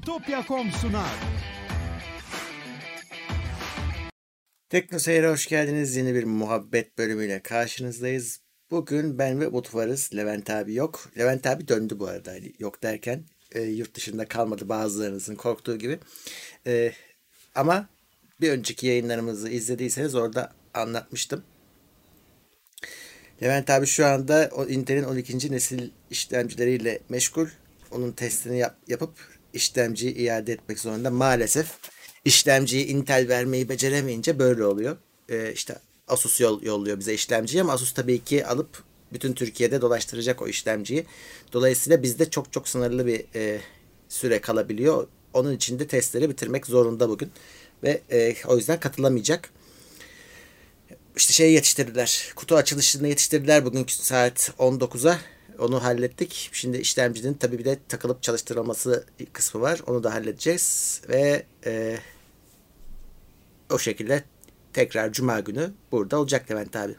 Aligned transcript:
Bitopya.com 0.00 0.70
sunar. 0.70 1.10
Tekno 4.68 4.98
Seyir'e 4.98 5.28
hoş 5.28 5.46
geldiniz. 5.46 5.96
Yeni 5.96 6.14
bir 6.14 6.24
muhabbet 6.24 6.98
bölümüyle 6.98 7.42
karşınızdayız. 7.42 8.40
Bugün 8.70 9.18
ben 9.18 9.40
ve 9.40 9.48
Umut 9.48 9.74
varız. 9.74 10.10
Levent 10.16 10.50
abi 10.50 10.74
yok. 10.74 11.10
Levent 11.18 11.46
abi 11.46 11.68
döndü 11.68 11.98
bu 11.98 12.06
arada. 12.06 12.30
Hani 12.30 12.52
yok 12.58 12.82
derken 12.82 13.24
e, 13.52 13.62
yurt 13.62 13.94
dışında 13.94 14.28
kalmadı 14.28 14.68
bazılarınızın 14.68 15.34
korktuğu 15.34 15.78
gibi. 15.78 15.98
E, 16.66 16.92
ama 17.54 17.88
bir 18.40 18.50
önceki 18.50 18.86
yayınlarımızı 18.86 19.48
izlediyseniz 19.48 20.14
orada 20.14 20.52
anlatmıştım. 20.74 21.42
Levent 23.42 23.70
abi 23.70 23.86
şu 23.86 24.06
anda 24.06 24.50
o 24.52 24.66
Intel'in 24.66 25.04
12. 25.04 25.52
nesil 25.52 25.90
işlemcileriyle 26.10 27.00
meşgul. 27.08 27.46
Onun 27.90 28.12
testini 28.12 28.58
yap, 28.58 28.76
yapıp 28.88 29.39
işlemciyi 29.54 30.14
iade 30.14 30.52
etmek 30.52 30.78
zorunda. 30.78 31.10
Maalesef 31.10 31.66
işlemciyi 32.24 32.86
Intel 32.86 33.28
vermeyi 33.28 33.68
beceremeyince 33.68 34.38
böyle 34.38 34.64
oluyor. 34.64 34.96
Ee, 35.28 35.52
işte 35.52 35.78
Asus 36.08 36.40
yol, 36.40 36.62
yolluyor 36.62 36.98
bize 36.98 37.14
işlemciyi 37.14 37.62
ama 37.62 37.72
Asus 37.72 37.94
tabii 37.94 38.24
ki 38.24 38.46
alıp 38.46 38.84
bütün 39.12 39.32
Türkiye'de 39.32 39.80
dolaştıracak 39.80 40.42
o 40.42 40.48
işlemciyi. 40.48 41.06
Dolayısıyla 41.52 42.02
bizde 42.02 42.30
çok 42.30 42.52
çok 42.52 42.68
sınırlı 42.68 43.06
bir 43.06 43.24
e, 43.34 43.60
süre 44.08 44.40
kalabiliyor. 44.40 45.06
Onun 45.32 45.56
için 45.56 45.78
de 45.78 45.86
testleri 45.86 46.30
bitirmek 46.30 46.66
zorunda 46.66 47.08
bugün. 47.08 47.32
Ve 47.82 48.00
e, 48.10 48.34
o 48.46 48.56
yüzden 48.56 48.80
katılamayacak 48.80 49.50
işte 51.16 51.32
şey 51.32 51.52
yetiştirdiler. 51.52 52.32
Kutu 52.36 52.56
açılışını 52.56 53.08
yetiştirdiler 53.08 53.64
bugün 53.64 53.86
saat 53.88 54.52
19'a. 54.58 55.18
Onu 55.60 55.84
hallettik. 55.84 56.50
Şimdi 56.52 56.76
işlemcinin 56.78 57.34
tabii 57.34 57.58
bir 57.58 57.64
de 57.64 57.78
takılıp 57.88 58.22
çalıştırılması 58.22 59.06
kısmı 59.32 59.60
var. 59.60 59.80
Onu 59.86 60.04
da 60.04 60.14
halledeceğiz. 60.14 61.02
Ve 61.08 61.46
e, 61.66 61.98
o 63.70 63.78
şekilde 63.78 64.24
tekrar 64.72 65.12
Cuma 65.12 65.40
günü 65.40 65.70
burada 65.92 66.18
olacak 66.20 66.50
Levent 66.50 66.76
abi. 66.76 66.94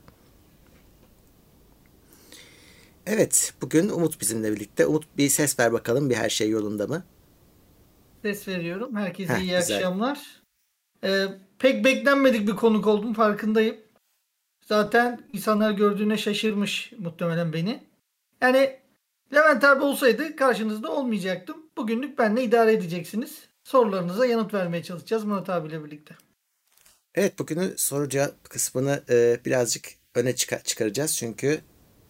Evet, 3.05 3.53
bugün 3.61 3.89
Umut 3.89 4.21
bizimle 4.21 4.51
birlikte. 4.51 4.85
Umut 4.85 5.05
bir 5.17 5.29
ses 5.29 5.59
ver 5.59 5.73
bakalım 5.73 6.09
bir 6.09 6.15
her 6.15 6.29
şey 6.29 6.49
yolunda 6.49 6.87
mı? 6.87 7.03
Ses 8.21 8.47
veriyorum. 8.47 8.95
Herkese 8.95 9.33
Heh, 9.33 9.39
iyi 9.39 9.57
güzel. 9.57 9.77
akşamlar. 9.77 10.41
Ee, 11.03 11.25
pek 11.59 11.85
beklenmedik 11.85 12.47
bir 12.47 12.55
konuk 12.55 12.87
oldum 12.87 13.13
farkındayım. 13.13 13.77
Zaten 14.65 15.21
insanlar 15.33 15.71
gördüğüne 15.71 16.17
şaşırmış 16.17 16.93
muhtemelen 16.97 17.53
beni. 17.53 17.90
Yani 18.41 18.79
Levent 19.33 19.63
abi 19.63 19.83
olsaydı 19.83 20.35
karşınızda 20.35 20.91
olmayacaktım. 20.91 21.57
Bugünlük 21.77 22.17
benle 22.17 22.43
idare 22.43 22.73
edeceksiniz. 22.73 23.39
Sorularınıza 23.63 24.25
yanıt 24.25 24.53
vermeye 24.53 24.83
çalışacağız 24.83 25.23
Murat 25.23 25.49
abiyle 25.49 25.85
birlikte. 25.85 26.15
Evet 27.15 27.39
bugünün 27.39 27.73
soru 27.75 28.09
cevap 28.09 28.49
kısmını 28.49 29.03
e, 29.09 29.39
birazcık 29.45 29.85
öne 30.15 30.35
çıkar, 30.35 30.63
çıkaracağız. 30.63 31.17
Çünkü 31.17 31.61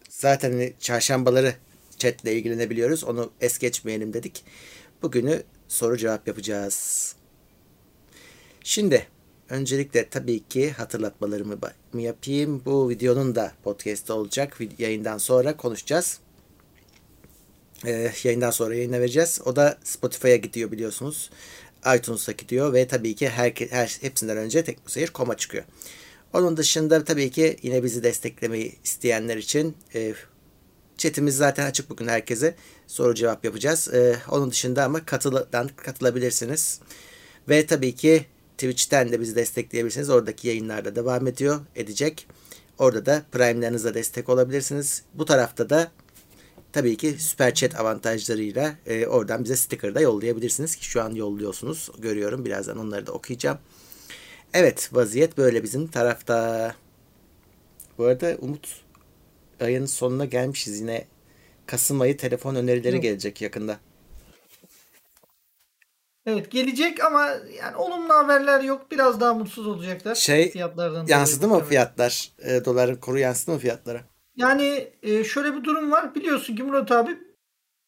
zaten 0.09 0.51
hani 0.51 0.73
çarşambaları 0.79 1.53
chatle 1.97 2.33
ilgilenebiliyoruz. 2.35 3.03
Onu 3.03 3.31
es 3.41 3.57
geçmeyelim 3.57 4.13
dedik. 4.13 4.43
Bugünü 5.01 5.43
soru 5.67 5.97
cevap 5.97 6.27
yapacağız. 6.27 7.15
Şimdi 8.63 9.07
öncelikle 9.51 10.09
tabii 10.09 10.39
ki 10.39 10.71
hatırlatmalarımı 10.71 11.57
yapayım. 11.93 12.61
Bu 12.65 12.89
videonun 12.89 13.35
da 13.35 13.51
podcast'te 13.63 14.13
olacak. 14.13 14.57
Yayından 14.77 15.17
sonra 15.17 15.57
konuşacağız. 15.57 16.19
Ee, 17.85 18.11
yayından 18.23 18.51
sonra 18.51 18.75
yayına 18.75 18.99
vereceğiz. 18.99 19.41
O 19.45 19.55
da 19.55 19.77
Spotify'a 19.83 20.35
gidiyor 20.35 20.71
biliyorsunuz. 20.71 21.29
iTunes'a 21.95 22.31
gidiyor 22.31 22.73
ve 22.73 22.87
tabii 22.87 23.15
ki 23.15 23.29
her, 23.29 23.53
her 23.69 23.97
hepsinden 24.01 24.37
önce 24.37 24.63
teknoseyir.com'a 24.63 25.37
çıkıyor. 25.37 25.63
Onun 26.33 26.57
dışında 26.57 27.03
tabii 27.03 27.31
ki 27.31 27.57
yine 27.61 27.83
bizi 27.83 28.03
desteklemeyi 28.03 28.75
isteyenler 28.83 29.37
için 29.37 29.77
e, 29.95 30.13
chatimiz 30.97 31.37
zaten 31.37 31.65
açık 31.65 31.89
bugün 31.89 32.07
herkese. 32.07 32.55
Soru 32.87 33.15
cevap 33.15 33.45
yapacağız. 33.45 33.93
E, 33.93 34.15
onun 34.29 34.51
dışında 34.51 34.83
ama 34.83 35.05
katılan 35.05 35.69
katılabilirsiniz. 35.75 36.79
Ve 37.49 37.65
tabii 37.65 37.95
ki 37.95 38.25
Twitch'ten 38.61 39.11
de 39.11 39.19
bizi 39.19 39.35
destekleyebilirsiniz. 39.35 40.09
Oradaki 40.09 40.47
yayınlarda 40.47 40.95
devam 40.95 41.27
ediyor, 41.27 41.59
edecek. 41.75 42.27
Orada 42.79 43.05
da 43.05 43.23
Prime'larınızla 43.31 43.93
destek 43.93 44.29
olabilirsiniz. 44.29 45.03
Bu 45.13 45.25
tarafta 45.25 45.69
da 45.69 45.91
tabii 46.73 46.97
ki 46.97 47.15
Super 47.19 47.53
Chat 47.53 47.79
avantajlarıyla 47.79 48.75
e, 48.85 49.07
oradan 49.07 49.43
bize 49.43 49.55
sticker 49.55 49.95
da 49.95 50.01
yollayabilirsiniz 50.01 50.75
ki 50.75 50.85
şu 50.85 51.01
an 51.01 51.15
yolluyorsunuz. 51.15 51.89
Görüyorum. 51.99 52.45
Birazdan 52.45 52.77
onları 52.77 53.07
da 53.07 53.11
okuyacağım. 53.11 53.57
Evet, 54.53 54.89
vaziyet 54.93 55.37
böyle 55.37 55.63
bizim 55.63 55.87
tarafta. 55.87 56.75
Bu 57.97 58.05
arada 58.05 58.37
Umut 58.41 58.67
ayın 59.59 59.85
sonuna 59.85 60.25
gelmişiz 60.25 60.79
yine. 60.79 61.05
Kasım 61.65 62.01
ayı 62.01 62.17
telefon 62.17 62.55
önerileri 62.55 62.93
Evet. 62.93 63.03
gelecek 63.03 63.41
yakında. 63.41 63.79
Evet 66.25 66.51
gelecek 66.51 67.03
ama 67.03 67.27
yani 67.59 67.75
olumlu 67.75 68.13
haberler 68.13 68.61
yok. 68.63 68.91
Biraz 68.91 69.19
daha 69.19 69.33
mutsuz 69.33 69.67
olacaklar. 69.67 70.15
Şey, 70.15 70.51
fiyatlardan 70.51 71.05
Yansıdı 71.07 71.47
mı 71.47 71.63
fiyatlar? 71.63 72.31
E, 72.39 72.65
doların 72.65 72.95
kuru 72.95 73.19
yansıdı 73.19 73.51
mı 73.51 73.57
fiyatlara? 73.57 74.01
Yani 74.35 74.91
e, 75.03 75.23
şöyle 75.23 75.55
bir 75.55 75.63
durum 75.63 75.91
var. 75.91 76.15
Biliyorsun 76.15 76.55
ki 76.55 76.63
Murat 76.63 76.91
abi 76.91 77.17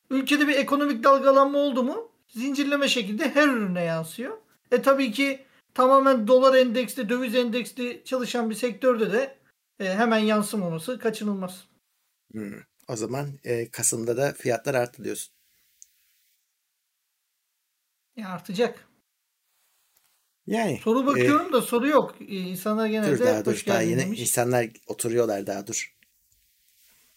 ülkede 0.09 0.47
bir 0.47 0.55
ekonomik 0.55 1.03
dalgalanma 1.03 1.57
oldu 1.57 1.83
mu 1.83 2.11
zincirleme 2.27 2.87
şekilde 2.87 3.29
her 3.29 3.47
ürüne 3.47 3.83
yansıyor. 3.83 4.37
E 4.71 4.81
tabii 4.81 5.11
ki 5.11 5.45
tamamen 5.73 6.27
dolar 6.27 6.53
endeksli, 6.53 7.09
döviz 7.09 7.35
endeksli 7.35 8.01
çalışan 8.05 8.49
bir 8.49 8.55
sektörde 8.55 9.11
de 9.11 9.35
e, 9.79 9.85
hemen 9.85 10.17
yansımaması 10.17 10.99
kaçınılmaz. 10.99 11.67
Hmm. 12.31 12.53
O 12.87 12.95
zaman 12.95 13.29
e, 13.43 13.69
Kasım'da 13.69 14.17
da 14.17 14.33
fiyatlar 14.33 14.73
arttı 14.75 15.03
diyorsun. 15.03 15.32
E, 18.17 18.25
artacak. 18.25 18.87
Yani 20.47 20.79
Soru 20.83 21.05
bakıyorum 21.05 21.53
da 21.53 21.61
soru 21.61 21.87
yok. 21.87 22.15
E, 22.21 22.35
insanlar 22.35 22.85
e, 22.85 22.89
genelde 22.89 23.19
dur 23.19 23.25
daha 23.25 23.45
dur 23.45 23.63
daha 23.67 23.81
yeni 23.81 23.99
demiş. 24.01 24.19
insanlar 24.21 24.69
oturuyorlar 24.87 25.47
daha 25.47 25.67
dur. 25.67 25.95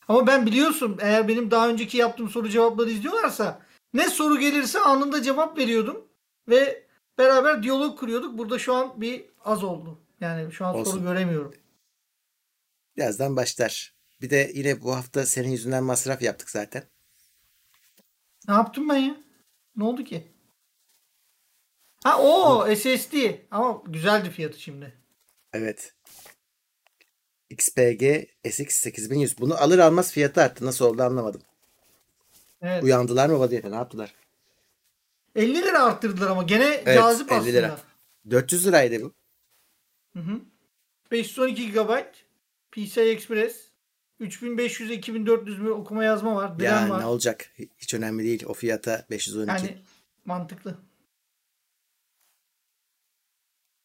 Ama 0.08 0.26
ben 0.26 0.46
biliyorsun 0.46 0.98
eğer 1.00 1.28
benim 1.28 1.50
daha 1.50 1.68
önceki 1.68 1.96
yaptığım 1.96 2.28
soru 2.28 2.48
cevapları 2.48 2.90
izliyorlarsa 2.90 3.62
ne 3.94 4.10
soru 4.10 4.38
gelirse 4.38 4.80
anında 4.80 5.22
cevap 5.22 5.58
veriyordum 5.58 6.08
ve 6.48 6.86
beraber 7.18 7.62
diyalog 7.62 7.98
kuruyorduk. 7.98 8.38
Burada 8.38 8.58
şu 8.58 8.74
an 8.74 9.00
bir 9.00 9.24
az 9.44 9.64
oldu. 9.64 10.00
Yani 10.20 10.52
şu 10.52 10.66
an 10.66 10.74
Olsun. 10.74 10.92
soru 10.92 11.02
göremiyorum. 11.02 11.54
Birazdan 12.96 13.36
başlar. 13.36 13.94
Bir 14.20 14.30
de 14.30 14.50
yine 14.54 14.82
bu 14.82 14.96
hafta 14.96 15.26
senin 15.26 15.48
yüzünden 15.48 15.84
masraf 15.84 16.22
yaptık 16.22 16.50
zaten. 16.50 16.84
Ne 18.48 18.54
yaptım 18.54 18.88
ben 18.88 18.96
ya? 18.96 19.16
Ne 19.76 19.84
oldu 19.84 20.04
ki? 20.04 20.35
Ha 22.04 22.18
o 22.22 22.66
SSD 22.76 23.14
ama 23.50 23.82
güzeldi 23.86 24.30
fiyatı 24.30 24.60
şimdi. 24.60 24.92
Evet. 25.52 25.94
XPG 27.50 28.04
SX 28.50 28.74
8100. 28.74 29.38
Bunu 29.38 29.54
alır 29.62 29.78
almaz 29.78 30.12
fiyatı 30.12 30.42
arttı. 30.42 30.66
Nasıl 30.66 30.84
oldu 30.84 31.02
anlamadım. 31.02 31.42
Evet. 32.62 32.84
Uyandılar 32.84 33.28
mı 33.28 33.38
vaziyete? 33.38 33.70
Ne 33.70 33.74
yaptılar? 33.74 34.14
50 35.34 35.54
lira 35.54 35.82
arttırdılar 35.84 36.30
ama 36.30 36.42
gene 36.42 36.64
Evet, 36.64 36.98
cazip 36.98 37.32
50 37.32 37.38
aslında. 37.38 37.52
lira. 37.52 37.78
400 38.30 38.66
liraydı 38.66 39.02
bu. 39.02 39.12
Hı 40.12 40.18
hı. 40.20 40.40
512 41.10 41.72
GB 41.72 41.90
PCI 42.72 43.00
Express 43.00 43.56
3500'e 44.20 44.94
2400 44.94 45.58
mü 45.58 45.70
okuma 45.70 46.04
yazma 46.04 46.34
var. 46.36 46.60
Ya 46.60 46.90
var. 46.90 47.00
ne 47.00 47.06
olacak? 47.06 47.50
Hiç 47.78 47.94
önemli 47.94 48.24
değil. 48.24 48.44
O 48.46 48.54
fiyata 48.54 49.06
512. 49.10 49.50
Yani 49.50 49.78
mantıklı. 50.24 50.78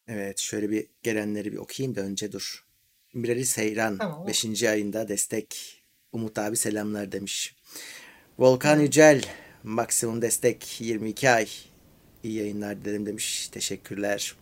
Evet 0.08 0.38
şöyle 0.38 0.70
bir 0.70 0.86
gelenleri 1.02 1.52
bir 1.52 1.56
okuyayım 1.56 1.96
da 1.96 2.00
önce 2.00 2.32
dur. 2.32 2.64
Mirali 3.14 3.46
Seyran 3.46 3.98
Tamam, 3.98 4.22
o- 4.22 4.26
5. 4.26 4.62
ayında 4.68 5.08
destek. 5.08 5.78
Umut 6.12 6.38
abi 6.38 6.56
selamlar 6.56 7.12
demiş. 7.12 7.56
Volkan 8.38 8.80
Yücel 8.80 9.22
maksimum 9.62 10.22
destek 10.22 10.80
22 10.80 11.30
ay. 11.30 11.48
İyi 12.22 12.34
yayınlar 12.34 12.84
dilerim 12.84 13.06
demiş. 13.06 13.48
Teşekkürler. 13.48 14.34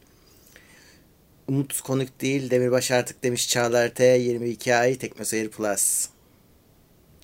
Umut 1.48 1.80
konuk 1.80 2.20
değil 2.20 2.50
Demirbaş 2.50 2.90
artık 2.90 3.22
demiş 3.22 3.48
Çağlar 3.48 3.94
T 3.94 4.04
22 4.04 4.74
ay 4.74 4.98
Teknoseyir 4.98 5.50
Plus. 5.50 6.08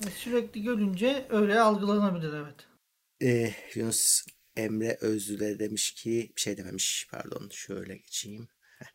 E, 0.06 0.11
Sürekli 0.11 0.62
görünce 0.62 1.27
öyle 1.31 1.61
algılanabilir 1.61 2.33
evet. 2.33 2.55
Ee, 3.23 3.55
Yunus 3.75 4.27
Emre 4.56 4.99
Özlü 5.00 5.41
de 5.41 5.58
demiş 5.58 5.94
ki 5.94 6.32
bir 6.37 6.41
şey 6.41 6.56
dememiş 6.56 7.08
pardon 7.11 7.49
şöyle 7.53 7.97
geçeyim. 7.97 8.49
Heh. 8.79 8.87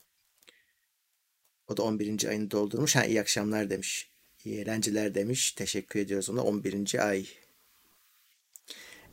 O 1.68 1.78
da 1.78 1.84
11. 1.84 2.25
ayını 2.30 2.52
doldurmuş. 2.52 2.96
Ha 2.96 3.06
iyi 3.06 3.22
akşamlar 3.22 3.69
demiş. 3.69 4.12
İyi 4.46 4.60
eğlenceler 4.62 5.16
demiş. 5.16 5.52
Teşekkür 5.52 6.00
ediyoruz 6.00 6.30
ona. 6.30 6.44
11. 6.44 7.08
ay. 7.08 7.28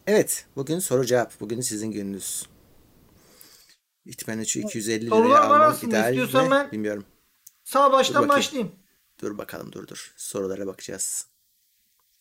Evet, 0.06 0.46
bugün 0.56 0.78
soru 0.78 1.06
cevap. 1.06 1.40
Bugün 1.40 1.60
sizin 1.60 1.90
gününüz. 1.90 2.46
İhtimalle 4.06 4.44
şu 4.44 4.58
250 4.58 5.06
liraya 5.06 5.08
Sorular 5.16 5.40
var 5.40 5.44
almam 5.44 5.60
aslında. 5.72 5.90
ideal 5.98 6.08
İstiyorsan 6.12 6.44
mi? 6.44 6.50
ben- 6.50 6.72
Bilmiyorum. 6.72 7.06
Sağ 7.64 7.92
baştan 7.92 8.14
bakayım. 8.14 8.28
başlayayım. 8.38 8.72
Dur 9.20 9.38
bakalım 9.38 9.72
dur 9.72 9.86
dur. 9.88 10.14
Sorulara 10.16 10.66
bakacağız. 10.66 11.26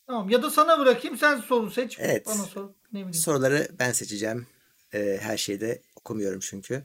Tamam. 0.07 0.29
Ya 0.29 0.43
da 0.43 0.49
sana 0.49 0.79
bırakayım. 0.79 1.17
Sen 1.17 1.37
soru 1.37 1.71
seç. 1.71 1.97
Evet. 1.99 2.25
Bana 2.27 2.43
sor. 2.43 2.69
Ne 2.93 2.99
bileyim. 2.99 3.13
Soruları 3.13 3.67
ben 3.79 3.91
seçeceğim. 3.91 4.47
Ee, 4.93 5.17
her 5.21 5.37
şeyde 5.37 5.81
okumuyorum 5.95 6.39
çünkü. 6.39 6.83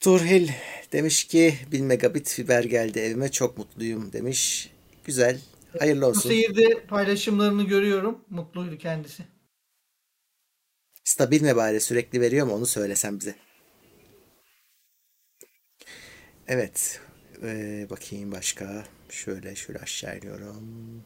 Turhil 0.00 0.48
demiş 0.92 1.24
ki 1.24 1.54
1000 1.72 1.84
megabit 1.84 2.28
fiber 2.28 2.64
geldi 2.64 2.98
evime 2.98 3.30
çok 3.30 3.58
mutluyum 3.58 4.12
demiş. 4.12 4.70
Güzel. 5.04 5.40
Hayırlı 5.78 6.02
Bu 6.02 6.06
olsun. 6.06 6.28
seyirde 6.28 6.84
paylaşımlarını 6.86 7.62
görüyorum. 7.62 8.24
Mutluydu 8.30 8.78
kendisi. 8.78 9.22
Stabil 11.04 11.42
mi 11.42 11.56
bari 11.56 11.80
sürekli 11.80 12.20
veriyor 12.20 12.46
mu 12.46 12.52
onu 12.54 12.66
söylesen 12.66 13.20
bize. 13.20 13.34
Evet. 16.48 17.00
Ee, 17.42 17.86
bakayım 17.90 18.32
başka. 18.32 18.84
Şöyle 19.10 19.54
şöyle 19.56 19.78
aşağı 19.78 20.18
iniyorum. 20.18 21.04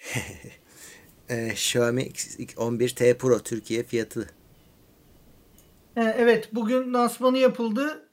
Ee, 1.30 1.48
Xiaomi 1.52 2.02
X11T 2.02 3.18
Pro 3.18 3.38
Türkiye 3.38 3.82
fiyatı. 3.82 4.30
Ee, 5.96 6.14
evet. 6.18 6.48
Bugün 6.52 6.94
lansmanı 6.94 7.38
yapıldı. 7.38 8.08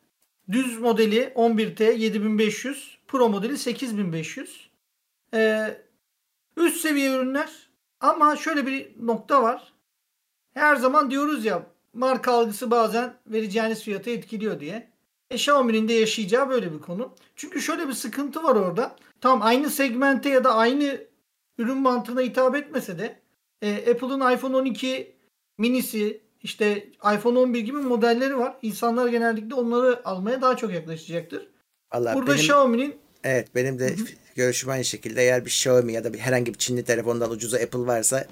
Düz 0.52 0.78
modeli 0.80 1.34
11T 1.36 1.98
7500. 1.98 2.98
Pro 3.08 3.30
modeli 3.30 3.58
8500. 3.58 4.70
Ee, 5.34 5.78
üst 6.58 6.82
seviye 6.82 7.12
ürünler. 7.12 7.70
Ama 8.00 8.36
şöyle 8.36 8.68
bir 8.68 8.92
nokta 9.00 9.44
var. 9.44 9.74
Her 10.54 10.76
zaman 10.76 11.12
diyoruz 11.12 11.46
ya 11.46 11.66
marka 11.94 12.32
algısı 12.32 12.72
bazen 12.72 13.14
vereceğiniz 13.28 13.84
fiyatı 13.84 14.10
etkiliyor 14.10 14.60
diye. 14.60 14.92
E 15.32 15.36
Xiaomi'nin 15.36 15.88
de 15.88 15.94
yaşayacağı 15.94 16.50
böyle 16.50 16.74
bir 16.74 16.80
konu. 16.80 17.16
Çünkü 17.36 17.62
şöyle 17.62 17.88
bir 17.88 17.94
sıkıntı 17.94 18.44
var 18.44 18.56
orada. 18.56 18.96
Tam 19.22 19.42
aynı 19.42 19.70
segmente 19.70 20.30
ya 20.30 20.44
da 20.44 20.56
aynı 20.56 21.07
ürün 21.58 21.78
mantığına 21.78 22.22
hitap 22.22 22.56
etmese 22.56 23.00
de 23.00 23.20
e, 23.62 23.92
Apple'ın 23.92 24.34
iPhone 24.34 24.56
12 24.56 25.16
minisi 25.58 26.22
işte 26.44 26.88
iPhone 27.16 27.40
11 27.40 27.60
gibi 27.60 27.78
modelleri 27.78 28.38
var. 28.38 28.58
İnsanlar 28.62 29.08
genellikle 29.08 29.56
onları 29.56 30.08
almaya 30.08 30.42
daha 30.42 30.58
çok 30.58 30.74
yaklaşacaktır. 30.74 31.48
Allah 31.92 32.16
Burada 32.16 32.32
benim 32.32 32.40
Xiaomi'nin 32.40 32.96
evet 33.24 33.56
benim 33.56 33.80
de 33.80 33.96
görüşüm 34.36 34.70
aynı 34.70 34.86
şekilde 34.86 35.22
eğer 35.22 35.46
bir 35.46 35.50
Xiaomi 35.50 35.94
ya 35.94 36.04
da 36.04 36.14
bir 36.14 36.20
herhangi 36.20 36.54
bir 36.54 36.58
Çinli 36.58 36.84
telefondan 36.84 37.32
ucuza 37.32 37.58
Apple 37.58 37.80
varsa 37.80 38.28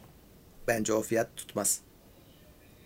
bence 0.68 0.94
o 0.94 1.02
fiyat 1.02 1.36
tutmaz. 1.36 1.82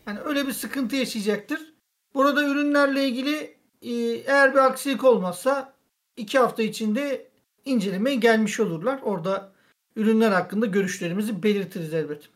Yani 0.07 0.19
öyle 0.19 0.47
bir 0.47 0.53
sıkıntı 0.53 0.95
yaşayacaktır. 0.95 1.73
Burada 2.13 2.43
ürünlerle 2.43 3.07
ilgili 3.07 3.57
e, 3.81 3.91
eğer 4.25 4.53
bir 4.53 4.59
aksilik 4.59 5.03
olmazsa 5.03 5.73
iki 6.17 6.39
hafta 6.39 6.63
içinde 6.63 7.29
incelemeye 7.65 8.15
gelmiş 8.15 8.59
olurlar. 8.59 8.99
Orada 9.03 9.51
ürünler 9.99 10.31
hakkında 10.31 10.65
görüşlerimizi 10.65 11.43
belirtiriz 11.43 11.93
elbet. 11.93 12.29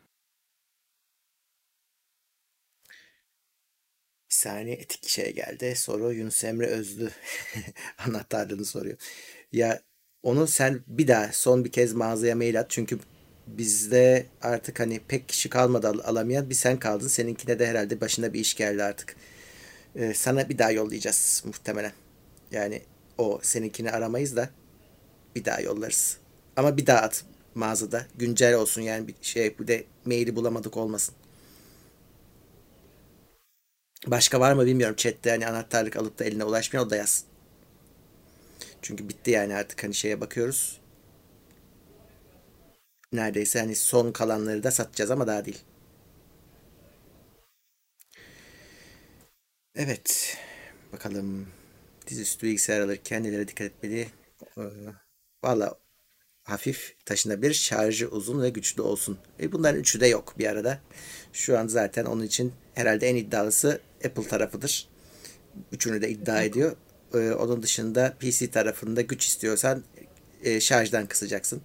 Bir 4.29 4.35
saniye 4.35 4.75
etik 4.75 5.07
şeye 5.09 5.31
geldi. 5.31 5.75
Soru 5.75 6.13
Yunus 6.13 6.43
Emre 6.43 6.67
Özlü 6.67 7.09
anahtarlığını 8.07 8.65
soruyor. 8.65 8.97
Ya 9.51 9.81
onu 10.23 10.47
sen 10.47 10.83
bir 10.87 11.07
daha 11.07 11.29
son 11.33 11.65
bir 11.65 11.71
kez 11.71 11.93
mağazaya 11.93 12.35
mail 12.35 12.59
at. 12.59 12.69
Çünkü 12.69 12.99
bizde 13.47 14.25
artık 14.41 14.79
hani 14.79 14.99
pek 15.07 15.29
kişi 15.29 15.49
kalmadı 15.49 15.87
al- 15.87 15.99
alamayan. 16.03 16.49
Bir 16.49 16.55
sen 16.55 16.79
kaldın. 16.79 17.07
Seninkine 17.07 17.59
de 17.59 17.67
herhalde 17.67 18.01
başına 18.01 18.33
bir 18.33 18.39
iş 18.39 18.55
geldi 18.55 18.83
artık. 18.83 19.15
Ee, 19.95 20.13
sana 20.13 20.49
bir 20.49 20.57
daha 20.57 20.71
yollayacağız 20.71 21.43
muhtemelen. 21.45 21.91
Yani 22.51 22.81
o 23.17 23.39
seninkini 23.43 23.91
aramayız 23.91 24.35
da 24.35 24.49
bir 25.35 25.45
daha 25.45 25.61
yollarız. 25.61 26.17
Ama 26.55 26.77
bir 26.77 26.85
daha 26.87 26.99
at 27.01 27.25
mağazada. 27.55 28.07
Güncel 28.15 28.53
olsun 28.55 28.81
yani 28.81 29.07
bir 29.07 29.15
şey 29.21 29.59
bir 29.59 29.67
de 29.67 29.83
maili 30.05 30.35
bulamadık 30.35 30.77
olmasın. 30.77 31.15
Başka 34.07 34.39
var 34.39 34.53
mı 34.53 34.65
bilmiyorum. 34.65 34.95
Chat'te 34.95 35.29
hani 35.29 35.47
anahtarlık 35.47 35.97
alıp 35.97 36.19
da 36.19 36.23
eline 36.25 36.43
ulaşmayan 36.43 36.87
o 36.87 36.89
da 36.89 36.95
yazsın. 36.95 37.27
Çünkü 38.81 39.09
bitti 39.09 39.31
yani 39.31 39.55
artık 39.55 39.83
hani 39.83 39.93
şeye 39.93 40.21
bakıyoruz. 40.21 40.79
Neredeyse 43.11 43.59
hani 43.59 43.75
son 43.75 44.11
kalanları 44.11 44.63
da 44.63 44.71
satacağız 44.71 45.11
ama 45.11 45.27
daha 45.27 45.45
değil. 45.45 45.63
Evet. 49.75 50.37
Bakalım. 50.93 51.47
Dizüstü 52.07 52.47
bilgisayar 52.47 52.81
alırken 52.81 53.23
nelere 53.23 53.47
dikkat 53.47 53.67
etmeli? 53.67 54.07
Ee, 54.57 54.61
Valla 55.43 55.75
hafif 56.43 56.95
taşınabilir, 57.05 57.53
şarjı 57.53 58.07
uzun 58.07 58.41
ve 58.41 58.49
güçlü 58.49 58.81
olsun. 58.81 59.17
E 59.39 59.51
bunların 59.51 59.79
üçü 59.79 59.99
de 59.99 60.07
yok 60.07 60.33
bir 60.39 60.45
arada. 60.47 60.79
Şu 61.33 61.59
an 61.59 61.67
zaten 61.67 62.05
onun 62.05 62.23
için 62.23 62.53
herhalde 62.75 63.07
en 63.09 63.15
iddialısı 63.15 63.81
Apple 64.05 64.27
tarafıdır. 64.27 64.87
Üçünü 65.71 66.01
de 66.01 66.09
iddia 66.09 66.41
ediyor. 66.43 66.75
Ee, 67.13 67.31
onun 67.31 67.63
dışında 67.63 68.13
PC 68.19 68.51
tarafında 68.51 69.01
güç 69.01 69.25
istiyorsan 69.25 69.83
e, 70.43 70.59
şarjdan 70.59 71.05
kısacaksın. 71.07 71.61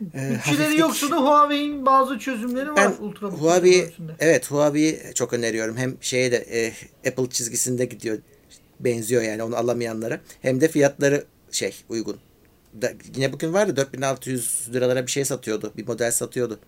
Güçleri 0.00 0.34
hafiflik- 0.36 0.78
yoksa 0.78 1.10
da 1.10 1.16
Huawei'in 1.16 1.86
bazı 1.86 2.18
çözümleri 2.18 2.68
var. 2.70 2.76
ben 2.76 3.04
ultrabook 3.04 3.40
Huawei 3.40 3.90
evet 4.20 4.50
Huawei'yi 4.50 5.00
çok 5.14 5.32
öneriyorum. 5.32 5.76
Hem 5.76 5.96
şeye 6.00 6.32
de 6.32 6.36
e, 6.36 6.72
Apple 7.08 7.30
çizgisinde 7.30 7.84
gidiyor. 7.84 8.18
Benziyor 8.80 9.22
yani 9.22 9.42
onu 9.42 9.56
alamayanlara. 9.56 10.20
Hem 10.42 10.60
de 10.60 10.68
fiyatları 10.68 11.24
şey 11.50 11.74
uygun. 11.88 12.16
Yine 13.14 13.32
bugün 13.32 13.52
vardı 13.52 13.76
4600 13.76 14.68
liralara 14.72 15.06
bir 15.06 15.10
şey 15.10 15.24
satıyordu. 15.24 15.72
Bir 15.76 15.86
model 15.86 16.10
satıyordu. 16.10 16.58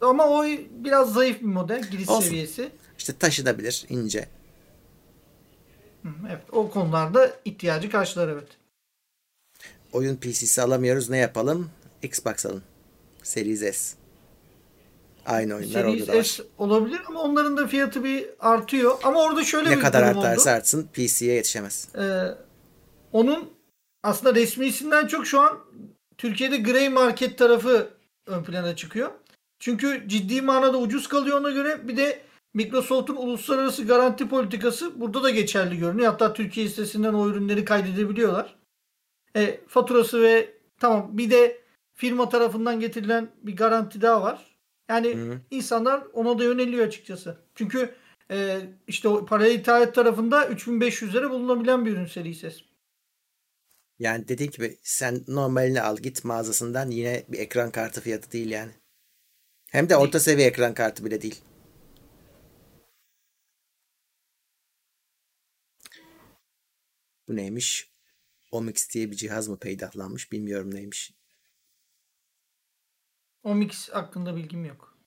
Ama 0.00 0.28
o 0.28 0.44
biraz 0.70 1.12
zayıf 1.12 1.40
bir 1.40 1.46
model. 1.46 1.82
Giriş 1.90 2.08
Olsun. 2.08 2.28
seviyesi. 2.28 2.70
İşte 2.98 3.12
taşınabilir 3.18 3.84
ince. 3.88 4.28
Evet. 6.28 6.42
O 6.52 6.70
konularda 6.70 7.30
ihtiyacı 7.44 7.90
karşılar 7.90 8.28
evet. 8.28 8.48
Oyun 9.92 10.16
PC'si 10.16 10.62
alamıyoruz. 10.62 11.10
Ne 11.10 11.18
yapalım? 11.18 11.70
Xbox 12.02 12.46
alın. 12.46 12.62
Series 13.22 13.60
S. 13.60 13.96
Aynı 15.26 15.54
oyunlar 15.54 15.84
orada 15.84 15.98
da 15.98 16.00
var. 16.02 16.06
Series 16.12 16.36
S 16.36 16.42
olabilir 16.58 17.00
ama 17.08 17.20
onların 17.22 17.56
da 17.56 17.66
fiyatı 17.66 18.04
bir 18.04 18.26
artıyor. 18.40 18.98
Ama 19.02 19.22
orada 19.22 19.44
şöyle 19.44 19.70
Ne 19.70 19.76
bir 19.76 19.80
kadar 19.82 20.02
artarsa 20.02 20.50
oldu. 20.50 20.56
artsın 20.56 20.88
PC'ye 20.92 21.34
yetişemez. 21.34 21.88
Ee, 21.98 22.24
onun 23.12 23.53
aslında 24.04 24.34
resmisinden 24.34 25.06
çok 25.06 25.26
şu 25.26 25.40
an 25.40 25.58
Türkiye'de 26.18 26.56
grey 26.56 26.88
market 26.88 27.38
tarafı 27.38 27.88
ön 28.26 28.44
plana 28.44 28.76
çıkıyor. 28.76 29.10
Çünkü 29.58 30.04
ciddi 30.06 30.42
manada 30.42 30.78
ucuz 30.78 31.08
kalıyor 31.08 31.40
ona 31.40 31.50
göre. 31.50 31.88
Bir 31.88 31.96
de 31.96 32.22
Microsoft'un 32.54 33.16
uluslararası 33.16 33.86
garanti 33.86 34.28
politikası 34.28 35.00
burada 35.00 35.22
da 35.22 35.30
geçerli 35.30 35.78
görünüyor. 35.78 36.10
Hatta 36.10 36.32
Türkiye 36.32 36.68
sitesinden 36.68 37.14
o 37.14 37.28
ürünleri 37.28 37.64
kaydedebiliyorlar. 37.64 38.56
E, 39.36 39.60
faturası 39.68 40.22
ve 40.22 40.54
tamam 40.80 41.18
bir 41.18 41.30
de 41.30 41.60
firma 41.94 42.28
tarafından 42.28 42.80
getirilen 42.80 43.28
bir 43.42 43.56
garanti 43.56 44.02
daha 44.02 44.22
var. 44.22 44.56
Yani 44.88 45.14
Hı. 45.14 45.40
insanlar 45.50 46.02
ona 46.12 46.38
da 46.38 46.44
yöneliyor 46.44 46.86
açıkçası. 46.86 47.38
Çünkü 47.54 47.94
e, 48.30 48.60
işte 48.88 49.08
o 49.08 49.26
paralel 49.26 49.54
ithalat 49.54 49.94
tarafında 49.94 50.48
3500 50.48 51.14
lira 51.14 51.30
bulunabilen 51.30 51.84
bir 51.84 51.92
ürün 51.92 52.06
seri 52.06 52.34
ses. 52.34 52.73
Yani 53.98 54.28
dediğim 54.28 54.52
gibi 54.52 54.78
sen 54.82 55.24
normalini 55.28 55.82
al 55.82 55.96
git 55.96 56.24
mağazasından 56.24 56.90
yine 56.90 57.24
bir 57.28 57.38
ekran 57.38 57.70
kartı 57.70 58.00
fiyatı 58.00 58.32
değil 58.32 58.50
yani. 58.50 58.72
Hem 59.70 59.88
de 59.88 59.96
orta 59.96 60.20
seviye 60.20 60.48
ekran 60.48 60.74
kartı 60.74 61.04
bile 61.04 61.22
değil. 61.22 61.44
Bu 67.28 67.36
neymiş? 67.36 67.94
Omix 68.50 68.90
diye 68.90 69.10
bir 69.10 69.16
cihaz 69.16 69.48
mı 69.48 69.58
peydahlanmış 69.58 70.32
bilmiyorum 70.32 70.74
neymiş. 70.74 71.14
Omix 73.42 73.88
hakkında 73.88 74.36
bilgim 74.36 74.64
yok. 74.64 74.98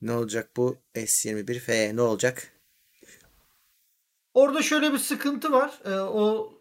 Ne 0.00 0.12
olacak 0.12 0.56
bu 0.56 0.78
S21 0.94 1.58
FE 1.58 1.96
ne 1.96 2.00
olacak? 2.00 2.52
Orada 4.34 4.62
şöyle 4.62 4.92
bir 4.92 4.98
sıkıntı 4.98 5.52
var. 5.52 5.80
Ee, 5.84 5.90
o 5.94 6.57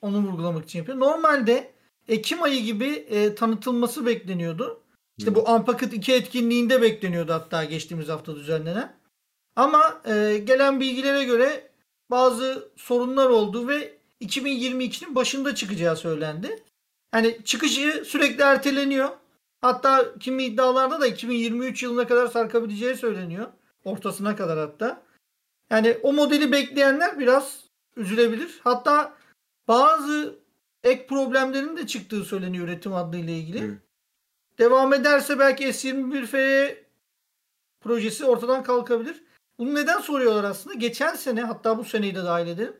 onu 0.00 0.18
vurgulamak 0.18 0.64
için 0.64 0.78
yapıyor. 0.78 0.98
Normalde 0.98 1.72
Ekim 2.08 2.42
ayı 2.42 2.64
gibi 2.64 2.86
e, 2.86 3.34
tanıtılması 3.34 4.06
bekleniyordu. 4.06 4.82
İşte 5.18 5.34
bu 5.34 5.40
Unpacked 5.40 5.92
2 5.92 6.12
etkinliğinde 6.12 6.82
bekleniyordu 6.82 7.32
hatta 7.32 7.64
geçtiğimiz 7.64 8.08
hafta 8.08 8.36
düzenlenen. 8.36 8.96
Ama 9.56 10.02
e, 10.06 10.38
gelen 10.44 10.80
bilgilere 10.80 11.24
göre 11.24 11.70
bazı 12.10 12.68
sorunlar 12.76 13.28
oldu 13.28 13.68
ve 13.68 13.98
2022'nin 14.20 15.14
başında 15.14 15.54
çıkacağı 15.54 15.96
söylendi. 15.96 16.62
Yani 17.14 17.38
çıkışı 17.44 18.04
sürekli 18.06 18.42
erteleniyor. 18.42 19.08
Hatta 19.60 20.18
kimi 20.20 20.44
iddialarda 20.44 21.00
da 21.00 21.06
2023 21.06 21.82
yılına 21.82 22.06
kadar 22.06 22.26
sarkabileceği 22.26 22.96
söyleniyor. 22.96 23.46
Ortasına 23.84 24.36
kadar 24.36 24.58
hatta. 24.58 25.02
Yani 25.70 25.98
o 26.02 26.12
modeli 26.12 26.52
bekleyenler 26.52 27.18
biraz 27.18 27.64
üzülebilir. 27.96 28.60
Hatta 28.64 29.17
bazı 29.68 30.38
ek 30.84 31.06
problemlerin 31.06 31.76
de 31.76 31.86
çıktığı 31.86 32.24
söyleniyor 32.24 32.68
üretim 32.68 32.94
adıyla 32.94 33.32
ilgili. 33.32 33.62
Hı. 33.62 33.78
Devam 34.58 34.94
ederse 34.94 35.38
belki 35.38 35.64
S21F 35.64 36.74
projesi 37.80 38.24
ortadan 38.24 38.62
kalkabilir. 38.62 39.24
Bunu 39.58 39.74
neden 39.74 40.00
soruyorlar 40.00 40.44
aslında? 40.44 40.74
Geçen 40.74 41.14
sene 41.14 41.42
hatta 41.42 41.78
bu 41.78 41.84
seneyi 41.84 42.14
de 42.14 42.24
dahil 42.24 42.46
edelim. 42.46 42.76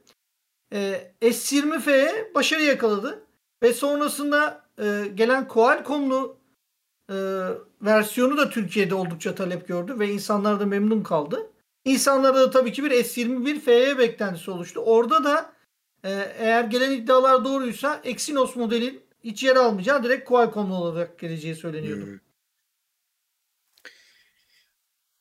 E, 0.73 1.13
S20F 1.23 2.35
başarı 2.35 2.63
yakaladı. 2.63 3.25
Ve 3.63 3.73
sonrasında 3.73 4.65
e, 4.79 5.05
gelen 5.15 5.49
Qualcomm'lu 5.49 6.37
e, 7.11 7.17
versiyonu 7.83 8.37
da 8.37 8.51
Türkiye'de 8.51 8.95
oldukça 8.95 9.35
talep 9.35 9.69
gördü 9.69 9.99
ve 9.99 10.09
insanlar 10.09 10.61
da 10.61 10.67
memnun 10.67 11.03
kaldı. 11.03 11.51
İnsanlarda 11.85 12.41
da 12.41 12.51
tabii 12.51 12.73
ki 12.73 12.85
bir 12.85 12.91
S21F'ye 12.91 13.99
beklentisi 13.99 14.51
oluştu. 14.51 14.81
Orada 14.81 15.25
da 15.25 15.53
eğer 16.39 16.65
gelen 16.65 16.91
iddialar 16.91 17.45
doğruysa 17.45 18.01
Exynos 18.05 18.57
modelin 18.57 19.01
hiç 19.25 19.43
yer 19.43 19.57
almayacağı 19.57 20.03
direkt 20.03 20.29
Qualcomm 20.29 20.73
olarak 20.73 21.19
geleceği 21.19 21.55
söyleniyordu. 21.55 22.07
Hmm. 22.07 22.19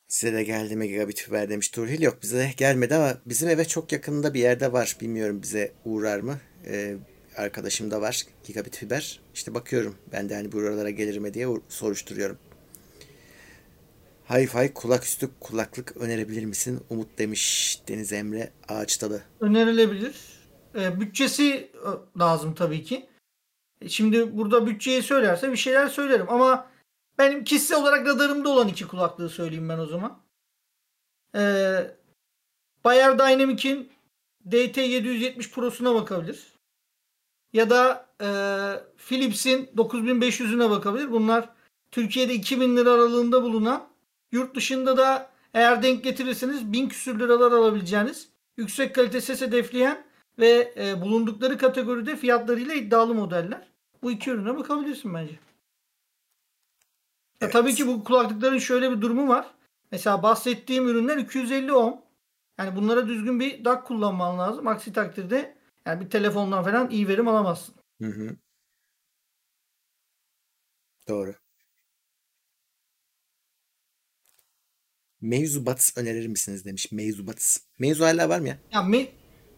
Size 0.07 0.33
de 0.33 0.43
geldi 0.43 0.75
mi 0.75 0.87
gigabit 0.87 1.21
fiber 1.21 1.49
demiş 1.49 1.69
Turhil. 1.69 2.01
Yok 2.01 2.17
bize 2.21 2.51
gelmedi 2.57 2.95
ama 2.95 3.17
bizim 3.25 3.49
eve 3.49 3.65
çok 3.65 3.91
yakınında 3.91 4.33
bir 4.33 4.39
yerde 4.39 4.73
var. 4.73 4.97
Bilmiyorum 5.01 5.41
bize 5.41 5.71
uğrar 5.85 6.19
mı. 6.19 6.39
Ee, 6.65 6.95
arkadaşım 7.35 7.91
da 7.91 8.01
var 8.01 8.25
gigabit 8.43 8.77
fiber. 8.77 9.19
İşte 9.33 9.53
bakıyorum 9.53 9.95
ben 10.11 10.29
de 10.29 10.35
hani 10.35 10.51
buralara 10.51 10.89
gelir 10.89 11.17
mi 11.17 11.33
diye 11.33 11.47
soruşturuyorum. 11.69 12.37
Hi-Fi 14.29 14.73
kulak 14.73 15.03
üstü 15.03 15.29
kulaklık 15.39 15.97
önerebilir 15.97 16.45
misin? 16.45 16.79
Umut 16.89 17.17
demiş 17.17 17.79
Deniz 17.87 18.13
Emre 18.13 18.51
Ağaçtalı. 18.67 19.21
Önerilebilir. 19.39 20.36
E, 20.77 20.99
bütçesi 20.99 21.53
e, 21.53 22.19
lazım 22.19 22.55
tabii 22.55 22.83
ki. 22.83 23.09
E, 23.81 23.89
şimdi 23.89 24.37
burada 24.37 24.67
bütçeyi 24.67 25.03
söylerse 25.03 25.51
bir 25.51 25.57
şeyler 25.57 25.87
söylerim 25.87 26.29
ama 26.29 26.67
benim 27.17 27.43
kişisel 27.43 27.81
olarak 27.81 28.07
radarımda 28.07 28.49
olan 28.49 28.67
iki 28.67 28.87
kulaklığı 28.87 29.29
söyleyeyim 29.29 29.69
ben 29.69 29.77
o 29.77 29.85
zaman. 29.85 30.19
Ee, 31.35 31.91
Bayer 32.83 33.19
Dynamic'in 33.19 33.91
DT770 34.49 35.51
Pro'suna 35.51 35.95
bakabilir. 35.95 36.53
Ya 37.53 37.69
da 37.69 38.09
e, 38.21 38.27
Philips'in 38.97 39.69
9500'üne 39.77 40.69
bakabilir. 40.69 41.11
Bunlar 41.11 41.49
Türkiye'de 41.91 42.33
2000 42.33 42.77
lira 42.77 42.91
aralığında 42.91 43.43
bulunan 43.43 43.87
yurt 44.31 44.55
dışında 44.55 44.97
da 44.97 45.31
eğer 45.53 45.83
denk 45.83 46.03
getirirseniz 46.03 46.73
1000 46.73 46.89
küsür 46.89 47.19
liralar 47.19 47.51
alabileceğiniz 47.51 48.29
yüksek 48.57 48.95
kalite 48.95 49.21
ses 49.21 49.41
hedefleyen 49.41 50.06
ve 50.39 50.73
e, 50.77 51.01
bulundukları 51.01 51.57
kategoride 51.57 52.15
fiyatlarıyla 52.15 52.73
iddialı 52.73 53.13
modeller. 53.13 53.67
Bu 54.03 54.11
iki 54.11 54.31
ürüne 54.31 54.57
bakabilirsin 54.57 55.13
bence. 55.13 55.39
Evet. 57.41 57.53
tabii 57.53 57.75
ki 57.75 57.87
bu 57.87 58.03
kulaklıkların 58.03 58.57
şöyle 58.57 58.91
bir 58.91 59.01
durumu 59.01 59.27
var. 59.27 59.51
Mesela 59.91 60.23
bahsettiğim 60.23 60.87
ürünler 60.87 61.17
250 61.17 61.73
ohm. 61.73 61.93
Yani 62.57 62.75
bunlara 62.75 63.07
düzgün 63.07 63.39
bir 63.39 63.65
DAC 63.65 63.83
kullanman 63.83 64.39
lazım. 64.39 64.67
Aksi 64.67 64.93
takdirde 64.93 65.57
yani 65.85 66.05
bir 66.05 66.09
telefondan 66.09 66.63
falan 66.63 66.89
iyi 66.89 67.07
verim 67.07 67.27
alamazsın. 67.27 67.75
Hı 68.01 68.07
hı. 68.07 68.35
Doğru. 71.07 71.35
Meizu 75.21 75.65
Buds 75.65 75.97
önerir 75.97 76.27
misiniz 76.27 76.65
demiş. 76.65 76.91
Meizu 76.91 77.27
Buds. 77.27 77.57
Meizu 77.79 78.03
hala 78.05 78.29
var 78.29 78.39
mı 78.39 78.47
ya? 78.47 78.57
Ya 78.71 78.81
Me 78.83 79.07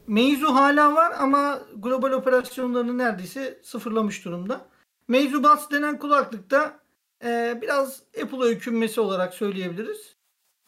Meizu 0.09 0.47
hala 0.47 0.95
var 0.95 1.13
ama 1.19 1.59
global 1.75 2.11
operasyonlarını 2.11 2.97
neredeyse 2.97 3.59
sıfırlamış 3.63 4.25
durumda. 4.25 4.65
Meizu 5.07 5.43
Buds 5.43 5.71
denen 5.71 5.99
kulaklıkta 5.99 6.79
e, 7.23 7.59
biraz 7.61 8.03
Apple 8.23 8.43
öykünmesi 8.43 9.01
olarak 9.01 9.33
söyleyebiliriz. 9.33 10.15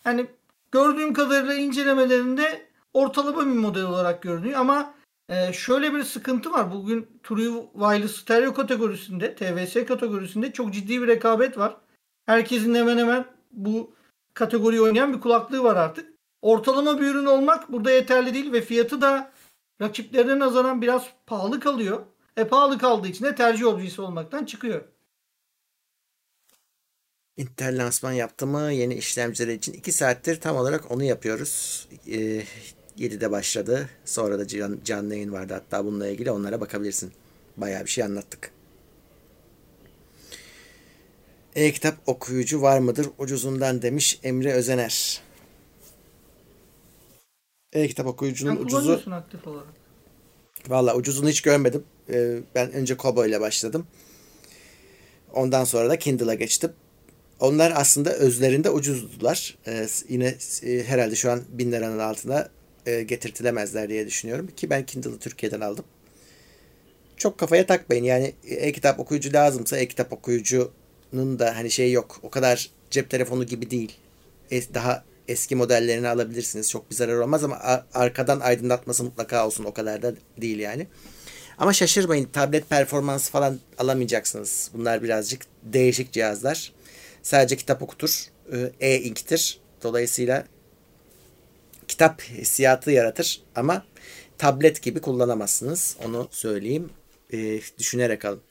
Yani 0.05 0.27
gördüğüm 0.71 1.13
kadarıyla 1.13 1.53
incelemelerinde 1.53 2.65
ortalama 2.93 3.39
bir 3.39 3.51
model 3.51 3.83
olarak 3.83 4.21
görünüyor 4.21 4.59
ama 4.59 4.93
e, 5.29 5.53
şöyle 5.53 5.93
bir 5.93 6.03
sıkıntı 6.03 6.51
var. 6.51 6.73
Bugün 6.73 7.19
True 7.23 7.65
Wireless 7.73 8.15
stereo 8.15 8.53
kategorisinde, 8.53 9.35
TVS 9.35 9.85
kategorisinde 9.85 10.53
çok 10.53 10.73
ciddi 10.73 11.01
bir 11.01 11.07
rekabet 11.07 11.57
var. 11.57 11.77
Herkesin 12.25 12.75
hemen 12.75 12.97
hemen 12.97 13.25
bu 13.51 13.93
kategoriyi 14.33 14.81
oynayan 14.81 15.13
bir 15.13 15.21
kulaklığı 15.21 15.63
var 15.63 15.75
artık. 15.75 16.10
Ortalama 16.41 17.01
bir 17.01 17.05
ürün 17.05 17.25
olmak 17.25 17.71
burada 17.71 17.91
yeterli 17.91 18.33
değil 18.33 18.51
ve 18.51 18.61
fiyatı 18.61 19.01
da 19.01 19.31
rakiplerine 19.81 20.39
nazaran 20.39 20.81
biraz 20.81 21.05
pahalı 21.25 21.59
kalıyor. 21.59 22.05
E 22.37 22.47
pahalı 22.47 22.77
kaldığı 22.77 23.07
için 23.07 23.25
de 23.25 23.35
tercih 23.35 23.65
objesi 23.65 24.01
olmaktan 24.01 24.45
çıkıyor. 24.45 24.81
Intel 27.37 27.85
lansman 27.85 28.11
yaptı 28.11 28.47
mı 28.47 28.71
yeni 28.71 28.93
işlemciler 28.93 29.53
için? 29.53 29.73
2 29.73 29.91
saattir 29.91 30.39
tam 30.39 30.55
olarak 30.55 30.91
onu 30.91 31.03
yapıyoruz. 31.03 31.87
Ee, 32.07 32.43
7'de 32.97 33.31
başladı. 33.31 33.89
Sonra 34.05 34.39
da 34.39 34.47
can, 34.47 34.79
canlı 34.85 35.13
yayın 35.15 35.31
vardı 35.31 35.53
hatta 35.53 35.85
bununla 35.85 36.07
ilgili 36.07 36.31
onlara 36.31 36.61
bakabilirsin. 36.61 37.11
Bayağı 37.57 37.85
bir 37.85 37.89
şey 37.89 38.03
anlattık. 38.03 38.51
E-kitap 41.55 41.95
okuyucu 42.05 42.61
var 42.61 42.79
mıdır 42.79 43.07
ucuzundan 43.17 43.81
demiş 43.81 44.19
Emre 44.23 44.53
Özener. 44.53 45.21
E-kitap 47.73 48.07
okuyucunun 48.07 48.55
Sen 48.55 48.61
ucuzu... 48.61 49.01
aktif 49.11 49.47
olarak. 49.47 49.67
Valla 50.67 50.95
ucuzunu 50.95 51.29
hiç 51.29 51.41
görmedim. 51.41 51.83
Ee, 52.09 52.39
ben 52.55 52.71
önce 52.71 52.97
Kobo 52.97 53.25
ile 53.25 53.41
başladım. 53.41 53.87
Ondan 55.33 55.63
sonra 55.63 55.89
da 55.89 55.99
Kindle'a 55.99 56.33
geçtim. 56.33 56.73
Onlar 57.39 57.73
aslında 57.75 58.13
özlerinde 58.13 58.69
ucuzdular. 58.69 59.57
Ee, 59.67 59.87
yine 60.09 60.35
e, 60.63 60.83
herhalde 60.83 61.15
şu 61.15 61.31
an 61.31 61.41
bin 61.49 61.71
liranın 61.71 61.99
altına 61.99 62.49
e, 62.85 63.03
getirtilemezler 63.03 63.89
diye 63.89 64.07
düşünüyorum. 64.07 64.47
Ki 64.57 64.69
ben 64.69 64.85
Kindle'ı 64.85 65.19
Türkiye'den 65.19 65.61
aldım. 65.61 65.85
Çok 67.17 67.37
kafaya 67.37 67.65
takmayın. 67.65 68.03
Yani 68.03 68.33
e-kitap 68.43 68.99
okuyucu 68.99 69.33
lazımsa 69.33 69.77
e-kitap 69.77 70.13
okuyucunun 70.13 71.39
da 71.39 71.55
hani 71.55 71.71
şey 71.71 71.91
yok. 71.91 72.19
O 72.23 72.29
kadar 72.29 72.69
cep 72.91 73.09
telefonu 73.09 73.45
gibi 73.45 73.71
değil. 73.71 73.97
Es, 74.51 74.73
daha 74.73 75.03
eski 75.27 75.55
modellerini 75.55 76.07
alabilirsiniz. 76.07 76.71
Çok 76.71 76.91
bir 76.91 76.95
zarar 76.95 77.17
olmaz 77.17 77.43
ama 77.43 77.85
arkadan 77.93 78.39
aydınlatması 78.39 79.03
mutlaka 79.03 79.47
olsun. 79.47 79.63
O 79.63 79.73
kadar 79.73 80.01
da 80.01 80.13
değil 80.37 80.59
yani. 80.59 80.87
Ama 81.57 81.73
şaşırmayın. 81.73 82.25
Tablet 82.25 82.69
performansı 82.69 83.31
falan 83.31 83.59
alamayacaksınız. 83.77 84.71
Bunlar 84.73 85.03
birazcık 85.03 85.41
değişik 85.63 86.11
cihazlar. 86.11 86.73
Sadece 87.23 87.57
kitap 87.57 87.81
okutur. 87.81 88.25
E, 88.51 88.71
e-ink'tir. 88.79 89.59
Dolayısıyla 89.83 90.45
kitap 91.87 92.21
hissiyatı 92.21 92.91
yaratır 92.91 93.43
ama 93.55 93.85
tablet 94.37 94.81
gibi 94.81 95.01
kullanamazsınız. 95.01 95.97
Onu 96.05 96.27
söyleyeyim. 96.31 96.89
E, 97.33 97.59
düşünerek 97.77 98.25
alın. 98.25 98.41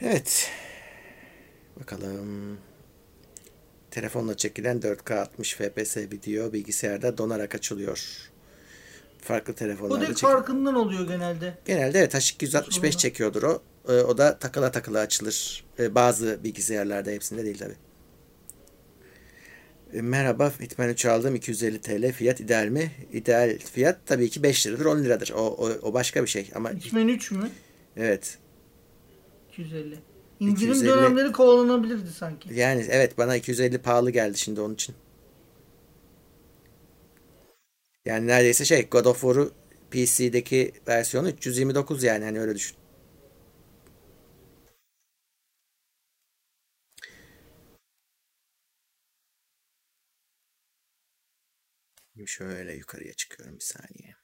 Evet. 0.00 0.50
Bakalım. 1.80 2.58
Telefonla 3.90 4.36
çekilen 4.36 4.80
4K 4.80 5.20
60 5.20 5.54
FPS 5.54 5.96
video 5.96 6.52
bilgisayarda 6.52 7.18
donarak 7.18 7.54
açılıyor. 7.54 8.30
Farklı 9.20 9.54
telefonlarda 9.54 10.06
çekiyor. 10.06 10.32
O 10.32 10.34
farkından 10.34 10.74
oluyor 10.74 11.08
genelde. 11.08 11.54
Genelde 11.64 11.98
evet 11.98 12.14
H265 12.14 12.96
çekiyordur 12.96 13.42
o. 13.42 13.62
E, 13.88 13.92
o 13.92 14.18
da 14.18 14.38
takıla 14.38 14.70
takıla 14.70 14.98
açılır. 14.98 15.64
E, 15.78 15.94
bazı 15.94 16.44
bilgisayarlarda 16.44 17.10
hepsinde 17.10 17.44
değil 17.44 17.58
tabi. 17.58 17.74
E, 19.92 20.02
merhaba 20.02 20.52
Hitman 20.60 20.88
3 20.88 21.06
aldım 21.06 21.34
250 21.34 21.80
TL 21.80 22.12
fiyat 22.12 22.40
ideal 22.40 22.66
mi? 22.66 22.92
İdeal 23.12 23.58
fiyat 23.58 23.98
tabii 24.06 24.30
ki 24.30 24.42
5 24.42 24.66
liradır 24.66 24.84
10 24.84 25.04
liradır. 25.04 25.32
O, 25.36 25.40
o, 25.40 25.68
o 25.82 25.94
başka 25.94 26.22
bir 26.22 26.28
şey. 26.28 26.50
Ama 26.54 26.70
Hitman 26.72 27.08
3 27.08 27.30
mü? 27.30 27.50
Evet. 27.96 28.38
250. 29.52 29.98
İndirim 30.40 30.72
250... 30.72 30.88
dönemleri 30.88 31.32
kovalanabilirdi 31.32 32.10
sanki. 32.10 32.54
Yani 32.54 32.86
evet 32.90 33.18
bana 33.18 33.36
250 33.36 33.78
pahalı 33.78 34.10
geldi 34.10 34.38
şimdi 34.38 34.60
onun 34.60 34.74
için. 34.74 34.94
Yani 38.04 38.26
neredeyse 38.26 38.64
şey 38.64 38.88
God 38.88 39.04
of 39.04 39.20
War'u 39.20 39.52
PC'deki 39.90 40.72
versiyonu 40.88 41.28
329 41.30 42.02
yani 42.02 42.24
hani 42.24 42.40
öyle 42.40 42.54
düşün. 42.54 42.76
Şöyle 52.26 52.74
yukarıya 52.74 53.12
çıkıyorum 53.14 53.54
bir 53.58 53.64
saniye. 53.64 54.16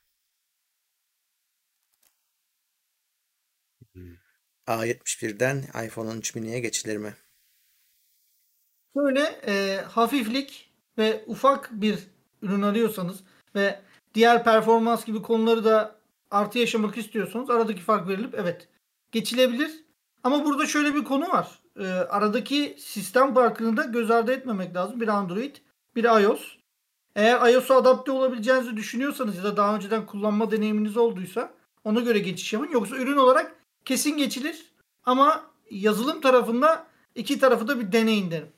Hmm. 3.94 4.23
A71'den 4.66 5.86
iPhone 5.86 6.10
13 6.10 6.34
mini'ye 6.34 6.60
geçilir 6.60 6.96
mi? 6.96 7.14
Şöyle 8.96 9.20
e, 9.46 9.80
hafiflik 9.80 10.70
ve 10.98 11.24
ufak 11.26 11.70
bir 11.72 11.98
ürün 12.42 12.62
arıyorsanız 12.62 13.20
ve 13.54 13.80
diğer 14.14 14.44
performans 14.44 15.04
gibi 15.04 15.22
konuları 15.22 15.64
da 15.64 15.96
artı 16.30 16.58
yaşamak 16.58 16.98
istiyorsanız 16.98 17.50
aradaki 17.50 17.82
fark 17.82 18.08
verilip 18.08 18.34
evet 18.34 18.68
geçilebilir. 19.12 19.84
Ama 20.22 20.44
burada 20.44 20.66
şöyle 20.66 20.94
bir 20.94 21.04
konu 21.04 21.28
var. 21.28 21.62
E, 21.78 21.86
aradaki 21.86 22.76
sistem 22.78 23.34
farkını 23.34 23.76
da 23.76 23.84
göz 23.84 24.10
ardı 24.10 24.32
etmemek 24.32 24.74
lazım. 24.74 25.00
Bir 25.00 25.08
Android, 25.08 25.56
bir 25.96 26.04
iOS. 26.04 26.56
Eğer 27.16 27.52
iOS'a 27.52 27.76
adapte 27.76 28.12
olabileceğinizi 28.12 28.76
düşünüyorsanız 28.76 29.36
ya 29.36 29.44
da 29.44 29.56
daha 29.56 29.76
önceden 29.76 30.06
kullanma 30.06 30.50
deneyiminiz 30.50 30.96
olduysa 30.96 31.54
ona 31.84 32.00
göre 32.00 32.18
geçiş 32.18 32.52
yapın. 32.52 32.70
Yoksa 32.72 32.96
ürün 32.96 33.16
olarak 33.16 33.56
kesin 33.84 34.16
geçilir. 34.16 34.72
Ama 35.04 35.50
yazılım 35.70 36.20
tarafında 36.20 36.86
iki 37.14 37.38
tarafı 37.38 37.68
da 37.68 37.80
bir 37.80 37.92
deneyin 37.92 38.30
derim. 38.30 38.48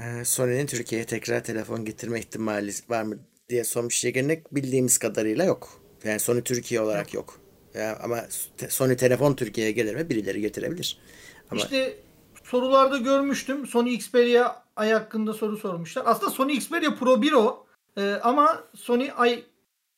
Ee, 0.00 0.24
Sony'nin 0.24 0.66
Türkiye'ye 0.66 1.06
tekrar 1.06 1.44
telefon 1.44 1.84
getirme 1.84 2.18
ihtimali 2.18 2.72
var 2.88 3.02
mı 3.02 3.18
diye 3.48 3.64
sormuş 3.64 4.04
Yegenek. 4.04 4.54
Bildiğimiz 4.54 4.98
kadarıyla 4.98 5.44
yok. 5.44 5.80
Yani 6.04 6.20
Sony 6.20 6.42
Türkiye 6.42 6.80
olarak 6.80 7.14
yok. 7.14 7.40
Ya, 7.74 7.98
ama 8.02 8.24
Sony 8.68 8.96
telefon 8.96 9.34
Türkiye'ye 9.34 9.72
gelir 9.72 9.94
mi? 9.94 10.10
Birileri 10.10 10.40
getirebilir. 10.40 10.98
Ama... 11.50 11.60
İşte 11.60 11.96
sorularda 12.44 12.98
görmüştüm. 12.98 13.66
Sony 13.66 13.94
Xperia 13.94 14.64
ay 14.76 14.90
hakkında 14.90 15.34
soru 15.34 15.56
sormuşlar. 15.56 16.02
Aslında 16.06 16.30
Sony 16.30 16.52
Xperia 16.52 16.94
Pro 16.94 17.22
1 17.22 17.32
o. 17.32 17.66
Ee, 17.96 18.12
ama 18.22 18.64
Sony 18.74 19.10
ay 19.16 19.44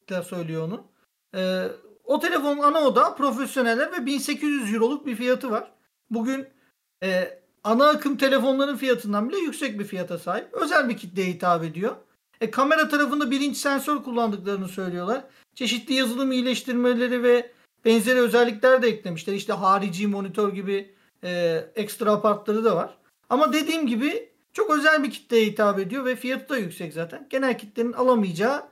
da 0.09 0.23
söylüyor 0.23 0.63
onu. 0.63 0.92
Ee, 1.35 1.69
o 2.05 2.21
telefonun 2.21 2.63
ana 2.63 2.81
oda 2.81 3.15
profesyoneller 3.15 3.93
ve 3.93 4.07
1800 4.07 4.75
euroluk 4.75 5.07
bir 5.07 5.17
fiyatı 5.17 5.51
var. 5.51 5.73
Bugün 6.11 6.47
e, 7.03 7.39
ana 7.65 7.89
akım 7.89 8.17
telefonların 8.17 8.77
fiyatından 8.77 9.29
bile 9.29 9.39
yüksek 9.39 9.79
bir 9.79 9.85
fiyata 9.85 10.19
sahip. 10.19 10.49
Özel 10.53 10.89
bir 10.89 10.97
kitleye 10.97 11.29
hitap 11.29 11.65
ediyor. 11.65 11.97
E, 12.41 12.51
kamera 12.51 12.89
tarafında 12.89 13.31
birinci 13.31 13.59
sensör 13.59 14.03
kullandıklarını 14.03 14.69
söylüyorlar. 14.69 15.25
Çeşitli 15.55 15.95
yazılım 15.95 16.33
iyileştirmeleri 16.33 17.23
ve 17.23 17.53
benzeri 17.85 18.21
özellikler 18.21 18.83
de 18.83 18.89
eklemişler. 18.89 19.35
İşte 19.35 19.53
harici 19.53 20.07
monitör 20.07 20.53
gibi 20.53 20.95
e, 21.25 21.65
ekstra 21.77 22.13
apartları 22.13 22.65
da 22.65 22.77
var. 22.77 22.99
Ama 23.31 23.53
dediğim 23.53 23.87
gibi 23.87 24.29
çok 24.53 24.71
özel 24.71 25.03
bir 25.03 25.11
kitleye 25.11 25.47
hitap 25.47 25.79
ediyor 25.79 26.05
ve 26.05 26.17
fiyatı 26.17 26.49
da 26.49 26.59
yüksek 26.59 26.93
zaten. 26.93 27.27
Genel 27.31 27.59
kitlenin 27.59 27.93
alamayacağı 27.93 28.63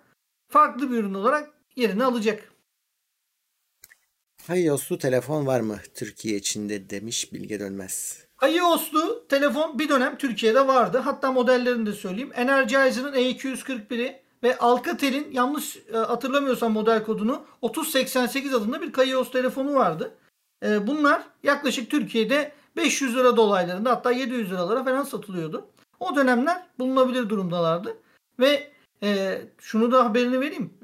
farklı 0.49 0.91
bir 0.91 0.97
ürün 0.97 1.15
olarak 1.15 1.51
yerini 1.77 2.05
alacak. 2.05 2.50
iOS'lu 4.57 4.99
telefon 4.99 5.47
var 5.47 5.61
mı 5.61 5.77
Türkiye 5.95 6.37
içinde 6.37 6.91
demiş 6.91 7.33
Bilge 7.33 7.61
Dönmez. 7.61 8.25
iOS'lu 8.43 9.29
telefon 9.29 9.79
bir 9.79 9.89
dönem 9.89 10.19
Türkiye'de 10.19 10.67
vardı. 10.67 10.99
Hatta 10.99 11.33
modellerini 11.33 11.87
de 11.87 11.93
söyleyeyim. 11.93 12.33
Energizer'ın 12.35 13.13
E241'i 13.13 14.23
ve 14.43 14.59
Alcatel'in 14.59 15.33
yanlış 15.33 15.77
e, 15.77 15.97
hatırlamıyorsam 15.97 16.73
model 16.73 17.05
kodunu 17.05 17.45
3088 17.71 18.55
adında 18.55 18.83
bir 18.83 19.09
iOS 19.09 19.33
telefonu 19.33 19.75
vardı. 19.75 20.15
E, 20.65 20.87
bunlar 20.87 21.23
yaklaşık 21.43 21.91
Türkiye'de 21.91 22.53
500 22.77 23.17
lira 23.17 23.37
dolaylarında 23.37 23.91
hatta 23.91 24.13
700 24.13 24.51
liralara 24.51 24.85
falan 24.85 25.03
satılıyordu. 25.03 25.67
O 26.01 26.17
dönemler 26.17 26.67
bulunabilir 26.79 27.29
durumdalardı. 27.29 27.97
Ve 28.41 28.71
e, 29.03 29.41
şunu 29.59 29.93
da 29.93 30.05
haberini 30.05 30.41
vereyim. 30.41 30.75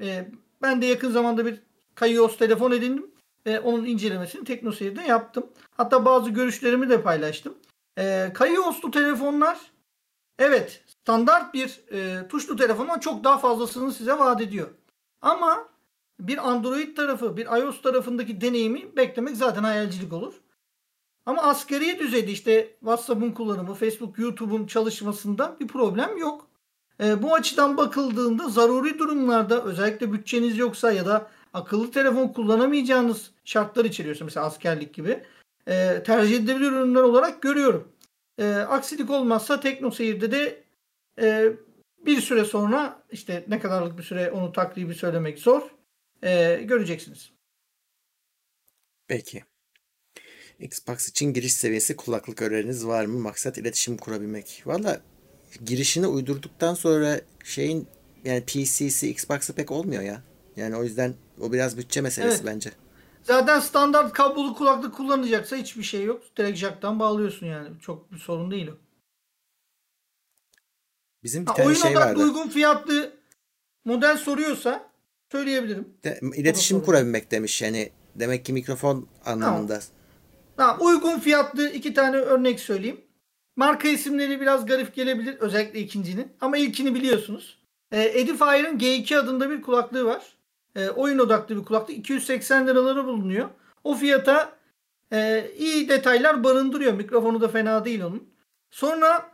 Ben 0.61 0.81
de 0.81 0.85
yakın 0.85 1.11
zamanda 1.11 1.45
bir 1.45 1.61
Kaios 1.95 2.37
telefon 2.37 2.71
edindim. 2.71 3.16
Ve 3.47 3.59
onun 3.59 3.85
incelemesini 3.85 4.43
TeknoSeyir'de 4.43 5.01
yaptım. 5.01 5.47
Hatta 5.77 6.05
bazı 6.05 6.29
görüşlerimi 6.29 6.89
de 6.89 7.01
paylaştım. 7.01 7.53
E, 7.97 8.31
Kaios'lu 8.33 8.91
telefonlar 8.91 9.59
evet 10.39 10.83
standart 10.87 11.53
bir 11.53 11.81
e, 11.91 12.27
tuşlu 12.27 12.55
telefondan 12.55 12.99
çok 12.99 13.23
daha 13.23 13.37
fazlasını 13.37 13.91
size 13.93 14.13
vaat 14.13 14.41
ediyor. 14.41 14.67
Ama 15.21 15.67
bir 16.19 16.49
Android 16.49 16.95
tarafı, 16.95 17.37
bir 17.37 17.45
iOS 17.45 17.81
tarafındaki 17.81 18.41
deneyimi 18.41 18.95
beklemek 18.97 19.37
zaten 19.37 19.63
hayalcilik 19.63 20.13
olur. 20.13 20.33
Ama 21.25 21.41
asgari 21.41 21.99
düzeyde 21.99 22.31
işte 22.31 22.75
WhatsApp'ın 22.79 23.31
kullanımı, 23.31 23.73
Facebook, 23.73 24.19
YouTube'un 24.19 24.67
çalışmasında 24.67 25.55
bir 25.59 25.67
problem 25.67 26.17
yok. 26.17 26.47
E, 27.03 27.23
bu 27.23 27.33
açıdan 27.33 27.77
bakıldığında 27.77 28.49
zaruri 28.49 28.99
durumlarda 28.99 29.63
özellikle 29.63 30.13
bütçeniz 30.13 30.57
yoksa 30.57 30.91
ya 30.91 31.05
da 31.05 31.29
akıllı 31.53 31.91
telefon 31.91 32.27
kullanamayacağınız 32.27 33.31
şartlar 33.47 33.85
içeriyorsa 33.85 34.25
mesela 34.25 34.45
askerlik 34.45 34.93
gibi 34.93 35.23
e, 35.67 36.03
tercih 36.03 36.37
edilebilir 36.37 36.71
ürünler 36.71 37.01
olarak 37.01 37.41
görüyorum. 37.41 37.91
E, 38.37 38.53
aksilik 38.53 39.09
olmazsa 39.09 39.59
TeknoSeyir'de 39.59 40.31
de 40.31 40.63
e, 41.21 41.51
bir 42.05 42.21
süre 42.21 42.45
sonra 42.45 43.03
işte 43.11 43.45
ne 43.47 43.59
kadarlık 43.59 43.97
bir 43.97 44.03
süre 44.03 44.31
onu 44.31 44.51
takribi 44.51 44.95
söylemek 44.95 45.39
zor. 45.39 45.61
E, 46.23 46.61
göreceksiniz. 46.63 47.31
Peki. 49.07 49.43
Xbox 50.59 51.09
için 51.09 51.33
giriş 51.33 51.53
seviyesi 51.53 51.95
kulaklık 51.95 52.41
öğreniniz 52.41 52.87
var 52.87 53.05
mı? 53.05 53.19
Maksat 53.19 53.57
iletişim 53.57 53.97
kurabilmek. 53.97 54.63
Valla 54.65 55.01
girişini 55.65 56.07
uydurduktan 56.07 56.73
sonra 56.73 57.21
şeyin 57.43 57.87
yani 58.23 58.45
PC'si 58.45 59.09
Xbox'ı 59.09 59.55
pek 59.55 59.71
olmuyor 59.71 60.03
ya. 60.03 60.21
Yani 60.55 60.75
o 60.75 60.83
yüzden 60.83 61.13
o 61.41 61.53
biraz 61.53 61.77
bütçe 61.77 62.01
meselesi 62.01 62.35
evet. 62.35 62.45
bence. 62.45 62.71
Zaten 63.27 63.59
standart 63.59 64.13
kablolu 64.13 64.53
kulaklık 64.55 64.95
kullanacaksa 64.95 65.55
hiçbir 65.55 65.83
şey 65.83 66.03
yok. 66.03 66.23
Direkt 66.37 66.57
jack'tan 66.57 66.99
bağlıyorsun 66.99 67.45
yani. 67.45 67.69
Çok 67.81 68.11
bir 68.11 68.17
sorun 68.17 68.51
değil 68.51 68.67
o. 68.67 68.77
Bizim 71.23 71.43
bir 71.43 71.49
ha, 71.49 71.55
tane 71.55 71.67
oyun 71.67 71.77
şey 71.77 71.95
vardı. 71.95 72.23
uygun 72.23 72.49
fiyatlı 72.49 73.13
model 73.85 74.17
soruyorsa 74.17 74.89
söyleyebilirim. 75.31 75.87
De, 76.03 76.19
iletişim 76.35 76.81
kurabilmek 76.81 77.31
demiş 77.31 77.61
yani. 77.61 77.91
Demek 78.15 78.45
ki 78.45 78.53
mikrofon 78.53 79.07
anlamında. 79.25 79.79
Tamam. 79.79 80.77
Tamam, 80.77 80.77
uygun 80.87 81.19
fiyatlı 81.19 81.69
iki 81.69 81.93
tane 81.93 82.17
örnek 82.17 82.59
söyleyeyim. 82.59 83.01
Marka 83.55 83.87
isimleri 83.87 84.41
biraz 84.41 84.65
garip 84.65 84.95
gelebilir. 84.95 85.37
Özellikle 85.39 85.79
ikincinin. 85.79 86.31
Ama 86.41 86.57
ilkini 86.57 86.95
biliyorsunuz. 86.95 87.57
E, 87.91 88.19
Edifier'ın 88.19 88.79
G2 88.79 89.17
adında 89.17 89.49
bir 89.49 89.61
kulaklığı 89.61 90.05
var. 90.05 90.36
E, 90.77 90.89
oyun 90.89 91.19
odaklı 91.19 91.57
bir 91.57 91.65
kulaklık. 91.65 91.97
280 91.97 92.67
liraları 92.67 93.05
bulunuyor. 93.05 93.49
O 93.83 93.95
fiyata 93.95 94.57
e, 95.13 95.51
iyi 95.57 95.89
detaylar 95.89 96.43
barındırıyor. 96.43 96.93
Mikrofonu 96.93 97.41
da 97.41 97.47
fena 97.47 97.85
değil 97.85 98.03
onun. 98.03 98.29
Sonra 98.71 99.31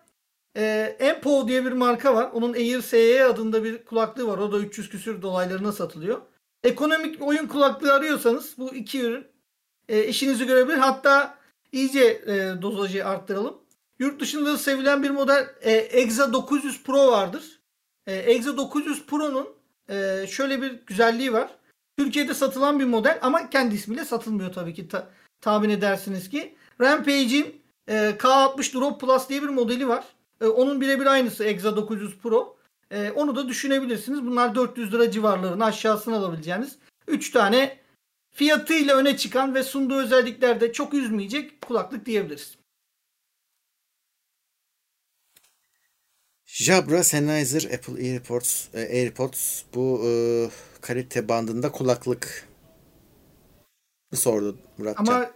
e, 0.58 0.96
Empo 1.00 1.48
diye 1.48 1.66
bir 1.66 1.72
marka 1.72 2.16
var. 2.16 2.30
Onun 2.34 2.54
Air 2.54 2.82
SE 2.82 3.26
adında 3.26 3.64
bir 3.64 3.86
kulaklığı 3.86 4.28
var. 4.28 4.38
O 4.38 4.52
da 4.52 4.58
300 4.58 4.90
küsür 4.90 5.22
dolaylarına 5.22 5.72
satılıyor. 5.72 6.22
Ekonomik 6.64 7.22
oyun 7.22 7.48
kulaklığı 7.48 7.94
arıyorsanız 7.94 8.56
bu 8.58 8.76
iki 8.76 9.02
ürün 9.02 9.28
e, 9.90 10.04
işinizi 10.04 10.46
görebilir. 10.46 10.78
Hatta 10.78 11.38
iyice 11.72 12.04
e, 12.06 12.62
dozajı 12.62 13.08
arttıralım. 13.08 13.58
Yurt 14.00 14.22
dışında 14.22 14.58
sevilen 14.58 15.04
bir 15.04 15.10
model 15.10 15.48
e, 15.62 15.72
Exa 15.72 16.34
900 16.34 16.84
Pro 16.84 17.12
vardır. 17.12 17.60
E, 18.08 18.16
Exa 18.16 18.58
900 18.58 19.06
Pro'nun 19.06 19.63
e, 19.90 20.28
şöyle 20.28 20.62
bir 20.62 20.80
güzelliği 20.88 21.34
var. 21.34 21.50
Türkiye'de 21.98 22.34
satılan 22.34 22.80
bir 22.80 22.86
model 22.86 23.20
ama 23.22 23.50
kendi 23.50 23.76
ismiyle 23.76 24.06
satılmıyor 24.06 24.54
tabii 24.54 24.74
ki 24.74 24.88
ta, 24.88 25.10
tahmin 25.42 25.70
edersiniz 25.70 26.30
ki. 26.30 26.56
Rampage'in 26.82 27.62
e, 27.88 27.94
K60 28.20 28.74
Drop 28.74 29.02
Plus 29.02 29.30
diye 29.30 29.42
bir 29.42 29.50
modeli 29.50 29.88
var. 29.88 30.04
E, 30.42 30.46
onun 30.46 30.82
birebir 30.82 31.06
aynısı 31.06 31.44
Exa 31.44 31.76
900 31.76 32.18
Pro. 32.18 32.58
E, 32.92 33.12
onu 33.12 33.36
da 33.36 33.48
düşünebilirsiniz. 33.48 34.26
Bunlar 34.26 34.56
400 34.56 34.94
lira 34.94 35.12
civarlarını 35.12 35.66
aşağısına 35.66 36.18
alabileceğiniz 36.18 36.78
3 37.08 37.32
tane 37.32 37.78
fiyatıyla 38.34 38.98
öne 38.98 39.18
çıkan 39.18 39.56
ve 39.56 39.64
sunduğu 39.64 39.98
özelliklerde 39.98 40.74
çok 40.74 40.94
üzmeyecek 40.94 41.62
kulaklık 41.62 42.06
diyebiliriz. 42.06 42.58
Jabra 46.56 47.04
Sennheiser 47.04 47.74
Apple 47.74 47.94
AirPods, 47.94 48.68
e, 48.74 48.80
AirPods 48.80 49.64
bu 49.74 50.02
e, 50.06 50.12
kalite 50.82 51.30
bandında 51.30 51.72
kulaklık 51.72 52.48
sordu 54.14 54.58
Muratcan. 54.78 55.06
Ama 55.06 55.32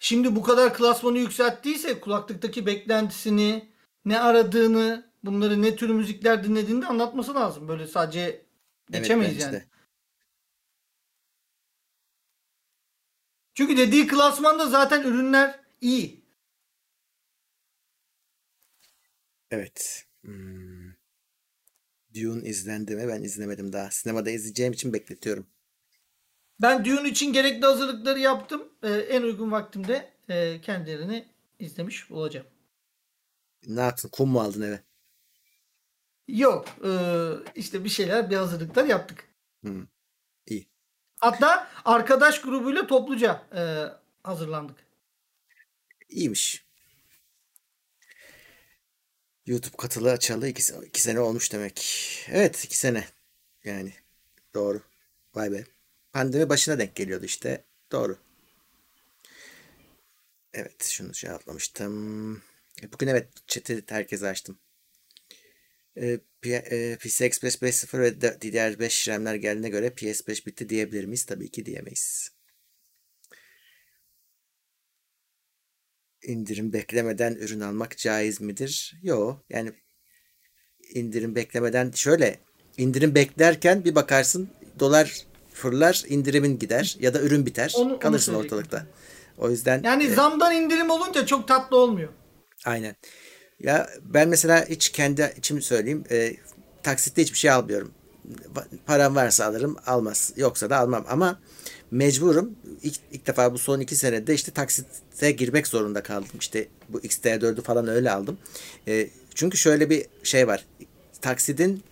şimdi 0.00 0.36
bu 0.36 0.42
kadar 0.42 0.74
klasmanı 0.74 1.18
yükselttiyse 1.18 2.00
kulaklıktaki 2.00 2.66
beklentisini, 2.66 3.68
ne 4.04 4.20
aradığını, 4.20 5.10
bunları 5.24 5.62
ne 5.62 5.76
tür 5.76 5.90
müzikler 5.90 6.44
dinlediğini 6.44 6.82
de 6.82 6.86
anlatması 6.86 7.34
lazım. 7.34 7.68
Böyle 7.68 7.86
sadece 7.86 8.46
geçemeyiz 8.90 9.32
evet, 9.32 9.42
yani. 9.42 9.52
De. 9.52 9.64
Çünkü 13.54 13.76
dediği 13.76 14.06
klasmanda 14.06 14.66
zaten 14.66 15.02
ürünler 15.02 15.60
iyi. 15.80 16.24
Evet. 19.50 20.05
Hmm. 20.26 20.92
Dune 22.14 22.48
izlendi 22.48 22.96
mi? 22.96 23.08
Ben 23.08 23.22
izlemedim 23.22 23.72
daha. 23.72 23.90
Sinemada 23.90 24.30
izleyeceğim 24.30 24.72
için 24.72 24.92
bekletiyorum. 24.92 25.46
Ben 26.60 26.84
Dune 26.84 27.08
için 27.08 27.32
gerekli 27.32 27.66
hazırlıkları 27.66 28.18
yaptım. 28.18 28.68
Ee, 28.82 28.88
en 28.88 29.22
uygun 29.22 29.52
vaktimde 29.52 30.12
e, 30.28 30.60
kendilerini 30.60 31.28
izlemiş 31.58 32.10
olacağım. 32.10 32.46
Ne 33.66 33.80
yaptın? 33.80 34.08
Kum 34.08 34.30
mu 34.30 34.40
aldın 34.40 34.62
eve? 34.62 34.80
Yok. 36.28 36.66
E, 36.84 36.90
işte 37.54 37.84
bir 37.84 37.88
şeyler, 37.88 38.30
bir 38.30 38.36
hazırlıklar 38.36 38.84
yaptık. 38.84 39.24
Hı. 39.64 39.86
İyi. 40.46 40.68
Hatta 41.20 41.68
arkadaş 41.84 42.40
grubuyla 42.40 42.86
topluca 42.86 43.42
e, 43.54 43.62
hazırlandık. 44.22 44.76
İyiymiş. 46.08 46.65
YouTube 49.46 49.76
katılı 49.76 50.12
açalı 50.12 50.48
iki, 50.48 50.72
iki 50.86 51.02
sene 51.02 51.20
olmuş 51.20 51.52
demek. 51.52 51.80
Evet 52.28 52.64
iki 52.64 52.78
sene. 52.78 53.04
Yani 53.64 53.92
doğru. 54.54 54.82
Vay 55.34 55.52
be. 55.52 55.64
Pandemi 56.12 56.48
başına 56.48 56.78
denk 56.78 56.94
geliyordu 56.96 57.24
işte. 57.24 57.64
Doğru. 57.92 58.18
Evet 60.54 60.84
şunu 60.84 61.12
cevaplamıştım. 61.12 62.36
E, 62.82 62.92
Bugün 62.92 63.06
evet 63.06 63.28
chat'i 63.46 63.84
herkese 63.88 64.28
açtım. 64.28 64.58
E, 65.96 66.18
PC 67.00 67.24
Express 67.24 67.56
5.0 67.62 68.00
ve 68.00 68.20
D- 68.20 68.40
DDR5 68.40 69.08
RAM'ler 69.08 69.34
geldiğine 69.34 69.68
göre 69.68 69.90
PS5 69.90 70.46
bitti 70.46 70.68
diyebilir 70.68 71.04
miyiz? 71.04 71.24
Tabii 71.24 71.50
ki 71.50 71.66
diyemeyiz. 71.66 72.30
İndirim 76.30 76.72
beklemeden 76.72 77.34
ürün 77.34 77.60
almak 77.60 77.98
caiz 77.98 78.40
midir? 78.40 78.94
Yok. 79.02 79.44
Yani 79.50 79.72
indirim 80.94 81.34
beklemeden 81.34 81.90
şöyle 81.94 82.38
indirim 82.76 83.14
beklerken 83.14 83.84
bir 83.84 83.94
bakarsın 83.94 84.48
dolar 84.78 85.16
fırlar 85.52 86.02
indirimin 86.08 86.58
gider 86.58 86.96
ya 87.00 87.14
da 87.14 87.20
ürün 87.20 87.46
biter 87.46 87.72
Onu- 87.76 87.92
onu 87.92 87.98
kalırsın 87.98 88.32
söyleyecektim. 88.32 88.58
ortalıkta. 88.58 88.86
O 89.38 89.50
yüzden 89.50 89.82
Yani 89.84 90.04
e, 90.04 90.14
zamdan 90.14 90.54
indirim 90.54 90.90
olunca 90.90 91.26
çok 91.26 91.48
tatlı 91.48 91.76
olmuyor. 91.76 92.08
aynen. 92.64 92.96
Ya 93.60 93.88
ben 94.02 94.28
mesela 94.28 94.64
hiç 94.68 94.88
kendi 94.92 95.34
içimi 95.36 95.62
söyleyeyim 95.62 96.04
e, 96.10 96.36
taksitte 96.82 97.22
hiçbir 97.22 97.38
şey 97.38 97.50
almıyorum. 97.50 97.94
Param 98.86 99.14
varsa 99.16 99.44
alırım 99.46 99.76
almaz 99.86 100.32
yoksa 100.36 100.70
da 100.70 100.76
almam 100.78 101.04
ama 101.08 101.40
mecburum 101.90 102.50
ilk, 102.82 102.94
ilk 103.12 103.26
defa 103.26 103.52
bu 103.52 103.58
son 103.58 103.80
iki 103.80 103.96
senede 103.96 104.34
işte 104.34 104.52
taksite 104.52 105.30
girmek 105.30 105.66
zorunda 105.66 106.02
kaldım. 106.02 106.36
İşte 106.40 106.68
bu 106.88 107.00
XT4'ü 107.00 107.62
falan 107.62 107.88
öyle 107.88 108.10
aldım. 108.10 108.38
E, 108.88 109.08
çünkü 109.34 109.58
şöyle 109.58 109.90
bir 109.90 110.06
şey 110.22 110.46
var. 110.46 110.64
Taksidin 111.20 111.82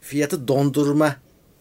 fiyatı 0.00 0.48
dondurma 0.48 1.16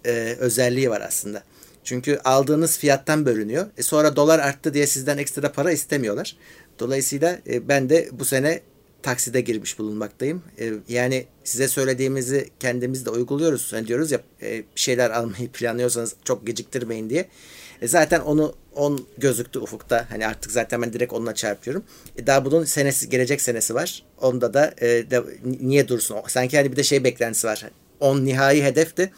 e, 0.06 0.36
özelliği 0.40 0.90
var 0.90 1.02
aslında. 1.02 1.44
Çünkü 1.84 2.20
aldığınız 2.24 2.78
fiyattan 2.78 3.26
bölünüyor. 3.26 3.66
E 3.78 3.84
sonra 3.84 4.16
dolar 4.16 4.40
arttı 4.40 4.74
diye 4.74 4.88
sizden 4.88 5.18
ekstra 5.18 5.52
para 5.52 5.72
istemiyorlar. 5.72 6.36
Dolayısıyla 6.80 7.40
e, 7.48 7.68
ben 7.68 7.90
de 7.90 8.10
bu 8.12 8.26
sene 8.26 8.62
takside 9.02 9.42
girmiş 9.42 9.80
bulunmaktayım. 9.80 10.44
E, 10.60 10.74
yani 10.88 11.26
size 11.44 11.68
söylediğimizi 11.68 12.50
kendimiz 12.60 13.06
de 13.06 13.10
uyguluyoruz. 13.10 13.74
Hani 13.74 13.88
diyoruz 13.88 14.12
ya 14.12 14.22
e, 14.42 14.64
şeyler 14.76 15.10
almayı 15.10 15.50
planlıyorsanız 15.54 16.16
çok 16.24 16.48
geciktirmeyin 16.48 17.10
diye. 17.10 17.30
E, 17.82 17.88
zaten 17.88 18.20
onu 18.20 18.56
10 18.76 19.08
gözüktü 19.18 19.60
ufukta. 19.60 20.06
Hani 20.10 20.28
artık 20.28 20.52
zaten 20.52 20.82
ben 20.82 20.94
direkt 20.94 21.14
onunla 21.14 21.36
çarpıyorum. 21.36 21.84
E, 22.18 22.28
daha 22.28 22.46
bunun 22.46 22.64
senesi 22.64 23.10
gelecek 23.10 23.42
senesi 23.42 23.76
var. 23.76 24.04
Onda 24.22 24.54
da 24.54 24.74
e, 24.78 24.88
de, 24.88 25.24
niye 25.62 25.88
dursun? 25.88 26.18
Sanki 26.28 26.58
hani 26.58 26.72
bir 26.72 26.78
de 26.78 26.84
şey 26.84 27.04
beklentisi 27.04 27.48
var. 27.48 27.66
10 28.00 28.26
nihai 28.26 28.64
hedefti 28.64 29.12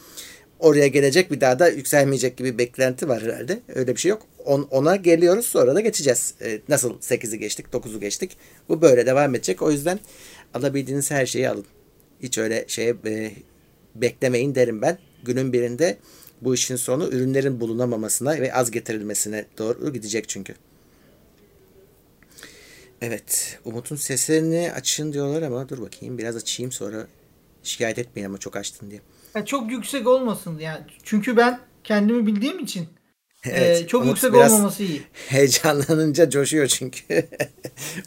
oraya 0.62 0.88
gelecek 0.88 1.32
bir 1.32 1.42
daha 1.42 1.60
da 1.60 1.68
yükselmeyecek 1.68 2.38
gibi 2.38 2.54
bir 2.54 2.58
beklenti 2.58 3.10
var 3.10 3.24
herhalde. 3.24 3.60
Öyle 3.76 3.96
bir 3.96 4.00
şey 4.02 4.10
yok. 4.10 4.22
On, 4.46 4.68
ona 4.72 4.96
geliyoruz 4.96 5.46
sonra 5.46 5.76
da 5.76 5.80
geçeceğiz. 5.80 6.34
Ee, 6.42 6.60
nasıl 6.70 7.00
8'i 7.00 7.40
geçtik 7.40 7.66
9'u 7.74 8.00
geçtik. 8.00 8.38
Bu 8.70 8.82
böyle 8.82 9.06
devam 9.06 9.36
edecek. 9.36 9.62
O 9.62 9.72
yüzden 9.72 10.00
alabildiğiniz 10.54 11.12
her 11.12 11.26
şeyi 11.26 11.50
alın. 11.50 11.66
Hiç 12.24 12.38
öyle 12.38 12.66
şeye 12.68 12.96
e, 13.06 13.32
beklemeyin 13.96 14.56
derim 14.56 14.82
ben. 14.82 14.98
Günün 15.24 15.54
birinde 15.54 15.98
bu 16.42 16.54
işin 16.54 16.76
sonu 16.76 17.08
ürünlerin 17.08 17.60
bulunamamasına 17.60 18.32
ve 18.32 18.54
az 18.54 18.72
getirilmesine 18.72 19.46
doğru 19.58 19.94
gidecek 19.94 20.30
çünkü. 20.30 20.56
Evet. 23.02 23.60
Umut'un 23.66 23.96
sesini 23.96 24.72
açın 24.76 25.14
diyorlar 25.14 25.42
ama 25.42 25.70
dur 25.70 25.82
bakayım 25.82 26.18
biraz 26.18 26.36
açayım 26.36 26.72
sonra 26.72 27.08
şikayet 27.64 28.00
etmeyin 28.00 28.28
ama 28.28 28.38
çok 28.38 28.56
açtın 28.56 28.92
diye. 28.92 29.02
Yani 29.36 29.46
çok 29.46 29.72
yüksek 29.72 30.08
olmasın 30.08 30.60
yani. 30.60 30.82
Çünkü 31.04 31.38
ben 31.38 31.60
kendimi 31.84 32.28
bildiğim 32.28 32.60
için 32.60 32.88
Evet, 33.46 33.82
e, 33.82 33.88
çok 33.88 34.02
Umut 34.02 34.24
yüksek 34.24 34.36
olmaması 34.36 34.84
iyi. 34.84 35.04
Heyecanlanınca 35.28 36.30
coşuyor 36.30 36.68
çünkü. 36.68 37.04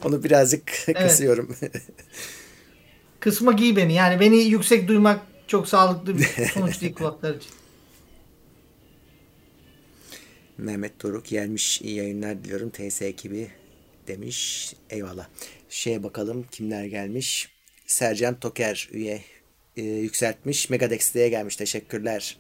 Onu 0.05 0.25
birazcık 0.25 0.73
kısıyorum. 0.97 1.57
Kısma 3.21 3.53
giy 3.53 3.77
beni. 3.77 3.95
Yani 3.95 4.21
beni 4.21 4.37
yüksek 4.37 4.89
duymak 4.89 5.21
çok 5.47 5.69
sağlıklı 5.69 6.19
bir 6.19 6.25
sonuç 6.55 6.81
değil 6.81 6.95
kulaklar 6.95 7.35
için. 7.35 7.51
Mehmet 10.59 11.03
Doruk 11.03 11.27
gelmiş 11.27 11.81
iyi 11.81 11.97
yayınlar 11.97 12.45
diliyorum 12.45 12.71
TS 12.71 13.03
ekibi 13.03 13.49
demiş. 14.07 14.75
Eyvallah. 14.91 15.29
Şeye 15.69 16.03
bakalım 16.03 16.47
kimler 16.51 16.85
gelmiş. 16.85 17.49
Sercan 17.87 18.41
Toker 18.41 18.89
üye 18.93 19.23
e, 19.77 19.83
yükseltmiş. 19.83 20.71
Megadex'te 20.71 21.29
gelmiş. 21.29 21.57
Teşekkürler. 21.57 22.37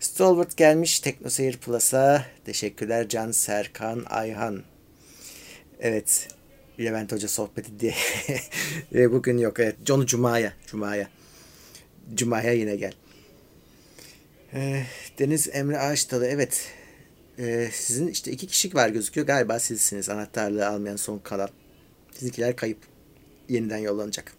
Stalwart 0.00 0.56
gelmiş 0.56 1.00
TeknoSeyir 1.00 1.56
Plus'a. 1.56 2.26
Teşekkürler 2.44 3.08
Can 3.08 3.30
Serkan 3.30 4.04
Ayhan. 4.10 4.62
Evet. 5.80 6.28
Levent 6.80 7.12
Hoca 7.12 7.28
sohbeti 7.28 7.80
diye. 7.80 7.94
Bugün 9.10 9.38
yok. 9.38 9.60
Evet. 9.60 9.76
John 9.86 10.06
Cuma'ya. 10.06 10.52
Cuma'ya. 10.66 11.08
Cuma'ya 12.14 12.52
yine 12.52 12.76
gel. 12.76 12.92
Ee, 14.54 14.82
Deniz 15.18 15.48
Emre 15.52 15.78
Ağaçtalı. 15.78 16.26
Evet. 16.26 16.72
Ee, 17.38 17.68
sizin 17.72 18.08
işte 18.08 18.30
iki 18.32 18.46
kişi 18.46 18.74
var 18.74 18.88
gözüküyor. 18.88 19.26
Galiba 19.26 19.58
sizsiniz. 19.58 20.08
Anahtarlığı 20.08 20.68
almayan 20.68 20.96
son 20.96 21.18
kalan. 21.18 21.48
Sizinkiler 22.12 22.56
kayıp. 22.56 22.78
Yeniden 23.48 23.78
yollanacak. 23.78 24.32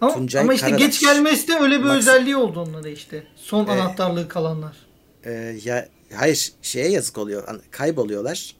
Ama, 0.00 0.14
Tuncay 0.14 0.42
ama 0.42 0.54
işte 0.54 0.66
Karadaş. 0.66 0.86
geç 0.86 1.00
gelmesi 1.00 1.48
de 1.48 1.54
öyle 1.58 1.78
bir 1.80 1.84
Max- 1.84 1.96
özelliği 1.98 2.36
oldu 2.36 2.60
onlara 2.60 2.88
işte. 2.88 3.24
Son 3.36 3.66
Ee, 3.66 3.70
anahtarlığı 3.70 4.28
kalanlar. 4.28 4.76
Ee, 5.24 5.56
ya 5.64 5.88
hayır 6.14 6.52
şeye 6.62 6.88
yazık 6.88 7.18
oluyor. 7.18 7.60
Kayboluyorlar. 7.70 8.56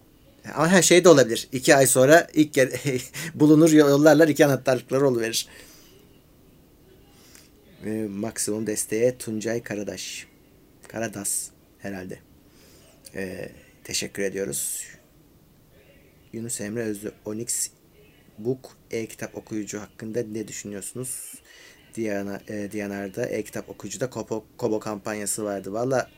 Ama 0.54 0.68
her 0.68 0.82
şey 0.82 1.04
de 1.04 1.08
olabilir. 1.08 1.48
İki 1.52 1.76
ay 1.76 1.86
sonra 1.86 2.26
ilk 2.34 2.58
bulunur 3.34 3.70
yollarlar 3.70 4.28
iki 4.28 4.46
anahtarlıkları 4.46 5.08
oluverir. 5.08 5.48
Ee, 7.84 8.06
maksimum 8.10 8.66
desteğe 8.66 9.18
Tuncay 9.18 9.62
Karadaş. 9.62 10.26
Karadas 10.88 11.48
herhalde. 11.78 12.18
Ee, 13.14 13.48
teşekkür 13.84 14.22
ediyoruz. 14.22 14.86
Yunus 16.32 16.60
Emre 16.60 16.82
Özlü 16.82 17.12
Onyx 17.24 17.70
Book 18.38 18.76
e-kitap 18.90 19.36
okuyucu 19.36 19.80
hakkında 19.80 20.22
ne 20.22 20.48
düşünüyorsunuz? 20.48 21.34
Diana, 21.96 22.40
e, 22.48 22.72
Diyanar'da 22.72 23.26
e-kitap 23.26 23.68
okuyucuda 23.68 24.10
Kobo, 24.10 24.44
Kobo 24.56 24.80
kampanyası 24.80 25.44
vardı. 25.44 25.72
Valla 25.72 26.10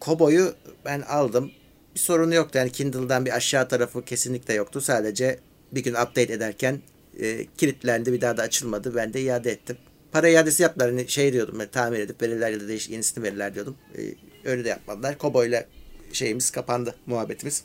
Kobo'yu 0.00 0.54
ben 0.84 1.00
aldım. 1.00 1.50
Bir 1.94 2.00
sorunu 2.00 2.34
yoktu. 2.34 2.58
Yani 2.58 2.72
Kindle'dan 2.72 3.26
bir 3.26 3.36
aşağı 3.36 3.68
tarafı 3.68 4.04
kesinlikle 4.04 4.54
yoktu. 4.54 4.80
Sadece 4.80 5.38
bir 5.72 5.82
gün 5.82 5.92
update 5.92 6.32
ederken 6.32 6.80
e, 7.20 7.46
kilitlendi. 7.56 8.12
Bir 8.12 8.20
daha 8.20 8.36
da 8.36 8.42
açılmadı. 8.42 8.94
Ben 8.94 9.12
de 9.12 9.20
iade 9.20 9.50
ettim. 9.50 9.76
Para 10.12 10.28
iadesi 10.28 10.62
yaptılar. 10.62 10.90
Hani 10.90 11.08
şey 11.08 11.32
diyordum. 11.32 11.58
Ben, 11.58 11.68
tamir 11.68 11.98
edip 11.98 12.22
verirler 12.22 12.50
ya 12.50 12.60
da 12.60 12.68
değiş, 12.68 12.88
yenisini 12.88 13.24
verirler 13.24 13.54
diyordum. 13.54 13.76
E, 13.98 14.00
öyle 14.44 14.64
de 14.64 14.68
yapmadılar. 14.68 15.18
Kobo'yla 15.18 15.64
şeyimiz 16.12 16.50
kapandı. 16.50 16.94
Muhabbetimiz. 17.06 17.64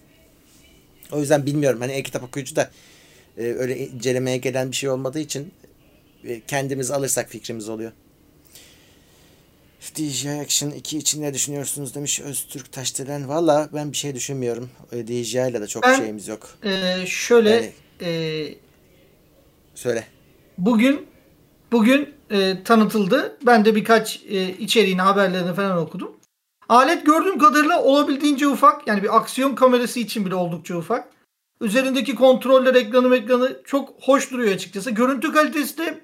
O 1.11 1.19
yüzden 1.19 1.45
bilmiyorum. 1.45 1.81
Hani 1.81 1.91
e-kitap 1.91 2.23
okuyucu 2.23 2.55
da 2.55 2.71
e, 3.37 3.41
öyle 3.43 3.77
incelemeye 3.87 4.37
gelen 4.37 4.71
bir 4.71 4.75
şey 4.75 4.89
olmadığı 4.89 5.19
için 5.19 5.51
e, 6.23 6.41
kendimiz 6.47 6.91
alırsak 6.91 7.29
fikrimiz 7.29 7.69
oluyor. 7.69 7.91
DJI 9.95 10.29
Action 10.31 10.71
2 10.71 10.97
için 10.97 11.21
ne 11.21 11.33
düşünüyorsunuz 11.33 11.95
demiş 11.95 12.21
Öztürk 12.21 12.71
Taşdelen. 12.71 13.29
Valla 13.29 13.69
ben 13.73 13.91
bir 13.91 13.97
şey 13.97 14.15
düşünmüyorum. 14.15 14.69
E, 14.91 15.07
DJI 15.07 15.37
ile 15.37 15.61
de 15.61 15.67
çok 15.67 15.83
Ben- 15.83 15.97
şeyimiz 15.97 16.27
yok. 16.27 16.49
Ee, 16.63 17.05
şöyle 17.05 17.49
Yani- 17.49 17.71
e, 18.01 18.47
Söyle. 19.75 20.03
bugün 20.57 21.05
bugün 21.71 22.13
e, 22.31 22.63
tanıtıldı. 22.63 23.37
Ben 23.45 23.65
de 23.65 23.75
birkaç 23.75 24.21
e, 24.29 24.49
içeriğini 24.57 25.01
haberlerini 25.01 25.53
falan 25.55 25.77
okudum. 25.77 26.16
Alet 26.69 27.05
gördüğüm 27.05 27.39
kadarıyla 27.39 27.83
olabildiğince 27.83 28.47
ufak. 28.47 28.87
Yani 28.87 29.03
bir 29.03 29.17
aksiyon 29.17 29.55
kamerası 29.55 29.99
için 29.99 30.25
bile 30.25 30.35
oldukça 30.35 30.77
ufak. 30.77 31.09
Üzerindeki 31.61 32.15
kontroller 32.15 32.75
ekranı 32.75 33.15
ekranı 33.15 33.61
çok 33.65 33.89
hoş 34.01 34.31
duruyor 34.31 34.55
açıkçası. 34.55 34.91
Görüntü 34.91 35.33
kalitesi 35.33 35.77
de 35.77 36.01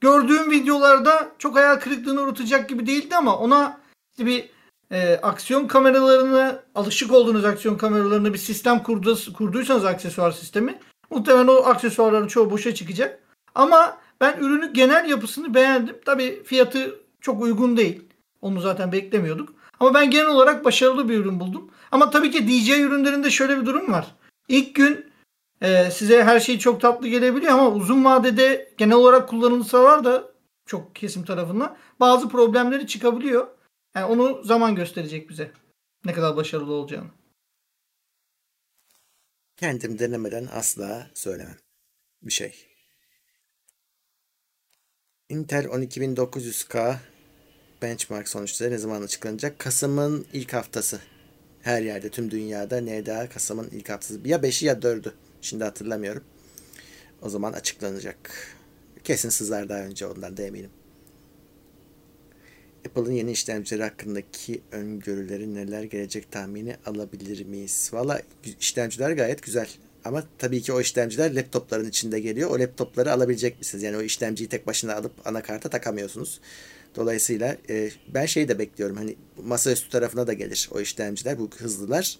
gördüğüm 0.00 0.50
videolarda 0.50 1.32
çok 1.38 1.56
hayal 1.56 1.76
kırıklığına 1.76 2.20
uğratacak 2.20 2.68
gibi 2.68 2.86
değildi 2.86 3.16
ama 3.16 3.38
ona 3.38 3.80
işte 4.10 4.26
bir 4.26 4.50
e, 4.90 5.16
aksiyon 5.22 5.66
kameralarını 5.66 6.62
alışık 6.74 7.12
olduğunuz 7.12 7.44
aksiyon 7.44 7.76
kameralarını 7.76 8.34
bir 8.34 8.38
sistem 8.38 8.82
kurdu, 8.82 9.18
kurduysanız 9.34 9.84
aksesuar 9.84 10.32
sistemi 10.32 10.78
muhtemelen 11.10 11.46
o 11.46 11.54
aksesuarların 11.54 12.26
çoğu 12.28 12.50
boşa 12.50 12.74
çıkacak. 12.74 13.18
Ama 13.54 13.98
ben 14.20 14.38
ürünü 14.40 14.72
genel 14.72 15.10
yapısını 15.10 15.54
beğendim. 15.54 15.96
Tabi 16.04 16.42
fiyatı 16.44 16.98
çok 17.20 17.42
uygun 17.42 17.76
değil. 17.76 18.02
Onu 18.42 18.60
zaten 18.60 18.92
beklemiyorduk. 18.92 19.61
Ama 19.82 19.94
ben 19.94 20.10
genel 20.10 20.26
olarak 20.26 20.64
başarılı 20.64 21.08
bir 21.08 21.18
ürün 21.18 21.40
buldum. 21.40 21.70
Ama 21.90 22.10
tabii 22.10 22.30
ki 22.30 22.48
DJ 22.48 22.70
ürünlerinde 22.70 23.30
şöyle 23.30 23.60
bir 23.60 23.66
durum 23.66 23.92
var. 23.92 24.16
İlk 24.48 24.74
gün 24.74 25.12
e, 25.60 25.90
size 25.90 26.24
her 26.24 26.40
şey 26.40 26.58
çok 26.58 26.80
tatlı 26.80 27.08
gelebiliyor 27.08 27.52
ama 27.52 27.70
uzun 27.70 28.04
vadede 28.04 28.74
genel 28.78 28.94
olarak 28.94 29.28
kullanılsalar 29.28 30.04
da 30.04 30.32
çok 30.66 30.94
kesim 30.94 31.24
tarafından 31.24 31.76
bazı 32.00 32.28
problemleri 32.28 32.86
çıkabiliyor. 32.86 33.46
Yani 33.94 34.06
onu 34.06 34.44
zaman 34.44 34.74
gösterecek 34.74 35.28
bize. 35.28 35.50
Ne 36.04 36.12
kadar 36.12 36.36
başarılı 36.36 36.72
olacağını. 36.72 37.10
Kendim 39.56 39.98
denemeden 39.98 40.48
asla 40.52 41.10
söylemem 41.14 41.58
bir 42.22 42.32
şey. 42.32 42.66
Intel 45.28 45.64
12900K 45.64 46.96
benchmark 47.82 48.28
sonuçları 48.28 48.70
ne 48.70 48.78
zaman 48.78 49.02
açıklanacak? 49.02 49.58
Kasım'ın 49.58 50.26
ilk 50.32 50.52
haftası. 50.52 51.00
Her 51.62 51.82
yerde 51.82 52.08
tüm 52.08 52.30
dünyada 52.30 52.80
NDA 52.80 53.28
Kasım'ın 53.28 53.68
ilk 53.72 53.88
haftası. 53.88 54.20
Ya 54.24 54.38
5'i 54.38 54.66
ya 54.66 54.74
4'ü. 54.74 55.12
Şimdi 55.40 55.64
hatırlamıyorum. 55.64 56.24
O 57.22 57.28
zaman 57.28 57.52
açıklanacak. 57.52 58.30
Kesin 59.04 59.28
sızlar 59.28 59.68
daha 59.68 59.78
önce 59.78 60.06
ondan 60.06 60.36
da 60.36 60.42
eminim. 60.42 60.70
Apple'ın 62.86 63.12
yeni 63.12 63.32
işlemcileri 63.32 63.82
hakkındaki 63.82 64.60
öngörüleri 64.72 65.54
neler 65.54 65.82
gelecek 65.82 66.32
tahmini 66.32 66.76
alabilir 66.86 67.44
miyiz? 67.44 67.90
Valla 67.92 68.22
işlemciler 68.60 69.10
gayet 69.10 69.42
güzel. 69.42 69.68
Ama 70.04 70.24
tabii 70.38 70.62
ki 70.62 70.72
o 70.72 70.80
işlemciler 70.80 71.34
laptopların 71.34 71.88
içinde 71.88 72.20
geliyor. 72.20 72.50
O 72.50 72.60
laptopları 72.60 73.12
alabilecek 73.12 73.58
misiniz? 73.58 73.82
Yani 73.82 73.96
o 73.96 74.02
işlemciyi 74.02 74.48
tek 74.48 74.66
başına 74.66 74.94
alıp 74.94 75.26
anakarta 75.26 75.70
takamıyorsunuz. 75.70 76.40
Dolayısıyla 76.96 77.56
e, 77.68 77.90
ben 78.08 78.26
şeyi 78.26 78.48
de 78.48 78.58
bekliyorum. 78.58 78.96
Hani 78.96 79.16
masaüstü 79.44 79.90
tarafına 79.90 80.26
da 80.26 80.32
gelir 80.32 80.68
o 80.72 80.80
işlemciler. 80.80 81.38
Bu 81.38 81.50
hızlılar. 81.58 82.18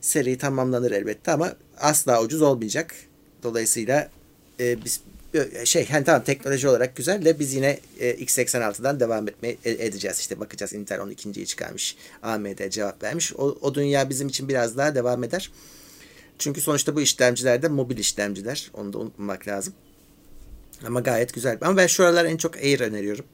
Seri 0.00 0.38
tamamlanır 0.38 0.90
elbette 0.90 1.32
ama 1.32 1.56
asla 1.78 2.22
ucuz 2.22 2.42
olmayacak. 2.42 2.94
Dolayısıyla 3.42 4.08
e, 4.60 4.84
biz 4.84 5.00
şey 5.64 5.88
hani 5.88 6.04
tamam 6.04 6.24
teknoloji 6.24 6.68
olarak 6.68 6.96
güzel 6.96 7.24
de 7.24 7.38
biz 7.38 7.54
yine 7.54 7.78
e, 8.00 8.10
x86'dan 8.24 9.00
devam 9.00 9.28
etmeye 9.28 9.56
edeceğiz. 9.64 10.18
İşte 10.18 10.40
bakacağız 10.40 10.72
Intel 10.72 10.98
12.yi 10.98 11.46
çıkarmış. 11.46 11.96
AMD 12.22 12.70
cevap 12.70 13.02
vermiş. 13.02 13.32
O, 13.36 13.58
o 13.60 13.74
dünya 13.74 14.10
bizim 14.10 14.28
için 14.28 14.48
biraz 14.48 14.76
daha 14.76 14.94
devam 14.94 15.24
eder. 15.24 15.50
Çünkü 16.38 16.60
sonuçta 16.60 16.96
bu 16.96 17.00
işlemciler 17.00 17.62
de 17.62 17.68
mobil 17.68 17.98
işlemciler. 17.98 18.70
Onu 18.74 18.92
da 18.92 18.98
unutmamak 18.98 19.48
lazım. 19.48 19.74
Ama 20.86 21.00
gayet 21.00 21.34
güzel. 21.34 21.58
Ama 21.60 21.76
ben 21.76 21.86
şu 21.86 22.04
aralar 22.04 22.24
en 22.24 22.36
çok 22.36 22.56
Air 22.56 22.80
öneriyorum. 22.80 23.24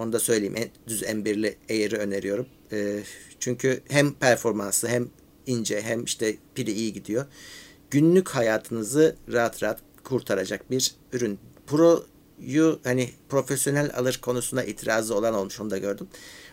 Onu 0.00 0.12
da 0.12 0.18
söyleyeyim. 0.18 0.54
En, 0.56 0.68
düz 0.86 1.02
M1'li 1.02 1.56
Air'i 1.70 1.96
öneriyorum. 1.96 2.46
E, 2.72 3.00
çünkü 3.40 3.80
hem 3.88 4.12
performansı 4.12 4.88
hem 4.88 5.08
ince 5.46 5.82
hem 5.82 6.04
işte 6.04 6.36
pili 6.54 6.72
iyi 6.72 6.92
gidiyor. 6.92 7.26
Günlük 7.90 8.28
hayatınızı 8.28 9.16
rahat 9.32 9.62
rahat 9.62 9.80
kurtaracak 10.04 10.70
bir 10.70 10.94
ürün. 11.12 11.38
Pro'yu 11.66 12.80
hani 12.84 13.10
profesyonel 13.28 13.90
alır 13.96 14.18
konusunda 14.22 14.64
itirazı 14.64 15.14
olan 15.14 15.34
olmuş 15.34 15.60
onu 15.60 15.70
da 15.70 15.78
gördüm. 15.78 16.08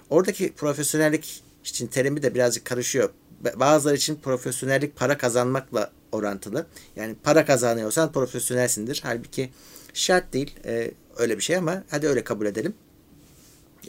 Oradaki 0.10 0.54
profesyonellik 0.54 1.44
için 1.64 1.88
terimi 1.88 2.24
de 2.24 2.36
birazcık 2.36 2.66
karışıyor. 2.66 3.10
Bazıları 3.56 3.96
için 3.96 4.16
profesyonellik 4.16 4.96
para 4.96 5.18
kazanmakla 5.18 5.92
orantılı. 6.12 6.66
Yani 6.96 7.16
para 7.24 7.46
kazanıyorsan 7.46 8.12
profesyonelsindir. 8.12 9.02
Halbuki 9.04 9.50
şart 9.94 10.34
değil 10.34 10.56
e, 10.66 10.92
öyle 11.18 11.38
bir 11.38 11.44
şey 11.44 11.56
ama 11.56 11.84
hadi 11.90 12.08
öyle 12.08 12.24
kabul 12.24 12.46
edelim. 12.46 12.74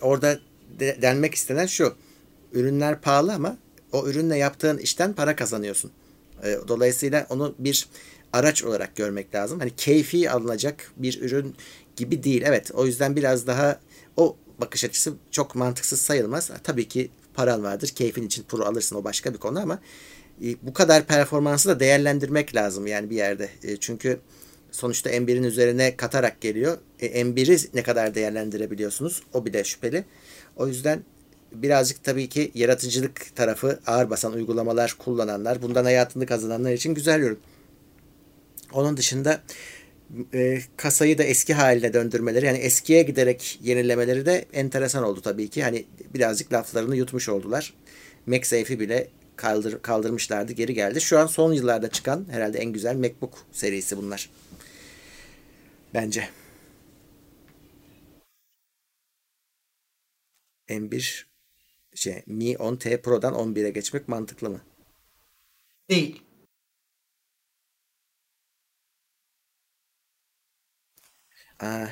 Orada 0.03 0.39
de, 0.81 0.99
denmek 1.03 1.35
istenen 1.35 1.67
şu. 1.67 1.95
Ürünler 2.53 3.01
pahalı 3.01 3.35
ama 3.35 3.57
o 3.93 4.09
ürünle 4.09 4.37
yaptığın 4.37 4.79
işten 4.79 5.13
para 5.13 5.37
kazanıyorsun. 5.37 5.91
E, 6.45 6.57
dolayısıyla 6.69 7.27
onu 7.31 7.55
bir 7.59 7.89
araç 8.33 8.65
olarak 8.65 8.97
görmek 8.97 9.35
lazım. 9.35 9.61
Hani 9.61 9.71
keyfi 9.77 10.31
alınacak 10.31 10.93
bir 10.97 11.23
ürün 11.23 11.55
gibi 11.97 12.23
değil. 12.23 12.43
Evet 12.47 12.71
o 12.75 12.87
yüzden 12.87 13.17
biraz 13.17 13.47
daha 13.47 13.81
o 14.17 14.37
bakış 14.59 14.85
açısı 14.85 15.15
çok 15.31 15.55
mantıksız 15.55 16.01
sayılmaz. 16.01 16.51
Tabii 16.63 16.89
ki 16.89 17.11
paran 17.35 17.63
vardır. 17.63 17.89
Keyfin 17.89 18.27
için 18.27 18.43
pro 18.43 18.65
alırsın 18.65 18.97
o 18.97 19.05
başka 19.05 19.35
bir 19.35 19.39
konu 19.39 19.61
ama 19.61 19.79
e, 20.45 20.57
bu 20.63 20.73
kadar 20.73 21.07
performansı 21.07 21.69
da 21.69 21.81
değerlendirmek 21.81 22.55
lazım 22.55 22.87
yani 22.87 23.11
bir 23.11 23.17
yerde. 23.17 23.51
E, 23.63 23.77
çünkü 23.77 24.21
sonuçta 24.71 25.11
M1'in 25.11 25.43
üzerine 25.43 25.97
katarak 25.97 26.41
geliyor. 26.41 26.79
E, 27.01 27.23
M1'i 27.23 27.69
ne 27.75 27.83
kadar 27.83 28.15
değerlendirebiliyorsunuz? 28.15 29.23
O 29.33 29.45
bile 29.47 29.65
şüpheli. 29.65 30.05
O 30.57 30.67
yüzden 30.67 31.05
birazcık 31.53 32.05
tabii 32.05 32.29
ki 32.29 32.51
yaratıcılık 32.55 33.37
tarafı 33.37 33.81
ağır 33.87 34.11
basan 34.11 34.33
uygulamalar 34.33 34.95
kullananlar, 34.99 35.63
bundan 35.63 35.85
hayatını 35.85 36.27
kazananlar 36.27 36.73
için 36.73 36.95
güzel 36.95 37.21
ürün. 37.21 37.39
Onun 38.73 38.97
dışında 38.97 39.43
e, 40.35 40.61
kasayı 40.77 41.19
da 41.19 41.23
eski 41.23 41.55
haline 41.55 41.93
döndürmeleri 41.93 42.47
yani 42.47 42.59
eskiye 42.59 43.03
giderek 43.03 43.61
yenilemeleri 43.63 44.27
de 44.27 44.45
enteresan 44.53 45.05
oldu 45.05 45.21
tabii 45.21 45.49
ki. 45.49 45.63
Hani 45.63 45.85
birazcık 46.15 46.53
laflarını 46.53 46.97
yutmuş 46.97 47.29
oldular. 47.29 47.75
MagSafe'i 48.27 48.81
bile 48.81 49.09
kaldır, 49.37 49.83
kaldırmışlardı 49.83 50.53
geri 50.53 50.75
geldi. 50.75 51.01
Şu 51.01 51.19
an 51.19 51.27
son 51.27 51.53
yıllarda 51.53 51.91
çıkan 51.91 52.27
herhalde 52.31 52.59
en 52.59 52.73
güzel 52.73 52.97
MacBook 52.97 53.39
serisi 53.53 53.97
bunlar. 53.97 54.31
Bence. 55.95 56.29
M1 60.69 61.27
şey 61.95 62.23
Mi 62.27 62.53
10T 62.59 63.03
Pro'dan 63.03 63.35
11'e 63.35 63.71
geçmek 63.71 64.09
mantıklı 64.09 64.51
mı? 64.51 64.61
Değil. 65.91 66.23
Aa, 71.61 71.87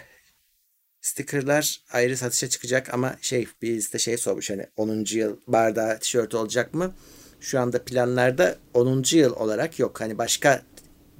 stickerlar 1.00 1.80
ayrı 1.92 2.16
satışa 2.16 2.48
çıkacak 2.48 2.94
ama 2.94 3.16
şey 3.20 3.46
bizde 3.62 3.98
şey 3.98 4.16
sormuş 4.16 4.50
hani 4.50 4.66
10. 4.76 5.04
yıl 5.16 5.36
bardağı 5.46 5.98
tişört 6.00 6.34
olacak 6.34 6.74
mı? 6.74 6.94
Şu 7.40 7.60
anda 7.60 7.84
planlarda 7.84 8.58
10. 8.74 9.16
yıl 9.16 9.36
olarak 9.36 9.78
yok. 9.78 10.00
Hani 10.00 10.18
başka 10.18 10.62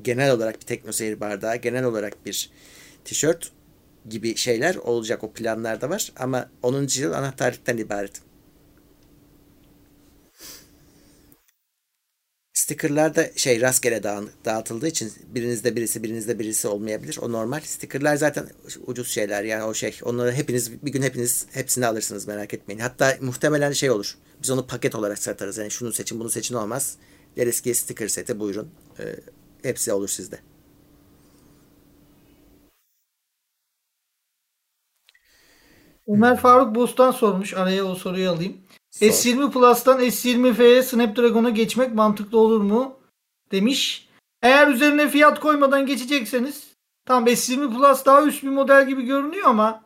genel 0.03 0.33
olarak 0.33 0.61
bir 0.61 0.67
teknoseyir 0.67 1.21
bardağı, 1.21 1.57
genel 1.57 1.85
olarak 1.85 2.27
bir 2.27 2.51
tişört 3.05 3.51
gibi 4.09 4.37
şeyler 4.37 4.75
olacak 4.75 5.25
o 5.25 5.33
planlarda 5.33 5.91
var 5.91 6.13
ama 6.17 6.51
10. 6.63 6.87
yıl 6.97 7.13
anahtarlıktan 7.13 7.79
ibaret. 7.79 8.27
Stickerlar 12.67 13.17
da 13.17 13.31
şey 13.37 13.61
rastgele 13.61 14.03
dağıtıldığı 14.45 14.89
için 14.89 15.13
birinizde 15.27 15.77
birisi 15.77 16.03
birinizde 16.03 16.39
birisi 16.39 16.69
olmayabilir. 16.69 17.19
O 17.23 17.33
normal. 17.33 17.61
Stickerlar 17.61 18.17
zaten 18.17 18.49
ucuz 18.87 19.09
şeyler 19.09 19.45
yani 19.45 19.65
o 19.65 19.75
şey. 19.75 19.99
Onları 20.03 20.33
hepiniz 20.33 20.85
bir 20.85 20.93
gün 20.93 21.03
hepiniz 21.03 21.47
hepsini 21.53 21.87
alırsınız 21.87 22.27
merak 22.27 22.55
etmeyin. 22.55 22.81
Hatta 22.81 23.17
muhtemelen 23.21 23.73
şey 23.73 23.91
olur. 23.91 24.17
Biz 24.43 24.51
onu 24.51 24.67
paket 24.67 24.95
olarak 24.95 25.19
satarız. 25.19 25.59
Yani 25.59 25.71
şunu 25.71 25.93
seçin 25.93 26.21
bunu 26.21 26.31
seçin 26.31 26.55
olmaz. 26.55 26.97
Deriz 27.37 27.61
ki 27.61 27.75
sticker 27.75 28.09
seti 28.09 28.41
buyurun. 28.41 28.71
Ee, 28.99 29.17
hepsi 29.63 29.93
olur 29.93 30.09
sizde. 30.09 30.41
Ömer 36.09 36.37
Faruk 36.37 36.75
Bostan 36.75 37.11
sormuş. 37.11 37.55
Araya 37.55 37.85
o 37.85 37.95
soruyu 37.95 38.31
alayım. 38.31 38.57
Sor. 38.91 39.07
S20 39.07 39.51
Plus'tan 39.53 40.01
S20F'ye 40.01 40.83
Snapdragon'a 40.83 41.51
geçmek 41.51 41.95
mantıklı 41.95 42.39
olur 42.39 42.61
mu? 42.61 42.97
Demiş. 43.53 44.09
Eğer 44.43 44.69
üzerine 44.69 45.09
fiyat 45.09 45.41
koymadan 45.41 45.87
geçecekseniz 45.87 46.67
tam 47.07 47.27
S20 47.27 47.77
Plus 47.77 48.05
daha 48.05 48.23
üst 48.23 48.43
bir 48.43 48.49
model 48.49 48.89
gibi 48.89 49.03
görünüyor 49.03 49.49
ama 49.49 49.85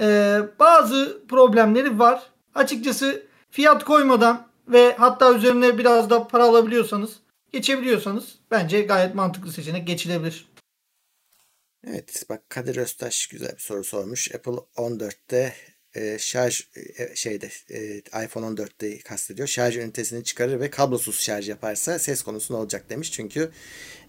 e, 0.00 0.38
bazı 0.58 1.22
problemleri 1.28 1.98
var. 1.98 2.22
Açıkçası 2.54 3.22
fiyat 3.50 3.84
koymadan 3.84 4.46
ve 4.68 4.96
hatta 4.98 5.34
üzerine 5.34 5.78
biraz 5.78 6.10
da 6.10 6.28
para 6.28 6.44
alabiliyorsanız 6.44 7.16
geçebiliyorsanız 7.52 8.37
bence 8.50 8.82
gayet 8.82 9.14
mantıklı 9.14 9.52
seçenek 9.52 9.86
geçilebilir. 9.86 10.48
Evet 11.86 12.24
bak 12.28 12.50
Kadir 12.50 12.76
Öztaş 12.76 13.26
güzel 13.26 13.52
bir 13.52 13.58
soru 13.58 13.84
sormuş. 13.84 14.34
Apple 14.34 14.52
14'te 14.76 15.54
e, 15.94 16.18
şarj 16.18 16.68
e, 16.98 17.16
şeyde 17.16 17.50
e, 17.70 17.98
iPhone 17.98 18.46
14'te 18.46 18.98
kastediyor. 18.98 19.48
Şarj 19.48 19.76
ünitesini 19.76 20.24
çıkarır 20.24 20.60
ve 20.60 20.70
kablosuz 20.70 21.20
şarj 21.20 21.48
yaparsa 21.48 21.98
ses 21.98 22.22
konusu 22.22 22.54
ne 22.54 22.58
olacak 22.58 22.90
demiş. 22.90 23.12
Çünkü 23.12 23.50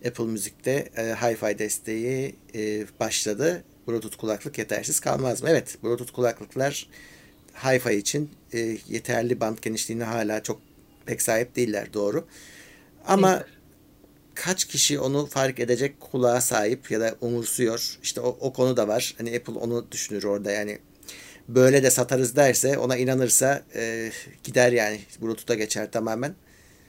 Apple 0.08 0.24
Müzik'te 0.24 0.90
e, 0.98 1.02
Hi-Fi 1.02 1.60
desteği 1.60 2.36
e, 2.56 2.86
başladı. 3.00 3.64
Bluetooth 3.88 4.18
kulaklık 4.18 4.58
yetersiz 4.58 5.00
kalmaz 5.00 5.42
mı? 5.42 5.50
Evet, 5.50 5.78
Bluetooth 5.84 6.12
kulaklıklar 6.12 6.90
Hi-Fi 7.54 7.96
için 7.96 8.32
e, 8.54 8.78
yeterli 8.88 9.40
band 9.40 9.58
genişliğine 9.62 10.04
hala 10.04 10.44
çok 10.44 10.62
pek 11.06 11.22
sahip 11.22 11.56
değiller 11.56 11.94
doğru. 11.94 12.28
Ama 13.06 13.32
Değiller. 13.32 13.59
Kaç 14.46 14.66
kişi 14.66 15.00
onu 15.00 15.26
fark 15.26 15.60
edecek 15.60 16.00
kulağa 16.00 16.42
sahip 16.42 16.92
ya 16.92 17.00
da 17.00 17.16
umursuyor. 17.22 17.98
İşte 18.04 18.22
o, 18.22 18.38
o 18.40 18.54
konu 18.54 18.78
da 18.78 18.88
var. 18.88 19.16
Hani 19.18 19.36
Apple 19.36 19.54
onu 19.54 19.92
düşünür 19.92 20.24
orada 20.24 20.52
yani 20.52 20.80
böyle 21.48 21.84
de 21.84 21.92
satarız 21.92 22.36
derse 22.36 22.78
ona 22.78 22.98
inanırsa 22.98 23.64
e, 23.76 24.12
gider 24.44 24.72
yani 24.72 25.00
Bluetooth'a 25.22 25.56
geçer 25.56 25.92
tamamen. 25.92 26.36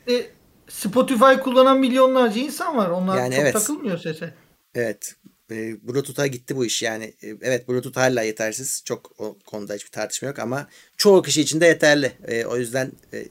E, 0.09 0.27
Spotify 0.69 1.35
kullanan 1.43 1.79
milyonlarca 1.79 2.41
insan 2.41 2.77
var. 2.77 2.91
Onlar 2.91 3.19
Yani 3.19 3.35
çok 3.35 3.43
evet. 3.43 3.53
takılmıyor 3.53 3.99
sese. 3.99 4.35
Evet. 4.75 5.15
E, 5.51 5.89
Bluetooth'a 5.89 6.27
gitti 6.27 6.57
bu 6.57 6.65
iş 6.65 6.83
yani. 6.83 7.05
E, 7.23 7.29
evet 7.43 7.69
Bluetooth 7.69 7.97
hala 7.97 8.23
yetersiz. 8.23 8.83
Çok 8.85 9.21
o 9.21 9.39
konuda 9.47 9.75
hiçbir 9.75 9.91
tartışma 9.91 10.29
yok 10.29 10.39
ama 10.39 10.67
çoğu 10.97 11.23
kişi 11.23 11.41
için 11.41 11.61
de 11.61 11.67
yeterli. 11.67 12.13
E, 12.29 12.45
o 12.45 12.57
yüzden 12.57 12.93
e, 13.13 13.25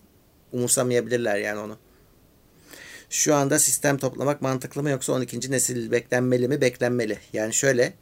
umursamayabilirler 0.52 1.38
yani 1.38 1.60
onu. 1.60 1.78
Şu 3.10 3.36
anda 3.36 3.60
sistem 3.60 3.98
toplamak 3.98 4.42
mantıklı 4.42 4.84
mı 4.84 4.90
yoksa 4.90 5.14
12. 5.14 5.52
nesil 5.52 5.92
beklenmeli 5.92 6.48
mi? 6.48 6.62
Beklenmeli. 6.62 7.18
Yani 7.34 7.54
şöyle 7.54 7.94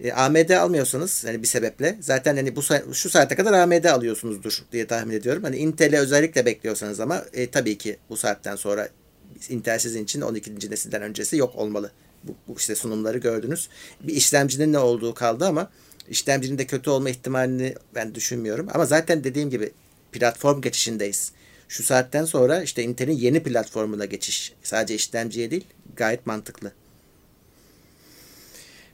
e, 0.00 0.12
AMD 0.12 0.50
almıyorsanız 0.50 1.24
hani 1.24 1.42
bir 1.42 1.46
sebeple 1.46 1.96
zaten 2.00 2.36
hani 2.36 2.56
bu 2.56 2.62
şu 2.94 3.10
saate 3.10 3.34
kadar 3.34 3.52
AMD 3.52 3.84
alıyorsunuzdur 3.84 4.62
diye 4.72 4.86
tahmin 4.86 5.14
ediyorum. 5.14 5.42
Hani 5.42 5.56
Intel'e 5.56 5.98
özellikle 5.98 6.46
bekliyorsanız 6.46 7.00
ama 7.00 7.24
e, 7.32 7.50
tabii 7.50 7.78
ki 7.78 7.96
bu 8.08 8.16
saatten 8.16 8.56
sonra 8.56 8.88
Intel 9.48 9.78
sizin 9.78 10.04
için 10.04 10.20
12. 10.20 10.70
nesilden 10.70 11.02
öncesi 11.02 11.36
yok 11.36 11.56
olmalı. 11.56 11.90
Bu, 12.24 12.34
bu 12.48 12.54
işte 12.58 12.74
sunumları 12.74 13.18
gördünüz. 13.18 13.68
Bir 14.00 14.14
işlemcinin 14.14 14.72
ne 14.72 14.78
olduğu 14.78 15.14
kaldı 15.14 15.46
ama 15.46 15.70
işlemcinin 16.08 16.58
de 16.58 16.66
kötü 16.66 16.90
olma 16.90 17.10
ihtimalini 17.10 17.74
ben 17.94 18.14
düşünmüyorum. 18.14 18.68
Ama 18.74 18.86
zaten 18.86 19.24
dediğim 19.24 19.50
gibi 19.50 19.72
platform 20.12 20.60
geçişindeyiz. 20.60 21.32
Şu 21.68 21.82
saatten 21.82 22.24
sonra 22.24 22.62
işte 22.62 22.82
Intel'in 22.82 23.12
yeni 23.12 23.42
platformuna 23.42 24.04
geçiş. 24.04 24.52
Sadece 24.62 24.94
işlemciye 24.94 25.50
değil 25.50 25.64
gayet 25.96 26.26
mantıklı. 26.26 26.72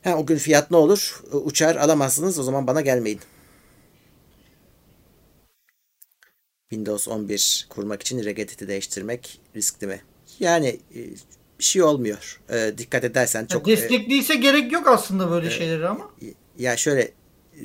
Ha, 0.05 0.17
o 0.17 0.27
gün 0.27 0.37
fiyat 0.37 0.71
ne 0.71 0.77
olur? 0.77 1.23
Uçar 1.33 1.77
alamazsınız 1.77 2.39
o 2.39 2.43
zaman 2.43 2.67
bana 2.67 2.81
gelmeyin. 2.81 3.21
Windows 6.71 7.09
11 7.09 7.67
kurmak 7.71 8.03
için 8.03 8.25
regedit'i 8.25 8.69
değiştirmek 8.69 9.41
riskli 9.57 9.87
mi? 9.87 10.01
Yani 10.41 10.69
e, 10.69 10.99
bir 11.59 11.65
şey 11.65 11.83
olmuyor. 11.83 12.41
E, 12.51 12.73
dikkat 12.79 13.05
edersen 13.05 13.41
Ya 13.41 13.49
çok... 13.49 13.69
e, 13.69 13.71
destekliyse 13.73 14.35
gerek 14.35 14.73
yok 14.73 14.89
aslında 14.89 15.31
böyle 15.31 15.51
şeyleri 15.51 15.89
ama. 15.89 16.11
ya 16.59 16.77
şöyle 16.77 17.13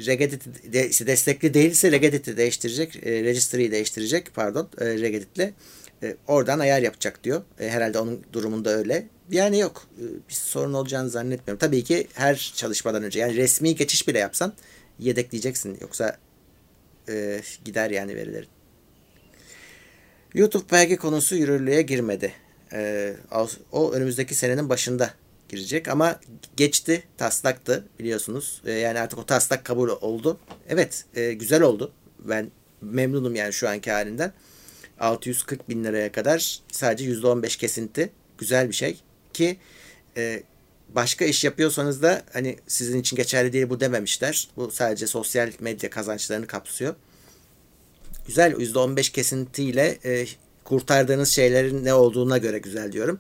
regedit 0.06 0.74
de, 0.74 0.90
işte 0.90 1.08
destekli 1.08 1.54
değilse 1.54 1.92
regedit'i 1.92 2.38
değiştirecek, 2.38 2.96
e, 2.96 3.24
registry'yi 3.24 3.72
değiştirecek 3.72 4.36
pardon 4.36 4.70
e, 4.82 4.86
regedit'le 4.86 5.54
e, 6.04 6.16
oradan 6.28 6.60
ayar 6.60 6.82
yapacak 6.82 7.24
diyor. 7.24 7.42
E, 7.60 7.70
herhalde 7.70 8.00
onun 8.00 8.24
durumunda 8.34 8.70
öyle. 8.70 9.08
Yani 9.30 9.60
yok 9.60 9.88
e, 9.98 10.04
bir 10.30 10.34
sorun 10.34 10.74
olacağını 10.74 11.10
zannetmiyorum. 11.10 11.60
Tabii 11.60 11.84
ki 11.84 12.08
her 12.14 12.54
çalışmadan 12.56 13.04
önce 13.04 13.20
yani 13.20 13.36
resmi 13.36 13.76
geçiş 13.76 14.08
bile 14.08 14.20
yapsan 14.20 14.54
yedekleyeceksin. 15.00 15.78
Yoksa 15.82 16.18
e, 17.10 17.42
gider 17.66 17.90
yani 17.90 18.16
verilerin. 18.16 18.50
YouTube 20.34 20.72
belge 20.72 20.96
konusu 20.96 21.36
yürürlüğe 21.36 21.82
girmedi. 21.82 22.34
Ee, 22.74 23.14
o 23.72 23.92
önümüzdeki 23.92 24.36
senenin 24.36 24.70
başında 24.70 25.14
girecek 25.50 25.88
ama 25.88 26.20
geçti 26.58 27.04
taslaktı 27.18 27.88
biliyorsunuz. 28.00 28.62
Ee, 28.66 28.72
yani 28.72 29.00
artık 29.00 29.20
o 29.20 29.26
taslak 29.26 29.66
kabul 29.66 29.90
oldu. 29.90 30.40
Evet 30.70 31.06
e, 31.16 31.34
güzel 31.34 31.62
oldu. 31.62 31.92
Ben 32.20 32.52
memnunum 32.82 33.36
yani 33.36 33.54
şu 33.54 33.70
anki 33.70 33.92
halinden. 33.92 34.34
640 35.00 35.70
bin 35.70 35.84
liraya 35.84 36.12
kadar 36.12 36.60
sadece 36.72 37.12
%15 37.12 37.58
kesinti. 37.58 38.10
Güzel 38.38 38.70
bir 38.70 38.74
şey 38.74 39.00
ki 39.34 39.58
e, 40.18 40.44
başka 40.90 41.26
iş 41.26 41.44
yapıyorsanız 41.44 42.02
da 42.02 42.24
hani 42.34 42.58
sizin 42.68 43.00
için 43.00 43.18
geçerli 43.18 43.54
değil 43.54 43.70
bu 43.70 43.80
dememişler. 43.80 44.50
Bu 44.56 44.72
sadece 44.72 45.08
sosyal 45.08 45.52
medya 45.60 45.90
kazançlarını 45.90 46.48
kapsıyor. 46.48 46.96
Güzel 48.28 48.52
%15 48.52 49.12
kesintiyle 49.12 50.00
e, 50.06 50.26
kurtardığınız 50.64 51.30
şeylerin 51.30 51.86
ne 51.86 51.94
olduğuna 51.94 52.38
göre 52.38 52.58
güzel 52.58 52.92
diyorum. 52.92 53.20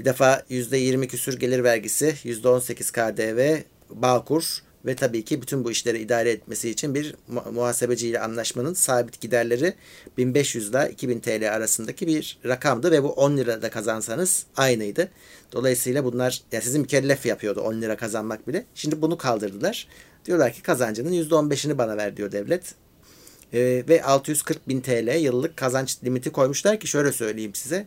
Bir 0.00 0.04
defa 0.04 0.42
%20 0.50 1.06
küsür 1.06 1.38
gelir 1.38 1.64
vergisi, 1.64 2.14
%18 2.24 2.92
KDV, 2.92 3.62
Bağkur 3.90 4.44
ve 4.86 4.96
tabii 4.96 5.24
ki 5.24 5.42
bütün 5.42 5.64
bu 5.64 5.70
işleri 5.70 5.98
idare 5.98 6.30
etmesi 6.30 6.70
için 6.70 6.94
bir 6.94 7.14
mu- 7.28 7.44
muhasebeciyle 7.52 8.20
anlaşmanın 8.20 8.74
sabit 8.74 9.20
giderleri 9.20 9.74
1500 10.18 10.70
ile 10.70 10.90
2000 10.92 11.20
TL 11.20 11.54
arasındaki 11.54 12.06
bir 12.06 12.38
rakamdı 12.46 12.90
ve 12.90 13.02
bu 13.02 13.08
10 13.12 13.36
lira 13.36 13.62
da 13.62 13.70
kazansanız 13.70 14.46
aynıydı. 14.56 15.08
Dolayısıyla 15.52 16.04
bunlar 16.04 16.42
ya 16.52 16.60
sizin 16.60 16.80
mükellef 16.80 17.26
yapıyordu 17.26 17.60
10 17.60 17.82
lira 17.82 17.96
kazanmak 17.96 18.48
bile. 18.48 18.64
Şimdi 18.74 19.02
bunu 19.02 19.18
kaldırdılar. 19.18 19.88
Diyorlar 20.24 20.52
ki 20.52 20.62
kazancının 20.62 21.12
%15'ini 21.12 21.78
bana 21.78 21.96
ver 21.96 22.16
diyor 22.16 22.32
devlet. 22.32 22.74
Ee, 23.52 23.84
ve 23.88 24.02
640 24.04 24.68
bin 24.68 24.80
TL 24.80 25.20
yıllık 25.20 25.56
kazanç 25.56 26.04
limiti 26.04 26.30
koymuşlar 26.30 26.80
ki 26.80 26.86
şöyle 26.86 27.12
söyleyeyim 27.12 27.54
size. 27.54 27.86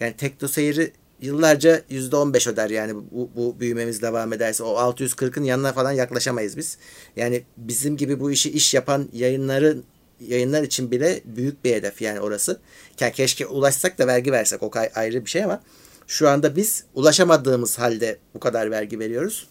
Yani 0.00 0.16
Tekno 0.16 0.48
Seyir'i 0.48 0.92
yıllarca 1.20 1.82
%15 1.90 2.50
öder 2.50 2.70
yani 2.70 2.94
bu, 3.10 3.30
bu 3.36 3.60
büyümemiz 3.60 4.02
devam 4.02 4.32
ederse 4.32 4.62
o 4.62 4.76
640'ın 4.76 5.44
yanına 5.44 5.72
falan 5.72 5.92
yaklaşamayız 5.92 6.56
biz. 6.56 6.78
Yani 7.16 7.44
bizim 7.56 7.96
gibi 7.96 8.20
bu 8.20 8.30
işi 8.30 8.50
iş 8.50 8.74
yapan 8.74 9.08
yayınların 9.12 9.84
yayınlar 10.20 10.62
için 10.62 10.90
bile 10.90 11.20
büyük 11.24 11.64
bir 11.64 11.74
hedef 11.74 12.02
yani 12.02 12.20
orası. 12.20 12.60
Yani 13.00 13.12
keşke 13.12 13.46
ulaşsak 13.46 13.98
da 13.98 14.06
vergi 14.06 14.32
versek 14.32 14.62
o 14.62 14.70
ayrı 14.94 15.24
bir 15.24 15.30
şey 15.30 15.44
ama 15.44 15.62
şu 16.06 16.28
anda 16.28 16.56
biz 16.56 16.84
ulaşamadığımız 16.94 17.78
halde 17.78 18.18
bu 18.34 18.40
kadar 18.40 18.70
vergi 18.70 18.98
veriyoruz. 18.98 19.46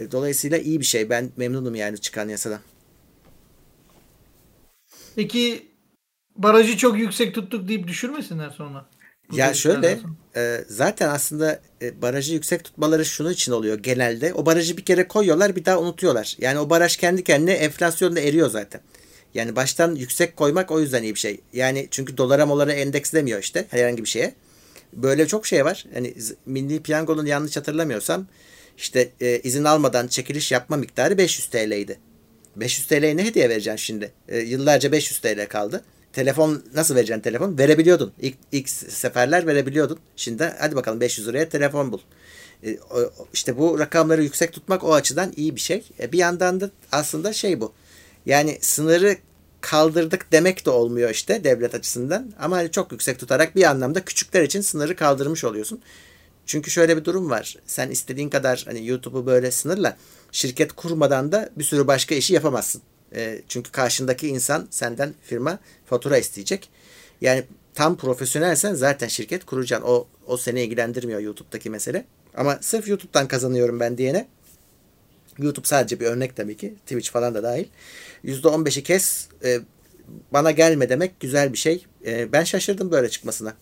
E, 0.00 0.10
Dolayısıyla 0.12 0.58
iyi 0.58 0.80
bir 0.80 0.84
şey. 0.84 1.10
Ben 1.10 1.30
memnunum 1.36 1.74
yani 1.74 1.98
çıkan 1.98 2.28
yasadan. 2.28 2.60
Peki 5.16 5.68
barajı 6.36 6.76
çok 6.76 6.98
yüksek 6.98 7.34
tuttuk 7.34 7.68
deyip 7.68 7.88
düşürmesinler 7.88 8.50
sonra. 8.50 8.86
Bu 9.30 9.36
Ya 9.36 9.54
şöyle 9.54 9.98
e, 10.36 10.64
zaten 10.68 11.08
aslında 11.08 11.60
e, 11.82 12.02
barajı 12.02 12.34
yüksek 12.34 12.64
tutmaları 12.64 13.04
şunun 13.04 13.32
için 13.32 13.52
oluyor 13.52 13.78
genelde. 13.78 14.34
O 14.34 14.46
barajı 14.46 14.76
bir 14.76 14.84
kere 14.84 15.08
koyuyorlar 15.08 15.56
bir 15.56 15.64
daha 15.64 15.78
unutuyorlar. 15.78 16.36
Yani 16.38 16.58
o 16.58 16.70
baraj 16.70 16.96
kendi 16.96 17.24
kendine 17.24 17.52
enflasyonda 17.52 18.20
eriyor 18.20 18.50
zaten. 18.50 18.80
Yani 19.34 19.56
baştan 19.56 19.94
yüksek 19.94 20.36
koymak 20.36 20.70
o 20.70 20.80
yüzden 20.80 21.02
iyi 21.02 21.14
bir 21.14 21.18
şey. 21.18 21.40
Yani 21.52 21.88
çünkü 21.90 22.16
dolara 22.16 22.46
molara 22.46 22.72
endekslemiyor 22.72 23.42
işte 23.42 23.66
herhangi 23.70 24.04
bir 24.04 24.08
şeye. 24.08 24.34
Böyle 24.92 25.26
çok 25.26 25.46
şey 25.46 25.64
var. 25.64 25.86
Hani 25.94 26.14
Milli 26.46 26.82
Piyango'nun 26.82 27.26
yanlış 27.26 27.56
hatırlamıyorsam 27.56 28.26
işte 28.76 29.08
e, 29.20 29.38
izin 29.38 29.64
almadan 29.64 30.08
çekiliş 30.08 30.52
yapma 30.52 30.76
miktarı 30.76 31.18
500 31.18 31.46
TL'ydi. 31.46 31.98
500 32.56 32.86
TL'ye 32.86 33.16
ne 33.16 33.24
hediye 33.24 33.48
vereceksin 33.48 33.84
şimdi? 33.86 34.12
E, 34.28 34.38
yıllarca 34.38 34.92
500 34.92 35.20
TL 35.20 35.46
kaldı. 35.48 35.84
Telefon 36.12 36.62
nasıl 36.74 36.94
vereceksin 36.94 37.22
telefon? 37.22 37.58
Verebiliyordun. 37.58 38.12
İlk, 38.20 38.36
ilk 38.52 38.68
seferler 38.68 39.46
verebiliyordun. 39.46 39.98
Şimdi 40.16 40.52
hadi 40.58 40.76
bakalım 40.76 41.00
500 41.00 41.28
liraya 41.28 41.48
telefon 41.48 41.92
bul. 41.92 42.00
E, 42.64 42.78
işte 43.32 43.58
bu 43.58 43.78
rakamları 43.78 44.22
yüksek 44.22 44.52
tutmak 44.52 44.84
o 44.84 44.94
açıdan 44.94 45.32
iyi 45.36 45.56
bir 45.56 45.60
şey. 45.60 45.84
E, 46.00 46.12
bir 46.12 46.18
yandan 46.18 46.60
da 46.60 46.70
aslında 46.92 47.32
şey 47.32 47.60
bu. 47.60 47.72
Yani 48.26 48.58
sınırı 48.60 49.16
kaldırdık 49.60 50.32
demek 50.32 50.66
de 50.66 50.70
olmuyor 50.70 51.10
işte 51.10 51.44
devlet 51.44 51.74
açısından. 51.74 52.32
Ama 52.40 52.56
hani 52.56 52.70
çok 52.70 52.92
yüksek 52.92 53.18
tutarak 53.18 53.56
bir 53.56 53.62
anlamda 53.62 54.04
küçükler 54.04 54.42
için 54.42 54.60
sınırı 54.60 54.96
kaldırmış 54.96 55.44
oluyorsun. 55.44 55.80
Çünkü 56.46 56.70
şöyle 56.70 56.96
bir 56.96 57.04
durum 57.04 57.30
var. 57.30 57.56
Sen 57.66 57.90
istediğin 57.90 58.30
kadar 58.30 58.64
hani 58.66 58.86
YouTube'u 58.86 59.26
böyle 59.26 59.50
sınırla 59.50 59.96
şirket 60.32 60.72
kurmadan 60.72 61.32
da 61.32 61.50
bir 61.56 61.64
sürü 61.64 61.86
başka 61.86 62.14
işi 62.14 62.34
yapamazsın. 62.34 62.82
E, 63.14 63.42
çünkü 63.48 63.72
karşındaki 63.72 64.28
insan 64.28 64.68
senden 64.70 65.14
firma 65.22 65.58
fatura 65.86 66.18
isteyecek. 66.18 66.70
Yani 67.20 67.44
tam 67.74 67.96
profesyonelsen 67.96 68.74
zaten 68.74 69.08
şirket 69.08 69.44
kuracaksın. 69.44 69.86
O, 69.88 70.06
o 70.26 70.36
seni 70.36 70.62
ilgilendirmiyor 70.62 71.20
YouTube'daki 71.20 71.70
mesele. 71.70 72.04
Ama 72.36 72.58
sırf 72.60 72.88
YouTube'dan 72.88 73.28
kazanıyorum 73.28 73.80
ben 73.80 73.98
diyene 73.98 74.28
YouTube 75.38 75.66
sadece 75.66 76.00
bir 76.00 76.06
örnek 76.06 76.36
tabii 76.36 76.56
ki. 76.56 76.74
Twitch 76.86 77.10
falan 77.10 77.34
da 77.34 77.42
dahil. 77.42 77.66
%15'i 78.24 78.82
kes 78.82 79.28
e, 79.44 79.60
bana 80.32 80.50
gelme 80.50 80.88
demek 80.88 81.20
güzel 81.20 81.52
bir 81.52 81.58
şey. 81.58 81.86
E, 82.06 82.32
ben 82.32 82.44
şaşırdım 82.44 82.90
böyle 82.90 83.08
çıkmasına. 83.08 83.54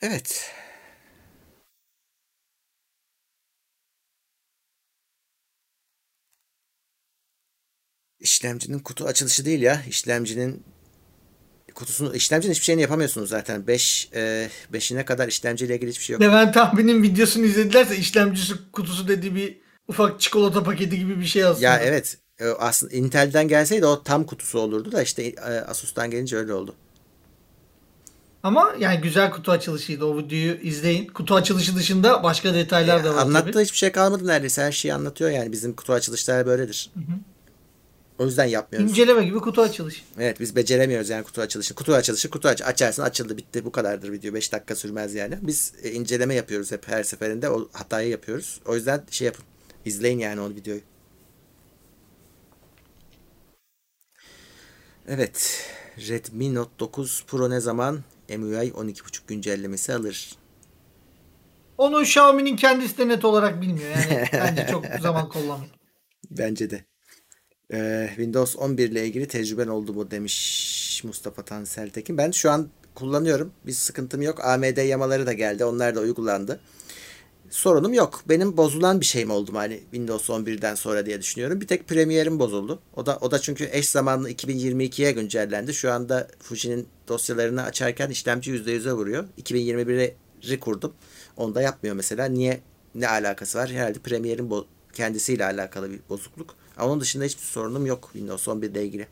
Evet. 0.00 0.50
İşlemcinin 8.20 8.78
kutu 8.78 9.04
açılışı 9.04 9.44
değil 9.44 9.62
ya. 9.62 9.82
İşlemcinin 9.88 10.62
kutusunu 11.74 12.14
işlemcinin 12.14 12.52
hiçbir 12.54 12.64
şeyini 12.64 12.82
yapamıyorsunuz 12.82 13.28
zaten. 13.28 13.66
5 13.66 14.08
e, 14.14 14.48
5'ine 14.72 15.04
kadar 15.04 15.28
işlemciyle 15.28 15.74
ilgili 15.76 15.90
hiçbir 15.90 16.04
şey 16.04 16.14
yok. 16.14 16.22
Levent 16.22 16.56
abinin 16.56 17.02
videosunu 17.02 17.44
izledilerse 17.44 17.96
işlemcisi 17.96 18.54
kutusu 18.72 19.08
dediği 19.08 19.34
bir 19.34 19.58
ufak 19.88 20.20
çikolata 20.20 20.62
paketi 20.62 20.98
gibi 20.98 21.20
bir 21.20 21.26
şey 21.26 21.44
aslında. 21.44 21.66
Ya 21.66 21.78
evet. 21.78 22.18
E, 22.40 22.46
Aslında 22.46 22.94
Intel'den 22.94 23.48
gelseydi 23.48 23.86
o 23.86 24.02
tam 24.02 24.24
kutusu 24.24 24.58
olurdu 24.58 24.92
da 24.92 25.02
işte 25.02 25.22
e, 25.22 25.40
Asus'tan 25.42 26.10
gelince 26.10 26.36
öyle 26.36 26.52
oldu. 26.52 26.74
Ama 28.42 28.74
yani 28.78 29.00
güzel 29.00 29.30
kutu 29.30 29.52
açılışıydı. 29.52 30.04
O 30.04 30.18
videoyu 30.18 30.54
izleyin. 30.54 31.06
Kutu 31.06 31.34
açılışı 31.34 31.76
dışında 31.76 32.22
başka 32.22 32.54
detaylar 32.54 33.04
da 33.04 33.14
var 33.14 33.22
Anlattığı 33.22 33.52
tabii. 33.52 33.64
hiçbir 33.64 33.76
şey 33.78 33.92
kalmadı 33.92 34.26
neredeyse. 34.26 34.62
Her 34.62 34.72
şeyi 34.72 34.94
anlatıyor 34.94 35.30
yani. 35.30 35.52
Bizim 35.52 35.72
kutu 35.76 35.92
açılışları 35.92 36.46
böyledir. 36.46 36.90
O 38.18 38.24
yüzden 38.24 38.44
yapmıyoruz. 38.44 38.90
İnceleme 38.90 39.24
gibi 39.24 39.38
kutu 39.38 39.62
açılışı. 39.62 40.02
Evet 40.18 40.40
biz 40.40 40.56
beceremiyoruz 40.56 41.08
yani 41.08 41.24
kutu 41.24 41.40
açılışı. 41.40 41.74
Kutu 41.74 41.94
açılışı, 41.94 42.30
kutu 42.30 42.48
aç 42.48 42.62
açarsın 42.62 43.02
açıldı 43.02 43.36
bitti 43.36 43.64
bu 43.64 43.72
kadardır 43.72 44.12
video. 44.12 44.34
5 44.34 44.52
dakika 44.52 44.74
sürmez 44.76 45.14
yani. 45.14 45.38
Biz 45.42 45.72
e, 45.82 45.90
inceleme 45.90 46.34
yapıyoruz 46.34 46.72
hep 46.72 46.88
her 46.88 47.02
seferinde. 47.02 47.50
O 47.50 47.68
hatayı 47.72 48.08
yapıyoruz. 48.08 48.60
O 48.66 48.74
yüzden 48.74 49.02
şey 49.10 49.26
yapın. 49.26 49.44
İzleyin 49.84 50.18
yani 50.18 50.40
o 50.40 50.50
videoyu. 50.50 50.80
Evet. 55.08 55.66
Redmi 56.08 56.54
Note 56.54 56.70
9 56.78 57.24
Pro 57.26 57.50
ne 57.50 57.60
zaman 57.60 58.04
MUI 58.28 58.70
12.5 58.70 59.20
güncellemesi 59.26 59.94
alır? 59.94 60.32
Onu 61.78 62.02
Xiaomi'nin 62.02 62.56
kendisi 62.56 62.98
de 62.98 63.08
net 63.08 63.24
olarak 63.24 63.62
bilmiyor. 63.62 63.90
Yani 63.90 64.28
bence 64.32 64.66
çok 64.70 64.84
zaman 65.02 65.28
kullanmıyor. 65.28 65.74
Bence 66.30 66.70
de. 66.70 66.84
Ee, 67.72 68.06
Windows 68.08 68.56
11 68.56 68.90
ile 68.90 69.06
ilgili 69.06 69.28
tecrüben 69.28 69.68
oldu 69.68 69.92
mu 69.92 70.10
demiş 70.10 71.04
Mustafa 71.04 71.42
Tansel 71.42 71.90
Tekin. 71.90 72.18
Ben 72.18 72.30
şu 72.30 72.50
an 72.50 72.68
kullanıyorum. 72.94 73.52
Bir 73.66 73.72
sıkıntım 73.72 74.22
yok. 74.22 74.44
AMD 74.44 74.88
yamaları 74.88 75.26
da 75.26 75.32
geldi. 75.32 75.64
Onlar 75.64 75.94
da 75.94 76.00
uygulandı. 76.00 76.60
Sorunum 77.50 77.92
yok. 77.92 78.22
Benim 78.28 78.56
bozulan 78.56 79.00
bir 79.00 79.06
şey 79.06 79.24
mi 79.24 79.32
oldu 79.32 79.52
mu 79.52 79.58
hani 79.58 79.80
Windows 79.80 80.30
11'den 80.30 80.74
sonra 80.74 81.06
diye 81.06 81.20
düşünüyorum. 81.20 81.60
Bir 81.60 81.66
tek 81.66 81.88
Premiere'im 81.88 82.38
bozuldu. 82.38 82.82
O 82.96 83.06
da 83.06 83.18
o 83.20 83.30
da 83.30 83.38
çünkü 83.38 83.68
eş 83.72 83.88
zamanlı 83.88 84.30
2022'ye 84.30 85.12
güncellendi. 85.12 85.74
Şu 85.74 85.92
anda 85.92 86.28
Fuji'nin 86.40 86.88
dosyalarını 87.08 87.62
açarken 87.62 88.10
işlemci 88.10 88.52
%100'e 88.52 88.92
vuruyor. 88.92 89.24
2021'i 89.42 90.60
kurdum. 90.60 90.92
Onu 91.36 91.54
da 91.54 91.62
yapmıyor 91.62 91.96
mesela. 91.96 92.26
Niye 92.26 92.60
ne 92.94 93.08
alakası 93.08 93.58
var? 93.58 93.70
Herhalde 93.70 93.98
Premiere'in 93.98 94.50
kendisiyle 94.92 95.44
alakalı 95.44 95.90
bir 95.90 96.00
bozukluk. 96.08 96.54
Ama 96.78 96.92
onun 96.92 97.00
dışında 97.00 97.24
hiçbir 97.24 97.42
sorunum 97.42 97.86
yok 97.86 98.10
Windows 98.12 98.48
11 98.48 98.70
ile 98.70 98.84
ilgili. 98.84 99.08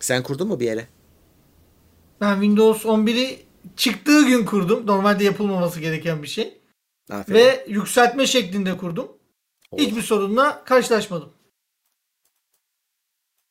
Sen 0.00 0.22
kurdun 0.22 0.48
mu 0.48 0.60
bir 0.60 0.66
yere? 0.66 0.88
Ben 2.20 2.34
Windows 2.34 2.84
11'i 2.84 3.46
çıktığı 3.76 4.26
gün 4.26 4.44
kurdum. 4.44 4.86
Normalde 4.86 5.24
yapılmaması 5.24 5.80
gereken 5.80 6.22
bir 6.22 6.28
şey. 6.28 6.58
Aferin. 7.10 7.38
Ve 7.38 7.66
yükseltme 7.68 8.26
şeklinde 8.26 8.76
kurdum. 8.76 9.08
Oh. 9.70 9.78
Hiçbir 9.78 10.02
sorunla 10.02 10.64
karşılaşmadım. 10.64 11.32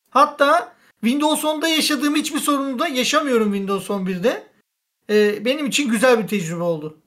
Hatta 0.09 0.75
Windows 1.01 1.43
10'da 1.43 1.67
yaşadığım 1.67 2.15
hiçbir 2.15 2.39
sorunu 2.39 2.79
da 2.79 2.87
yaşamıyorum 2.87 3.53
Windows 3.53 3.89
11'de. 3.89 4.47
Ee, 5.09 5.45
benim 5.45 5.65
için 5.65 5.89
güzel 5.89 6.23
bir 6.23 6.27
tecrübe 6.27 6.63
oldu. 6.63 7.01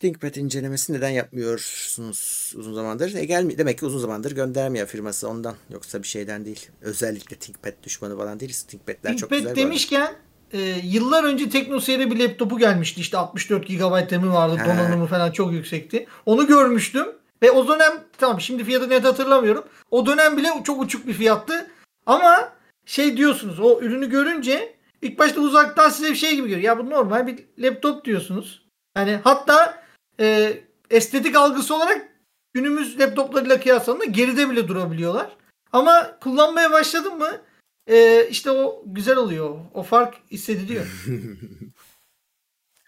ThinkPad 0.00 0.34
incelemesi 0.34 0.92
neden 0.92 1.08
yapmıyorsunuz 1.08 2.52
uzun 2.56 2.74
zamandır? 2.74 3.14
E 3.14 3.24
gelmi 3.24 3.58
demek 3.58 3.78
ki 3.78 3.86
uzun 3.86 3.98
zamandır 3.98 4.32
göndermiyor 4.32 4.86
firması 4.86 5.28
ondan. 5.28 5.54
Yoksa 5.70 6.02
bir 6.02 6.08
şeyden 6.08 6.44
değil. 6.44 6.68
Özellikle 6.80 7.36
ThinkPad 7.36 7.72
düşmanı 7.82 8.18
falan 8.18 8.40
değiliz. 8.40 8.62
ThinkPad'ler 8.62 9.16
çok 9.16 9.30
güzel. 9.30 9.44
ThinkPad 9.44 9.56
demişken 9.56 10.12
e, 10.52 10.58
yıllar 10.84 11.24
önce 11.24 11.50
TeknoSeyir'e 11.50 12.10
bir 12.10 12.18
laptopu 12.18 12.58
gelmişti. 12.58 13.00
İşte 13.00 13.18
64 13.18 13.68
GB 13.68 14.12
RAM'i 14.12 14.32
vardı. 14.32 14.56
He. 14.56 14.64
Donanımı 14.64 15.06
falan 15.06 15.30
çok 15.30 15.52
yüksekti. 15.52 16.06
Onu 16.26 16.46
görmüştüm. 16.46 17.06
Ve 17.42 17.50
o 17.50 17.68
dönem 17.68 18.04
tamam 18.18 18.40
şimdi 18.40 18.64
fiyatı 18.64 18.88
net 18.88 19.04
hatırlamıyorum. 19.04 19.64
O 19.90 20.06
dönem 20.06 20.36
bile 20.36 20.48
çok 20.64 20.82
uçuk 20.82 21.06
bir 21.06 21.12
fiyattı. 21.12 21.70
Ama 22.06 22.52
şey 22.86 23.16
diyorsunuz 23.16 23.60
o 23.60 23.80
ürünü 23.80 24.10
görünce 24.10 24.74
ilk 25.02 25.18
başta 25.18 25.40
uzaktan 25.40 25.88
size 25.88 26.10
bir 26.10 26.16
şey 26.16 26.36
gibi 26.36 26.48
görüyor. 26.48 26.62
Ya 26.62 26.78
bu 26.78 26.90
normal 26.90 27.26
bir 27.26 27.44
laptop 27.58 28.04
diyorsunuz. 28.04 28.66
Yani 28.96 29.20
hatta 29.24 29.79
e, 30.20 30.58
estetik 30.90 31.36
algısı 31.36 31.74
olarak 31.76 32.08
günümüz 32.54 33.00
laptoplarıyla 33.00 33.60
kıyasladığında 33.60 34.04
geride 34.04 34.50
bile 34.50 34.68
durabiliyorlar. 34.68 35.36
Ama 35.72 36.18
kullanmaya 36.20 36.72
başladın 36.72 37.18
mı 37.18 37.40
e, 37.86 38.28
işte 38.28 38.50
o 38.50 38.82
güzel 38.86 39.16
oluyor. 39.16 39.58
O 39.74 39.82
fark 39.82 40.14
hissediliyor. 40.30 40.86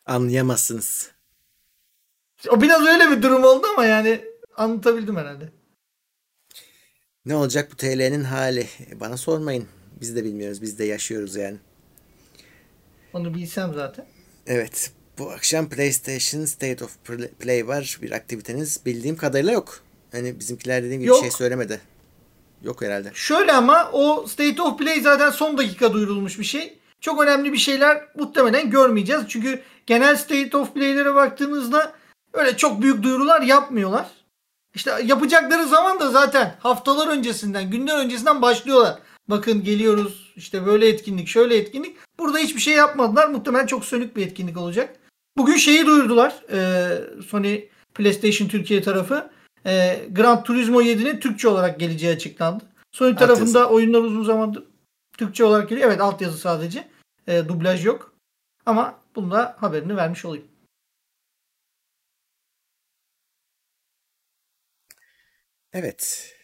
Anlayamazsınız. 0.06 1.10
o 2.48 2.62
biraz 2.62 2.86
öyle 2.86 3.10
bir 3.10 3.22
durum 3.22 3.44
oldu 3.44 3.66
ama 3.72 3.84
yani 3.84 4.24
anlatabildim 4.56 5.16
herhalde. 5.16 5.52
Ne 7.24 7.34
olacak 7.34 7.72
bu 7.72 7.76
TL'nin 7.76 8.24
hali? 8.24 8.66
E, 8.90 9.00
Bana 9.00 9.16
sormayın. 9.16 9.68
Biz 10.00 10.16
de 10.16 10.24
bilmiyoruz. 10.24 10.62
Biz 10.62 10.78
de 10.78 10.84
yaşıyoruz 10.84 11.36
yani. 11.36 11.58
Onu 13.12 13.34
bilsem 13.34 13.74
zaten. 13.74 14.06
Evet. 14.46 14.92
Bu 15.18 15.30
akşam 15.30 15.68
PlayStation 15.68 16.44
State 16.44 16.84
of 16.84 16.96
Play 17.40 17.68
var. 17.68 17.98
Bir 18.02 18.12
aktiviteniz 18.12 18.80
bildiğim 18.86 19.16
kadarıyla 19.16 19.52
yok. 19.52 19.80
Hani 20.12 20.40
bizimkiler 20.40 20.82
dediğim 20.82 21.00
gibi 21.00 21.08
Yok. 21.08 21.20
şey 21.20 21.30
söylemedi. 21.30 21.80
Yok 22.62 22.82
herhalde. 22.82 23.10
Şöyle 23.14 23.52
ama 23.52 23.90
o 23.92 24.26
State 24.26 24.62
of 24.62 24.78
Play 24.78 25.00
zaten 25.00 25.30
son 25.30 25.58
dakika 25.58 25.92
duyurulmuş 25.92 26.38
bir 26.38 26.44
şey. 26.44 26.78
Çok 27.00 27.22
önemli 27.22 27.52
bir 27.52 27.58
şeyler 27.58 28.08
muhtemelen 28.16 28.70
görmeyeceğiz. 28.70 29.22
Çünkü 29.28 29.62
genel 29.86 30.16
State 30.16 30.56
of 30.56 30.74
Play'lere 30.74 31.14
baktığınızda 31.14 31.92
öyle 32.32 32.56
çok 32.56 32.82
büyük 32.82 33.02
duyurular 33.02 33.42
yapmıyorlar. 33.42 34.06
İşte 34.74 35.02
yapacakları 35.04 35.66
zaman 35.66 36.00
da 36.00 36.10
zaten 36.10 36.54
haftalar 36.58 37.08
öncesinden, 37.08 37.70
günler 37.70 37.98
öncesinden 37.98 38.42
başlıyorlar. 38.42 38.98
Bakın 39.28 39.64
geliyoruz 39.64 40.32
işte 40.36 40.66
böyle 40.66 40.88
etkinlik, 40.88 41.28
şöyle 41.28 41.56
etkinlik. 41.56 41.96
Burada 42.18 42.38
hiçbir 42.38 42.60
şey 42.60 42.74
yapmadılar. 42.74 43.28
Muhtemelen 43.28 43.66
çok 43.66 43.84
sönük 43.84 44.16
bir 44.16 44.26
etkinlik 44.26 44.56
olacak. 44.56 44.96
Bugün 45.36 45.56
şeyi 45.56 45.86
duyurdular. 45.86 46.42
e, 46.52 47.22
Sony 47.22 47.68
PlayStation 47.94 48.48
Türkiye 48.48 48.82
tarafı. 48.82 49.30
E, 49.66 50.04
Gran 50.10 50.44
Turismo 50.44 50.82
7'nin 50.82 51.20
Türkçe 51.20 51.48
olarak 51.48 51.80
geleceği 51.80 52.12
açıklandı. 52.14 52.64
Sony 52.92 53.16
tarafında 53.16 53.70
oyunlar 53.70 54.00
uzun 54.00 54.24
zamandır 54.24 54.64
Türkçe 55.18 55.44
olarak 55.44 55.68
geliyor. 55.68 55.88
Evet 55.88 56.00
altyazı 56.00 56.38
sadece. 56.38 56.88
E, 57.26 57.48
dublaj 57.48 57.86
yok. 57.86 58.14
Ama 58.66 59.00
bunu 59.16 59.30
da 59.30 59.56
haberini 59.60 59.96
vermiş 59.96 60.24
olayım. 60.24 60.46
Evet. 65.72 66.34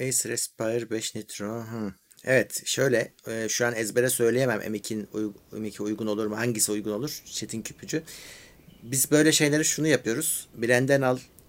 Acer 0.00 0.30
Aspire 0.30 0.90
5 0.90 1.14
Nitro. 1.14 1.46
Hı. 1.64 1.94
Evet 2.24 2.62
şöyle 2.64 3.12
e, 3.28 3.48
şu 3.48 3.66
an 3.66 3.74
ezbere 3.74 4.10
söyleyemem 4.10 4.60
M2'nin 4.60 5.08
uy- 5.12 5.32
M2 5.52 5.82
uygun 5.82 6.06
olur 6.06 6.26
mu? 6.26 6.36
Hangisi 6.36 6.72
uygun 6.72 6.92
olur? 6.92 7.22
Çetin 7.26 7.62
Küpücü. 7.62 8.02
Biz 8.82 9.10
böyle 9.10 9.32
şeyleri 9.32 9.64
şunu 9.64 9.86
yapıyoruz. 9.86 10.48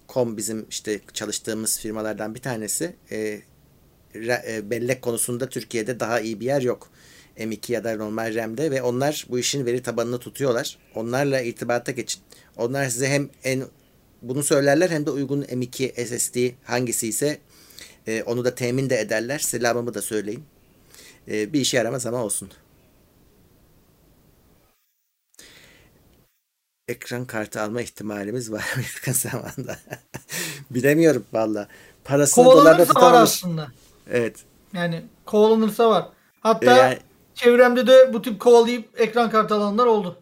Com 0.08 0.36
bizim 0.36 0.66
işte 0.70 1.00
çalıştığımız 1.12 1.78
firmalardan 1.78 2.34
bir 2.34 2.40
tanesi. 2.40 2.96
E, 3.10 3.40
e, 4.48 4.70
bellek 4.70 5.02
konusunda 5.02 5.48
Türkiye'de 5.48 6.00
daha 6.00 6.20
iyi 6.20 6.40
bir 6.40 6.46
yer 6.46 6.62
yok. 6.62 6.90
M2 7.38 7.72
ya 7.72 7.84
da 7.84 7.96
normal 7.96 8.34
RAM'de 8.34 8.70
ve 8.70 8.82
onlar 8.82 9.26
bu 9.28 9.38
işin 9.38 9.66
veri 9.66 9.82
tabanını 9.82 10.18
tutuyorlar. 10.18 10.78
Onlarla 10.94 11.40
irtibata 11.40 11.92
geçin. 11.92 12.22
Onlar 12.56 12.88
size 12.88 13.08
hem 13.08 13.30
en 13.44 13.64
bunu 14.22 14.42
söylerler 14.42 14.90
hem 14.90 15.06
de 15.06 15.10
uygun 15.10 15.42
M2 15.42 16.06
SSD 16.06 16.36
hangisi 16.64 17.08
ise 17.08 17.38
onu 18.26 18.44
da 18.44 18.54
temin 18.54 18.90
de 18.90 19.00
ederler. 19.00 19.38
Selamımı 19.38 19.94
da 19.94 20.02
söyleyin. 20.02 20.44
E, 21.28 21.52
bir 21.52 21.60
işe 21.60 21.76
yaramaz 21.76 22.06
ama 22.06 22.24
olsun. 22.24 22.50
Ekran 26.88 27.24
kartı 27.24 27.60
alma 27.62 27.80
ihtimalimiz 27.82 28.52
var 28.52 28.64
mı 28.76 28.82
yakın 28.94 29.12
zamanda? 29.12 29.78
Bilemiyorum 30.70 31.24
valla. 31.32 31.68
Parasını 32.04 32.44
dolarda 32.44 32.84
tutamamış. 32.84 33.30
aslında. 33.30 33.68
Evet. 34.10 34.44
Yani 34.72 35.04
kovalanırsa 35.24 35.90
var. 35.90 36.08
Hatta 36.40 36.74
E, 36.74 36.78
yani- 36.78 36.98
çevremde 37.34 37.86
de 37.86 38.12
bu 38.12 38.22
tip 38.22 38.40
kovalayıp 38.40 39.00
ekran 39.00 39.30
kartı 39.30 39.54
alanlar 39.54 39.86
oldu. 39.86 40.18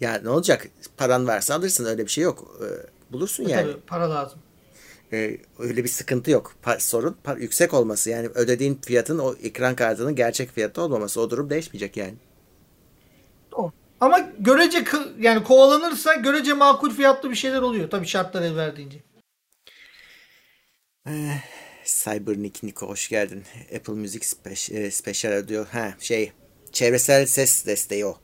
Ya 0.00 0.20
ne 0.22 0.28
olacak? 0.30 0.68
Paran 0.96 1.26
varsa 1.26 1.54
alırsın 1.54 1.84
öyle 1.84 2.02
bir 2.06 2.10
şey 2.10 2.24
yok. 2.24 2.60
E, 2.62 2.66
bulursun 3.12 3.44
E 3.44 3.50
yani. 3.50 3.72
Tabii 3.72 3.80
para 3.80 4.10
lazım. 4.10 4.38
E, 5.12 5.38
öyle 5.58 5.84
bir 5.84 5.88
sıkıntı 5.88 6.30
yok. 6.30 6.54
Pa- 6.64 6.80
sorun 6.80 7.16
pa- 7.24 7.40
yüksek 7.40 7.74
olması. 7.74 8.10
Yani 8.10 8.28
ödediğin 8.28 8.80
fiyatın 8.86 9.18
o 9.18 9.34
ekran 9.42 9.76
kartının 9.76 10.14
gerçek 10.16 10.50
fiyatı 10.54 10.82
olmaması. 10.82 11.20
O 11.20 11.30
durum 11.30 11.50
değişmeyecek 11.50 11.96
yani. 11.96 12.14
Doğru. 13.52 13.72
Ama 14.00 14.18
görece 14.38 14.84
yani 15.18 15.44
kovalanırsa 15.44 16.14
görece 16.14 16.52
makul 16.52 16.90
fiyatlı 16.90 17.30
bir 17.30 17.34
şeyler 17.36 17.62
oluyor. 17.62 17.90
Tabii 17.90 18.06
şartlar 18.06 18.42
el 18.42 18.56
verdiğince. 18.56 18.98
Cybernick 21.84 22.66
Niko 22.66 22.88
hoş 22.88 23.08
geldin. 23.08 23.42
Apple 23.76 23.92
Music 23.92 24.26
e, 24.70 24.90
Special 24.90 25.48
diyor. 25.48 25.66
Ha 25.66 25.94
şey 25.98 26.32
çevresel 26.72 27.26
ses 27.26 27.66
desteği 27.66 28.06
o. 28.06 28.18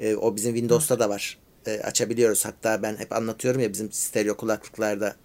E, 0.00 0.14
o 0.16 0.36
bizim 0.36 0.54
Windows'ta 0.54 0.98
da 0.98 1.08
var. 1.08 1.38
e, 1.66 1.80
açabiliyoruz. 1.80 2.44
Hatta 2.44 2.82
ben 2.82 2.96
hep 2.96 3.12
anlatıyorum 3.12 3.60
ya 3.60 3.72
bizim 3.72 3.92
stereo 3.92 4.36
kulaklıklarda 4.36 5.16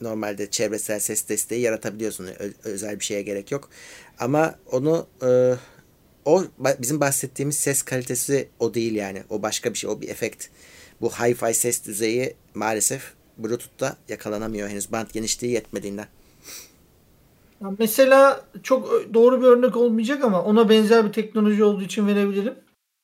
normalde 0.00 0.50
çevresel 0.50 1.00
ses 1.00 1.28
desteği 1.28 1.60
yaratabiliyorsun. 1.60 2.26
Ö- 2.26 2.52
özel 2.64 3.00
bir 3.00 3.04
şeye 3.04 3.22
gerek 3.22 3.52
yok. 3.52 3.70
Ama 4.18 4.54
onu 4.70 5.06
e, 5.22 5.54
o 6.24 6.44
bizim 6.78 7.00
bahsettiğimiz 7.00 7.56
ses 7.56 7.82
kalitesi 7.82 8.48
o 8.58 8.74
değil 8.74 8.94
yani. 8.94 9.22
O 9.30 9.42
başka 9.42 9.72
bir 9.72 9.78
şey. 9.78 9.90
O 9.90 10.00
bir 10.00 10.08
efekt. 10.08 10.46
Bu 11.00 11.10
hi-fi 11.10 11.54
ses 11.54 11.86
düzeyi 11.86 12.34
maalesef 12.54 13.12
Bluetooth'ta 13.38 13.96
yakalanamıyor 14.08 14.68
henüz. 14.68 14.92
Band 14.92 15.06
genişliği 15.12 15.52
yetmediğinden. 15.52 16.06
Mesela 17.78 18.44
çok 18.62 19.14
doğru 19.14 19.42
bir 19.42 19.46
örnek 19.46 19.76
olmayacak 19.76 20.24
ama 20.24 20.42
ona 20.42 20.68
benzer 20.68 21.06
bir 21.06 21.12
teknoloji 21.12 21.64
olduğu 21.64 21.82
için 21.82 22.06
verebilirim. 22.06 22.54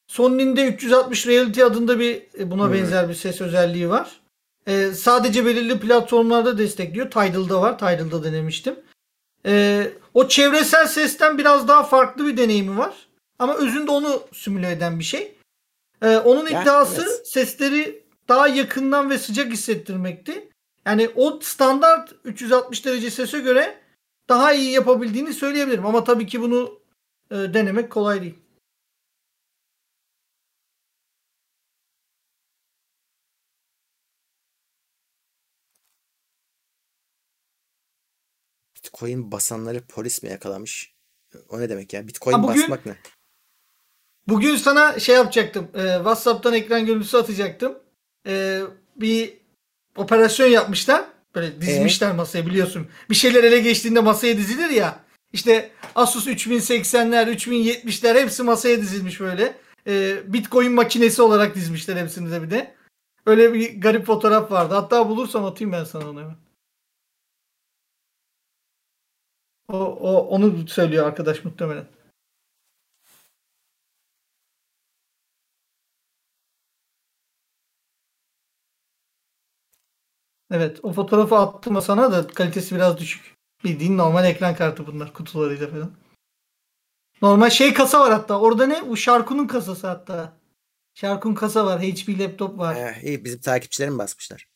Sony'nin 0.07 0.57
de 0.57 0.69
360 0.69 1.27
Reality 1.27 1.63
adında 1.63 1.99
bir 1.99 2.23
e, 2.39 2.51
buna 2.51 2.67
hmm. 2.67 2.73
benzer 2.73 3.09
bir 3.09 3.15
ses 3.15 3.41
özelliği 3.41 3.89
var. 3.89 4.20
Ee, 4.67 4.93
sadece 4.95 5.47
belirli 5.47 5.81
platformlarda 5.81 6.59
destekliyor. 6.59 7.11
Tidal'da 7.11 7.63
var. 7.63 7.79
Tidal'da 7.79 8.25
denemiştim. 8.25 8.77
Ee, 9.47 9.91
o 10.15 10.29
çevresel 10.29 10.87
sesten 10.87 11.39
biraz 11.39 11.69
daha 11.69 11.83
farklı 11.83 12.27
bir 12.27 12.37
deneyimi 12.37 12.79
var. 12.79 12.95
Ama 13.39 13.55
özünde 13.55 13.91
onu 13.91 14.23
simüle 14.33 14.71
eden 14.71 14.99
bir 14.99 15.05
şey. 15.05 15.35
Ee, 16.03 16.17
onun 16.17 16.49
ya, 16.49 16.63
iddiası 16.63 17.03
evet. 17.03 17.29
sesleri 17.29 18.05
daha 18.29 18.49
yakından 18.49 19.11
ve 19.11 19.19
sıcak 19.19 19.53
hissettirmekti. 19.53 20.49
Yani 20.87 21.11
o 21.15 21.41
standart 21.43 22.13
360 22.25 22.87
derece 22.87 23.11
sese 23.11 23.41
göre 23.41 23.79
daha 24.29 24.53
iyi 24.53 24.71
yapabildiğini 24.71 25.35
söyleyebilirim. 25.35 25.87
Ama 25.87 26.05
tabii 26.05 26.27
ki 26.27 26.41
bunu 26.41 26.81
e, 27.31 27.37
denemek 27.37 27.91
kolay 27.91 28.23
değil. 28.23 28.39
Bitcoin 39.01 39.33
basanları 39.33 39.81
polis 39.81 40.23
mi 40.23 40.31
yakalamış? 40.31 40.93
O 41.49 41.61
ne 41.61 41.69
demek 41.69 41.93
ya? 41.93 42.09
Bitcoin 42.09 42.35
ha, 42.35 42.43
bugün, 42.43 42.63
basmak 42.63 42.87
ne? 42.87 42.97
Bugün 44.29 44.57
sana 44.57 44.99
şey 44.99 45.15
yapacaktım. 45.15 45.69
E, 45.75 45.95
WhatsApp'tan 45.97 46.55
ekran 46.55 46.87
görüntüsü 46.87 47.17
atacaktım. 47.17 47.79
E, 48.27 48.61
bir 48.97 49.35
operasyon 49.97 50.47
yapmışlar. 50.47 51.05
Böyle 51.35 51.61
dizmişler 51.61 52.11
ee? 52.11 52.13
masaya 52.13 52.47
biliyorsun. 52.47 52.89
Bir 53.11 53.15
şeyler 53.15 53.45
ele 53.45 53.61
geçtiğinde 53.61 54.01
masaya 54.01 54.37
dizilir 54.37 54.71
ya. 54.71 55.01
İşte 55.33 55.71
Asus 55.95 56.27
3080'ler, 56.27 57.35
3070'ler 57.35 58.23
hepsi 58.23 58.43
masaya 58.43 58.81
dizilmiş 58.81 59.21
böyle. 59.21 59.55
E, 59.87 60.17
Bitcoin 60.33 60.73
makinesi 60.73 61.23
olarak 61.23 61.55
dizmişler 61.55 61.97
hepsini 61.97 62.31
de 62.31 62.43
bir 62.43 62.51
de. 62.51 62.75
Öyle 63.27 63.55
bir 63.55 63.81
garip 63.81 64.07
fotoğraf 64.07 64.51
vardı. 64.51 64.75
Hatta 64.75 65.09
bulursam 65.09 65.45
atayım 65.45 65.73
ben 65.73 65.85
sana 65.85 66.11
onu 66.11 66.21
hemen. 66.21 66.50
O, 69.73 69.77
o 70.01 70.27
onu 70.27 70.69
söylüyor 70.69 71.07
arkadaş 71.07 71.45
muhtemelen. 71.45 71.87
Evet 80.51 80.81
o 80.83 80.93
fotoğrafı 80.93 81.37
attım 81.37 81.83
sana 81.83 82.13
da 82.13 82.27
kalitesi 82.27 82.75
biraz 82.75 82.99
düşük. 82.99 83.35
Bildiğin 83.65 83.99
normal 83.99 84.25
ekran 84.25 84.55
kartı 84.55 84.87
bunlar 84.87 85.13
kutularıyla 85.13 85.69
falan. 85.69 85.91
Normal 87.23 87.51
şey 87.51 87.75
kasa 87.75 88.01
var 88.01 88.13
hatta. 88.13 88.41
Orada 88.41 88.67
ne? 88.67 88.89
Bu 88.89 88.97
Sharkun'un 88.97 89.47
kasası 89.47 89.87
hatta. 89.87 90.33
Sharkun 90.95 91.35
kasa 91.35 91.67
var. 91.67 91.83
HP 91.83 92.19
laptop 92.19 92.59
var. 92.59 92.77
Ee, 92.77 93.01
iyi 93.03 93.25
bizim 93.25 93.41
takipçilerim 93.41 93.99
basmışlar. 93.99 94.49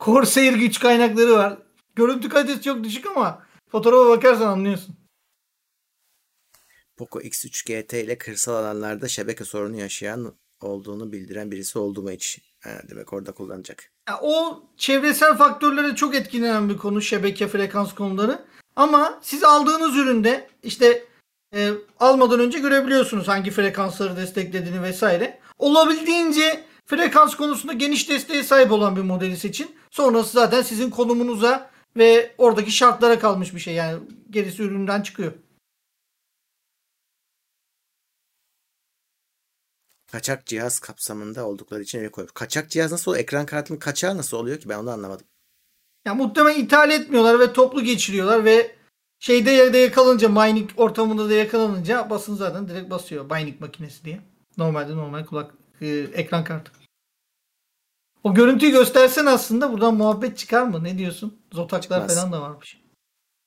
Corsair 0.00 0.52
güç 0.52 0.80
kaynakları 0.80 1.32
var. 1.32 1.58
Görüntü 1.94 2.28
kalitesi 2.28 2.62
çok 2.62 2.84
düşük 2.84 3.06
ama 3.06 3.42
fotoğrafa 3.74 4.08
bakarsan 4.08 4.46
anlıyorsun. 4.46 4.96
Poco 6.96 7.20
X3 7.20 7.64
GT 7.66 7.92
ile 7.92 8.18
kırsal 8.18 8.54
alanlarda 8.54 9.08
şebeke 9.08 9.44
sorunu 9.44 9.76
yaşayan 9.76 10.34
olduğunu 10.60 11.12
bildiren 11.12 11.50
birisi 11.50 11.78
oldu 11.78 12.02
mu 12.02 12.10
hiç? 12.10 12.40
Ha, 12.60 12.70
demek 12.90 13.12
orada 13.12 13.32
kullanacak. 13.32 13.92
Ya, 14.08 14.18
o 14.22 14.62
çevresel 14.76 15.36
faktörlere 15.36 15.94
çok 15.96 16.14
etkilenen 16.14 16.68
bir 16.68 16.76
konu 16.76 17.02
şebeke 17.02 17.48
frekans 17.48 17.94
konuları. 17.94 18.44
Ama 18.76 19.20
siz 19.22 19.44
aldığınız 19.44 19.96
üründe 19.96 20.48
işte 20.62 21.04
e, 21.54 21.70
almadan 22.00 22.40
önce 22.40 22.58
görebiliyorsunuz 22.58 23.28
hangi 23.28 23.50
frekansları 23.50 24.16
desteklediğini 24.16 24.82
vesaire. 24.82 25.40
Olabildiğince 25.58 26.64
frekans 26.86 27.34
konusunda 27.36 27.72
geniş 27.72 28.08
desteğe 28.08 28.42
sahip 28.42 28.72
olan 28.72 28.96
bir 28.96 29.02
modeli 29.02 29.36
seçin. 29.36 29.76
Sonrası 29.90 30.32
zaten 30.32 30.62
sizin 30.62 30.90
konumunuza 30.90 31.73
ve 31.96 32.34
oradaki 32.38 32.70
şartlara 32.70 33.18
kalmış 33.18 33.54
bir 33.54 33.60
şey. 33.60 33.74
Yani 33.74 34.02
gerisi 34.30 34.62
üründen 34.62 35.02
çıkıyor. 35.02 35.32
Kaçak 40.12 40.46
cihaz 40.46 40.78
kapsamında 40.78 41.46
oldukları 41.46 41.82
için 41.82 41.98
ele 41.98 42.10
koyuyor. 42.10 42.34
Kaçak 42.34 42.70
cihaz 42.70 42.92
nasıl 42.92 43.10
oluyor? 43.10 43.22
Ekran 43.22 43.46
kartının 43.46 43.78
kaçağı 43.78 44.16
nasıl 44.16 44.36
oluyor 44.36 44.60
ki? 44.60 44.68
Ben 44.68 44.78
onu 44.78 44.90
anlamadım. 44.90 45.26
Ya 46.04 46.14
muhtemelen 46.14 46.60
ithal 46.60 46.90
etmiyorlar 46.90 47.40
ve 47.40 47.52
toplu 47.52 47.82
geçiriyorlar 47.82 48.44
ve 48.44 48.76
şeyde 49.20 49.50
yerde 49.50 49.78
yakalanınca 49.78 50.28
mining 50.28 50.70
ortamında 50.76 51.28
da 51.28 51.34
yakalanınca 51.34 52.10
basın 52.10 52.34
zaten 52.34 52.68
direkt 52.68 52.90
basıyor. 52.90 53.30
Mining 53.30 53.60
makinesi 53.60 54.04
diye. 54.04 54.20
Normalde 54.56 54.96
normal 54.96 55.24
kulak 55.24 55.54
e, 55.80 55.86
ekran 55.88 56.44
kartı. 56.44 56.83
O 58.24 58.34
görüntüyü 58.34 58.72
göstersen 58.72 59.26
aslında 59.26 59.72
buradan 59.72 59.94
muhabbet 59.94 60.38
çıkar 60.38 60.62
mı? 60.62 60.84
Ne 60.84 60.98
diyorsun? 60.98 61.42
Zotaklar 61.52 62.00
Çıkmaz. 62.00 62.14
falan 62.14 62.32
da 62.32 62.40
varmış. 62.40 62.82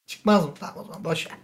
Çıkmaz 0.06 0.46
mı? 0.46 0.54
Tamam 0.60 0.78
o 0.78 0.88
zaman 0.88 1.04
boş 1.04 1.28
ver. 1.28 1.38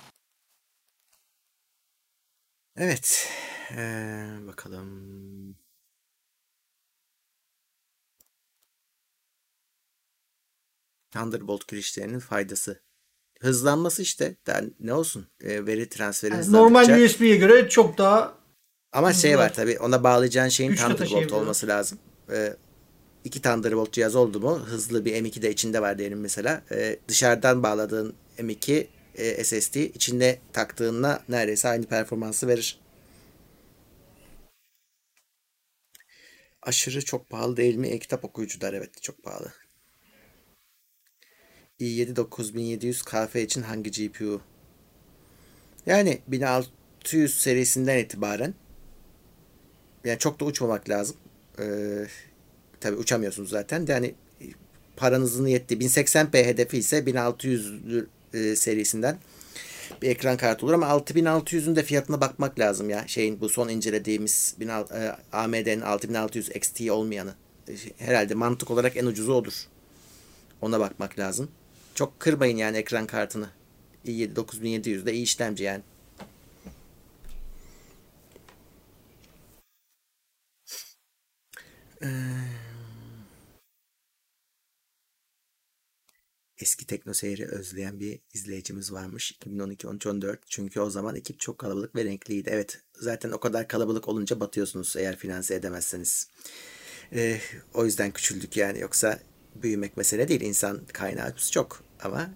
Evet. 2.77 3.29
Ee, 3.71 4.27
bakalım. 4.47 5.55
Thunderbolt 11.11 11.67
girişlerinin 11.67 12.19
faydası. 12.19 12.81
Hızlanması 13.39 14.01
işte. 14.01 14.37
Daha 14.47 14.61
ne 14.79 14.93
olsun? 14.93 15.27
E, 15.41 15.65
veri 15.65 15.89
transferi 15.89 16.33
yani 16.33 16.51
Normal 16.51 17.03
USB'ye 17.03 17.35
göre 17.35 17.69
çok 17.69 17.97
daha 17.97 18.37
ama 18.91 19.13
şey 19.13 19.37
var 19.37 19.53
tabi 19.53 19.79
ona 19.79 20.03
bağlayacağın 20.03 20.49
şeyin 20.49 20.75
Thunderbolt 20.75 21.31
olması 21.31 21.67
lazım. 21.67 21.99
Ee, 22.31 22.57
iki 23.23 23.41
Thunderbolt 23.41 23.93
cihaz 23.93 24.15
oldu 24.15 24.39
mu 24.39 24.59
hızlı 24.59 25.05
bir 25.05 25.13
M2 25.13 25.41
de 25.41 25.51
içinde 25.51 25.81
var 25.81 25.97
diyelim 25.97 26.19
mesela. 26.19 26.63
Ee, 26.71 26.99
dışarıdan 27.07 27.63
bağladığın 27.63 28.13
M2 28.37 28.87
e, 29.15 29.43
SSD 29.43 29.75
içinde 29.75 30.39
taktığınla 30.53 31.23
neredeyse 31.29 31.67
aynı 31.69 31.85
performansı 31.85 32.47
verir. 32.47 32.79
Aşırı 36.61 37.05
çok 37.05 37.29
pahalı 37.29 37.57
değil 37.57 37.75
mi? 37.75 37.87
E-kitap 37.87 38.25
okuyucular 38.25 38.73
evet 38.73 39.01
çok 39.01 39.23
pahalı. 39.23 39.53
i7 41.79 42.15
9700 42.15 43.03
KF 43.03 43.35
için 43.35 43.61
hangi 43.61 43.91
GPU? 43.91 44.41
Yani 45.85 46.21
1600 46.27 47.39
serisinden 47.39 47.97
itibaren 47.97 48.53
yani 50.03 50.19
çok 50.19 50.39
da 50.39 50.45
uçmamak 50.45 50.89
lazım. 50.89 51.17
Ee, 51.59 52.07
tabii 52.83 52.95
uçamıyorsunuz 52.95 53.49
zaten. 53.49 53.87
De 53.87 53.91
yani 53.91 54.15
paranızın 54.97 55.47
yettiği 55.47 55.79
1080p 55.79 56.45
hedefi 56.45 56.77
ise 56.77 57.05
1600 57.05 57.73
e, 58.33 58.55
serisinden 58.55 59.17
bir 60.01 60.09
ekran 60.09 60.37
kartı 60.37 60.65
olur 60.65 60.73
ama 60.73 60.85
6600'ün 60.85 61.75
de 61.75 61.83
fiyatına 61.83 62.21
bakmak 62.21 62.59
lazım 62.59 62.89
ya. 62.89 63.03
Şeyin 63.07 63.41
bu 63.41 63.49
son 63.49 63.69
incelediğimiz 63.69 64.55
e, 64.61 65.15
AMD'nin 65.31 65.81
6600 65.81 66.49
XT 66.55 66.81
olmayanı. 66.91 67.33
E, 67.67 67.73
herhalde 67.97 68.33
mantık 68.33 68.71
olarak 68.71 68.97
en 68.97 69.05
ucuzu 69.05 69.33
odur. 69.33 69.67
Ona 70.61 70.79
bakmak 70.79 71.19
lazım. 71.19 71.51
Çok 71.95 72.19
kırmayın 72.19 72.57
yani 72.57 72.77
ekran 72.77 73.07
kartını. 73.07 73.49
i7 74.05 74.35
9700 74.35 75.05
de 75.05 75.13
iyi 75.13 75.23
işlemci 75.23 75.63
yani. 75.63 75.81
Ee, 82.03 82.07
eski 86.63 86.87
tekno 86.87 87.13
seyri 87.13 87.45
özleyen 87.47 87.99
bir 87.99 88.19
izleyicimiz 88.33 88.93
varmış. 88.93 89.31
2012 89.31 89.87
13 89.87 90.07
14 90.07 90.39
çünkü 90.45 90.79
o 90.79 90.89
zaman 90.89 91.15
ekip 91.15 91.39
çok 91.39 91.57
kalabalık 91.57 91.95
ve 91.95 92.05
renkliydi. 92.05 92.49
Evet 92.53 92.81
zaten 92.93 93.31
o 93.31 93.39
kadar 93.39 93.67
kalabalık 93.67 94.07
olunca 94.07 94.39
batıyorsunuz 94.39 94.95
eğer 94.97 95.15
finanse 95.15 95.55
edemezseniz. 95.55 96.27
Ee, 97.13 97.39
o 97.73 97.85
yüzden 97.85 98.11
küçüldük 98.11 98.57
yani 98.57 98.79
yoksa 98.79 99.19
büyümek 99.55 99.97
mesele 99.97 100.27
değil. 100.27 100.41
İnsan 100.41 100.81
kaynağımız 100.93 101.51
çok 101.51 101.83
ama 102.03 102.29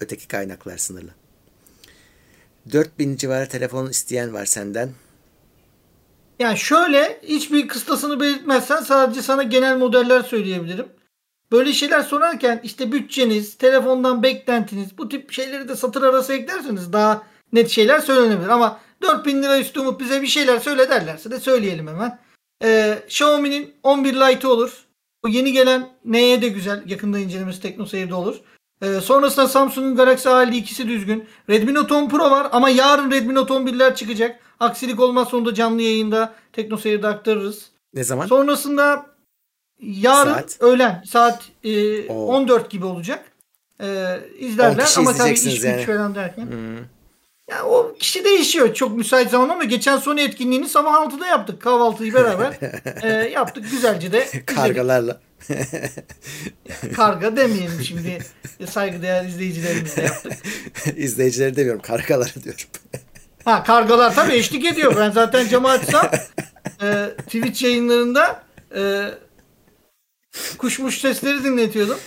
öteki 0.00 0.28
kaynaklar 0.28 0.78
sınırlı. 0.78 1.10
4000 2.72 3.16
civarı 3.16 3.48
telefon 3.48 3.90
isteyen 3.90 4.32
var 4.32 4.46
senden. 4.46 4.90
Yani 6.38 6.58
şöyle 6.58 7.20
hiçbir 7.22 7.68
kıstasını 7.68 8.20
belirtmezsen 8.20 8.82
sadece 8.82 9.22
sana 9.22 9.42
genel 9.42 9.76
modeller 9.76 10.22
söyleyebilirim. 10.22 10.86
Böyle 11.54 11.72
şeyler 11.72 12.02
sorarken 12.02 12.60
işte 12.62 12.92
bütçeniz, 12.92 13.54
telefondan 13.54 14.22
beklentiniz 14.22 14.98
bu 14.98 15.08
tip 15.08 15.32
şeyleri 15.32 15.68
de 15.68 15.76
satır 15.76 16.02
arası 16.02 16.32
eklerseniz 16.32 16.92
daha 16.92 17.22
net 17.52 17.70
şeyler 17.70 18.00
söylenebilir. 18.00 18.48
Ama 18.48 18.80
4000 19.02 19.42
lira 19.42 19.60
üstü 19.60 19.80
Umut 19.80 20.00
bize 20.00 20.22
bir 20.22 20.26
şeyler 20.26 20.58
söyle 20.58 20.90
derlerse 20.90 21.30
de 21.30 21.40
söyleyelim 21.40 21.86
hemen. 21.86 22.18
Ee, 22.64 22.98
Xiaomi'nin 23.06 23.74
11 23.82 24.14
Lite'ı 24.14 24.50
olur. 24.50 24.84
Bu 25.24 25.28
yeni 25.28 25.52
gelen 25.52 25.88
neye 26.04 26.42
de 26.42 26.48
güzel. 26.48 26.82
Yakında 26.86 27.18
incelemesi 27.18 27.62
TeknoSeyir'de 27.62 28.14
olur. 28.14 28.36
Ee, 28.82 29.00
sonrasında 29.00 29.48
Samsung'un 29.48 29.96
Galaxy 29.96 30.28
A52'si 30.28 30.88
düzgün. 30.88 31.24
Redmi 31.50 31.74
Note 31.74 31.94
10 31.94 32.08
Pro 32.08 32.30
var 32.30 32.48
ama 32.52 32.68
yarın 32.68 33.10
Redmi 33.10 33.34
Note 33.34 33.54
11'ler 33.54 33.94
çıkacak. 33.94 34.40
Aksilik 34.60 35.00
olmazsa 35.00 35.36
onu 35.36 35.46
da 35.46 35.54
canlı 35.54 35.82
yayında 35.82 36.34
TeknoSeyir'de 36.52 37.06
aktarırız. 37.06 37.70
Ne 37.94 38.04
zaman? 38.04 38.26
Sonrasında 38.26 39.13
yarın 39.80 40.32
Saat? 40.32 40.56
öğlen 40.60 41.02
saat 41.06 41.42
e, 41.64 42.08
Oo. 42.08 42.26
14 42.26 42.70
gibi 42.70 42.86
olacak. 42.86 43.24
E, 43.80 43.84
10 43.84 44.46
izlerler 44.46 44.94
ama 44.96 45.12
tabii 45.12 45.32
iş 45.32 45.44
güç 45.44 45.64
yani. 45.64 45.86
falan 45.86 46.14
derken. 46.14 46.46
Hmm. 46.46 46.76
Ya 47.50 47.64
o 47.64 47.94
kişi 47.98 48.24
değişiyor 48.24 48.74
çok 48.74 48.96
müsait 48.96 49.30
zaman 49.30 49.48
ama 49.48 49.64
geçen 49.64 49.96
son 49.98 50.16
etkinliğini 50.16 50.68
sabah 50.68 50.94
6'da 50.94 51.26
yaptık. 51.26 51.62
Kahvaltıyı 51.62 52.14
beraber 52.14 52.54
e, 53.02 53.28
yaptık. 53.28 53.70
Güzelce 53.70 54.12
de. 54.12 54.28
Kargalarla. 54.46 55.20
Karga 56.96 57.36
demeyelim 57.36 57.82
şimdi. 57.82 58.18
Saygıdeğer 58.66 59.24
izleyicilerimizle 59.24 60.02
yaptık. 60.02 60.32
İzleyicileri 60.96 61.56
demiyorum. 61.56 61.82
Kargaları 61.82 62.44
diyorum. 62.44 62.60
Ha 63.44 63.62
kargalar 63.64 64.14
tabii 64.14 64.32
eşlik 64.32 64.64
ediyor. 64.64 64.96
Ben 64.98 65.10
zaten 65.10 65.62
açsam 65.64 66.10
e, 66.82 67.08
Twitch 67.26 67.62
yayınlarında 67.62 68.42
e, 68.76 69.10
kuşmuş 70.58 71.00
sesleri 71.00 71.44
dinletiyordum. 71.44 71.98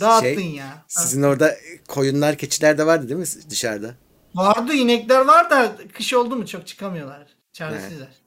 Dağıttın 0.00 0.34
Şey, 0.34 0.50
ya. 0.50 0.84
Sizin 0.88 1.22
orada 1.22 1.56
koyunlar, 1.88 2.36
keçiler 2.36 2.78
de 2.78 2.86
vardı 2.86 3.08
değil 3.08 3.20
mi 3.20 3.50
dışarıda? 3.50 3.94
Vardı 4.34 4.72
inekler 4.72 5.20
var 5.20 5.50
da 5.50 5.76
kış 5.92 6.14
oldu 6.14 6.36
mu 6.36 6.46
çok 6.46 6.66
çıkamıyorlar. 6.66 7.26
Çaresizler. 7.52 8.24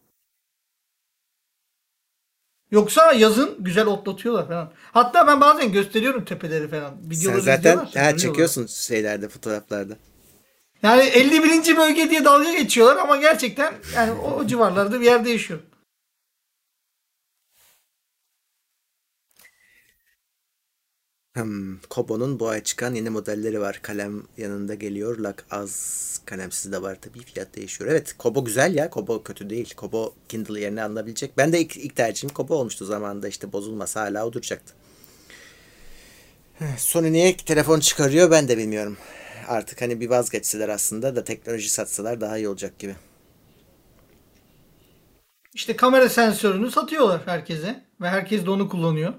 Yoksa 2.72 3.12
yazın 3.12 3.64
güzel 3.64 3.86
otlatıyorlar 3.86 4.48
falan. 4.48 4.74
Hatta 4.92 5.28
ben 5.28 5.42
bazen 5.42 5.72
gösteriyorum 5.72 6.26
tepeleri 6.26 6.68
falan. 6.68 6.90
Sen 6.90 7.10
Videoları 7.10 7.42
zaten 7.42 7.86
izliyorlar, 7.86 8.04
ha, 8.04 8.18
çekiyorsun 8.18 8.66
şeylerde, 8.66 9.30
fotoğraflarda. 9.30 9.98
Yani 10.84 11.02
51. 11.02 11.78
bölge 11.78 12.10
diye 12.10 12.26
dalga 12.26 12.54
geçiyorlar 12.54 12.98
ama 12.98 13.16
gerçekten 13.16 13.74
yani 13.96 14.12
o, 14.12 14.48
civarlarda 14.48 15.02
bir 15.02 15.06
yerde 15.06 15.30
yaşıyor. 15.30 15.60
Hmm, 21.36 21.78
Kobo'nun 21.90 22.40
bu 22.40 22.48
ay 22.50 22.64
çıkan 22.64 22.96
yeni 22.96 23.10
modelleri 23.10 23.62
var. 23.62 23.80
Kalem 23.82 24.24
yanında 24.38 24.76
geliyor. 24.76 25.18
Lak 25.18 25.46
az 25.52 26.22
kalemsiz 26.26 26.72
de 26.72 26.82
var 26.82 26.98
tabii. 27.02 27.24
Fiyat 27.24 27.56
değişiyor. 27.56 27.90
Evet 27.92 28.16
Kobo 28.18 28.46
güzel 28.46 28.76
ya. 28.76 28.90
Kobo 28.90 29.24
kötü 29.24 29.50
değil. 29.50 29.74
Kobo 29.76 30.14
Kindle 30.30 30.62
yerine 30.62 30.84
alınabilecek. 30.84 31.38
Ben 31.38 31.54
de 31.54 31.60
ilk, 31.62 31.78
ilk 31.78 31.96
tercihim 31.96 32.34
Kobo 32.34 32.56
olmuştu 32.56 32.86
zamanında. 32.86 33.28
işte 33.28 33.52
bozulmasa 33.54 34.02
hala 34.02 34.26
o 34.28 34.34
duracaktı. 34.34 34.74
Sony 36.78 37.12
niye 37.12 37.38
telefon 37.38 37.80
çıkarıyor 37.80 38.32
ben 38.32 38.48
de 38.48 38.58
bilmiyorum. 38.58 38.98
Artık 39.48 39.82
hani 39.82 40.00
bir 40.00 40.10
vazgeçseler 40.10 40.70
aslında 40.70 41.16
da 41.16 41.24
teknoloji 41.24 41.70
satsalar 41.70 42.22
daha 42.22 42.38
iyi 42.38 42.50
olacak 42.50 42.80
gibi. 42.80 42.96
İşte 45.54 45.76
kamera 45.76 46.10
sensörünü 46.10 46.72
satıyorlar 46.72 47.22
herkese 47.28 47.86
ve 48.02 48.10
herkes 48.10 48.46
de 48.46 48.50
onu 48.50 48.70
kullanıyor. 48.70 49.14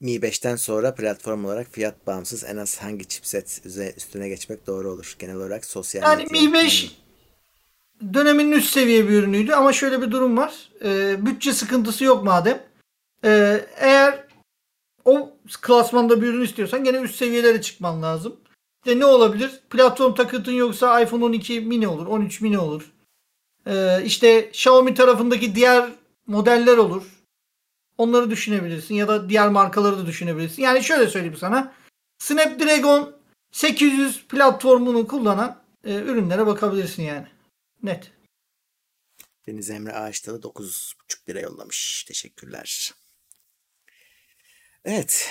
Mi 0.00 0.10
5'ten 0.10 0.56
sonra 0.56 0.94
platform 0.94 1.44
olarak 1.44 1.66
fiyat 1.72 2.06
bağımsız 2.06 2.44
en 2.44 2.56
az 2.56 2.78
hangi 2.78 3.08
chipset 3.08 3.60
üstüne 3.96 4.28
geçmek 4.28 4.66
doğru 4.66 4.90
olur? 4.90 5.16
Genel 5.18 5.36
olarak 5.36 5.64
sosyal 5.64 6.02
Yani. 6.02 6.26
Mi 6.30 6.52
5 6.52 6.98
dönemin 8.14 8.52
üst 8.52 8.72
seviye 8.72 9.08
bir 9.08 9.14
ürünüydü 9.14 9.52
ama 9.52 9.72
şöyle 9.72 10.02
bir 10.02 10.10
durum 10.10 10.36
var. 10.36 10.68
Ee, 10.84 11.26
bütçe 11.26 11.52
sıkıntısı 11.52 12.04
yok 12.04 12.24
madem. 12.24 12.62
Ee, 13.24 13.66
eğer 13.76 14.23
o 15.04 15.36
klasmanda 15.60 16.22
bir 16.22 16.26
ürün 16.26 16.44
istiyorsan 16.44 16.84
gene 16.84 17.00
üst 17.00 17.14
seviyelere 17.16 17.60
çıkman 17.62 18.02
lazım. 18.02 18.36
İşte 18.86 18.98
ne 18.98 19.04
olabilir? 19.04 19.60
Platform 19.70 20.14
takıntın 20.14 20.52
yoksa 20.52 21.00
iPhone 21.00 21.24
12 21.24 21.60
mini 21.60 21.88
olur, 21.88 22.06
13 22.06 22.40
mini 22.40 22.58
olur. 22.58 22.92
Ee, 23.66 24.02
işte 24.04 24.48
Xiaomi 24.48 24.94
tarafındaki 24.94 25.54
diğer 25.54 25.92
modeller 26.26 26.76
olur. 26.76 27.02
Onları 27.98 28.30
düşünebilirsin 28.30 28.94
ya 28.94 29.08
da 29.08 29.28
diğer 29.28 29.48
markaları 29.48 29.98
da 29.98 30.06
düşünebilirsin. 30.06 30.62
Yani 30.62 30.84
şöyle 30.84 31.10
söyleyeyim 31.10 31.36
sana. 31.36 31.74
Snapdragon 32.18 33.16
800 33.52 34.26
platformunu 34.28 35.06
kullanan 35.06 35.62
e, 35.84 35.94
ürünlere 35.94 36.46
bakabilirsin 36.46 37.02
yani. 37.02 37.26
Net. 37.82 38.10
Deniz 39.46 39.70
Emre 39.70 39.92
Ağaçtalı 39.92 40.40
9,5 40.40 41.28
lira 41.28 41.40
yollamış. 41.40 42.04
Teşekkürler. 42.04 42.94
Evet. 44.84 45.28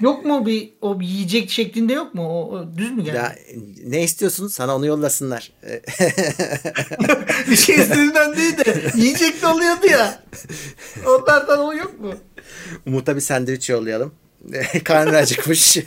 Yok 0.00 0.24
mu 0.24 0.46
bir 0.46 0.72
o 0.80 1.00
bir 1.00 1.06
yiyecek 1.06 1.50
şeklinde 1.50 1.92
yok 1.92 2.14
mu? 2.14 2.28
O, 2.28 2.56
o 2.56 2.76
düz 2.78 2.90
mü 2.90 3.04
geldi? 3.04 3.16
Ya 3.16 3.36
ne 3.86 4.02
istiyorsun? 4.02 4.48
Sana 4.48 4.76
onu 4.76 4.86
yollasınlar. 4.86 5.52
bir 7.50 7.56
şey 7.56 7.76
istediğinden 7.76 8.36
değil 8.36 8.58
de 8.58 8.90
yiyecek 8.94 9.42
de 9.42 9.46
oluyordu 9.46 9.86
ya. 9.86 10.22
Onlardan 11.06 11.58
o 11.58 11.74
yok 11.74 12.00
mu? 12.00 12.14
Umut'a 12.86 13.16
bir 13.16 13.20
sandviç 13.20 13.70
yollayalım. 13.70 14.14
Karnı 14.84 15.16
acıkmış. 15.16 15.78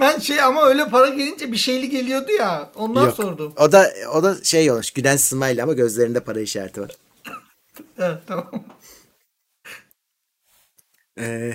Ben 0.00 0.18
şey 0.18 0.42
ama 0.42 0.64
öyle 0.64 0.88
para 0.88 1.08
gelince 1.08 1.52
bir 1.52 1.56
şeyli 1.56 1.90
geliyordu 1.90 2.32
ya. 2.32 2.70
Ondan 2.74 3.04
Yok. 3.04 3.14
sordum. 3.14 3.52
O 3.56 3.72
da 3.72 3.92
o 4.14 4.22
da 4.22 4.44
şey 4.44 4.70
olmuş. 4.70 4.90
Gülen 4.90 5.16
smile 5.16 5.62
ama 5.62 5.72
gözlerinde 5.72 6.20
para 6.20 6.40
işareti 6.40 6.80
var. 6.80 6.90
Evet 7.98 8.18
tamam. 8.26 8.50
Ee, 11.20 11.54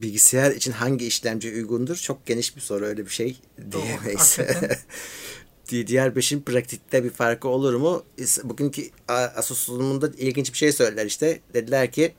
bilgisayar 0.00 0.50
için 0.50 0.72
hangi 0.72 1.06
işlemci 1.06 1.52
uygundur? 1.54 1.96
Çok 1.96 2.26
geniş 2.26 2.56
bir 2.56 2.60
soru. 2.60 2.84
Öyle 2.84 3.04
bir 3.04 3.10
şey 3.10 3.36
diyemeyiz. 3.72 4.38
hakikaten. 4.38 4.76
DDR5'in 5.68 6.40
pratikte 6.40 7.04
bir 7.04 7.10
farkı 7.10 7.48
olur 7.48 7.74
mu? 7.74 8.04
Bugünkü 8.44 8.90
Asus 9.08 9.58
sunumunda 9.58 10.10
ilginç 10.18 10.52
bir 10.52 10.58
şey 10.58 10.72
söylediler 10.72 11.06
işte. 11.06 11.40
Dediler 11.54 11.92
ki 11.92 12.12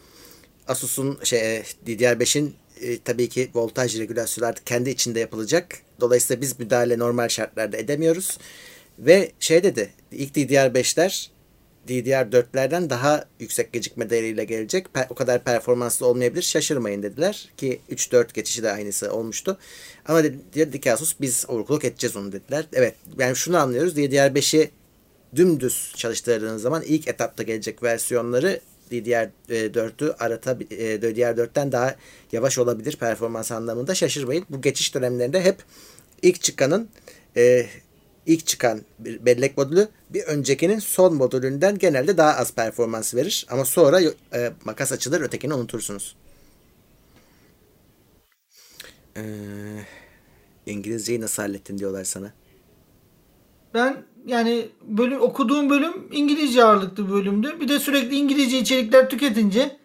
Asus'un 0.67 1.19
şey 1.23 1.63
DDR5'in 1.87 2.55
e, 2.81 2.99
tabii 2.99 3.29
ki 3.29 3.51
voltaj 3.53 3.99
regülasyonu 3.99 4.53
kendi 4.65 4.89
içinde 4.89 5.19
yapılacak. 5.19 5.79
Dolayısıyla 5.99 6.41
biz 6.41 6.59
müdahale 6.59 6.99
normal 6.99 7.29
şartlarda 7.29 7.77
edemiyoruz. 7.77 8.37
Ve 8.99 9.31
şey 9.39 9.63
dedi 9.63 9.89
ilk 10.11 10.35
DDR5'ler 10.35 11.29
DDR4'lerden 11.87 12.89
daha 12.89 13.25
yüksek 13.39 13.73
gecikme 13.73 14.09
değeriyle 14.09 14.43
gelecek. 14.43 14.87
O 15.09 15.15
kadar 15.15 15.43
performanslı 15.43 16.05
olmayabilir. 16.05 16.41
Şaşırmayın 16.41 17.03
dediler. 17.03 17.49
Ki 17.57 17.81
3-4 17.91 18.33
geçişi 18.33 18.63
de 18.63 18.71
aynısı 18.71 19.13
olmuştu. 19.13 19.57
Ama 20.05 20.23
dedi, 20.23 20.81
ki 20.81 20.93
Asus 20.93 21.15
biz 21.21 21.45
overclock 21.47 21.85
edeceğiz 21.85 22.15
onu 22.15 22.31
dediler. 22.31 22.65
Evet 22.73 22.95
yani 23.17 23.35
şunu 23.35 23.57
anlıyoruz. 23.57 23.97
DDR5'i 23.97 24.71
dümdüz 25.35 25.93
çalıştırdığınız 25.95 26.61
zaman 26.61 26.83
ilk 26.83 27.07
etapta 27.07 27.43
gelecek 27.43 27.83
versiyonları 27.83 28.59
DDR4'ü 28.91 30.15
arata 30.19 30.57
e, 30.71 30.75
DDR4'ten 30.75 31.71
daha 31.71 31.95
yavaş 32.31 32.57
olabilir 32.57 32.95
performans 32.95 33.51
anlamında. 33.51 33.95
Şaşırmayın. 33.95 34.45
Bu 34.49 34.61
geçiş 34.61 34.95
dönemlerinde 34.95 35.41
hep 35.41 35.55
ilk 36.21 36.41
çıkanın 36.41 36.89
e, 37.37 37.65
ilk 38.25 38.47
çıkan 38.47 38.81
bir 38.99 39.25
bellek 39.25 39.57
modülü 39.57 39.87
bir 40.09 40.23
öncekinin 40.23 40.79
son 40.79 41.15
modülünden 41.15 41.77
genelde 41.77 42.17
daha 42.17 42.33
az 42.33 42.53
performans 42.53 43.15
verir. 43.15 43.45
Ama 43.49 43.65
sonra 43.65 44.01
e, 44.33 44.51
makas 44.65 44.91
açılır 44.91 45.21
ötekini 45.21 45.53
unutursunuz. 45.53 46.15
Ee, 49.17 49.21
İngilizceyi 50.65 51.21
nasıl 51.21 51.43
hallettin 51.43 51.77
diyorlar 51.77 52.03
sana. 52.03 52.33
Ben 53.73 54.03
yani 54.25 54.69
bölüm 54.87 55.21
okuduğum 55.21 55.69
bölüm 55.69 55.93
İngilizce 56.11 56.63
ağırlıklı 56.63 57.07
bir 57.07 57.11
bölümdü. 57.11 57.59
Bir 57.59 57.67
de 57.67 57.79
sürekli 57.79 58.15
İngilizce 58.15 58.59
içerikler 58.59 59.09
tüketince 59.09 59.77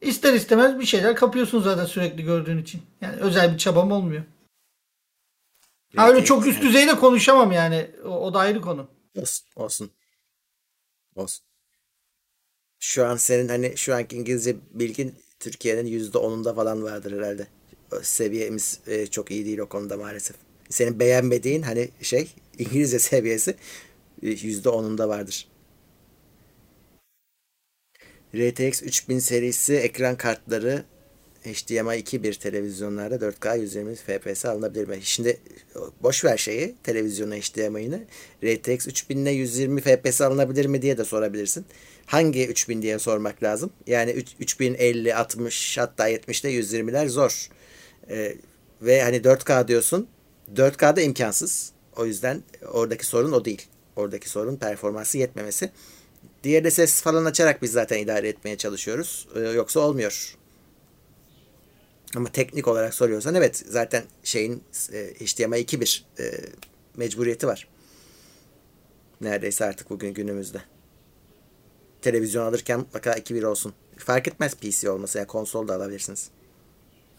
ister 0.00 0.34
istemez 0.34 0.78
bir 0.80 0.84
şeyler 0.84 1.16
kapıyorsun 1.16 1.62
zaten 1.62 1.84
sürekli 1.84 2.22
gördüğün 2.22 2.58
için. 2.58 2.82
Yani 3.00 3.16
özel 3.16 3.52
bir 3.52 3.58
çabam 3.58 3.92
olmuyor. 3.92 4.22
Ha, 5.96 6.08
öyle 6.08 6.24
çok 6.24 6.46
üst 6.46 6.62
düzeyde 6.62 6.96
konuşamam 6.96 7.52
yani. 7.52 7.90
O, 8.04 8.08
o 8.08 8.34
da 8.34 8.38
ayrı 8.38 8.60
konu. 8.60 8.88
Olsun, 9.16 9.46
olsun. 9.56 9.90
Olsun. 11.14 11.44
Şu 12.78 13.06
an 13.06 13.16
senin 13.16 13.48
hani 13.48 13.76
şu 13.76 13.94
anki 13.94 14.16
İngilizce 14.16 14.56
bilgin 14.70 15.14
Türkiye'nin 15.40 15.86
%10'unda 15.86 16.54
falan 16.54 16.82
vardır 16.82 17.12
herhalde. 17.18 17.46
Seviyemiz 18.02 18.80
e, 18.86 19.06
çok 19.06 19.30
iyi 19.30 19.44
değil 19.46 19.58
o 19.58 19.68
konuda 19.68 19.96
maalesef. 19.96 20.36
Senin 20.70 21.00
beğenmediğin 21.00 21.62
hani 21.62 21.90
şey 22.02 22.28
İngilizce 22.58 22.98
seviyesi 22.98 23.56
%10'unda 24.22 25.08
vardır. 25.08 25.48
RTX 28.34 28.82
3000 28.82 29.18
serisi 29.18 29.74
ekran 29.74 30.16
kartları 30.16 30.84
HDMI 31.42 31.98
2.1 31.98 32.38
televizyonlarda 32.38 33.16
4K 33.16 33.60
120 33.60 33.94
FPS 33.94 34.44
alınabilir 34.44 34.88
mi? 34.88 34.98
Şimdi 35.02 35.40
boş 36.02 36.24
ver 36.24 36.36
şeyi, 36.36 36.74
televizyonu 36.82 37.34
HDMI'ni. 37.34 38.02
RTX 38.44 38.88
3000 38.88 39.18
ile 39.18 39.30
120 39.30 39.80
FPS 39.80 40.20
alınabilir 40.20 40.66
mi 40.66 40.82
diye 40.82 40.98
de 40.98 41.04
sorabilirsin. 41.04 41.64
Hangi 42.06 42.48
3000 42.48 42.82
diye 42.82 42.98
sormak 42.98 43.42
lazım. 43.42 43.70
Yani 43.86 44.10
3050, 44.40 45.14
60 45.14 45.78
hatta 45.78 46.10
70'te 46.10 46.50
120'ler 46.50 47.08
zor. 47.08 47.48
Ee, 48.10 48.34
ve 48.82 49.02
hani 49.02 49.16
4K 49.16 49.68
diyorsun. 49.68 50.08
4K'da 50.54 51.00
imkansız. 51.00 51.72
O 51.96 52.06
yüzden 52.06 52.42
oradaki 52.72 53.06
sorun 53.06 53.32
o 53.32 53.44
değil. 53.44 53.62
Oradaki 53.96 54.28
sorun 54.28 54.56
performansı 54.56 55.18
yetmemesi. 55.18 55.70
Diğer 56.44 56.64
de 56.64 56.70
ses 56.70 57.02
falan 57.02 57.24
açarak 57.24 57.62
biz 57.62 57.72
zaten 57.72 57.98
idare 57.98 58.28
etmeye 58.28 58.56
çalışıyoruz. 58.56 59.28
Ee, 59.36 59.40
yoksa 59.40 59.80
olmuyor. 59.80 60.36
Ama 62.16 62.32
teknik 62.32 62.68
olarak 62.68 62.94
soruyorsan 62.94 63.34
evet 63.34 63.62
zaten 63.66 64.04
şeyin 64.24 64.64
e, 64.92 65.14
HDMI 65.14 65.56
2.1 65.56 66.02
e, 66.18 66.44
mecburiyeti 66.96 67.46
var. 67.46 67.68
Neredeyse 69.20 69.64
artık 69.64 69.90
bugün 69.90 70.14
günümüzde. 70.14 70.62
Televizyon 72.02 72.46
alırken 72.46 72.78
mutlaka 72.78 73.12
2.1 73.12 73.46
olsun. 73.46 73.74
Fark 73.96 74.28
etmez 74.28 74.54
PC 74.54 74.90
olması 74.90 75.18
ya 75.18 75.20
yani 75.20 75.28
konsol 75.28 75.68
da 75.68 75.74
alabilirsiniz. 75.74 76.30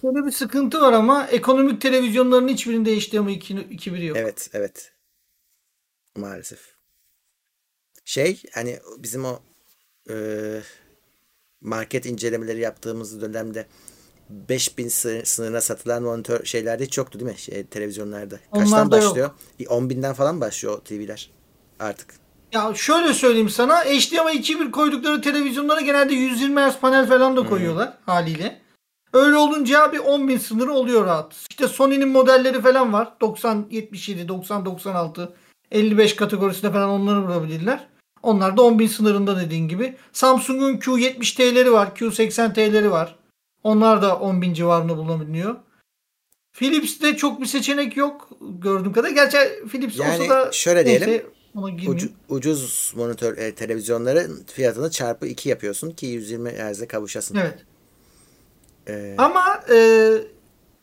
Şöyle 0.02 0.26
bir 0.26 0.32
sıkıntı 0.32 0.82
var 0.82 0.94
ama 0.94 1.28
ekonomik 1.28 1.82
televizyonların 1.82 2.48
hiçbirinde 2.48 3.00
HDMI 3.00 3.40
2.1 3.40 4.04
yok. 4.04 4.18
Evet, 4.18 4.50
evet. 4.54 4.92
Maalesef. 6.16 6.76
Şey 8.06 8.44
hani 8.54 8.80
bizim 8.98 9.26
o 9.26 9.40
e, 10.10 10.16
market 11.62 12.06
incelemeleri 12.06 12.60
yaptığımız 12.60 13.22
dönemde 13.22 13.68
5000 14.50 14.88
sınırına 15.24 15.62
satılan 15.62 16.04
monitör 16.04 16.46
şeylerde 16.46 16.86
hiç 16.86 16.98
yoktu 16.98 17.20
değil 17.20 17.32
mi? 17.32 17.38
Şey, 17.38 17.64
televizyonlarda. 17.64 18.36
Kaçtan 18.54 18.88
Onlar 18.88 18.92
başlıyor? 18.92 19.32
Yok. 19.60 19.70
10 19.70 19.90
binden 19.90 20.14
falan 20.14 20.42
başlıyor 20.42 20.82
TV'ler 20.86 21.30
artık. 21.80 22.14
Ya 22.54 22.74
şöyle 22.76 23.14
söyleyeyim 23.14 23.50
sana. 23.50 23.84
HDMI 23.84 24.32
2.1 24.32 24.72
koydukları 24.72 25.22
televizyonlara 25.22 25.82
genelde 25.82 26.14
120 26.14 26.62
Hz 26.62 26.78
panel 26.78 27.08
falan 27.08 27.38
da 27.38 27.46
koyuyorlar 27.46 27.88
hmm. 27.88 28.14
haliyle. 28.14 28.62
Öyle 29.14 29.36
olunca 29.36 29.94
bir 29.94 30.00
10 30.00 30.28
bin 30.28 30.38
sınırı 30.38 30.72
oluyor 30.72 31.06
rahat. 31.06 31.36
İşte 31.50 31.68
Sony'nin 31.68 32.08
modelleri 32.08 32.62
falan 32.62 32.94
var. 32.94 33.14
90, 33.22 33.66
77, 33.72 34.28
90, 34.28 34.66
96, 34.66 35.34
55 35.72 36.16
kategorisinde 36.16 36.72
falan 36.72 36.90
onları 36.90 37.28
bulabilirler. 37.28 37.88
Onlar 38.24 38.58
da 38.58 38.62
10 38.62 38.80
bin 38.80 38.88
sınırında 38.88 39.40
dediğin 39.40 39.68
gibi. 39.68 39.96
Samsung'un 40.14 40.78
Q70T'leri 40.78 41.72
var. 41.72 41.92
Q80T'leri 41.96 42.92
var. 42.92 43.16
Onlar 43.64 44.02
da 44.02 44.20
10 44.20 44.42
bin 44.42 44.54
civarında 44.54 44.98
bulunabiliyor. 44.98 45.56
Philips'te 46.54 47.18
çok 47.18 47.42
bir 47.42 47.46
seçenek 47.46 47.98
yok 47.98 48.30
gördüğüm 48.42 48.94
kadar. 48.94 49.10
Gerçi 49.10 49.38
Philips 49.72 50.00
yani 50.00 50.22
olsa 50.22 50.30
da 50.30 50.52
şöyle 50.52 50.86
diyelim. 50.86 51.10
Neyse, 51.10 51.26
ucu, 51.88 52.10
ucuz 52.30 52.94
monitör 52.96 53.38
e, 53.38 53.56
televizyonların 53.56 54.44
fiyatını 54.44 54.92
çarpı 54.92 55.28
2 55.28 55.50
yapıyorsun 55.50 55.92
ki 55.92 56.06
120 56.06 56.50
Hz'e 56.50 56.88
kavuşasın. 56.88 57.36
Evet. 57.36 57.66
Ee... 58.88 59.16
Ama 59.18 59.64
e, 59.70 59.78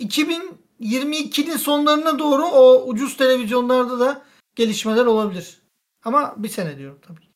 2022'nin 0.00 1.56
sonlarına 1.56 2.18
doğru 2.18 2.44
o 2.44 2.84
ucuz 2.86 3.16
televizyonlarda 3.16 4.00
da 4.00 4.22
gelişmeler 4.56 5.06
olabilir. 5.06 5.62
Ama 6.04 6.34
bir 6.36 6.48
sene 6.48 6.78
diyorum 6.78 6.98
tabii. 7.06 7.30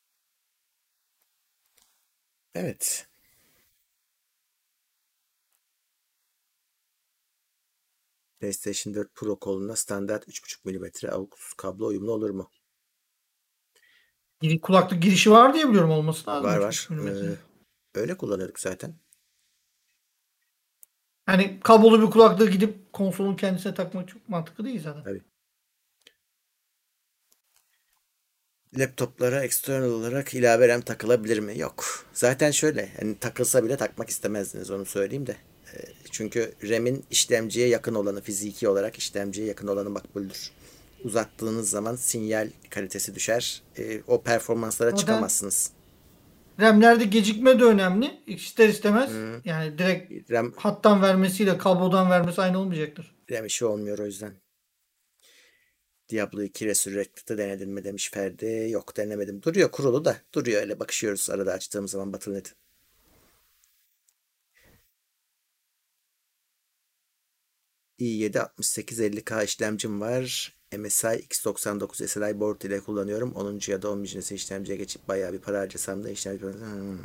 Evet. 2.55 3.07
PlayStation 8.45 8.95
4 8.95 9.14
Pro 9.14 9.38
koluna 9.38 9.76
standart 9.76 10.28
3.5 10.28 10.64
mm 10.64 11.14
AUX 11.14 11.53
kablo 11.57 11.86
uyumlu 11.86 12.12
olur 12.12 12.30
mu? 12.30 12.51
Kulaklık 14.62 15.03
girişi 15.03 15.30
var 15.30 15.55
diye 15.55 15.68
biliyorum 15.68 15.90
olması 15.90 16.30
lazım. 16.30 16.51
Var 16.51 16.59
var. 16.59 16.88
Ee, 16.90 17.36
öyle 17.95 18.16
kullanıyorduk 18.16 18.61
zaten. 18.61 18.95
Yani 21.28 21.61
kablolu 21.62 22.07
bir 22.07 22.11
kulaklığı 22.11 22.51
gidip 22.51 22.92
konsolun 22.92 23.36
kendisine 23.36 23.74
takmak 23.74 24.09
çok 24.09 24.28
mantıklı 24.28 24.64
değil 24.64 24.82
zaten. 24.82 25.05
Tabii. 25.05 25.22
Laptoplara 28.78 29.45
eksternal 29.45 29.90
olarak 29.90 30.34
ilave 30.34 30.68
RAM 30.68 30.80
takılabilir 30.80 31.38
mi? 31.38 31.59
Yok. 31.59 31.84
Zaten 32.12 32.51
şöyle. 32.51 32.92
Yani 33.01 33.18
takılsa 33.18 33.64
bile 33.64 33.76
takmak 33.76 34.09
istemezdiniz 34.09 34.70
onu 34.70 34.84
söyleyeyim 34.84 35.26
de. 35.26 35.36
Çünkü 36.11 36.55
RAM'in 36.68 37.05
işlemciye 37.11 37.68
yakın 37.68 37.95
olanı, 37.95 38.20
fiziki 38.20 38.68
olarak 38.68 38.97
işlemciye 38.97 39.47
yakın 39.47 39.66
olanı 39.66 39.91
makbuldür. 39.91 40.51
Uzattığınız 41.05 41.70
zaman 41.70 41.97
sinyal 41.97 42.49
kalitesi 42.70 43.14
düşer. 43.14 43.62
Ee, 43.79 44.01
o 44.07 44.22
performanslara 44.22 44.93
o 44.93 44.97
çıkamazsınız. 44.97 45.70
RAM'lerde 46.61 47.05
gecikme 47.05 47.61
de 47.61 47.64
önemli. 47.64 48.11
İster 48.27 48.68
istemez. 48.68 49.11
Hı. 49.11 49.41
Yani 49.45 49.79
direkt 49.79 50.31
RAM, 50.31 50.53
hattan 50.57 51.03
vermesiyle 51.03 51.59
kablodan 51.59 52.11
vermesi 52.11 52.43
aynı 52.43 52.59
olmayacaktır. 52.59 53.14
RAM 53.31 53.47
işi 53.47 53.64
olmuyor 53.64 53.99
o 53.99 54.07
yüzden. 54.07 54.33
Diablo 56.09 56.43
2 56.43 56.66
Resurrected'ı 56.66 57.39
denedin 57.39 57.70
mi 57.70 57.85
demiş 57.85 58.11
Ferdi. 58.11 58.68
Yok 58.70 58.97
denemedim. 58.97 59.43
Duruyor 59.43 59.70
kurulu 59.70 60.05
da. 60.05 60.16
Duruyor 60.35 60.61
öyle 60.61 60.81
bakışıyoruz 60.81 61.31
arada 61.31 61.53
açtığım 61.53 61.89
zaman 61.89 62.12
Battle.net'i. 62.12 62.51
i7 68.01 68.38
6850K 68.38 69.45
işlemcim 69.45 70.01
var. 70.01 70.53
MSI 70.78 71.07
X99 71.07 72.07
SLI 72.07 72.40
board 72.40 72.62
ile 72.62 72.80
kullanıyorum. 72.80 73.32
10. 73.32 73.61
ya 73.66 73.82
da 73.82 73.90
11. 73.90 74.16
nesil 74.16 74.36
işlemciye 74.36 74.78
geçip 74.78 75.09
bayağı 75.09 75.32
bir 75.32 75.38
para 75.38 75.61
harcasam 75.61 76.05
da 76.05 76.11
işlemci... 76.11 76.42
Hmm. 76.42 76.99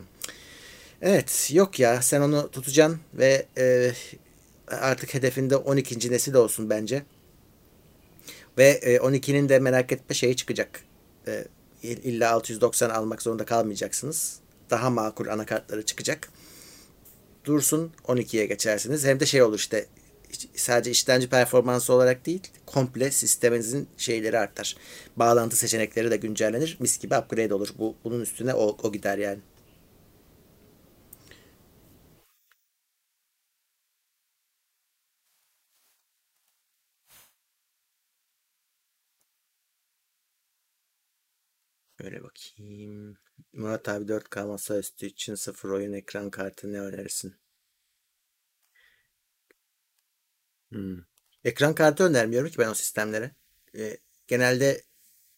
Evet 1.01 1.49
yok 1.53 1.79
ya 1.79 2.01
sen 2.01 2.21
onu 2.21 2.51
tutacaksın 2.51 2.99
ve 3.13 3.45
e, 3.57 3.91
artık 4.67 5.13
hedefinde 5.13 5.55
12. 5.55 6.11
nesil 6.11 6.33
olsun 6.33 6.69
bence. 6.69 7.03
Ve 8.57 8.67
e, 8.67 8.95
12'nin 8.95 9.49
de 9.49 9.59
merak 9.59 9.91
etme 9.91 10.15
şeyi 10.15 10.35
çıkacak. 10.35 10.83
E, 11.27 11.45
illa 11.83 12.31
690 12.31 12.89
almak 12.89 13.21
zorunda 13.21 13.45
kalmayacaksınız. 13.45 14.39
Daha 14.69 14.89
makul 14.89 15.27
anakartları 15.27 15.85
çıkacak. 15.85 16.29
Dursun 17.45 17.91
12'ye 18.03 18.45
geçersiniz. 18.45 19.05
Hem 19.05 19.19
de 19.19 19.25
şey 19.25 19.41
olur 19.41 19.57
işte 19.57 19.85
sadece 20.55 20.91
işlemci 20.91 21.29
performansı 21.29 21.93
olarak 21.93 22.25
değil 22.25 22.41
komple 22.65 23.11
sisteminizin 23.11 23.87
şeyleri 23.97 24.39
artar. 24.39 24.75
Bağlantı 25.15 25.55
seçenekleri 25.57 26.11
de 26.11 26.17
güncellenir. 26.17 26.77
Mis 26.79 26.99
gibi 26.99 27.17
upgrade 27.17 27.53
olur. 27.53 27.69
Bu, 27.79 27.95
bunun 28.03 28.21
üstüne 28.21 28.53
o, 28.53 28.77
o 28.83 28.91
gider 28.91 29.17
yani. 29.17 29.39
Böyle 41.99 42.23
bakayım. 42.23 43.17
Murat 43.53 43.89
abi 43.89 44.07
4K 44.07 44.45
masaüstü 44.45 45.05
için 45.05 45.35
sıfır 45.35 45.69
oyun 45.69 45.93
ekran 45.93 46.29
kartı 46.29 46.73
ne 46.73 46.81
önerirsin? 46.81 47.35
Hmm. 50.71 50.97
Ekran 51.43 51.75
kartı 51.75 52.03
önermiyorum 52.03 52.49
ki 52.49 52.57
ben 52.57 52.69
o 52.69 52.73
sistemlere. 52.73 53.31
E, 53.77 53.97
genelde 54.27 54.81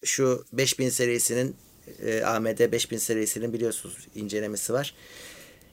şu 0.04 0.46
5000 0.54 0.90
serisinin 0.90 1.56
e, 2.02 2.22
AMD 2.24 2.72
5000 2.72 2.98
serisinin 2.98 3.54
biliyorsunuz 3.54 4.08
incelemesi 4.16 4.74
var. 4.74 4.96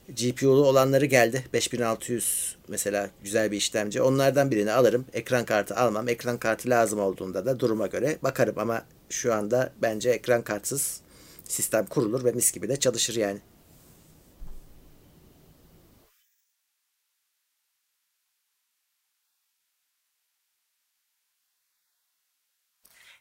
GPU'lu 0.09 0.67
olanları 0.67 1.05
geldi. 1.05 1.45
5600 1.53 2.57
mesela 2.69 3.11
güzel 3.23 3.51
bir 3.51 3.57
işlemci. 3.57 4.03
Onlardan 4.03 4.51
birini 4.51 4.73
alırım. 4.73 5.07
Ekran 5.13 5.45
kartı 5.45 5.77
almam. 5.77 6.09
Ekran 6.09 6.39
kartı 6.39 6.71
lazım 6.71 7.01
olduğunda 7.01 7.47
da 7.47 7.61
duruma 7.61 7.87
göre 7.87 8.19
bakarım 8.23 8.59
ama 8.59 8.85
şu 9.11 9.35
anda 9.35 9.73
bence 9.83 10.11
ekran 10.11 10.43
kartsız 10.43 11.01
sistem 11.45 11.87
kurulur 11.87 12.25
ve 12.25 12.33
mis 12.33 12.53
gibi 12.53 12.69
de 12.69 12.77
çalışır 12.77 13.15
yani. 13.17 13.41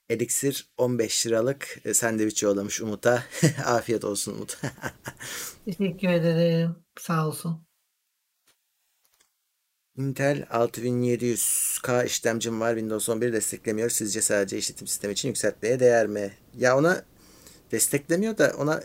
Elixir 0.10 0.70
15 0.78 1.28
liralık 1.28 1.80
e, 1.86 1.94
sandviç 1.94 2.44
yollamış 2.44 2.82
Umut'a. 2.82 3.24
Afiyet 3.66 4.04
olsun 4.04 4.36
Umut. 4.36 4.58
Teşekkür 5.66 6.08
ederim. 6.08 6.76
Sağ 7.00 7.28
olsun. 7.28 7.68
Intel 9.98 10.44
6700K 10.52 12.06
işlemcim 12.06 12.62
var. 12.62 12.74
Windows 12.74 13.10
11 13.10 13.34
desteklemiyor. 13.34 13.90
Sizce 13.90 14.22
sadece 14.22 14.58
işletim 14.58 14.88
sistemi 14.88 15.14
için 15.14 15.28
yükseltmeye 15.28 15.80
değer 15.80 16.08
mi? 16.08 16.34
Ya 16.58 16.78
ona 16.78 17.04
desteklemiyor 17.72 18.38
da 18.38 18.54
ona 18.58 18.84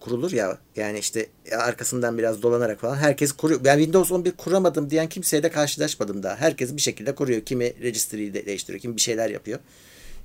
kurulur 0.00 0.32
ya. 0.32 0.58
Yani 0.76 0.98
işte 0.98 1.26
arkasından 1.58 2.18
biraz 2.18 2.42
dolanarak 2.42 2.80
falan. 2.80 2.96
Herkes 2.96 3.32
kuruyor. 3.32 3.64
Ben 3.64 3.76
Windows 3.76 4.12
11 4.12 4.32
kuramadım 4.32 4.90
diyen 4.90 5.08
kimseye 5.08 5.42
de 5.42 5.50
karşılaşmadım 5.50 6.22
daha. 6.22 6.36
Herkes 6.36 6.76
bir 6.76 6.80
şekilde 6.80 7.14
kuruyor. 7.14 7.40
Kimi 7.40 7.82
registry'yi 7.82 8.34
de 8.34 8.46
değiştiriyor. 8.46 8.82
Kimi 8.82 8.96
bir 8.96 9.00
şeyler 9.00 9.30
yapıyor. 9.30 9.58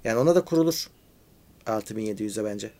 Yani 0.05 0.19
ona 0.19 0.35
da 0.35 0.45
kurulur. 0.45 0.89
6700'e 1.65 2.45
bence. 2.45 2.71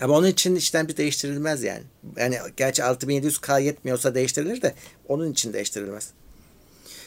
Ama 0.00 0.18
onun 0.18 0.26
için 0.26 0.54
işlemci 0.54 0.96
değiştirilmez 0.96 1.62
yani. 1.62 1.82
Yani 2.16 2.38
gerçi 2.56 2.82
6700K 2.82 3.62
yetmiyorsa 3.62 4.14
değiştirilir 4.14 4.62
de 4.62 4.74
onun 5.08 5.32
için 5.32 5.52
değiştirilmez. 5.52 6.10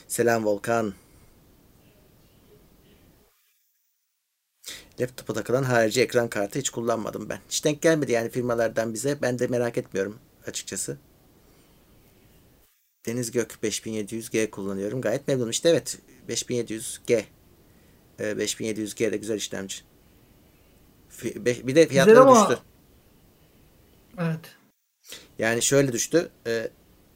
Selam 0.08 0.46
Volkan. 0.46 0.94
Laptopa 5.00 5.34
takılan 5.34 5.64
harici 5.64 6.02
ekran 6.02 6.28
kartı 6.28 6.60
hiç 6.60 6.70
kullanmadım 6.70 7.30
ben. 7.30 7.40
Hiç 7.50 7.66
denk 7.66 7.82
gelmedi 7.82 8.12
yani 8.12 8.30
firmalardan 8.30 8.94
bize. 8.94 9.22
Ben 9.22 9.40
de 9.40 9.48
merak 9.48 9.78
etmiyorum 9.78 10.20
açıkçası. 10.48 10.98
Deniz 13.06 13.32
Gök 13.32 13.52
5700G 13.64 14.50
kullanıyorum. 14.50 15.02
Gayet 15.02 15.28
memnunum. 15.28 15.50
İşte 15.50 15.70
evet 15.70 15.98
5700G. 16.30 17.24
5700G 18.20 19.06
ee, 19.06 19.12
de 19.12 19.18
güzel 19.18 19.36
işlemci. 19.36 19.76
Bir 21.44 21.76
de 21.76 21.88
fiyatları 21.88 22.20
ama... 22.20 22.50
düştü. 22.50 22.62
Evet. 24.20 24.40
Yani 25.40 25.62
şöyle 25.62 25.94
düştü. 25.94 26.30
Ee, 26.48 26.70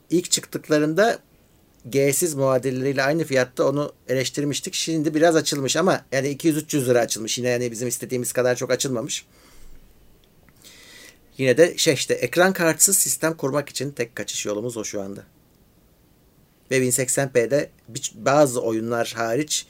ilk 0.09 0.31
çıktıklarında 0.31 1.19
G'siz 1.89 2.33
muadilleriyle 2.33 3.03
aynı 3.03 3.23
fiyatta 3.23 3.67
onu 3.69 3.93
eleştirmiştik. 4.07 4.73
Şimdi 4.73 5.13
biraz 5.13 5.35
açılmış 5.35 5.77
ama 5.77 6.05
yani 6.11 6.27
200-300 6.27 6.85
lira 6.85 6.99
açılmış. 6.99 7.37
Yine 7.37 7.49
yani 7.49 7.71
bizim 7.71 7.87
istediğimiz 7.87 8.33
kadar 8.33 8.55
çok 8.55 8.71
açılmamış. 8.71 9.25
Yine 11.37 11.57
de 11.57 11.77
şey 11.77 11.93
işte 11.93 12.13
ekran 12.13 12.53
kartsız 12.53 12.97
sistem 12.97 13.37
kurmak 13.37 13.69
için 13.69 13.91
tek 13.91 14.15
kaçış 14.15 14.45
yolumuz 14.45 14.77
o 14.77 14.83
şu 14.83 15.01
anda. 15.01 15.23
Ve 16.71 16.77
1080p'de 16.77 17.69
bazı 18.13 18.61
oyunlar 18.61 19.13
hariç 19.15 19.67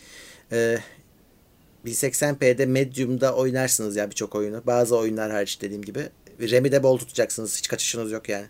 e, 0.52 0.78
1080p'de 1.86 2.66
Medium'da 2.66 3.36
oynarsınız 3.36 3.96
ya 3.96 4.10
birçok 4.10 4.36
oyunu. 4.36 4.62
Bazı 4.68 4.98
oyunlar 4.98 5.32
hariç 5.32 5.62
dediğim 5.62 5.82
gibi. 5.82 6.10
RAM'i 6.40 6.72
de 6.72 6.84
bol 6.84 6.98
tutacaksınız. 6.98 7.58
Hiç 7.58 7.68
kaçışınız 7.68 8.12
yok 8.12 8.30
yani. 8.30 8.48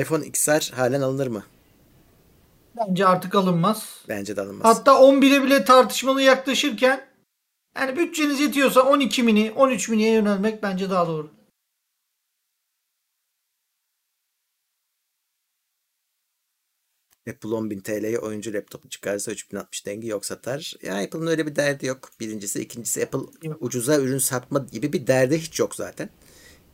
iPhone 0.00 0.26
XR 0.26 0.72
halen 0.72 1.00
alınır 1.00 1.26
mı? 1.26 1.44
Bence 2.76 3.06
artık 3.06 3.34
alınmaz. 3.34 4.04
Bence 4.08 4.36
de 4.36 4.40
alınmaz. 4.40 4.76
Hatta 4.76 4.92
11'e 4.92 5.42
bile 5.42 5.64
tartışmalı 5.64 6.22
yaklaşırken 6.22 7.06
yani 7.76 7.96
bütçeniz 7.96 8.40
yetiyorsa 8.40 8.82
12 8.82 9.22
mini, 9.22 9.52
13 9.56 9.88
miniye 9.88 10.12
yönelmek 10.12 10.62
bence 10.62 10.90
daha 10.90 11.06
doğru. 11.06 11.30
Apple 17.28 17.48
10.000 17.48 17.82
TL'ye 17.82 18.18
oyuncu 18.18 18.52
laptopu 18.52 18.88
çıkarsa 18.88 19.32
3060 19.32 19.86
dengi 19.86 20.08
yok 20.08 20.26
satar. 20.26 20.74
Ya 20.82 20.94
Apple'ın 20.94 21.26
öyle 21.26 21.46
bir 21.46 21.56
derdi 21.56 21.86
yok. 21.86 22.10
Birincisi. 22.20 22.60
ikincisi 22.60 23.02
Apple 23.02 23.18
yok. 23.42 23.56
ucuza 23.60 23.96
ürün 23.96 24.18
satma 24.18 24.66
gibi 24.72 24.92
bir 24.92 25.06
derdi 25.06 25.38
hiç 25.38 25.58
yok 25.58 25.74
zaten. 25.74 26.10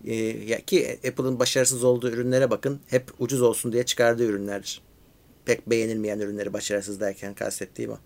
Ee, 0.05 0.14
ya 0.24 0.61
ki 0.61 1.01
Apple'ın 1.09 1.38
başarısız 1.38 1.84
olduğu 1.84 2.11
ürünlere 2.11 2.51
bakın. 2.51 2.80
Hep 2.86 3.11
ucuz 3.18 3.42
olsun 3.42 3.72
diye 3.72 3.84
çıkardığı 3.84 4.24
ürünlerdir. 4.24 4.82
Pek 5.44 5.70
beğenilmeyen 5.70 6.20
ürünleri 6.20 6.53
başarısız 6.53 7.01
derken 7.01 7.34
kastettiğim 7.34 7.90
o. 7.90 7.99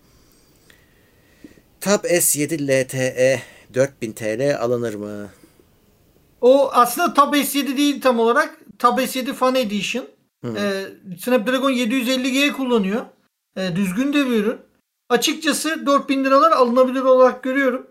Tab 1.81 2.03
S7 2.03 2.67
LTE 2.67 3.41
4000 3.73 4.11
TL 4.11 4.57
alınır 4.59 4.93
mı? 4.93 5.29
O 6.41 6.71
aslında 6.71 7.13
Tab 7.13 7.33
S7 7.33 7.77
değil 7.77 8.01
tam 8.01 8.19
olarak. 8.19 8.57
Tab 8.79 8.99
S7 8.99 9.33
Fan 9.33 9.55
Edition. 9.55 10.07
E, 10.45 10.85
Snapdragon 11.19 11.71
750G 11.71 12.51
kullanıyor. 12.51 13.05
E, 13.55 13.75
düzgün 13.75 14.13
de 14.13 14.25
bir 14.25 14.31
ürün. 14.31 14.57
Açıkçası 15.09 15.85
4000 15.85 16.23
liralar 16.23 16.51
alınabilir 16.51 17.01
olarak 17.01 17.43
görüyorum. 17.43 17.87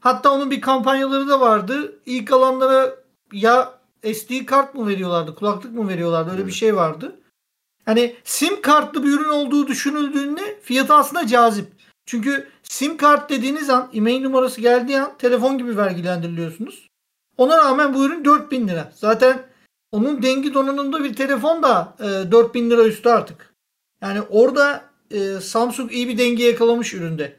Hatta 0.00 0.30
onun 0.30 0.50
bir 0.50 0.60
kampanyaları 0.60 1.28
da 1.28 1.40
vardı. 1.40 2.00
İlk 2.06 2.32
alanlara 2.32 2.94
ya 3.32 3.78
SD 4.04 4.46
kart 4.46 4.74
mı 4.74 4.86
veriyorlardı, 4.86 5.34
kulaklık 5.34 5.72
mı 5.72 5.88
veriyorlardı 5.88 6.32
öyle 6.32 6.46
bir 6.46 6.52
şey 6.52 6.76
vardı. 6.76 7.20
Hani 7.84 8.16
sim 8.24 8.62
kartlı 8.62 9.04
bir 9.04 9.08
ürün 9.08 9.28
olduğu 9.28 9.66
düşünüldüğünde 9.66 10.60
fiyatı 10.62 10.94
aslında 10.94 11.26
cazip. 11.26 11.66
Çünkü 12.06 12.48
sim 12.62 12.96
kart 12.96 13.30
dediğiniz 13.30 13.70
an 13.70 13.90
e-mail 13.94 14.22
numarası 14.22 14.60
geldiği 14.60 15.00
an 15.00 15.18
telefon 15.18 15.58
gibi 15.58 15.76
vergilendiriliyorsunuz. 15.76 16.88
Ona 17.36 17.58
rağmen 17.58 17.94
bu 17.94 18.04
ürün 18.04 18.24
4000 18.24 18.68
lira. 18.68 18.92
Zaten 18.94 19.42
onun 19.92 20.22
dengi 20.22 20.54
donanımda 20.54 21.04
bir 21.04 21.14
telefon 21.14 21.62
da 21.62 21.96
e, 22.00 22.32
4000 22.32 22.70
lira 22.70 22.84
üstü 22.84 23.08
artık. 23.08 23.54
Yani 24.02 24.22
orada 24.22 24.84
e, 25.10 25.40
Samsung 25.40 25.92
iyi 25.92 26.08
bir 26.08 26.18
denge 26.18 26.44
yakalamış 26.44 26.94
üründe. 26.94 27.36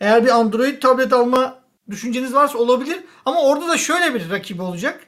Eğer 0.00 0.24
bir 0.24 0.30
Android 0.30 0.82
tablet 0.82 1.12
alma 1.12 1.58
düşünceniz 1.90 2.34
varsa 2.34 2.58
olabilir. 2.58 3.04
Ama 3.24 3.42
orada 3.42 3.68
da 3.68 3.76
şöyle 3.76 4.14
bir 4.14 4.30
rakibi 4.30 4.62
olacak. 4.62 5.06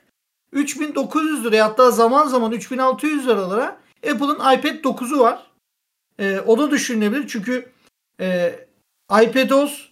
3900 0.52 1.44
liraya 1.44 1.64
hatta 1.64 1.90
zaman 1.90 2.26
zaman 2.26 2.52
3600 2.52 3.26
liralara 3.26 3.78
Apple'ın 4.10 4.34
iPad 4.34 4.84
9'u 4.84 5.18
var. 5.18 5.46
E, 6.18 6.40
o 6.40 6.58
da 6.58 6.70
düşünülebilir. 6.70 7.28
Çünkü 7.28 7.72
e, 8.20 8.54
iPadOS 9.22 9.88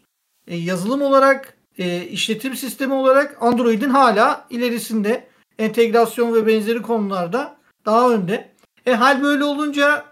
e, 0.47 0.57
yazılım 0.57 1.03
olarak 1.03 1.57
e, 1.79 2.05
işletim 2.05 2.57
sistemi 2.57 2.95
olarak 2.95 3.37
Android'in 3.41 3.91
hala 3.91 4.47
ilerisinde 4.51 5.27
entegrasyon 5.59 6.35
ve 6.35 6.47
benzeri 6.47 6.83
konularda 6.83 7.57
daha 7.87 8.11
önde. 8.11 8.53
E 8.87 8.95
hal 8.95 9.23
böyle 9.23 9.45
olunca 9.45 10.05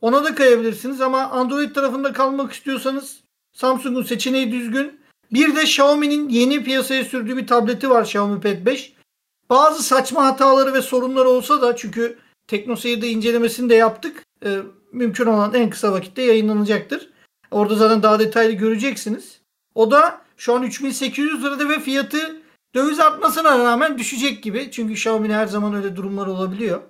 ona 0.00 0.24
da 0.24 0.34
kayabilirsiniz 0.34 1.00
ama 1.00 1.22
Android 1.22 1.74
tarafında 1.74 2.12
kalmak 2.12 2.52
istiyorsanız 2.52 3.20
Samsung'un 3.52 4.02
seçeneği 4.02 4.52
düzgün. 4.52 5.00
Bir 5.32 5.56
de 5.56 5.62
Xiaomi'nin 5.62 6.28
yeni 6.28 6.64
piyasaya 6.64 7.04
sürdüğü 7.04 7.36
bir 7.36 7.46
tableti 7.46 7.90
var 7.90 8.02
Xiaomi 8.02 8.40
Pad 8.40 8.66
5. 8.66 8.92
Bazı 9.50 9.82
saçma 9.82 10.24
hataları 10.24 10.74
ve 10.74 10.82
sorunları 10.82 11.28
olsa 11.28 11.62
da 11.62 11.76
çünkü 11.76 12.18
TeknoSeyir'de 12.46 13.08
incelemesini 13.08 13.70
de 13.70 13.74
yaptık. 13.74 14.24
E, 14.44 14.58
mümkün 14.92 15.26
olan 15.26 15.54
en 15.54 15.70
kısa 15.70 15.92
vakitte 15.92 16.22
yayınlanacaktır. 16.22 17.08
Orada 17.50 17.74
zaten 17.74 18.02
daha 18.02 18.18
detaylı 18.18 18.52
göreceksiniz. 18.52 19.40
O 19.74 19.90
da 19.90 20.20
şu 20.36 20.54
an 20.54 20.62
3800 20.62 21.44
lirada 21.44 21.68
ve 21.68 21.80
fiyatı 21.80 22.37
Döviz 22.74 23.00
artmasına 23.00 23.58
rağmen 23.58 23.98
düşecek 23.98 24.42
gibi. 24.42 24.70
Çünkü 24.70 24.92
Xiaomi'nin 24.92 25.34
her 25.34 25.46
zaman 25.46 25.74
öyle 25.74 25.96
durumlar 25.96 26.26
olabiliyor. 26.26 26.82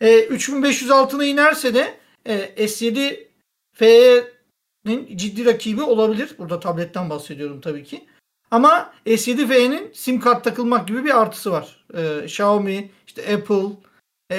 E, 0.00 0.24
3500 0.24 0.90
altına 0.90 1.24
inerse 1.24 1.74
de 1.74 1.94
e, 2.26 2.66
S7 2.66 3.26
FE'nin 3.74 5.16
ciddi 5.16 5.44
rakibi 5.44 5.82
olabilir. 5.82 6.34
Burada 6.38 6.60
tabletten 6.60 7.10
bahsediyorum 7.10 7.60
tabii 7.60 7.84
ki. 7.84 8.06
Ama 8.50 8.92
S7 9.06 9.48
FE'nin 9.48 9.90
sim 9.94 10.20
kart 10.20 10.44
takılmak 10.44 10.88
gibi 10.88 11.04
bir 11.04 11.20
artısı 11.20 11.50
var. 11.50 11.84
E, 11.94 12.24
Xiaomi, 12.24 12.90
işte 13.06 13.34
Apple. 13.34 13.88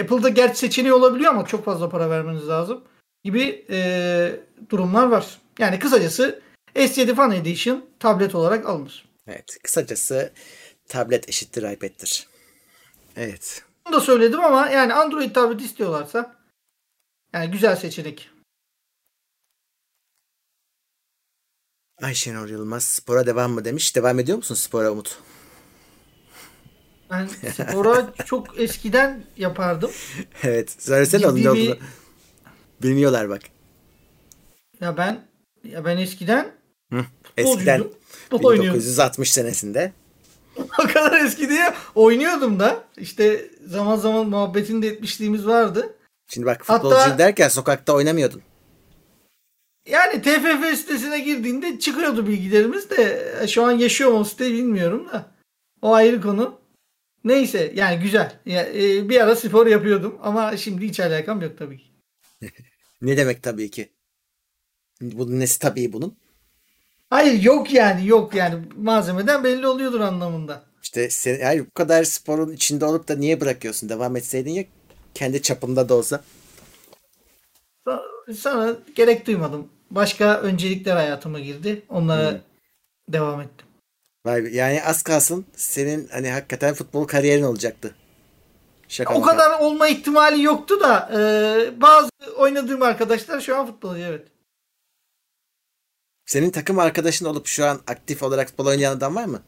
Apple'da 0.02 0.30
gerçi 0.30 0.60
seçeneği 0.60 0.94
olabiliyor 0.94 1.32
ama 1.32 1.46
çok 1.46 1.66
fazla 1.66 1.90
para 1.90 2.10
vermeniz 2.10 2.48
lazım 2.48 2.84
gibi 3.24 3.66
e, 3.70 4.40
durumlar 4.70 5.08
var. 5.08 5.38
Yani 5.60 5.80
kısacası 5.80 6.42
S7 6.76 7.16
Fan 7.16 7.32
Edition 7.32 7.86
tablet 8.00 8.36
olarak 8.36 8.66
alınır. 8.66 9.06
Evet 9.28 9.58
kısacası 9.64 10.34
tablet 10.90 11.30
eşittir 11.30 11.64
iPad'tir. 11.64 12.28
Evet. 13.16 13.64
Bunu 13.86 13.96
da 13.96 14.02
söyledim 14.02 14.40
ama 14.40 14.70
yani 14.70 14.94
Android 14.94 15.36
tablet 15.36 15.62
istiyorlarsa 15.62 16.36
yani 17.34 17.52
güzel 17.52 17.76
seçenek. 17.76 18.30
Ayşenur 22.02 22.50
Yılmaz 22.50 22.84
spora 22.84 23.26
devam 23.26 23.52
mı 23.52 23.66
demiş. 23.66 23.96
Devam 23.96 24.20
ediyor 24.20 24.38
musun 24.38 24.56
spora 24.56 24.92
Umut? 24.92 25.18
Ben 27.12 27.28
spora 27.28 28.14
çok 28.26 28.60
eskiden 28.60 29.24
yapardım. 29.38 29.92
evet. 30.44 30.76
Söylesene 30.80 31.28
onun 31.28 31.44
ne 31.44 31.50
olduğunu. 31.50 31.78
Bilmiyorlar 32.84 33.30
bak. 33.30 33.42
Ya 34.82 34.98
ben 34.98 35.28
ya 35.64 35.86
ben 35.86 35.98
eskiden 35.98 36.52
Hı, 36.94 37.06
eskiden 37.38 37.84
1960 38.32 39.32
senesinde 39.34 39.94
o 40.80 40.88
kadar 40.88 41.26
eski 41.26 41.50
diye 41.50 41.74
oynuyordum 41.96 42.60
da. 42.60 42.84
İşte 42.98 43.52
zaman 43.66 43.96
zaman 43.96 44.30
muhabbetini 44.30 44.82
de 44.82 44.88
etmişliğimiz 44.88 45.48
vardı. 45.48 45.96
Şimdi 46.28 46.46
bak 46.46 46.66
futbolcu 46.66 46.96
Hatta, 46.96 47.18
derken 47.18 47.48
sokakta 47.48 47.94
oynamıyordun. 47.94 48.42
Yani 49.90 50.22
TFF 50.22 50.78
sitesine 50.78 51.20
girdiğinde 51.20 51.80
çıkıyordu 51.80 52.28
bilgilerimiz 52.28 52.90
de 52.90 53.30
şu 53.48 53.66
an 53.66 53.72
yaşıyor 53.72 54.12
mu 54.12 54.26
site 54.26 54.54
bilmiyorum 54.54 55.10
da. 55.14 55.32
O 55.82 55.94
ayrı 55.94 56.22
konu. 56.22 56.60
Neyse 57.24 57.72
yani 57.76 58.00
güzel. 58.00 58.40
Ya, 58.46 58.70
e, 58.70 59.10
bir 59.10 59.20
ara 59.22 59.36
spor 59.36 59.68
yapıyordum 59.68 60.20
ama 60.22 60.58
şimdi 60.58 60.88
hiç 60.88 61.00
alakam 61.00 61.42
yok 61.42 61.58
tabii 61.58 61.78
ki. 61.78 61.92
ne 63.02 63.18
demek 63.18 63.44
tabii 63.44 63.72
ki? 63.72 63.90
Bunun 65.02 65.40
nesi 65.40 65.60
tabii 65.60 65.94
bunun? 65.94 66.19
Hayır 67.10 67.44
yok 67.44 67.74
yani 67.74 68.08
yok 68.08 68.36
yani 68.36 68.56
malzemeden 68.78 69.44
belli 69.44 69.68
oluyordur 69.68 70.00
anlamında. 70.00 70.64
İşte 70.84 71.10
sen 71.10 71.40
yani 71.40 71.66
bu 71.66 71.72
kadar 71.72 72.04
sporun 72.04 72.52
içinde 72.52 72.86
olup 72.86 73.08
da 73.08 73.16
niye 73.16 73.42
bırakıyorsun? 73.42 73.90
Devam 73.90 74.16
etseydin 74.16 74.52
ya 74.52 74.64
kendi 75.14 75.42
çapında 75.42 75.90
da 75.90 75.94
olsa. 75.94 76.24
Sana 78.38 78.76
gerek 78.96 79.28
duymadım. 79.28 79.68
Başka 79.92 80.40
öncelikler 80.40 80.96
hayatıma 80.96 81.40
girdi. 81.40 81.82
Onlara 81.90 82.32
hmm. 82.32 82.40
devam 83.10 83.42
ettim. 83.42 83.68
Vay 84.26 84.44
be. 84.44 84.50
Yani 84.50 84.84
az 84.84 85.04
kalsın 85.04 85.46
senin 85.56 86.08
hani 86.08 86.30
hakikaten 86.30 86.74
futbol 86.74 87.08
kariyerin 87.08 87.44
olacaktı. 87.44 87.96
Şaka 88.88 89.14
o 89.14 89.22
kadar 89.22 89.38
kadar 89.38 89.60
olma 89.60 89.88
ihtimali 89.88 90.44
yoktu 90.44 90.80
da 90.80 91.10
e, 91.14 91.82
bazı 91.82 92.10
oynadığım 92.38 92.82
arkadaşlar 92.82 93.42
şu 93.42 93.58
an 93.58 93.68
futbolcu 93.68 94.02
evet. 94.02 94.28
Senin 96.30 96.50
takım 96.50 96.80
arkadaşın 96.80 97.26
olup 97.26 97.48
şu 97.48 97.66
an 97.66 97.82
aktif 97.88 98.24
olarak 98.24 98.48
futbol 98.48 98.66
oynayan 98.66 98.96
adam 98.98 99.16
var 99.16 99.26
mı? 99.26 99.44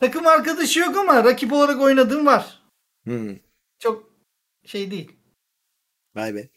Takım 0.00 0.26
arkadaşı 0.26 0.80
yok 0.80 0.96
ama 0.96 1.24
rakip 1.24 1.52
olarak 1.52 1.80
oynadığım 1.80 2.26
var. 2.26 2.62
Hmm. 3.04 3.38
Çok 3.78 4.10
şey 4.64 4.90
değil. 4.90 5.12
Vay 6.14 6.34
be. 6.34 6.48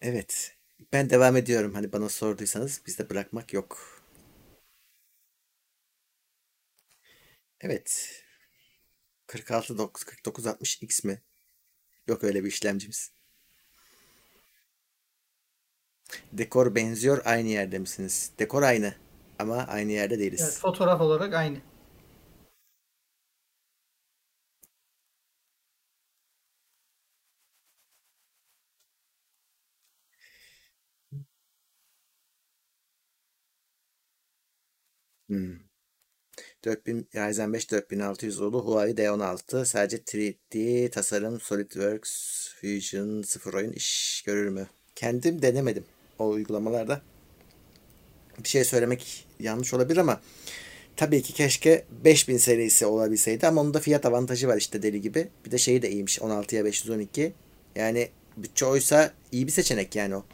Evet. 0.00 0.56
Ben 0.92 1.10
devam 1.10 1.36
ediyorum. 1.36 1.74
Hani 1.74 1.92
bana 1.92 2.08
sorduysanız 2.08 2.82
bizde 2.86 3.10
bırakmak 3.10 3.52
yok. 3.52 4.02
Evet. 7.60 8.22
46 9.26 9.76
49 9.92 10.46
60 10.46 10.82
X 10.82 11.04
mi? 11.04 11.22
Yok 12.06 12.24
öyle 12.24 12.44
bir 12.44 12.48
işlemcimiz. 12.48 13.19
Dekor 16.32 16.74
benziyor 16.74 17.22
aynı 17.24 17.48
yerde 17.48 17.78
misiniz? 17.78 18.30
Dekor 18.38 18.62
aynı 18.62 18.94
ama 19.38 19.56
aynı 19.56 19.92
yerde 19.92 20.18
değiliz. 20.18 20.40
Evet, 20.42 20.58
fotoğraf 20.58 21.00
olarak 21.00 21.34
aynı. 21.34 21.58
Hmm. 35.28 35.58
4000 36.64 37.08
Ryzen 37.14 37.52
5 37.52 37.70
4600 37.72 38.40
oldu. 38.40 38.60
Huawei 38.66 38.96
D16 38.96 39.64
sadece 39.64 39.96
3D 39.96 40.90
tasarım 40.90 41.40
SolidWorks 41.40 42.48
Fusion 42.60 43.22
0 43.22 43.54
oyun 43.54 43.72
iş 43.72 44.22
görür 44.26 44.48
mü? 44.48 44.66
Kendim 44.94 45.42
denemedim 45.42 45.84
o 46.20 46.28
uygulamalarda. 46.28 47.00
Bir 48.44 48.48
şey 48.48 48.64
söylemek 48.64 49.26
yanlış 49.40 49.74
olabilir 49.74 49.96
ama 49.96 50.20
tabii 50.96 51.22
ki 51.22 51.32
keşke 51.32 51.84
5000 52.04 52.36
serisi 52.36 52.86
olabilseydi 52.86 53.46
ama 53.46 53.60
onun 53.60 53.74
da 53.74 53.80
fiyat 53.80 54.06
avantajı 54.06 54.48
var 54.48 54.56
işte 54.56 54.82
deli 54.82 55.00
gibi. 55.00 55.28
Bir 55.46 55.50
de 55.50 55.58
şeyi 55.58 55.82
de 55.82 55.90
iyiymiş 55.90 56.18
16'ya 56.18 56.64
512. 56.64 57.32
Yani 57.76 58.08
bütçe 58.36 58.66
oysa 58.66 59.12
iyi 59.32 59.46
bir 59.46 59.52
seçenek 59.52 59.96
yani 59.96 60.16
o. 60.16 60.24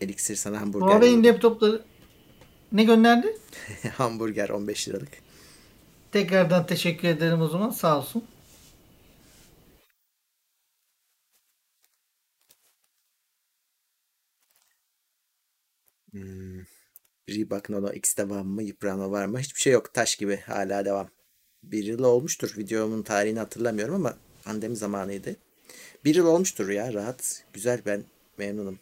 Elixir 0.00 0.36
sana 0.36 0.60
hamburger. 0.60 0.86
Huawei'in 0.86 1.24
laptopları 1.24 1.82
ne 2.72 2.84
gönderdi? 2.84 3.36
hamburger 3.96 4.48
15 4.48 4.88
liralık. 4.88 5.12
Tekrardan 6.12 6.66
teşekkür 6.66 7.08
ederim 7.08 7.42
o 7.42 7.48
zaman. 7.48 7.70
Sağ 7.70 7.98
olsun. 7.98 8.24
Reebok 17.30 17.70
Nono 17.70 17.92
X 17.92 18.16
devam 18.16 18.46
mı? 18.46 18.62
Yıpranma 18.62 19.10
var 19.10 19.26
mı? 19.26 19.38
Hiçbir 19.38 19.60
şey 19.60 19.72
yok. 19.72 19.94
Taş 19.94 20.16
gibi 20.16 20.36
hala 20.36 20.84
devam. 20.84 21.10
Bir 21.62 21.84
yıl 21.84 22.04
olmuştur. 22.04 22.54
Videomun 22.56 23.02
tarihini 23.02 23.38
hatırlamıyorum 23.38 23.94
ama 23.94 24.18
pandemi 24.44 24.76
zamanıydı. 24.76 25.36
Bir 26.04 26.14
yıl 26.14 26.26
olmuştur 26.26 26.68
ya 26.68 26.92
rahat. 26.92 27.44
Güzel 27.52 27.82
ben 27.86 28.04
memnunum. 28.38 28.78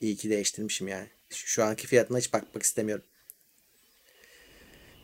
İyi 0.00 0.16
ki 0.16 0.30
değiştirmişim 0.30 0.88
yani. 0.88 1.08
Şu, 1.30 1.46
şu 1.46 1.64
anki 1.64 1.86
fiyatına 1.86 2.18
hiç 2.18 2.32
bakmak 2.32 2.62
istemiyorum. 2.62 3.04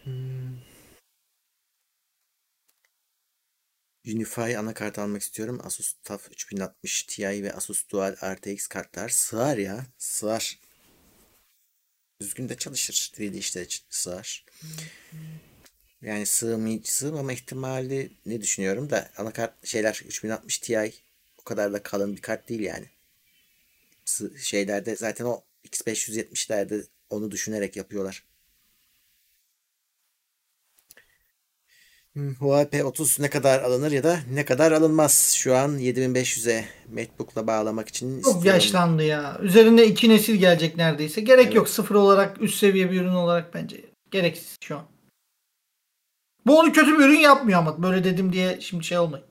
Hmm. 0.04 0.56
Unify 4.06 4.56
anakart 4.56 4.98
almak 4.98 5.22
istiyorum. 5.22 5.60
Asus 5.64 5.92
TUF 6.04 6.28
3060 6.30 7.02
Ti 7.02 7.42
ve 7.42 7.52
Asus 7.52 7.88
Dual 7.90 8.16
RTX 8.34 8.66
kartlar 8.66 9.08
sığar 9.08 9.56
ya. 9.56 9.86
Sığar. 9.98 10.65
Düzgün 12.20 12.48
de 12.48 12.56
çalışır. 12.56 13.12
3D 13.14 13.38
işte 13.38 13.66
sığar. 13.90 14.44
Yani 16.02 16.26
sığmay 16.26 16.80
sığmama 16.84 17.32
ihtimali 17.32 18.12
ne 18.26 18.40
düşünüyorum 18.40 18.90
da 18.90 19.10
anakart 19.16 19.66
şeyler 19.66 20.02
3060 20.06 20.58
Ti 20.58 20.92
o 21.38 21.44
kadar 21.44 21.72
da 21.72 21.82
kalın 21.82 22.16
bir 22.16 22.22
kart 22.22 22.48
değil 22.48 22.60
yani. 22.60 22.86
Şeylerde 24.42 24.96
zaten 24.96 25.24
o 25.24 25.44
X570'lerde 25.64 26.86
onu 27.10 27.30
düşünerek 27.30 27.76
yapıyorlar. 27.76 28.25
Huawei 32.16 32.64
P30 32.64 33.22
ne 33.22 33.30
kadar 33.30 33.62
alınır 33.62 33.92
ya 33.92 34.04
da 34.04 34.20
ne 34.32 34.44
kadar 34.44 34.72
alınmaz? 34.72 35.34
Şu 35.36 35.56
an 35.56 35.78
7500'e 35.78 36.64
MacBook'la 36.92 37.46
bağlamak 37.46 37.88
için 37.88 38.22
Çok 38.22 38.34
istiyorum. 38.34 38.46
yaşlandı 38.46 39.02
ya. 39.02 39.38
Üzerinde 39.42 39.86
iki 39.86 40.08
nesil 40.08 40.34
gelecek 40.34 40.76
neredeyse. 40.76 41.20
Gerek 41.20 41.44
evet. 41.44 41.54
yok 41.54 41.68
sıfır 41.68 41.94
olarak 41.94 42.42
üst 42.42 42.58
seviye 42.58 42.90
bir 42.90 43.00
ürün 43.00 43.14
olarak 43.14 43.54
bence. 43.54 43.84
Gereksiz 44.10 44.56
şu 44.60 44.76
an. 44.78 44.86
Bu 46.46 46.58
onu 46.58 46.72
kötü 46.72 46.98
bir 46.98 47.04
ürün 47.04 47.18
yapmıyor 47.18 47.58
ama 47.58 47.82
böyle 47.82 48.04
dedim 48.04 48.32
diye 48.32 48.60
şimdi 48.60 48.84
şey 48.84 48.98
olmayın. 48.98 49.26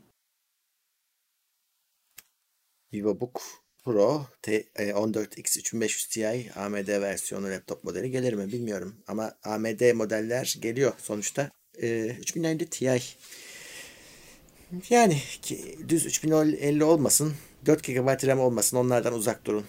VivoBook 2.93 3.41
Pro 3.83 4.25
T14X 4.43 5.59
3500 5.59 6.07
Ti 6.07 6.51
AMD 6.55 6.88
versiyonu 6.88 7.49
laptop 7.49 7.83
modeli 7.83 8.11
gelir 8.11 8.33
mi 8.33 8.51
bilmiyorum. 8.51 8.95
Ama 9.07 9.31
AMD 9.43 9.93
modeller 9.93 10.55
geliyor 10.59 10.93
sonuçta 10.97 11.51
e, 11.82 12.15
3050 12.19 12.65
Ti 12.65 12.86
yani 14.89 15.21
ki, 15.41 15.80
düz 15.89 16.05
3050 16.05 16.84
olmasın 16.84 17.34
4 17.65 17.84
GB 17.84 18.28
RAM 18.28 18.39
olmasın 18.39 18.78
onlardan 18.78 19.13
uzak 19.13 19.45
durun. 19.45 19.65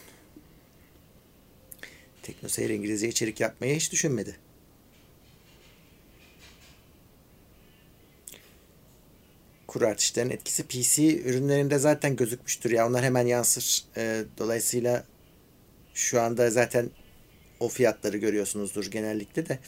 TeknoSeyir 2.23 2.71
İngilizce 2.71 3.09
içerik 3.09 3.41
yapmayı 3.41 3.77
hiç 3.77 3.93
düşünmedi. 3.93 4.37
Kuru 9.67 9.87
artışların 9.87 10.31
etkisi 10.31 10.67
PC 10.67 11.23
ürünlerinde 11.23 11.79
zaten 11.79 12.17
gözükmüştür 12.17 12.71
ya 12.71 12.89
onlar 12.89 13.05
hemen 13.05 13.27
yansır. 13.27 13.85
E, 13.97 14.25
dolayısıyla 14.39 15.05
şu 15.95 16.21
anda 16.21 16.51
zaten 16.51 16.91
o 17.61 17.69
fiyatları 17.69 18.17
görüyorsunuzdur 18.17 18.91
genellikle 18.91 19.49
de. 19.49 19.59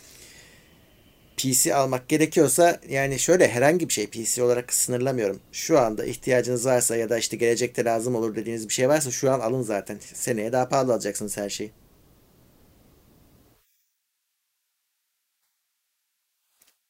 PC 1.38 1.74
almak 1.74 2.08
gerekiyorsa 2.08 2.80
yani 2.88 3.18
şöyle 3.18 3.48
herhangi 3.48 3.88
bir 3.88 3.92
şey 3.94 4.06
PC 4.06 4.42
olarak 4.42 4.72
sınırlamıyorum. 4.72 5.40
Şu 5.52 5.78
anda 5.78 6.04
ihtiyacınız 6.04 6.66
varsa 6.66 6.96
ya 6.96 7.10
da 7.10 7.18
işte 7.18 7.36
gelecekte 7.36 7.84
lazım 7.84 8.14
olur 8.14 8.36
dediğiniz 8.36 8.68
bir 8.68 8.74
şey 8.74 8.88
varsa 8.88 9.10
şu 9.10 9.30
an 9.30 9.40
alın 9.40 9.62
zaten. 9.62 9.98
Seneye 10.14 10.52
daha 10.52 10.68
pahalı 10.68 10.92
alacaksınız 10.92 11.36
her 11.36 11.50
şeyi. 11.50 11.72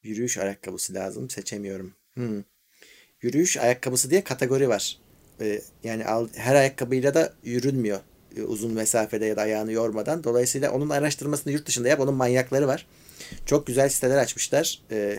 Yürüyüş 0.02 0.38
ayakkabısı 0.38 0.94
lazım. 0.94 1.30
Seçemiyorum. 1.30 1.94
Hmm. 2.14 2.42
Yürüyüş 3.22 3.56
ayakkabısı 3.56 4.10
diye 4.10 4.24
kategori 4.24 4.68
var. 4.68 4.98
Ee, 5.40 5.60
yani 5.84 6.06
al, 6.06 6.28
her 6.34 6.54
ayakkabıyla 6.54 7.14
da 7.14 7.32
yürünmüyor. 7.44 8.00
Ee, 8.36 8.42
uzun 8.42 8.72
mesafede 8.72 9.26
ya 9.26 9.36
da 9.36 9.42
ayağını 9.42 9.72
yormadan. 9.72 10.24
Dolayısıyla 10.24 10.72
onun 10.72 10.90
araştırmasını 10.90 11.52
yurt 11.52 11.66
dışında 11.66 11.88
yap. 11.88 12.00
Onun 12.00 12.14
manyakları 12.14 12.66
var. 12.66 12.86
Çok 13.46 13.66
güzel 13.66 13.88
siteler 13.88 14.16
açmışlar. 14.16 14.82
Ee, 14.90 15.18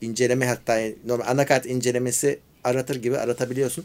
inceleme 0.00 0.46
hatta 0.46 0.80
normal 1.06 1.26
anakart 1.26 1.66
incelemesi 1.66 2.40
aratır 2.64 2.96
gibi 2.96 3.18
aratabiliyorsun. 3.18 3.84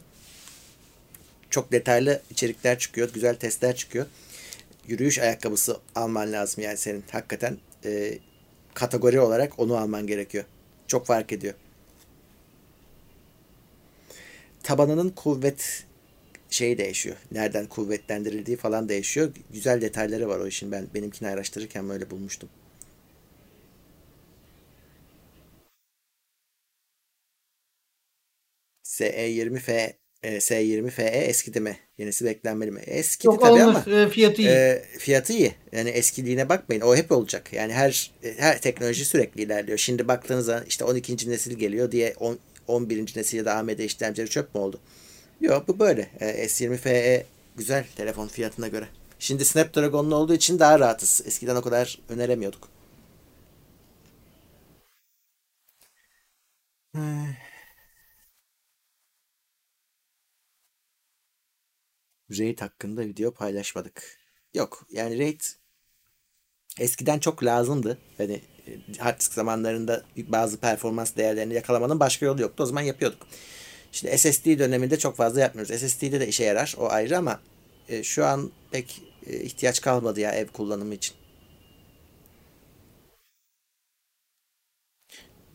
Çok 1.50 1.72
detaylı 1.72 2.22
içerikler 2.30 2.80
çıkıyor. 2.80 3.14
Güzel 3.14 3.36
testler 3.36 3.76
çıkıyor. 3.76 4.06
Yürüyüş 4.88 5.20
ayakkabısı 5.20 5.78
alman 5.96 6.32
lazım 6.32 6.64
yani 6.64 6.78
senin. 6.78 7.04
Hakikaten 7.12 7.58
e, 7.86 8.18
kategori 8.74 9.20
olarak 9.20 9.60
onu 9.60 9.78
alman 9.78 10.08
gerekiyor. 10.08 10.44
Çok 10.88 11.06
fark 11.06 11.32
ediyor. 11.32 11.54
Tabanının 14.64 15.10
kuvvet 15.10 15.86
şey 16.50 16.78
değişiyor. 16.78 17.16
Nereden 17.32 17.66
kuvvetlendirildiği 17.66 18.58
falan 18.58 18.90
değişiyor. 18.90 19.32
Güzel 19.54 19.82
detayları 19.82 20.30
var 20.30 20.40
o 20.40 20.48
işin. 20.48 20.72
Ben 20.72 20.88
benimkini 20.94 21.30
araştırırken 21.30 21.90
böyle 21.90 22.10
bulmuştum. 22.10 22.50
SE20F 29.00 29.94
e, 30.24 30.38
S20 30.38 30.90
FE 30.90 31.04
eskidi 31.04 31.60
mi? 31.60 31.78
Yenisi 31.98 32.26
beklenmeli 32.26 32.72
mi? 32.72 32.80
Eskidi 32.86 33.28
Yok 33.28 33.42
tabii 33.42 33.62
ama 33.64 33.86
E, 33.88 34.10
fiyatı 34.10 34.42
iyi. 34.42 34.48
e, 34.50 34.84
fiyatı 35.00 35.34
iyi. 35.34 35.54
Yani 35.72 35.90
eskiliğine 35.90 36.50
bakmayın. 36.50 36.82
O 36.82 36.96
hep 36.96 37.12
olacak. 37.12 37.54
Yani 37.54 37.74
her 37.74 38.12
her 38.38 38.62
teknoloji 38.62 39.06
sürekli 39.06 39.42
ilerliyor. 39.42 39.78
Şimdi 39.78 40.08
baktığınızda 40.08 40.64
işte 40.68 40.84
12. 40.86 41.30
nesil 41.30 41.54
geliyor 41.54 41.92
diye 41.92 42.14
on- 42.20 42.40
11. 42.68 43.16
nesil 43.20 43.38
ya 43.38 43.46
da 43.46 43.56
AMD 43.56 43.80
işlemcileri 43.80 44.30
çöp 44.30 44.56
mü 44.56 44.62
oldu? 44.62 44.80
Yok 45.42 45.68
bu 45.68 45.80
böyle. 45.80 46.10
E, 46.20 46.46
S20 46.48 46.78
FE 46.78 47.26
güzel 47.58 47.86
telefon 47.96 48.28
fiyatına 48.28 48.68
göre. 48.68 48.88
Şimdi 49.20 49.46
Snapdragon'lu 49.46 50.16
olduğu 50.16 50.34
için 50.34 50.60
daha 50.60 50.80
rahatız. 50.80 51.22
Eskiden 51.26 51.56
o 51.56 51.62
kadar 51.62 52.00
öneremiyorduk. 52.10 52.70
RAID 62.40 62.60
hakkında 62.60 63.02
video 63.02 63.32
paylaşmadık. 63.32 64.18
Yok 64.54 64.88
yani 64.92 65.20
RAID 65.20 65.42
eskiden 66.80 67.20
çok 67.20 67.44
lazımdı. 67.44 67.98
Hani 68.18 68.42
e, 68.68 68.98
hard 68.98 69.20
disk 69.20 69.34
zamanlarında 69.34 70.04
bazı 70.18 70.58
performans 70.60 71.16
değerlerini 71.16 71.54
yakalamanın 71.54 72.00
başka 72.00 72.26
yolu 72.26 72.42
yoktu. 72.42 72.64
O 72.64 72.66
zaman 72.66 72.82
yapıyorduk. 72.82 73.28
Şimdi 73.92 74.18
SSD 74.18 74.60
döneminde 74.60 75.00
çok 75.00 75.16
fazla 75.16 75.42
yapmıyoruz. 75.42 75.80
SSD'de 75.80 76.20
de 76.20 76.28
işe 76.28 76.44
yarar. 76.44 76.76
O 76.78 76.90
ayrı 76.90 77.18
ama 77.18 77.40
e, 77.90 78.04
şu 78.04 78.26
an 78.26 78.52
pek 78.72 79.02
e, 79.28 79.40
ihtiyaç 79.40 79.82
kalmadı 79.82 80.20
ya 80.20 80.32
ev 80.32 80.48
kullanımı 80.48 80.96
için. 80.96 81.16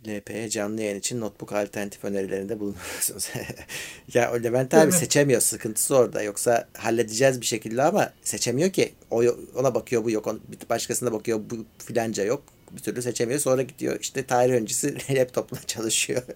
LP'ye 0.07 0.49
canlı 0.51 0.83
yayın 0.83 0.99
için 0.99 1.21
notebook 1.21 1.53
alternatif 1.53 2.05
önerilerinde 2.05 2.61
bulunuyorsunuz. 2.61 3.31
ya 4.15 4.33
o 4.33 4.43
Levent 4.43 4.75
abi 4.75 4.93
seçemiyor. 4.93 5.41
Sıkıntısı 5.41 5.97
orada. 5.97 6.23
Yoksa 6.23 6.69
halledeceğiz 6.77 7.41
bir 7.41 7.47
şekilde 7.47 7.83
ama 7.83 8.13
seçemiyor 8.23 8.71
ki. 8.71 8.93
O 9.11 9.23
ona 9.57 9.75
bakıyor 9.75 10.05
bu 10.05 10.11
yok. 10.11 10.37
başkasına 10.71 11.13
bakıyor 11.13 11.41
bu 11.51 11.65
filanca 11.79 12.25
yok. 12.25 12.43
Bir 12.71 12.83
türlü 12.83 13.03
seçemiyor. 13.03 13.41
Sonra 13.41 13.63
gidiyor 13.63 13.99
işte 14.01 14.27
tarih 14.27 14.53
öncesi 14.55 14.97
laptopla 15.17 15.59
çalışıyor. 15.67 16.23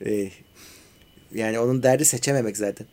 Eh, 0.00 0.30
yani 1.34 1.58
onun 1.58 1.82
derdi 1.82 2.04
seçememek 2.04 2.56
zaten. 2.56 2.86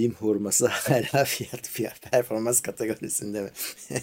BİM 0.00 0.14
hurması 0.14 0.66
hala 0.70 1.24
fiyat 1.24 1.68
fiyat 1.68 2.02
performans 2.02 2.60
kategorisinde 2.60 3.42
mi? 3.42 3.50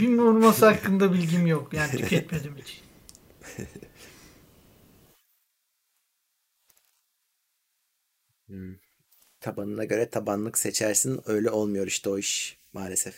BİM 0.00 0.18
vurması 0.18 0.66
hakkında 0.66 1.12
bilgim 1.12 1.46
yok. 1.46 1.74
Yani 1.74 1.90
tüketmedim 1.90 2.56
hiç. 2.56 2.82
Tabanına 9.40 9.84
göre 9.84 10.10
tabanlık 10.10 10.58
seçersin. 10.58 11.20
Öyle 11.26 11.50
olmuyor 11.50 11.86
işte 11.86 12.10
o 12.10 12.18
iş 12.18 12.58
maalesef. 12.72 13.14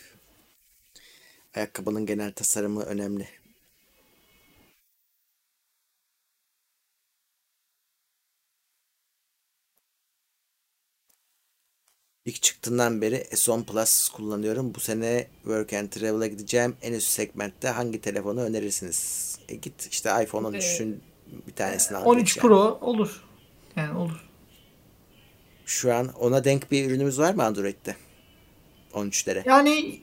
Ayakkabının 1.55 2.05
genel 2.05 2.33
tasarımı 2.33 2.83
önemli. 2.83 3.27
İlk 12.25 12.41
çıktığından 12.41 13.01
beri 13.01 13.15
S10 13.15 13.65
Plus 13.65 14.09
kullanıyorum. 14.09 14.75
Bu 14.75 14.79
sene 14.79 15.27
Work 15.43 15.73
and 15.73 15.89
Travel'a 15.89 16.27
gideceğim. 16.27 16.75
En 16.81 16.93
üst 16.93 17.09
segmentte 17.09 17.67
hangi 17.67 18.01
telefonu 18.01 18.41
önerirsiniz? 18.41 19.39
E 19.49 19.55
git 19.55 19.87
işte 19.91 20.23
iPhone 20.23 20.57
13'ün 20.57 21.03
bir 21.47 21.53
tanesini 21.53 21.97
al 21.97 22.01
geç 22.01 22.07
13 22.07 22.37
yani. 22.37 22.41
Pro 22.41 22.77
olur. 22.81 23.23
Yani 23.75 23.97
olur. 23.97 24.29
Şu 25.65 25.93
an 25.93 26.07
ona 26.07 26.43
denk 26.43 26.71
bir 26.71 26.89
ürünümüz 26.89 27.19
var 27.19 27.33
mı 27.33 27.43
Android'de? 27.43 27.95
13'lere. 28.93 29.49
Yani 29.49 29.99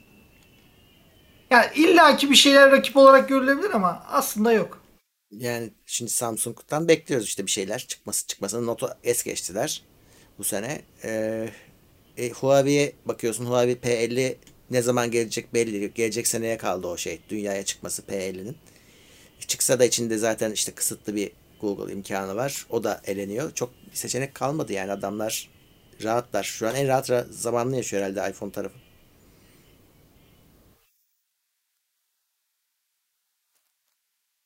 yani 1.51 1.67
illaki 1.75 2.31
bir 2.31 2.37
şeyler 2.37 2.71
rakip 2.71 2.97
olarak 2.97 3.29
görülebilir 3.29 3.71
ama 3.71 4.07
aslında 4.09 4.53
yok. 4.53 4.83
Yani 5.31 5.71
şimdi 5.87 6.11
Samsung'dan 6.11 6.89
bekliyoruz 6.89 7.27
işte 7.27 7.47
bir 7.47 7.51
şeyler 7.51 7.79
çıkması 7.79 8.27
çıkmasını. 8.27 8.67
Note 8.67 8.87
S 9.15 9.31
geçtiler 9.31 9.83
bu 10.39 10.45
sene. 10.45 10.83
Ee, 11.05 11.49
e, 12.19 12.31
Huawei'ye 12.31 12.93
bakıyorsun. 13.05 13.47
Huawei 13.47 13.77
P50 13.77 14.37
ne 14.71 14.83
zaman 14.83 15.11
gelecek 15.11 15.55
belli 15.55 15.73
değil. 15.73 15.93
Gelecek 15.95 16.27
seneye 16.27 16.57
kaldı 16.57 16.87
o 16.87 16.97
şey. 16.97 17.21
Dünyaya 17.29 17.65
çıkması 17.65 18.03
P50'nin. 18.03 18.57
Çıksa 19.49 19.79
da 19.81 19.85
içinde 19.85 20.19
zaten 20.19 20.53
işte 20.53 20.73
kısıtlı 20.73 21.17
bir 21.17 21.33
Google 21.61 21.93
imkanı 21.93 22.37
var. 22.37 22.67
O 22.71 22.85
da 22.85 23.01
eleniyor. 23.07 23.53
Çok 23.55 23.71
seçenek 23.93 24.35
kalmadı 24.35 24.73
yani 24.73 24.93
adamlar 24.93 25.51
rahatlar. 26.05 26.43
Şu 26.45 26.69
an 26.69 26.75
en 26.75 26.89
rahat 26.89 27.11
ra- 27.11 27.33
zamanını 27.33 27.77
yaşıyor 27.77 28.03
herhalde 28.03 28.31
iPhone 28.33 28.53
tarafı. 28.53 28.77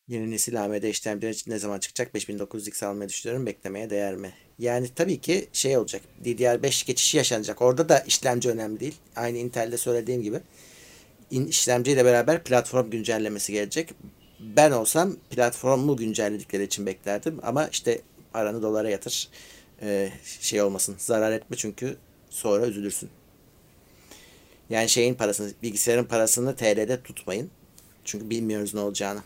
Yeni 0.08 0.30
nesil 0.30 0.62
AMD 0.64 0.90
işlemciler 0.90 1.30
için 1.30 1.50
ne 1.50 1.58
zaman 1.58 1.78
çıkacak? 1.80 2.14
5900X 2.14 2.82
almayı 2.86 3.08
düşünüyorum. 3.08 3.46
Beklemeye 3.46 3.90
değer 3.90 4.16
mi? 4.16 4.34
Yani 4.60 4.88
tabii 4.94 5.20
ki 5.20 5.48
şey 5.52 5.76
olacak. 5.76 6.02
DDR5 6.24 6.86
geçişi 6.86 7.16
yaşanacak. 7.16 7.62
Orada 7.62 7.88
da 7.88 7.98
işlemci 7.98 8.48
önemli 8.50 8.80
değil. 8.80 8.94
Aynı 9.16 9.38
Intel'de 9.38 9.78
söylediğim 9.78 10.22
gibi. 10.22 10.40
İşlemciyle 11.30 12.04
beraber 12.04 12.44
platform 12.44 12.90
güncellemesi 12.90 13.52
gelecek. 13.52 13.94
Ben 14.40 14.70
olsam 14.70 15.16
platformu 15.30 15.96
güncelledikleri 15.96 16.62
için 16.62 16.86
beklerdim. 16.86 17.40
Ama 17.42 17.68
işte 17.68 18.00
paranı 18.32 18.62
dolara 18.62 18.90
yatır. 18.90 19.28
Ee, 19.82 20.12
şey 20.40 20.62
olmasın. 20.62 20.94
Zarar 20.98 21.32
etme 21.32 21.56
çünkü 21.56 21.96
sonra 22.30 22.66
üzülürsün. 22.66 23.10
Yani 24.70 24.88
şeyin 24.88 25.14
parasını, 25.14 25.52
bilgisayarın 25.62 26.04
parasını 26.04 26.56
TL'de 26.56 27.02
tutmayın. 27.02 27.50
Çünkü 28.04 28.30
bilmiyoruz 28.30 28.74
ne 28.74 28.80
olacağını. 28.80 29.20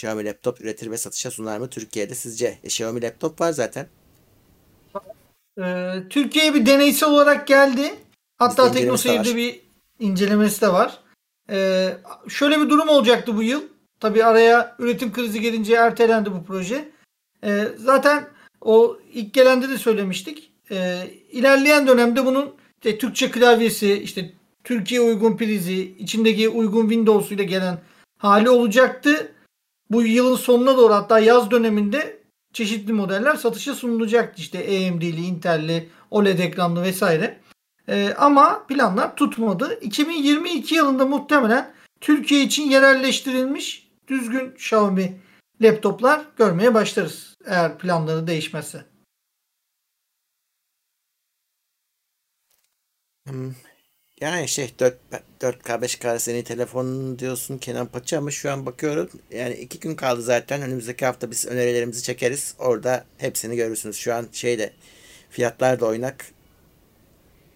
Xiaomi 0.00 0.24
laptop 0.24 0.60
üretir 0.60 0.90
ve 0.90 0.96
satışa 0.96 1.30
sunar 1.30 1.58
mı 1.58 1.70
Türkiye'de 1.70 2.14
sizce? 2.14 2.46
E, 2.46 2.66
Xiaomi 2.66 3.02
laptop 3.02 3.40
var 3.40 3.52
zaten. 3.52 3.86
Ee, 5.62 5.94
Türkiye'ye 6.10 6.54
bir 6.54 6.66
deneysel 6.66 7.08
olarak 7.08 7.46
geldi. 7.46 7.94
Hatta 8.38 8.66
Bizde 8.66 8.78
TeknoSeyir'de 8.78 9.36
bir 9.36 9.60
incelemesi 9.98 10.60
de 10.60 10.72
var. 10.72 10.98
Ee, 11.50 11.96
şöyle 12.28 12.60
bir 12.60 12.70
durum 12.70 12.88
olacaktı 12.88 13.36
bu 13.36 13.42
yıl. 13.42 13.62
Tabii 14.00 14.24
araya 14.24 14.76
üretim 14.78 15.12
krizi 15.12 15.40
gelince 15.40 15.74
ertelendi 15.74 16.32
bu 16.32 16.44
proje. 16.44 16.88
Ee, 17.44 17.68
zaten 17.76 18.28
o 18.60 18.98
ilk 19.12 19.34
gelende 19.34 19.68
de 19.68 19.78
söylemiştik. 19.78 20.52
Ee, 20.70 21.10
ilerleyen 21.30 21.86
dönemde 21.86 22.26
bunun 22.26 22.54
işte 22.76 22.98
Türkçe 22.98 23.30
klavyesi, 23.30 23.92
işte 23.92 24.32
Türkiye 24.64 25.00
uygun 25.00 25.36
prizi, 25.36 25.94
içindeki 25.98 26.48
uygun 26.48 26.82
Windows 26.88 27.32
ile 27.32 27.44
gelen 27.44 27.78
hali 28.18 28.50
olacaktı. 28.50 29.32
Bu 29.90 30.02
yılın 30.02 30.36
sonuna 30.36 30.76
doğru 30.76 30.94
hatta 30.94 31.18
yaz 31.18 31.50
döneminde 31.50 32.22
çeşitli 32.52 32.92
modeller 32.92 33.34
satışa 33.34 33.74
sunulacaktı. 33.74 34.42
İşte 34.42 34.58
AMD'li, 34.58 35.20
Intel'li, 35.20 35.88
OLED 36.10 36.38
ekranlı 36.38 36.82
vesaire. 36.82 37.40
Ee, 37.88 38.14
ama 38.18 38.66
planlar 38.66 39.16
tutmadı. 39.16 39.78
2022 39.80 40.74
yılında 40.74 41.06
muhtemelen 41.06 41.74
Türkiye 42.00 42.42
için 42.42 42.70
yerelleştirilmiş 42.70 43.90
düzgün 44.08 44.50
Xiaomi 44.50 45.20
laptoplar 45.62 46.24
görmeye 46.36 46.74
başlarız. 46.74 47.36
Eğer 47.46 47.78
planları 47.78 48.26
değişmezse. 48.26 48.84
Yani 54.20 54.48
şey 54.48 54.70
4, 54.78 54.98
4K 55.40 55.84
5K 55.84 56.18
senin 56.18 56.42
telefonun 56.42 57.18
diyorsun 57.18 57.58
Kenan 57.58 57.86
Paça 57.86 58.18
ama 58.18 58.30
şu 58.30 58.52
an 58.52 58.66
bakıyorum 58.66 59.10
yani 59.30 59.54
iki 59.54 59.80
gün 59.80 59.94
kaldı 59.94 60.22
zaten 60.22 60.62
önümüzdeki 60.62 61.06
hafta 61.06 61.30
biz 61.30 61.46
önerilerimizi 61.46 62.02
çekeriz 62.02 62.54
orada 62.58 63.04
hepsini 63.18 63.56
görürsünüz 63.56 63.96
şu 63.96 64.14
an 64.14 64.26
şeyde 64.32 64.72
fiyatlar 65.30 65.80
da 65.80 65.86
oynak 65.86 66.26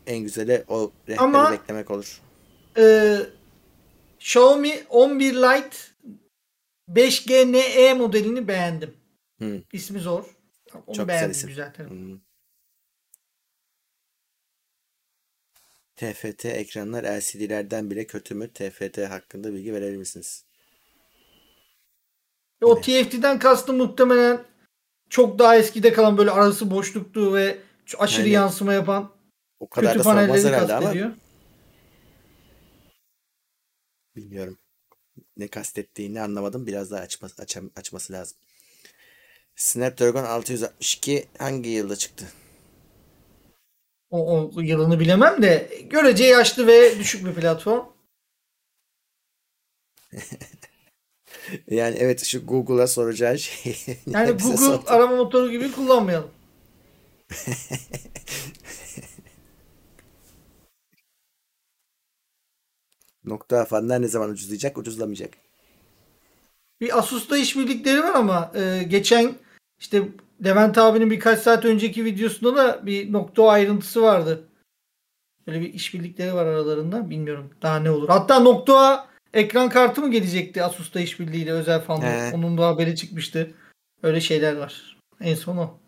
en 0.07 0.19
güzeli 0.19 0.65
o 0.69 0.93
rehberi 1.09 1.21
Ama- 1.21 1.53
beklemek 1.53 1.91
olur. 1.91 2.21
Ee, 2.79 3.17
Xiaomi 4.19 4.83
11 4.91 5.35
Lite 5.35 5.77
5G 6.89 7.53
NE 7.53 7.95
modelini 7.95 8.49
beğendim. 8.49 8.95
Hmm. 9.39 9.63
İsmi 9.73 10.01
zor. 10.01 10.25
Onu 10.75 10.97
Çok 10.97 11.09
güzel 11.09 11.09
beğendim 11.09 11.49
güzel 11.49 11.73
telefon. 11.73 11.97
Hmm. 11.97 12.19
TFT 15.97 16.45
ekranlar 16.45 17.05
LCD'lerden 17.05 17.91
bile 17.91 18.07
kötü 18.07 18.35
mü? 18.35 18.53
TFT 18.53 18.99
hakkında 18.99 19.53
bilgi 19.53 19.73
verir 19.75 19.97
misiniz? 19.97 20.45
O 22.63 22.81
TFT'den 22.81 23.39
kastı 23.39 23.73
muhtemelen 23.73 24.45
çok 25.11 25.39
daha 25.39 25.57
eskide 25.57 25.93
kalan 25.93 26.19
böyle 26.19 26.31
arası 26.31 26.71
boşluktu 26.71 27.35
ve 27.35 27.59
aşırı 27.99 28.21
Yani- 28.23 28.31
yansıma 28.33 28.73
yapan 28.73 29.15
O 29.61 29.69
kadar 29.69 29.93
Kötü 29.93 29.99
da 29.99 30.03
panelleri 30.03 30.57
ama 30.57 30.67
kastediyor. 30.67 31.13
bilmiyorum. 34.17 34.59
Ne 35.37 35.49
kastettiğini 35.49 36.21
anlamadım. 36.21 36.67
Biraz 36.67 36.91
daha 36.91 37.01
açma, 37.01 37.29
açam- 37.39 37.71
açması 37.77 38.13
lazım. 38.13 38.37
Snapdragon 39.57 40.25
662 40.25 41.27
hangi 41.39 41.69
yılda 41.71 41.97
çıktı? 41.97 42.27
O, 44.15 44.51
o 44.57 44.61
yılını 44.61 45.01
bilemem 45.01 45.43
de 45.43 45.69
görece 45.91 46.25
yaşlı 46.25 46.67
ve 46.67 46.99
düşük 46.99 47.27
bir 47.27 47.35
platform. 47.35 47.85
Yani 51.71 51.97
evet 51.99 52.25
şu 52.25 52.47
Google'a 52.47 52.87
soracağın 52.87 53.37
şey 53.37 53.77
Yani 54.07 54.31
Google 54.33 54.57
sor. 54.57 54.83
arama 54.87 55.17
motoru 55.17 55.51
gibi 55.51 55.73
kullanmayalım. 55.73 56.31
Nokta 63.25 63.65
fanlar 63.65 64.03
ne 64.03 64.09
zaman 64.09 64.31
ucuzlayacak? 64.31 64.79
Ucuzlamayacak. 64.79 65.35
Bir 66.81 66.99
Asus'ta 66.99 67.37
işbirlikleri 67.37 68.03
var 68.03 68.15
ama 68.15 68.53
e, 68.55 68.83
geçen 68.83 69.35
işte 69.81 70.09
Levent 70.45 70.79
abinin 70.79 71.11
birkaç 71.11 71.39
saat 71.39 71.65
önceki 71.65 72.05
videosunda 72.05 72.57
da 72.57 72.87
bir 72.87 73.13
nokta 73.13 73.49
ayrıntısı 73.49 74.03
vardı. 74.03 74.49
Böyle 75.47 75.61
bir 75.61 75.75
işbirlikleri 75.75 76.35
var 76.35 76.47
aralarında. 76.47 77.11
Bilmiyorum 77.11 77.51
daha 77.63 77.79
ne 77.79 77.91
olur. 77.91 78.09
Hatta 78.09 78.41
nokta 78.41 79.09
ekran 79.35 79.69
kartı 79.69 80.01
mı 80.01 80.11
gelecekti 80.11 80.63
Asus'ta 80.63 81.01
işbirliğiyle 81.01 81.53
özel 81.53 81.81
fanlı. 81.81 82.05
He. 82.05 82.33
Onun 82.35 82.59
da 82.59 82.69
haberi 82.69 82.97
çıkmıştı. 82.97 83.55
Öyle 84.03 84.21
şeyler 84.21 84.57
var. 84.57 84.99
En 85.21 85.35
son 85.35 85.57
o. 85.57 85.79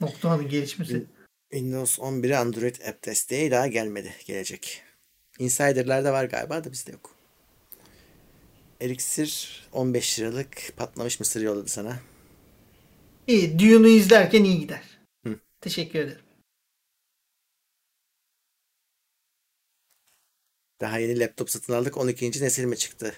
Nokta'nın 0.00 0.48
gelişmesi. 0.48 1.06
Windows 1.50 1.98
11'e 1.98 2.36
Android 2.36 2.76
App 2.88 3.04
desteği 3.04 3.50
daha 3.50 3.66
gelmedi. 3.66 4.14
Gelecek. 4.26 4.82
Insider'larda 5.38 6.12
var 6.12 6.24
galiba 6.24 6.64
da 6.64 6.72
bizde 6.72 6.92
yok. 6.92 7.10
Elixir 8.80 9.62
15 9.72 10.20
liralık 10.20 10.76
patlamış 10.76 11.20
mısır 11.20 11.40
yolladı 11.40 11.68
sana. 11.68 11.96
İyi. 13.26 13.58
Dune'u 13.58 13.88
izlerken 13.88 14.44
iyi 14.44 14.60
gider. 14.60 14.82
Hı. 15.26 15.40
Teşekkür 15.60 15.98
ederim. 15.98 16.22
Daha 20.80 20.98
yeni 20.98 21.20
laptop 21.20 21.50
satın 21.50 21.72
aldık. 21.72 21.96
12. 21.96 22.44
nesil 22.44 22.64
mi 22.64 22.76
çıktı? 22.76 23.14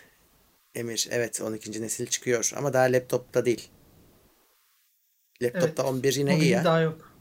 Emir 0.74 1.08
evet 1.10 1.40
12. 1.40 1.82
nesil 1.82 2.06
çıkıyor 2.06 2.50
ama 2.56 2.72
daha 2.72 2.84
laptopta 2.84 3.44
değil. 3.44 3.70
Laptopta 5.42 5.82
Evet. 5.82 5.92
11 5.92 6.14
yine 6.14 6.30
O 6.30 6.40
iyi 6.40 6.40
bilgi 6.40 6.50
ya. 6.50 6.64
daha 6.64 6.80
yok. 6.80 7.12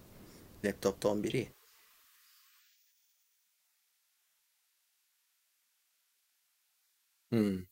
Laptopta 0.66 1.10
11 1.10 1.32
iyi. 1.34 1.50
Hmm. 7.32 7.66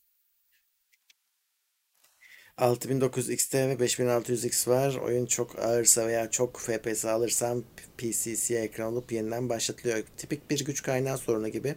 6900 2.58 3.30
XT 3.30 3.54
ve 3.54 3.74
5600X 3.74 4.70
var. 4.70 4.94
Oyun 4.94 5.26
çok 5.26 5.58
ağırsa 5.58 6.06
veya 6.06 6.30
çok 6.30 6.60
FPS 6.60 7.04
alırsam 7.04 7.62
PCC 7.98 8.58
ekran 8.58 8.92
olup 8.92 9.12
yeniden 9.12 9.48
başlatılıyor. 9.48 10.04
Tipik 10.16 10.50
bir 10.50 10.64
güç 10.64 10.82
kaynağı 10.82 11.18
sorunu 11.18 11.48
gibi. 11.48 11.74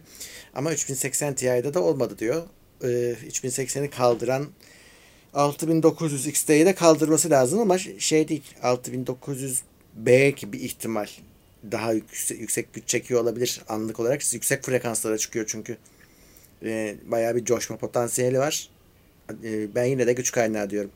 Ama 0.54 0.72
3080 0.72 1.34
Ti'de 1.34 1.74
de 1.74 1.78
olmadı 1.78 2.18
diyor. 2.18 2.42
Ee, 2.82 2.86
3080'i 3.28 3.90
kaldıran 3.90 4.46
6900 5.34 6.26
XT'yi 6.26 6.66
de 6.66 6.74
kaldırması 6.74 7.30
lazım 7.30 7.60
ama 7.60 7.78
şey 7.78 8.28
değil 8.28 8.44
6900B 8.62 10.28
gibi 10.28 10.58
ihtimal 10.58 11.06
daha 11.72 11.92
yüksek, 11.92 12.40
yüksek 12.40 12.74
güç 12.74 12.88
çekiyor 12.88 13.20
olabilir 13.20 13.62
anlık 13.68 14.00
olarak. 14.00 14.34
Yüksek 14.34 14.64
frekanslara 14.64 15.18
çıkıyor 15.18 15.46
çünkü. 15.48 15.76
Ee, 16.62 16.96
bayağı 17.06 17.36
bir 17.36 17.44
coşma 17.44 17.76
potansiyeli 17.76 18.38
var. 18.38 18.77
Ee, 19.44 19.74
ben 19.74 19.84
yine 19.84 20.06
de 20.06 20.12
güç 20.12 20.32
kaynağı 20.32 20.70
diyorum. 20.70 20.90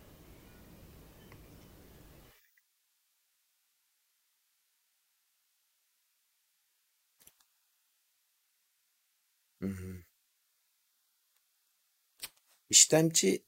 İşlemci 12.70 13.42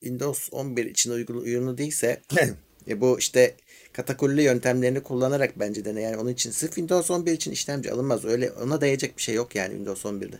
Windows 0.00 0.48
11 0.52 0.86
için 0.86 1.10
uygun, 1.10 1.36
uyumlu 1.36 1.78
değilse 1.78 2.22
e 2.88 3.00
bu 3.00 3.18
işte 3.18 3.56
katakulli 3.92 4.42
yöntemlerini 4.42 5.02
kullanarak 5.02 5.60
bence 5.60 5.84
dene. 5.84 6.02
Yani 6.02 6.16
onun 6.16 6.30
için 6.32 6.50
sırf 6.50 6.70
Windows 6.74 7.10
11 7.10 7.32
için 7.32 7.52
işlemci 7.52 7.92
alınmaz. 7.92 8.24
Öyle 8.24 8.52
ona 8.52 8.80
değecek 8.80 9.16
bir 9.18 9.22
şey 9.22 9.34
yok 9.34 9.56
yani 9.56 9.70
Windows 9.70 10.06
11'de. 10.06 10.38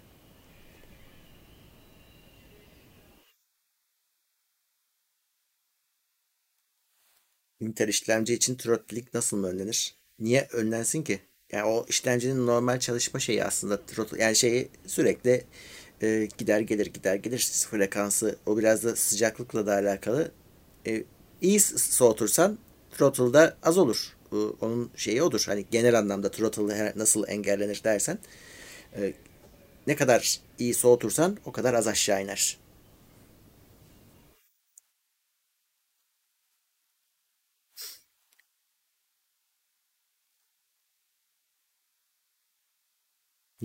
Intel 7.66 7.88
işlemci 7.88 8.34
için 8.34 8.54
throttling 8.54 9.06
nasıl 9.14 9.36
mı 9.36 9.46
önlenir? 9.46 9.94
Niye 10.18 10.48
önlensin 10.52 11.02
ki? 11.02 11.20
Yani 11.52 11.64
o 11.64 11.86
işlemcinin 11.88 12.46
normal 12.46 12.80
çalışma 12.80 13.20
şeyi 13.20 13.44
aslında 13.44 13.86
throttle, 13.86 14.22
yani 14.22 14.36
şeyi 14.36 14.68
sürekli 14.86 15.44
e, 16.02 16.28
gider 16.38 16.60
gelir 16.60 16.86
gider 16.86 17.14
gelir 17.14 17.66
frekansı 17.70 18.38
o 18.46 18.58
biraz 18.58 18.84
da 18.84 18.96
sıcaklıkla 18.96 19.66
da 19.66 19.72
alakalı. 19.72 20.30
E, 20.86 21.04
iyi 21.40 21.60
soğutursan 21.60 22.58
throttle 22.90 23.32
da 23.32 23.56
az 23.62 23.78
olur. 23.78 24.16
E, 24.32 24.36
onun 24.36 24.90
şeyi 24.96 25.22
odur. 25.22 25.42
Hani 25.46 25.64
genel 25.70 25.98
anlamda 25.98 26.30
throttle 26.30 26.92
nasıl 26.96 27.28
engellenir 27.28 27.84
dersen 27.84 28.18
e, 28.96 29.12
ne 29.86 29.96
kadar 29.96 30.40
iyi 30.58 30.74
soğutursan 30.74 31.38
o 31.44 31.52
kadar 31.52 31.74
az 31.74 31.86
aşağı 31.86 32.22
iner. 32.22 32.65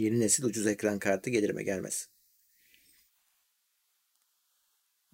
Yeni 0.02 0.20
nesil 0.20 0.44
ucuz 0.44 0.68
ekran 0.68 1.00
kartı 1.00 1.30
gelir 1.30 1.50
mi 1.50 1.66
gelmez. 1.66 2.10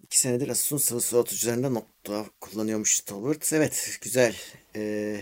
İki 0.02 0.18
senedir 0.20 0.48
Asus'un 0.48 0.78
sıvı 0.78 1.00
soğutucularında 1.00 1.70
Noctua 1.70 2.26
kullanıyormuş 2.40 2.96
Stalwart. 2.96 3.52
Evet 3.52 3.98
güzel. 4.00 4.36
Ee, 4.76 5.20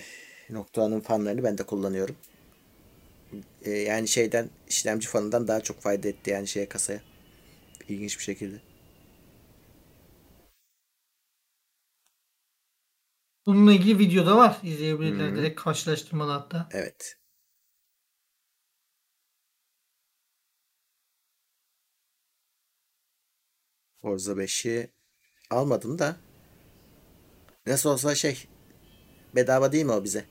Noctua'nın 0.51 1.01
fanlarını 1.01 1.45
ben 1.45 1.59
de 1.59 1.63
kullanıyorum. 1.63 2.17
Ee, 3.63 3.71
yani 3.71 4.09
şeyden 4.09 4.51
işlemci 4.69 5.09
fanından 5.09 5.49
daha 5.49 5.61
çok 5.61 5.81
fayda 5.81 6.09
etti 6.09 6.31
yani 6.31 6.49
şeye 6.49 6.69
kasaya. 6.69 7.01
İlginç 7.89 8.19
bir 8.19 8.25
şekilde. 8.25 8.57
Bununla 13.47 13.73
ilgili 13.73 13.99
video 13.99 14.27
da 14.27 14.37
var. 14.37 14.59
İzleyebilirler. 14.63 15.33
Hı. 15.33 15.37
Direkt 15.37 15.61
karşılaştırmalı 15.61 16.33
hatta. 16.33 16.69
Evet. 16.73 17.17
Forza 24.07 24.33
5'i 24.33 24.91
almadım 25.51 25.99
da 25.99 26.17
nasıl 27.67 27.91
olsa 27.91 28.15
şey 28.15 28.47
bedava 29.35 29.73
değil 29.73 29.85
mi 29.85 29.93
o 29.93 30.05
bize? 30.05 30.25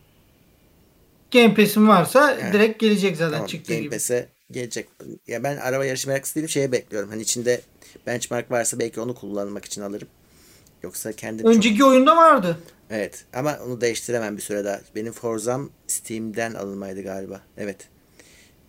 Game 1.32 1.56
Pass'in 1.56 1.88
varsa 1.88 2.38
He. 2.38 2.54
direkt 2.54 2.80
gelecek 2.80 3.18
zaten 3.18 3.32
Tamam 3.32 3.48
çıktığı 3.48 3.74
Game 3.74 3.82
gibi. 3.82 3.96
Pass'e 3.96 4.30
gelecek. 4.52 4.90
Ya 5.28 5.44
ben 5.44 5.58
araba 5.58 5.86
yarışı 5.86 6.08
meraklısı 6.08 6.36
değilim 6.36 6.50
şeye 6.50 6.72
bekliyorum. 6.72 7.10
Hani 7.10 7.22
içinde 7.22 7.62
benchmark 8.08 8.52
varsa 8.52 8.80
belki 8.80 9.02
onu 9.02 9.16
kullanmak 9.16 9.66
için 9.66 9.82
alırım. 9.82 10.08
Yoksa 10.84 11.14
kendim 11.14 11.46
çok... 11.46 11.56
Önceki 11.56 11.86
oyunda 11.86 12.18
vardı. 12.18 12.60
Evet 12.90 13.26
ama 13.34 13.60
onu 13.66 13.82
değiştiremem 13.82 14.38
bir 14.38 14.42
süre 14.42 14.66
daha. 14.66 14.82
Benim 14.96 15.14
Forza'm 15.14 15.72
Steam'den 15.88 16.54
alınmaydı 16.54 17.04
galiba. 17.04 17.42
Evet. 17.58 17.90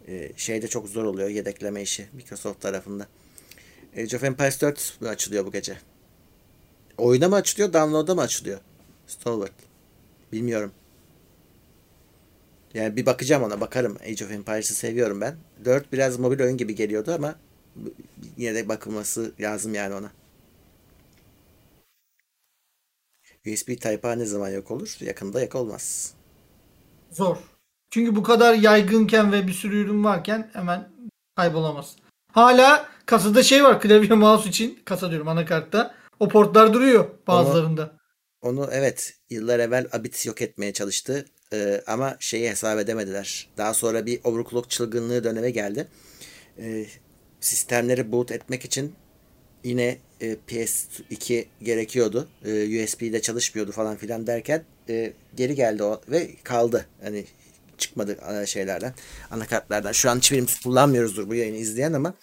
Ee, 0.08 0.32
şeyde 0.36 0.68
çok 0.68 0.88
zor 0.88 1.04
oluyor 1.04 1.28
yedekleme 1.28 1.82
işi 1.82 2.08
Microsoft 2.12 2.60
tarafında. 2.60 3.06
Age 3.92 4.16
of 4.16 4.24
Empires 4.24 4.60
4 4.60 5.00
mü 5.00 5.08
açılıyor 5.08 5.46
bu 5.46 5.52
gece? 5.52 5.78
Oyuna 6.98 7.28
mı 7.28 7.34
açılıyor, 7.34 7.72
download'a 7.72 8.14
mı 8.14 8.20
açılıyor? 8.20 8.60
Stalwart. 9.06 9.52
Bilmiyorum. 10.32 10.72
Yani 12.74 12.96
bir 12.96 13.06
bakacağım 13.06 13.42
ona, 13.42 13.60
bakarım. 13.60 13.98
Age 14.02 14.24
of 14.24 14.30
Empires'ı 14.30 14.74
seviyorum 14.74 15.20
ben. 15.20 15.36
4 15.64 15.92
biraz 15.92 16.18
mobil 16.18 16.40
oyun 16.40 16.56
gibi 16.56 16.74
geliyordu 16.74 17.12
ama 17.14 17.34
yine 18.36 18.54
de 18.54 18.68
bakılması 18.68 19.32
lazım 19.40 19.74
yani 19.74 19.94
ona. 19.94 20.10
USB 23.46 23.66
Type-A 23.66 24.12
ne 24.12 24.24
zaman 24.24 24.48
yok 24.48 24.70
olur? 24.70 24.96
Yakında 25.00 25.40
yok 25.42 25.54
olmaz. 25.54 26.14
Zor. 27.10 27.36
Çünkü 27.90 28.16
bu 28.16 28.22
kadar 28.22 28.54
yaygınken 28.54 29.32
ve 29.32 29.46
bir 29.46 29.52
sürü 29.52 29.84
ürün 29.84 30.04
varken 30.04 30.50
hemen 30.52 30.88
kaybolamaz. 31.36 31.96
Hala 32.32 32.88
kasada 33.06 33.42
şey 33.42 33.64
var 33.64 33.80
klavye 33.80 34.08
mouse 34.08 34.48
için. 34.48 34.78
Kasa 34.84 35.10
diyorum 35.10 35.28
anakartta. 35.28 35.94
O 36.20 36.28
portlar 36.28 36.72
duruyor 36.72 37.06
bazılarında. 37.26 37.92
Onu 38.42 38.68
evet 38.72 39.14
yıllar 39.30 39.58
evvel 39.58 39.86
Abit 39.92 40.26
yok 40.26 40.42
etmeye 40.42 40.72
çalıştı. 40.72 41.24
Ee, 41.52 41.82
ama 41.86 42.16
şeyi 42.20 42.50
hesap 42.50 42.78
edemediler. 42.78 43.48
Daha 43.58 43.74
sonra 43.74 44.06
bir 44.06 44.20
overclock 44.24 44.70
çılgınlığı 44.70 45.24
dönemi 45.24 45.52
geldi. 45.52 45.88
Ee, 46.58 46.86
sistemleri 47.40 48.12
boot 48.12 48.32
etmek 48.32 48.64
için 48.64 48.94
yine 49.64 49.98
e, 50.20 50.36
PS2 50.48 51.44
gerekiyordu. 51.62 52.28
E, 52.44 52.84
USB 52.84 53.02
ile 53.02 53.22
çalışmıyordu 53.22 53.72
falan 53.72 53.96
filan 53.96 54.26
derken 54.26 54.64
e, 54.88 55.12
geri 55.34 55.54
geldi 55.54 55.82
o 55.82 56.00
ve 56.08 56.30
kaldı. 56.44 56.86
Hani 57.02 57.24
çıkmadı 57.78 58.18
e, 58.42 58.46
şeylerden, 58.46 58.94
anakartlardan. 59.30 59.92
Şu 59.92 60.10
an 60.10 60.16
hiçbirimiz 60.16 60.60
kullanmıyoruzdur 60.60 61.28
bu 61.28 61.34
yayını 61.34 61.56
izleyen 61.56 61.92
ama 61.92 62.14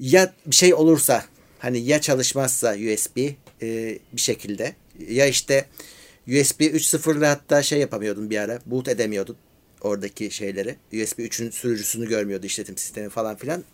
ya 0.00 0.32
bir 0.46 0.54
şey 0.54 0.74
olursa 0.74 1.24
hani 1.58 1.78
ya 1.78 2.00
çalışmazsa 2.00 2.74
USB 2.74 3.18
e, 3.62 3.98
bir 4.12 4.20
şekilde 4.20 4.74
ya 5.08 5.26
işte 5.26 5.66
USB 6.28 6.60
3.0'la 6.60 7.30
hatta 7.30 7.62
şey 7.62 7.78
yapamıyordun 7.78 8.30
bir 8.30 8.38
ara 8.38 8.58
boot 8.66 8.88
edemiyordun 8.88 9.36
oradaki 9.80 10.30
şeyleri. 10.30 10.76
USB 10.92 11.18
3'ün 11.18 11.50
sürücüsünü 11.50 12.08
görmüyordu 12.08 12.46
işletim 12.46 12.78
sistemi 12.78 13.08
falan 13.08 13.36
filan. 13.36 13.64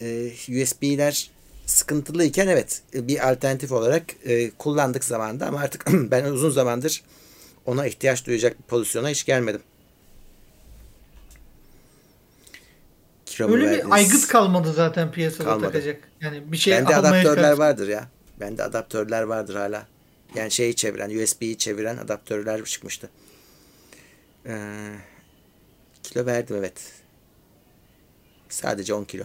E, 0.00 0.30
USB'ler 0.48 1.30
sıkıntılıyken 1.66 2.48
evet 2.48 2.82
bir 2.94 3.30
alternatif 3.30 3.72
olarak 3.72 4.04
e, 4.24 4.50
kullandık 4.50 5.04
zamanda 5.04 5.46
ama 5.46 5.60
artık 5.60 5.86
ben 5.92 6.24
uzun 6.24 6.50
zamandır 6.50 7.02
ona 7.66 7.86
ihtiyaç 7.86 8.26
duyacak 8.26 8.58
bir 8.58 8.64
pozisyona 8.64 9.08
hiç 9.08 9.24
gelmedim. 9.24 9.60
Kilo 13.40 13.52
Öyle 13.52 13.72
bir 13.72 13.94
aygıt 13.94 14.26
kalmadı 14.28 14.72
zaten 14.72 15.12
piyasada 15.12 15.44
kalmadı. 15.44 15.72
takacak. 15.72 16.08
Yani 16.20 16.52
bir 16.52 16.56
şey 16.56 16.74
Bende 16.74 16.96
adaptörler 16.96 17.52
vardır 17.52 17.88
ya. 17.88 18.08
Bende 18.40 18.62
adaptörler 18.62 19.22
vardır 19.22 19.54
hala. 19.54 19.86
Yani 20.34 20.50
şeyi 20.50 20.76
çeviren, 20.76 21.22
USB'yi 21.22 21.58
çeviren 21.58 21.96
adaptörler 21.96 22.64
çıkmıştı. 22.64 23.10
Ee, 24.46 24.94
kilo 26.02 26.26
verdim 26.26 26.56
evet. 26.56 26.92
Sadece 28.48 28.94
10 28.94 29.04
kilo. 29.04 29.24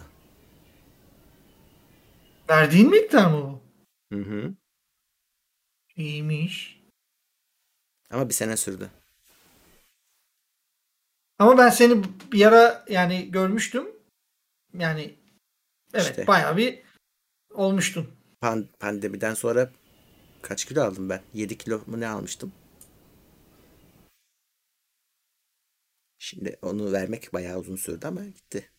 Verdiğin 2.50 2.90
miktar 2.90 3.30
mı 3.30 3.42
bu? 3.42 3.60
Hı 4.16 4.22
hı. 4.22 4.54
İyiymiş. 5.96 6.82
Ama 8.10 8.28
bir 8.28 8.34
sene 8.34 8.56
sürdü. 8.56 8.90
Ama 11.38 11.58
ben 11.58 11.70
seni 11.70 12.02
bir 12.32 12.46
ara 12.46 12.84
yani 12.88 13.30
görmüştüm. 13.30 13.95
Yani 14.74 15.18
evet 15.94 16.10
işte, 16.10 16.26
bayağı 16.26 16.56
bir 16.56 16.82
olmuştun. 17.54 18.08
Pan, 18.40 18.68
pandemiden 18.78 19.34
sonra 19.34 19.72
kaç 20.42 20.64
kilo 20.64 20.82
aldım 20.82 21.08
ben? 21.08 21.22
7 21.34 21.58
kilo 21.58 21.82
mu 21.86 22.00
ne 22.00 22.08
almıştım? 22.08 22.52
Şimdi 26.18 26.58
onu 26.62 26.92
vermek 26.92 27.32
bayağı 27.32 27.58
uzun 27.58 27.76
sürdü 27.76 28.06
ama 28.06 28.24
gitti. 28.24 28.70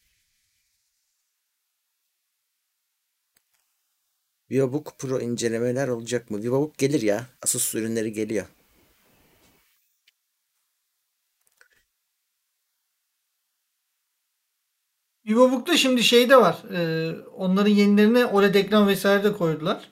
VivoBook 4.51 4.99
Pro 4.99 5.19
incelemeler 5.19 5.87
olacak 5.87 6.31
mı? 6.31 6.43
VivoBook 6.43 6.77
gelir 6.77 7.01
ya. 7.01 7.25
Asus 7.41 7.75
ürünleri 7.75 8.13
geliyor. 8.13 8.45
VivoBook'ta 15.27 15.77
şimdi 15.77 16.03
şey 16.03 16.29
de 16.29 16.37
var. 16.37 16.63
E, 16.73 17.11
onların 17.21 17.71
yenilerine 17.71 18.25
OLED 18.25 18.55
ekran 18.55 18.87
vesaire 18.87 19.23
de 19.23 19.33
koydular. 19.33 19.91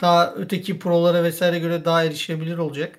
Daha 0.00 0.34
öteki 0.34 0.78
Pro'lara 0.78 1.24
vesaire 1.24 1.58
göre 1.58 1.84
daha 1.84 2.04
erişilebilir 2.04 2.58
olacak. 2.58 2.98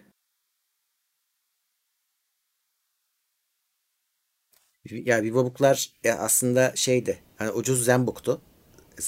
Ya 4.92 5.24
VivoBook'lar 5.24 5.90
ya 6.04 6.18
aslında 6.18 6.72
şeydi. 6.76 7.20
Hani 7.38 7.52
ucuz 7.52 7.86
ZenBook'tu. 7.86 8.42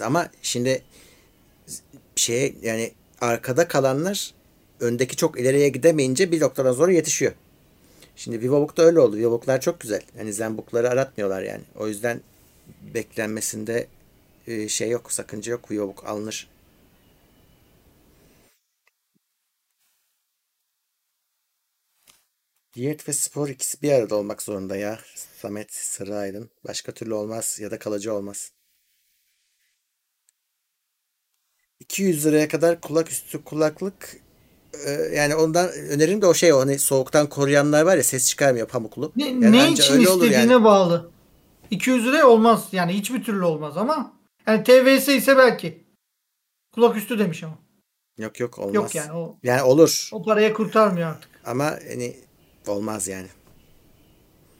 Ama 0.02 0.30
şimdi 0.42 0.84
şeye 2.16 2.56
yani 2.62 2.92
arkada 3.22 3.68
kalanlar 3.68 4.34
öndeki 4.80 5.16
çok 5.16 5.40
ileriye 5.40 5.70
gidemeyince 5.70 6.32
bir 6.32 6.42
noktadan 6.42 6.74
sonra 6.74 6.92
yetişiyor. 6.92 7.34
Şimdi 8.16 8.42
VivoBook 8.42 8.80
öyle 8.80 9.00
oldu. 9.00 9.18
VivoBook'lar 9.18 9.62
çok 9.62 9.80
güzel. 9.80 10.02
Yani 10.18 10.34
ZenBook'ları 10.34 10.90
aratmıyorlar 10.90 11.42
yani. 11.42 11.64
O 11.76 11.88
yüzden 11.88 12.22
beklenmesinde 12.94 13.88
e, 14.48 14.70
şey 14.70 14.90
yok, 14.90 15.12
sakınca 15.12 15.52
yok. 15.52 15.72
VivoBook 15.72 16.06
alınır. 16.06 16.50
Diyet 22.74 23.10
ve 23.10 23.14
spor 23.14 23.50
ikisi 23.50 23.82
bir 23.82 23.92
arada 23.92 24.16
olmak 24.16 24.42
zorunda 24.42 24.76
ya. 24.76 25.00
Samet 25.16 25.74
Sarıaydın. 25.74 26.50
Başka 26.68 26.92
türlü 26.92 27.14
olmaz 27.14 27.60
ya 27.62 27.72
da 27.72 27.80
kalıcı 27.80 28.14
olmaz. 28.14 28.52
200 31.80 32.26
liraya 32.26 32.48
kadar 32.48 32.82
kulak 32.82 33.12
üstü 33.12 33.44
kulaklık 33.44 34.18
e, 34.86 34.92
yani 34.92 35.36
ondan 35.36 35.70
önerim 35.70 36.22
de 36.22 36.26
o 36.26 36.34
şey 36.34 36.54
o 36.54 36.60
hani 36.60 36.80
soğuktan 36.80 37.30
koruyanlar 37.30 37.84
var 37.84 37.98
ya 37.98 38.04
ses 38.04 38.30
çıkarmıyor 38.30 38.68
pamuklu. 38.68 39.12
Ne, 39.16 39.26
yani 39.26 39.52
ne 39.52 39.72
için 39.72 40.00
istediğine 40.00 40.36
yani. 40.36 40.64
bağlı. 40.64 41.11
200 41.72 42.06
liraya 42.06 42.28
olmaz 42.28 42.70
yani 42.72 42.94
hiçbir 42.94 43.24
türlü 43.24 43.44
olmaz 43.44 43.78
ama 43.78 44.14
yani 44.48 44.64
TVS 44.64 45.08
ise 45.08 45.38
belki. 45.38 45.84
Kulak 46.72 46.98
üstü 46.98 47.20
demiş 47.20 47.44
ama. 47.44 47.58
Yok 48.18 48.40
yok 48.40 48.60
olmaz. 48.60 48.74
Yok 48.76 48.96
yani 48.96 49.12
o. 49.12 49.38
Yani 49.44 49.62
olur. 49.62 50.10
O 50.12 50.24
paraya 50.24 50.54
kurtarmıyor 50.54 51.10
artık. 51.10 51.30
Ama 51.46 51.66
hani 51.66 52.16
olmaz 52.68 53.08
yani. 53.08 53.28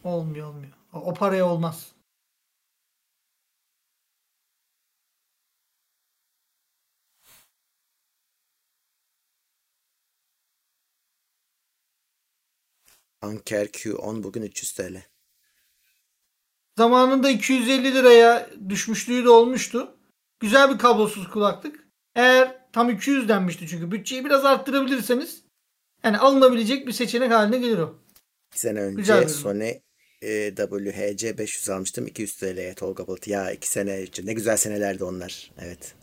Olmuyor 0.04 0.48
olmuyor. 0.48 0.74
O, 0.94 1.00
o 1.00 1.14
paraya 1.14 1.46
olmaz. 1.50 1.92
Anker 13.22 13.66
Q10 13.68 14.24
bugün 14.24 14.42
300 14.42 14.74
TL. 14.74 15.11
Zamanında 16.82 17.30
250 17.30 17.94
liraya 17.94 18.50
düşmüşlüğü 18.70 19.26
de 19.26 19.30
olmuştu. 19.30 19.96
Güzel 20.40 20.74
bir 20.74 20.78
kablosuz 20.78 21.30
kulaklık. 21.30 21.88
Eğer 22.16 22.58
tam 22.74 22.90
200 22.90 23.30
denmişti 23.30 23.68
çünkü 23.68 23.92
bütçeyi 23.92 24.26
biraz 24.26 24.46
arttırabilirseniz 24.46 25.44
yani 26.04 26.18
alınabilecek 26.18 26.88
bir 26.88 26.92
seçenek 26.92 27.32
haline 27.32 27.58
gelir 27.58 27.78
o. 27.78 28.00
Bir 28.54 28.58
sene 28.58 28.80
önce 28.82 29.30
Sony 29.30 29.74
e, 30.22 30.56
WHC 30.56 31.38
500 31.38 31.70
almıştım 31.70 32.08
200 32.08 32.36
TL'ye 32.36 32.74
Tolga 32.74 33.08
Bulut. 33.08 33.28
Ya 33.28 33.52
iki 33.52 33.68
sene 33.68 34.02
önce 34.02 34.26
ne 34.26 34.34
güzel 34.34 34.58
senelerdi 34.58 35.04
onlar. 35.04 35.52
Evet. 35.60 35.96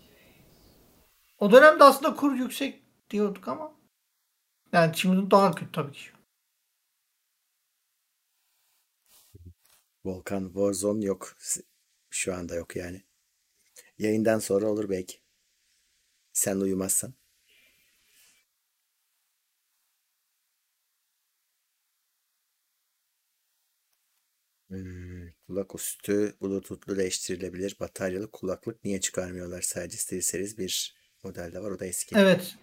O 1.39 1.53
dönemde 1.53 1.85
aslında 1.85 2.15
kur 2.15 2.35
yüksek 2.35 2.83
diyorduk 3.11 3.49
ama 3.49 3.73
yani 4.73 4.97
şimdi 4.97 5.31
daha 5.31 5.55
kötü 5.55 5.73
tabii 5.73 5.93
ki. 5.93 6.18
Volkan 10.05 10.45
Warzone 10.45 11.05
yok. 11.05 11.37
Şu 12.11 12.35
anda 12.35 12.55
yok 12.55 12.77
yani. 12.77 13.03
Yayından 13.99 14.39
sonra 14.39 14.67
olur 14.67 14.91
belki. 14.91 15.19
Sen 16.33 16.57
uyumazsan. 16.57 17.15
Hmm, 24.69 25.29
kulak 25.47 25.75
üstü 25.75 26.35
bluetoothlu 26.43 26.97
değiştirilebilir 26.97 27.77
bataryalı 27.81 28.31
kulaklık 28.31 28.85
niye 28.85 29.01
çıkarmıyorlar? 29.01 29.63
Sadece 29.63 29.97
SteelSeries 29.97 30.59
bir 30.59 30.97
modelde 31.25 31.63
var 31.63 31.71
o 31.71 31.79
da 31.79 31.87
eski. 31.87 32.19
Evet. 32.19 32.57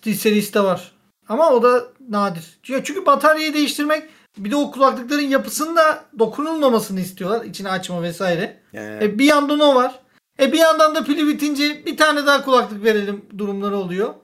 SteelSeries'te 0.00 0.60
var. 0.60 0.98
Ama 1.28 1.52
o 1.52 1.62
da 1.62 1.92
nadir. 2.08 2.58
Çünkü 2.62 3.06
bataryayı 3.06 3.54
değiştirmek 3.54 4.10
bir 4.36 4.50
de 4.50 4.56
o 4.56 4.70
kulaklıkların 4.70 5.28
yapısında 5.28 6.04
dokunulmamasını 6.18 7.00
istiyorlar. 7.00 7.44
İçini 7.44 7.68
açma 7.68 8.02
vesaire. 8.02 8.60
Ee. 8.74 8.98
E, 9.02 9.18
bir 9.18 9.24
yandan 9.24 9.60
o 9.60 9.74
var. 9.74 10.00
E 10.40 10.52
bir 10.52 10.58
yandan 10.58 10.94
da 10.94 11.04
pili 11.04 11.26
bitince 11.26 11.86
bir 11.86 11.96
tane 11.96 12.26
daha 12.26 12.44
kulaklık 12.44 12.84
verelim 12.84 13.24
durumları 13.38 13.76
oluyor. 13.76 14.14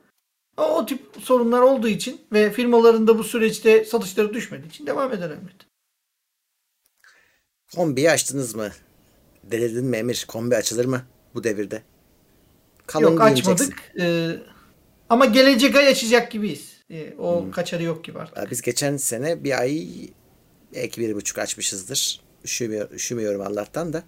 O, 0.56 0.62
o 0.62 0.86
tip 0.86 1.02
sorunlar 1.20 1.60
olduğu 1.60 1.88
için 1.88 2.20
ve 2.32 2.52
firmalarında 2.52 3.18
bu 3.18 3.24
süreçte 3.24 3.84
satışları 3.84 4.34
düşmediği 4.34 4.68
için 4.68 4.86
devam 4.86 5.12
eder 5.12 5.30
elbette. 5.30 5.66
Kombiyi 7.74 8.10
açtınız 8.10 8.54
mı? 8.54 8.68
Denedin 9.42 9.84
mi 9.84 9.96
Emir? 9.96 10.24
Kombi 10.28 10.56
açılır 10.56 10.84
mı 10.84 11.02
bu 11.34 11.44
devirde? 11.44 11.82
Kalın 12.86 13.12
Yok 13.12 13.20
açmadık. 13.20 13.92
Ee, 14.00 14.30
ama 15.08 15.24
gelecek 15.24 15.76
ay 15.76 15.88
açacak 15.88 16.30
gibiyiz. 16.30 16.73
E, 16.90 17.14
o 17.18 17.44
hmm. 17.44 17.50
kaçarı 17.50 17.82
yok 17.82 18.04
gibi 18.04 18.18
artık. 18.18 18.50
Biz 18.50 18.62
geçen 18.62 18.96
sene 18.96 19.44
bir 19.44 19.60
ay 19.60 19.88
belki 20.74 21.00
bir 21.00 21.14
buçuk 21.14 21.38
açmışızdır. 21.38 22.20
Üşümüyor, 22.44 22.90
üşümüyorum 22.90 23.40
Allah'tan 23.40 23.92
da. 23.92 24.02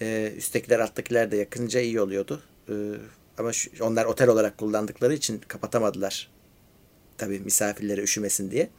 Ee, 0.00 0.32
üsttekiler 0.36 0.78
alttakiler 0.78 1.30
de 1.30 1.36
yakınca 1.36 1.80
iyi 1.80 2.00
oluyordu. 2.00 2.42
Ee, 2.68 2.72
ama 3.38 3.52
şu, 3.52 3.70
onlar 3.80 4.04
otel 4.04 4.28
olarak 4.28 4.58
kullandıkları 4.58 5.14
için 5.14 5.40
kapatamadılar. 5.48 6.30
Tabii 7.18 7.38
misafirleri 7.38 8.00
üşümesin 8.00 8.50
diye. 8.50 8.70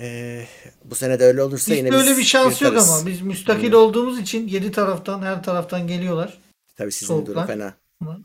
Ee, 0.00 0.44
bu 0.84 0.94
sene 0.94 1.20
de 1.20 1.24
öyle 1.24 1.42
olursa 1.42 1.72
Biz 1.72 1.78
yine 1.78 1.92
böyle 1.92 2.10
biz 2.10 2.18
bir 2.18 2.24
şans 2.24 2.62
yok 2.62 2.76
ama 2.76 3.06
biz 3.06 3.20
müstakil 3.20 3.72
olduğumuz 3.72 4.20
için 4.20 4.48
yedi 4.48 4.72
taraftan 4.72 5.22
her 5.22 5.42
taraftan 5.42 5.86
geliyorlar. 5.86 6.38
Tabii 6.76 6.92
sizin 6.92 7.06
Soğuklar. 7.06 7.34
durum 7.34 7.46
fena. 7.46 7.74
Ama 8.00 8.20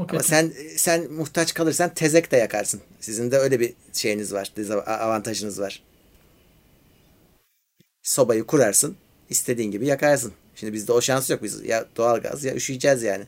o 0.00 0.06
Ama 0.10 0.22
sen 0.22 0.52
sen 0.76 1.12
muhtaç 1.12 1.54
kalırsan 1.54 1.94
tezek 1.94 2.32
de 2.32 2.36
yakarsın. 2.36 2.80
Sizin 3.00 3.30
de 3.30 3.38
öyle 3.38 3.60
bir 3.60 3.74
şeyiniz 3.92 4.32
var, 4.32 4.52
avantajınız 4.86 5.60
var. 5.60 5.82
Sobayı 8.02 8.44
kurarsın, 8.44 8.96
istediğin 9.30 9.70
gibi 9.70 9.86
yakarsın. 9.86 10.32
Şimdi 10.54 10.72
bizde 10.72 10.92
o 10.92 11.00
şans 11.00 11.30
yok. 11.30 11.42
Biz 11.42 11.64
ya 11.64 11.86
doğalgaz 11.96 12.44
ya 12.44 12.54
üşüyeceğiz 12.54 13.02
yani. 13.02 13.24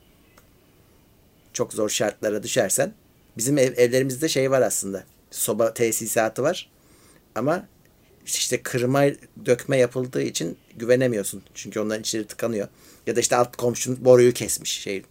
Çok 1.52 1.72
zor 1.72 1.88
şartlara 1.88 2.42
düşersen. 2.42 2.92
Bizim 3.36 3.58
ev, 3.58 3.72
evlerimizde 3.76 4.28
şey 4.28 4.50
var 4.50 4.62
aslında. 4.62 5.04
Soba 5.30 5.74
tesisatı 5.74 6.42
var. 6.42 6.70
Ama 7.34 7.68
işte 8.26 8.62
kırma 8.62 9.04
dökme 9.46 9.78
yapıldığı 9.78 10.22
için 10.22 10.58
güvenemiyorsun. 10.76 11.42
Çünkü 11.54 11.80
onların 11.80 12.00
içleri 12.00 12.26
tıkanıyor. 12.26 12.68
Ya 13.06 13.16
da 13.16 13.20
işte 13.20 13.36
alt 13.36 13.56
komşun 13.56 14.04
boruyu 14.04 14.32
kesmiş. 14.32 14.80
Şey, 14.80 15.02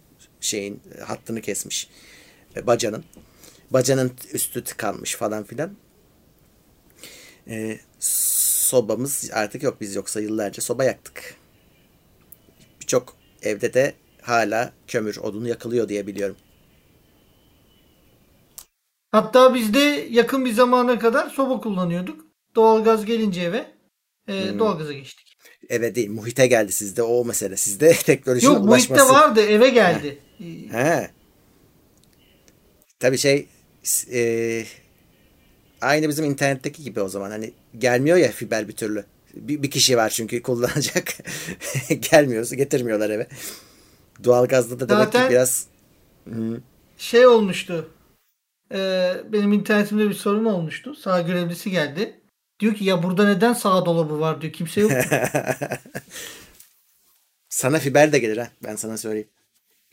şeyin 0.41 0.81
e, 0.97 1.01
hattını 1.01 1.41
kesmiş. 1.41 1.89
E, 2.55 2.67
bacanın. 2.67 3.03
Bacanın 3.71 4.11
üstü 4.33 4.63
tıkanmış 4.63 5.15
falan 5.15 5.43
filan. 5.43 5.77
E, 7.47 7.79
sobamız 7.99 9.29
artık 9.33 9.63
yok. 9.63 9.81
Biz 9.81 9.95
yoksa 9.95 10.19
yıllarca 10.21 10.61
soba 10.63 10.83
yaktık. 10.83 11.35
Birçok 12.81 13.15
evde 13.41 13.73
de 13.73 13.93
hala 14.21 14.73
kömür 14.87 15.17
odunu 15.17 15.47
yakılıyor 15.47 15.89
diye 15.89 16.07
biliyorum. 16.07 16.37
Hatta 19.11 19.53
biz 19.55 19.73
de 19.73 20.07
yakın 20.09 20.45
bir 20.45 20.53
zamana 20.53 20.99
kadar 20.99 21.29
soba 21.29 21.61
kullanıyorduk. 21.61 22.25
Doğalgaz 22.55 23.05
gelince 23.05 23.41
eve 23.41 23.71
e, 24.27 24.51
Hmm. 24.51 24.59
doğalgaza 24.59 24.93
geçtik. 24.93 25.30
Eve 25.69 25.95
değil 25.95 26.09
muhite 26.09 26.47
geldi 26.47 26.71
sizde 26.71 27.03
o 27.03 27.25
mesele. 27.25 27.57
Sizde 27.57 27.93
teknolojinin 28.05 28.53
Yok 28.53 28.63
muhitte 28.65 28.93
ulaşması. 28.93 29.13
vardı 29.13 29.41
eve 29.41 29.69
geldi. 29.69 30.17
E, 30.39 30.45
He. 30.77 31.09
Tabii 32.99 33.17
şey 33.17 33.47
e, 34.13 34.63
aynı 35.81 36.09
bizim 36.09 36.25
internetteki 36.25 36.83
gibi 36.83 37.01
o 37.01 37.09
zaman. 37.09 37.31
Hani 37.31 37.53
gelmiyor 37.77 38.17
ya 38.17 38.31
fiber 38.31 38.67
bir 38.67 38.75
türlü. 38.75 39.05
Bir, 39.33 39.63
bir 39.63 39.71
kişi 39.71 39.97
var 39.97 40.09
çünkü 40.09 40.41
kullanacak. 40.41 41.13
Gelmiyorsa 42.11 42.55
getirmiyorlar 42.55 43.09
eve. 43.09 43.27
Doğalgazda 44.23 44.79
da 44.79 44.89
demek 44.89 45.03
Zaten- 45.03 45.27
ki 45.27 45.31
biraz 45.31 45.67
şey 46.97 47.27
olmuştu. 47.27 47.89
E, 48.73 49.11
benim 49.33 49.53
internetimde 49.53 50.09
bir 50.09 50.13
sorun 50.13 50.45
olmuştu. 50.45 50.95
Sağ 50.95 51.21
görevlisi 51.21 51.71
geldi. 51.71 52.20
Diyor 52.61 52.75
ki 52.75 52.85
ya 52.85 53.03
burada 53.03 53.25
neden 53.25 53.53
sağ 53.53 53.85
dolabı 53.85 54.19
var 54.19 54.41
diyor. 54.41 54.53
Kimse 54.53 54.81
yok. 54.81 54.91
sana 57.49 57.79
fiber 57.79 58.11
de 58.11 58.19
gelir 58.19 58.37
ha. 58.37 58.47
Ben 58.63 58.75
sana 58.75 58.97
söyleyeyim. 58.97 59.29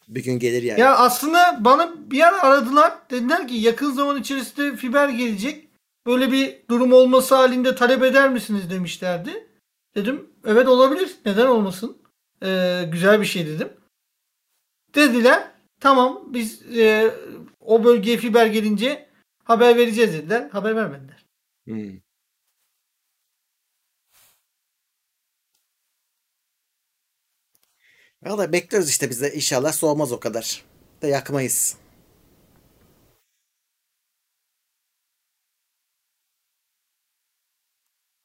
Bir 0.08 0.24
gün 0.24 0.38
gelir 0.38 0.62
yani. 0.62 0.80
ya 0.80 0.96
aslında 0.96 1.58
bana 1.60 1.94
bir 2.10 2.20
ara 2.28 2.42
aradılar. 2.42 2.92
Dediler 3.10 3.48
ki 3.48 3.54
yakın 3.54 3.92
zaman 3.92 4.20
içerisinde 4.20 4.76
fiber 4.76 5.08
gelecek. 5.08 5.68
Böyle 6.06 6.32
bir 6.32 6.56
durum 6.70 6.92
olması 6.92 7.34
halinde 7.34 7.74
talep 7.74 8.02
eder 8.02 8.30
misiniz 8.30 8.70
demişlerdi. 8.70 9.46
Dedim 9.94 10.30
evet 10.46 10.68
olabilir. 10.68 11.16
Neden 11.26 11.46
olmasın? 11.46 11.98
E, 12.42 12.82
güzel 12.92 13.20
bir 13.20 13.26
şey 13.26 13.46
dedim. 13.46 13.68
Dediler 14.94 15.50
tamam 15.80 16.22
biz 16.26 16.76
e, 16.76 17.14
o 17.60 17.84
bölgeye 17.84 18.16
fiber 18.16 18.46
gelince 18.46 19.08
haber 19.44 19.76
vereceğiz 19.76 20.12
dediler. 20.12 20.48
Haber 20.52 20.76
vermediler. 20.76 21.24
Hmm. 21.64 22.07
Valla 28.22 28.52
bekliyoruz 28.52 28.88
işte 28.90 29.10
biz 29.10 29.20
de 29.22 29.34
inşallah 29.34 29.72
soğumaz 29.72 30.12
o 30.12 30.20
kadar. 30.20 30.64
Da 31.02 31.06
yakmayız. 31.06 31.76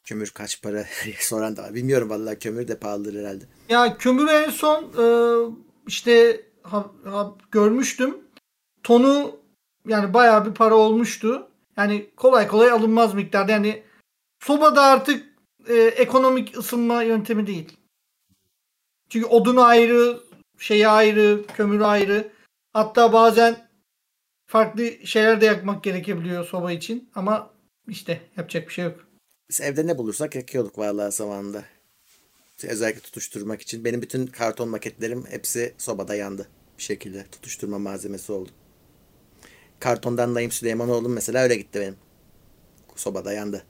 Kömür 0.03 0.29
kaç 0.29 0.61
para 0.61 0.85
soran 1.19 1.57
da 1.57 1.63
var. 1.63 1.73
Bilmiyorum 1.73 2.09
vallahi 2.09 2.39
kömür 2.39 2.67
de 2.67 2.79
pahalıdır 2.79 3.19
herhalde. 3.19 3.45
Ya 3.69 3.97
kömürü 3.97 4.29
en 4.31 4.49
son 4.49 4.83
e, 4.83 5.05
işte 5.87 6.41
ha- 6.63 6.91
ha- 7.05 7.35
görmüştüm. 7.51 8.17
Tonu 8.83 9.39
yani 9.87 10.13
bayağı 10.13 10.45
bir 10.45 10.53
para 10.53 10.75
olmuştu. 10.75 11.47
Yani 11.77 12.09
kolay 12.17 12.47
kolay 12.47 12.71
alınmaz 12.71 13.13
miktarda. 13.13 13.51
Yani 13.51 13.83
sobada 14.39 14.81
artık 14.83 15.25
e, 15.67 15.73
ekonomik 15.75 16.57
ısınma 16.57 17.03
yöntemi 17.03 17.47
değil. 17.47 17.77
Çünkü 19.13 19.27
odunu 19.27 19.61
ayrı, 19.61 20.19
şeyi 20.57 20.87
ayrı, 20.87 21.45
kömürü 21.47 21.83
ayrı. 21.83 22.31
Hatta 22.73 23.13
bazen 23.13 23.69
farklı 24.45 25.07
şeyler 25.07 25.41
de 25.41 25.45
yakmak 25.45 25.83
gerekebiliyor 25.83 26.45
soba 26.45 26.71
için. 26.71 27.11
Ama 27.15 27.53
işte 27.87 28.21
yapacak 28.37 28.67
bir 28.67 28.73
şey 28.73 28.85
yok. 28.85 29.07
Biz 29.49 29.61
evde 29.61 29.87
ne 29.87 29.97
bulursak 29.97 30.35
yakıyorduk 30.35 30.77
vallahi 30.77 31.11
zamanında. 31.11 31.63
Özellikle 32.63 32.99
tutuşturmak 33.01 33.61
için. 33.61 33.85
Benim 33.85 34.01
bütün 34.01 34.27
karton 34.27 34.69
maketlerim 34.69 35.25
hepsi 35.29 35.73
sobada 35.77 36.15
yandı. 36.15 36.47
Bir 36.77 36.83
şekilde 36.83 37.25
tutuşturma 37.31 37.79
malzemesi 37.79 38.31
oldu. 38.31 38.49
Kartondan 39.79 40.33
Naim 40.33 40.51
Süleymanoğlu 40.51 41.09
mesela 41.09 41.43
öyle 41.43 41.55
gitti 41.55 41.79
benim. 41.79 41.97
Sobada 42.95 43.33
yandı. 43.33 43.65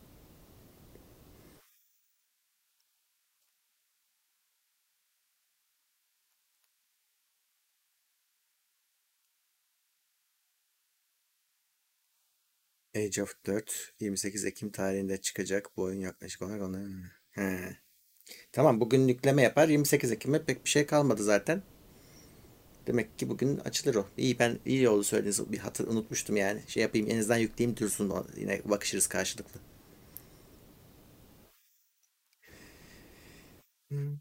Age 13.04 13.24
of 13.24 13.36
4 13.46 13.94
28 14.00 14.46
Ekim 14.46 14.72
tarihinde 14.72 15.22
çıkacak. 15.22 15.78
Bu 15.78 15.82
oyun 15.84 16.00
yaklaşık 16.00 16.42
olarak 16.42 16.62
ona... 16.62 16.80
He. 17.32 17.78
Tamam 18.52 18.82
bugün 18.82 19.08
yükleme 19.08 19.42
yapar. 19.42 19.68
28 19.70 20.12
Ekim'e 20.12 20.46
pek 20.46 20.66
bir 20.66 20.70
şey 20.70 20.86
kalmadı 20.86 21.24
zaten. 21.24 21.64
Demek 22.88 23.20
ki 23.20 23.30
bugün 23.30 23.58
açılır 23.58 23.96
o. 23.96 24.06
İyi 24.18 24.40
ben 24.40 24.60
iyi 24.66 24.90
oldu 24.90 25.04
söylediğiniz. 25.04 25.52
Bir 25.52 25.58
hatır 25.58 25.88
unutmuştum 25.88 26.38
yani. 26.38 26.62
Şey 26.68 26.84
yapayım 26.84 27.08
en 27.10 27.20
azından 27.20 27.38
yükleyeyim 27.38 27.78
dursun. 27.78 28.14
Yine 28.38 28.62
bakışırız 28.66 29.08
karşılıklı. 29.08 29.60
Hmm. 33.90 34.18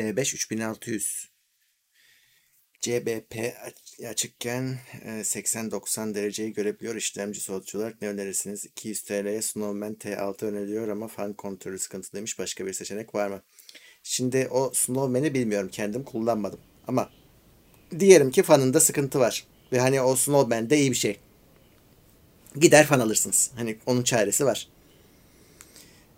C5 0.00 0.34
3600. 0.34 1.30
CBP 2.80 3.54
aç- 3.64 4.00
açıkken 4.06 4.78
e, 5.04 5.24
80-90 5.24 6.14
dereceyi 6.14 6.52
görebiliyor 6.52 6.94
işlemci 6.96 7.40
soğutucu 7.40 7.78
olarak 7.78 8.02
ne 8.02 8.08
önerirsiniz? 8.08 8.64
200 8.64 9.02
TL'ye 9.02 9.42
Snowman 9.42 9.94
T6 9.94 10.46
öneriliyor 10.46 10.88
ama 10.88 11.08
fan 11.08 11.32
kontrolü 11.32 11.78
sıkıntı 11.78 12.12
demiş. 12.12 12.38
Başka 12.38 12.66
bir 12.66 12.72
seçenek 12.72 13.14
var 13.14 13.28
mı? 13.28 13.42
Şimdi 14.02 14.48
o 14.50 14.70
Snowman'i 14.74 15.34
bilmiyorum. 15.34 15.68
Kendim 15.72 16.04
kullanmadım. 16.04 16.60
Ama 16.88 17.10
diyelim 17.98 18.30
ki 18.30 18.42
fanında 18.42 18.80
sıkıntı 18.80 19.20
var. 19.20 19.46
Ve 19.72 19.80
hani 19.80 20.00
o 20.00 20.16
Snowman 20.16 20.70
de 20.70 20.78
iyi 20.78 20.90
bir 20.90 20.96
şey. 20.96 21.20
Gider 22.56 22.86
fan 22.86 23.00
alırsınız. 23.00 23.50
Hani 23.56 23.78
onun 23.86 24.02
çaresi 24.02 24.44
var. 24.44 24.68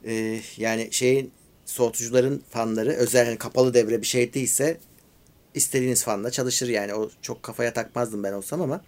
Ee, 0.04 0.40
yani 0.56 0.88
şeyin 0.92 1.32
soğutucuların 1.72 2.42
fanları 2.50 2.90
özel 2.90 3.26
hani 3.26 3.38
kapalı 3.38 3.74
devre 3.74 4.00
bir 4.00 4.06
şey 4.06 4.34
değilse 4.34 4.78
istediğiniz 5.54 6.04
fanla 6.04 6.30
çalışır 6.30 6.68
yani. 6.68 6.94
O 6.94 7.10
çok 7.22 7.42
kafaya 7.42 7.72
takmazdım 7.72 8.22
ben 8.24 8.32
olsam 8.32 8.62
ama 8.62 8.84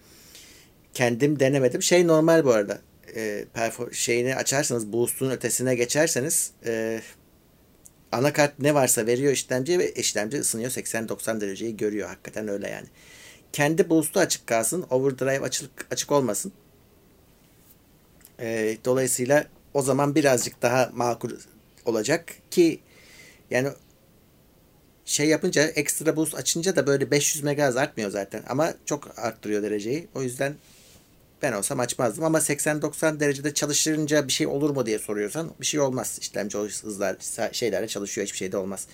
kendim 0.93 1.39
denemedim. 1.39 1.81
Şey 1.83 2.07
normal 2.07 2.45
bu 2.45 2.51
arada. 2.51 2.81
E, 3.15 3.45
perfor 3.53 3.91
şeyini 3.91 4.35
açarsanız 4.35 4.93
boost'un 4.93 5.29
ötesine 5.29 5.75
geçerseniz 5.75 6.51
e, 6.65 7.01
anakart 8.11 8.59
ne 8.59 8.73
varsa 8.73 9.07
veriyor 9.07 9.33
işlemciye 9.33 9.79
ve 9.79 9.93
işlemci 9.93 10.39
ısınıyor 10.39 10.71
80-90 10.71 11.41
dereceyi 11.41 11.77
görüyor. 11.77 12.07
Hakikaten 12.09 12.47
öyle 12.47 12.69
yani. 12.69 12.87
Kendi 13.53 13.89
boost'u 13.89 14.19
açık 14.19 14.47
kalsın. 14.47 14.85
Overdrive 14.89 15.39
açık, 15.39 15.87
açık 15.91 16.11
olmasın. 16.11 16.53
E, 18.39 18.77
dolayısıyla 18.85 19.45
o 19.73 19.81
zaman 19.81 20.15
birazcık 20.15 20.61
daha 20.61 20.91
makul 20.93 21.31
olacak 21.85 22.33
ki 22.51 22.79
yani 23.51 23.69
şey 25.05 25.27
yapınca 25.27 25.63
ekstra 25.63 26.15
boost 26.15 26.35
açınca 26.35 26.75
da 26.75 26.87
böyle 26.87 27.11
500 27.11 27.43
MHz 27.43 27.77
artmıyor 27.77 28.09
zaten 28.09 28.43
ama 28.49 28.73
çok 28.85 29.19
arttırıyor 29.19 29.63
dereceyi. 29.63 30.07
O 30.15 30.21
yüzden 30.21 30.55
ben 31.41 31.53
olsam 31.53 31.79
açmazdım 31.79 32.23
ama 32.23 32.37
80-90 32.37 33.19
derecede 33.19 33.53
çalışınca 33.53 34.27
bir 34.27 34.33
şey 34.33 34.47
olur 34.47 34.69
mu 34.69 34.85
diye 34.85 34.99
soruyorsan 34.99 35.51
bir 35.61 35.65
şey 35.65 35.79
olmaz. 35.79 36.17
İşlemci 36.21 36.57
hızlar 36.57 37.17
şeylerle 37.51 37.87
çalışıyor 37.87 38.27
hiçbir 38.27 38.37
şey 38.37 38.51
de 38.51 38.57
olmaz. 38.57 38.87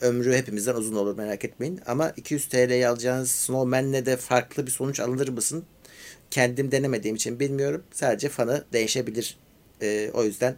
Ömrü 0.00 0.36
hepimizden 0.36 0.74
uzun 0.74 0.94
olur 0.94 1.18
merak 1.18 1.44
etmeyin. 1.44 1.80
Ama 1.86 2.10
200 2.16 2.48
TL'ye 2.48 2.88
alacağınız 2.88 3.30
Snowman'le 3.30 4.06
de 4.06 4.16
farklı 4.16 4.66
bir 4.66 4.70
sonuç 4.70 5.00
alır 5.00 5.28
mısın? 5.28 5.64
Kendim 6.30 6.72
denemediğim 6.72 7.16
için 7.16 7.40
bilmiyorum. 7.40 7.82
Sadece 7.92 8.28
fanı 8.28 8.64
değişebilir. 8.72 9.38
Ee, 9.82 10.10
o 10.14 10.24
yüzden 10.24 10.56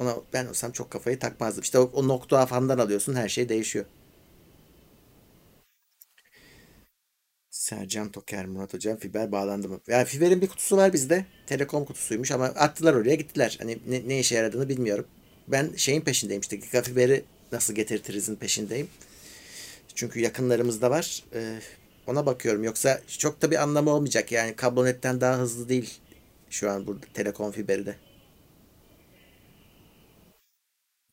ona 0.00 0.16
ben 0.32 0.46
olsam 0.46 0.72
çok 0.72 0.90
kafayı 0.90 1.18
takmazdım. 1.18 1.62
İşte 1.62 1.78
o, 1.78 1.90
o 1.94 2.08
nokta 2.08 2.46
fandan 2.46 2.78
alıyorsun 2.78 3.14
her 3.14 3.28
şey 3.28 3.48
değişiyor. 3.48 3.84
Sercan 7.50 8.12
Toker, 8.12 8.46
Murat 8.46 8.74
Hocam 8.74 8.96
fiber 8.96 9.32
bağlandı 9.32 9.68
mı? 9.68 9.80
Yani 9.88 10.04
fiberin 10.04 10.40
bir 10.40 10.48
kutusu 10.48 10.76
var 10.76 10.92
bizde. 10.92 11.26
Telekom 11.46 11.84
kutusuymuş 11.84 12.30
ama 12.32 12.44
attılar 12.44 12.94
oraya 12.94 13.14
gittiler. 13.14 13.56
Hani 13.60 13.78
ne, 13.88 14.08
ne 14.08 14.20
işe 14.20 14.34
yaradığını 14.34 14.68
bilmiyorum. 14.68 15.06
Ben 15.48 15.70
şeyin 15.76 16.00
peşindeyim 16.00 16.40
işte 16.40 16.56
gigafiberi 16.56 17.24
nasıl 17.52 17.74
getirtirizin 17.74 18.36
peşindeyim. 18.36 18.88
Çünkü 19.94 20.20
yakınlarımızda 20.20 20.90
var. 20.90 21.24
Ee, 21.34 21.58
ona 22.06 22.26
bakıyorum. 22.26 22.64
Yoksa 22.64 23.00
çok 23.18 23.42
da 23.42 23.50
bir 23.50 23.62
anlamı 23.62 23.90
olmayacak. 23.90 24.32
Yani 24.32 24.56
kablonetten 24.56 25.20
daha 25.20 25.38
hızlı 25.38 25.68
değil 25.68 26.00
şu 26.50 26.70
an 26.70 26.86
burada 26.86 27.06
telekom 27.14 27.52
fiberi 27.52 27.86
de. 27.86 27.96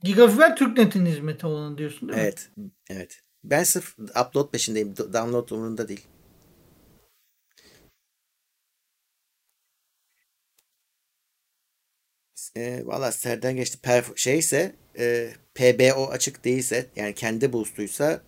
Gigafiber 0.04 0.56
Türknet'in 0.56 1.06
hizmeti 1.06 1.48
olanı 1.48 1.78
diyorsun 1.78 2.10
değil 2.10 2.18
mi? 2.20 2.24
Evet. 2.24 2.50
Evet. 2.90 3.22
Ben 3.44 3.64
sırf 3.64 3.96
upload 4.00 4.52
peşindeyim. 4.52 4.98
Download 4.98 5.50
umurunda 5.50 5.88
değil. 5.88 6.08
E, 12.56 12.82
Valla 12.86 13.12
serden 13.12 13.56
geçti. 13.56 13.78
Perf 13.82 14.18
şeyse 14.18 14.76
e, 15.00 15.30
PBO 15.56 16.06
açık 16.08 16.46
değilse 16.46 16.86
yani 16.96 17.14
kendi 17.16 17.54
boost'uysa 17.54 18.22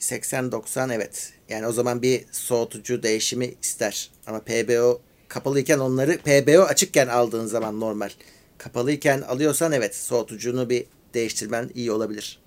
80-90 0.00 0.92
evet. 0.94 1.32
Yani 1.48 1.66
o 1.66 1.72
zaman 1.72 2.02
bir 2.02 2.24
soğutucu 2.32 3.02
değişimi 3.02 3.54
ister. 3.62 4.10
Ama 4.26 4.40
PBO 4.40 5.00
kapalıyken 5.28 5.78
onları 5.78 6.18
PBO 6.18 6.62
açıkken 6.62 7.08
aldığın 7.08 7.46
zaman 7.46 7.80
normal. 7.80 8.10
Kapalıyken 8.58 9.20
alıyorsan 9.20 9.72
evet 9.72 9.94
soğutucunu 9.96 10.70
bir 10.70 10.86
değiştirmen 11.14 11.70
iyi 11.74 11.92
olabilir. 11.92 12.38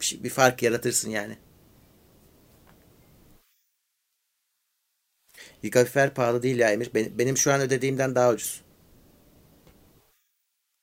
Bir, 0.00 0.04
şey, 0.04 0.24
bir 0.24 0.30
fark 0.30 0.62
yaratırsın 0.62 1.10
yani. 1.10 1.36
Gigafiber 5.62 6.14
pahalı 6.14 6.42
değil 6.42 6.58
ya 6.58 6.70
Emir. 6.70 6.90
Benim, 6.94 7.18
benim 7.18 7.36
şu 7.36 7.52
an 7.52 7.60
ödediğimden 7.60 8.14
daha 8.14 8.30
ucuz. 8.30 8.62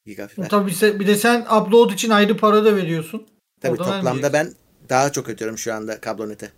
Gigafiber. 0.05 0.49
Tabii 0.49 0.99
bir 0.99 1.07
de 1.07 1.15
sen 1.15 1.41
upload 1.41 1.91
için 1.91 2.09
ayrı 2.09 2.37
para 2.37 2.65
da 2.65 2.75
veriyorsun. 2.75 3.27
Tabii 3.61 3.71
Oradan 3.71 3.97
toplamda 3.97 4.33
ben 4.33 4.53
daha 4.89 5.11
çok 5.11 5.29
ödüyorum 5.29 5.57
şu 5.57 5.73
anda 5.73 6.01
kablonete. 6.01 6.51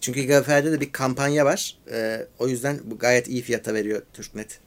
Çünkü 0.00 0.20
Gigafiber'de 0.20 0.72
de 0.72 0.80
bir 0.80 0.92
kampanya 0.92 1.44
var. 1.44 1.78
Ee, 1.90 2.26
o 2.38 2.48
yüzden 2.48 2.80
bu 2.84 2.98
gayet 2.98 3.28
iyi 3.28 3.42
fiyata 3.42 3.74
veriyor 3.74 4.02
Türknet. 4.12 4.60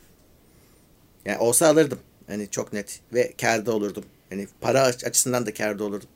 Yani 1.26 1.38
olsa 1.38 1.68
alırdım. 1.68 2.00
Hani 2.28 2.50
çok 2.50 2.74
net 2.74 3.02
ve 3.14 3.34
kârda 3.42 3.72
olurdum. 3.76 4.06
Yani 4.32 4.48
para 4.62 4.82
açısından 4.84 5.46
da 5.46 5.54
kârda 5.54 5.84
olurdum. 5.84 6.10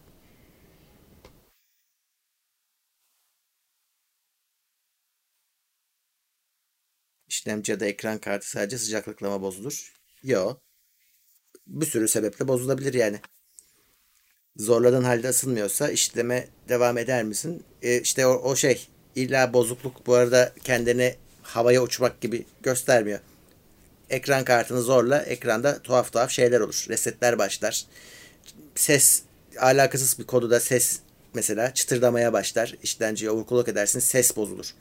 İşlemci 7.28 7.72
ya 7.72 7.80
da 7.80 7.86
ekran 7.86 8.18
kartı 8.18 8.50
sadece 8.50 8.78
sıcaklıklama 8.78 9.42
bozulur. 9.42 9.94
Yok. 10.24 10.62
Bir 11.68 11.86
sürü 11.86 12.08
sebeple 12.08 12.48
bozulabilir 12.48 12.94
yani. 12.94 13.20
Zorladığın 14.58 15.04
halde 15.04 15.30
ısınmıyorsa 15.30 15.90
işleme 15.90 16.48
devam 16.70 16.98
eder 16.98 17.24
misin? 17.24 17.64
E 17.82 18.02
işte 18.02 18.28
o, 18.28 18.32
o 18.34 18.56
şey 18.56 18.88
illa 19.16 19.54
bozukluk 19.54 20.08
bu 20.08 20.14
arada 20.14 20.54
kendini 20.64 21.16
havaya 21.42 21.84
uçmak 21.84 22.22
gibi 22.22 22.46
göstermiyor. 22.64 23.20
Ekran 24.10 24.44
kartını 24.44 24.82
zorla 24.82 25.22
ekranda 25.22 25.82
tuhaf 25.82 26.12
tuhaf 26.12 26.32
şeyler 26.32 26.60
olur. 26.60 26.86
Resetler 26.90 27.38
başlar. 27.38 27.86
Ses 28.76 29.24
alakasız 29.60 30.20
bir 30.20 30.24
koduda 30.24 30.60
ses 30.60 31.00
mesela 31.34 31.74
çıtırdamaya 31.74 32.34
başlar. 32.34 32.76
İşlemciye 32.84 33.32
overclock 33.32 33.70
edersin 33.70 34.00
ses 34.00 34.36
bozulur. 34.36 34.74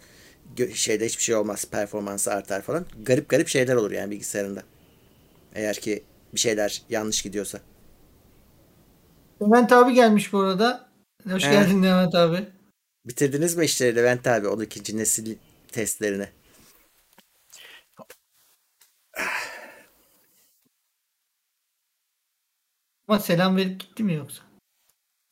Şeyde 0.75 1.07
hiçbir 1.07 1.23
şey 1.23 1.35
olmaz. 1.35 1.65
Performansı 1.71 2.33
artar 2.33 2.63
falan. 2.63 2.87
Garip 3.03 3.29
garip 3.29 3.49
şeyler 3.49 3.75
olur 3.75 3.91
yani 3.91 4.11
bilgisayarında. 4.11 4.63
Eğer 5.55 5.77
ki 5.77 6.03
bir 6.35 6.41
şeyler 6.41 6.83
yanlış 6.91 7.23
gidiyorsa. 7.23 7.59
Levent 9.43 9.73
abi 9.73 9.95
gelmiş 9.95 10.33
bu 10.33 10.41
arada. 10.41 10.89
Hoş 11.31 11.45
He. 11.45 11.51
geldin 11.51 11.83
Levent 11.83 12.15
abi. 12.15 12.47
Bitirdiniz 13.07 13.57
mi 13.57 13.65
işleri 13.65 13.97
Levent 13.97 14.27
abi? 14.27 14.49
O 14.49 14.63
ikinci 14.63 14.97
nesil 14.97 15.37
testlerini. 15.73 16.29
Ama 23.09 23.19
selam 23.19 23.57
verip 23.57 23.81
gitti 23.81 24.05
mi 24.05 24.15
yoksa? 24.15 24.43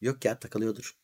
Yok 0.01 0.25
ya 0.25 0.39
takılıyordur. 0.39 0.97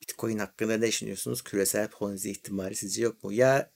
Bitcoin 0.00 0.38
hakkında 0.38 0.76
ne 0.76 0.86
düşünüyorsunuz? 0.86 1.42
Küresel 1.42 1.88
ponzi 1.88 2.30
ihtimali 2.30 2.74
sizce 2.74 3.02
yok 3.02 3.24
mu? 3.24 3.32
Ya 3.32 3.70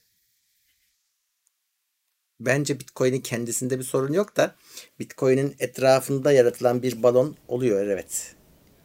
bence 2.39 2.79
Bitcoin'in 2.79 3.21
kendisinde 3.21 3.79
bir 3.79 3.83
sorun 3.83 4.13
yok 4.13 4.37
da 4.37 4.55
Bitcoin'in 4.99 5.55
etrafında 5.59 6.31
yaratılan 6.31 6.83
bir 6.83 7.03
balon 7.03 7.37
oluyor 7.47 7.87
evet. 7.87 8.35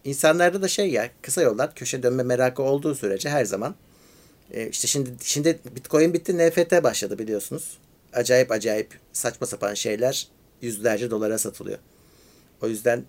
İnsanlarda 0.05 0.62
da 0.62 0.68
şey 0.68 0.90
ya 0.90 1.10
kısa 1.22 1.43
yollar 1.43 1.74
köşe 1.74 2.02
dönme 2.02 2.22
merakı 2.22 2.62
olduğu 2.62 2.94
sürece 2.94 3.31
her 3.31 3.44
zaman 3.44 3.74
e, 4.51 4.68
işte 4.68 4.89
şimdi 4.89 5.10
şimdi 5.22 5.59
Bitcoin 5.76 6.12
bitti 6.14 6.39
NFT 6.39 6.82
başladı 6.82 7.18
biliyorsunuz. 7.18 7.78
Acayip 8.15 8.53
acayip 8.53 8.99
saçma 9.12 9.47
sapan 9.47 9.74
şeyler 9.74 10.28
yüzlerce 10.62 11.11
dolara 11.11 11.39
satılıyor. 11.39 11.78
O 12.62 12.69
yüzden 12.69 13.05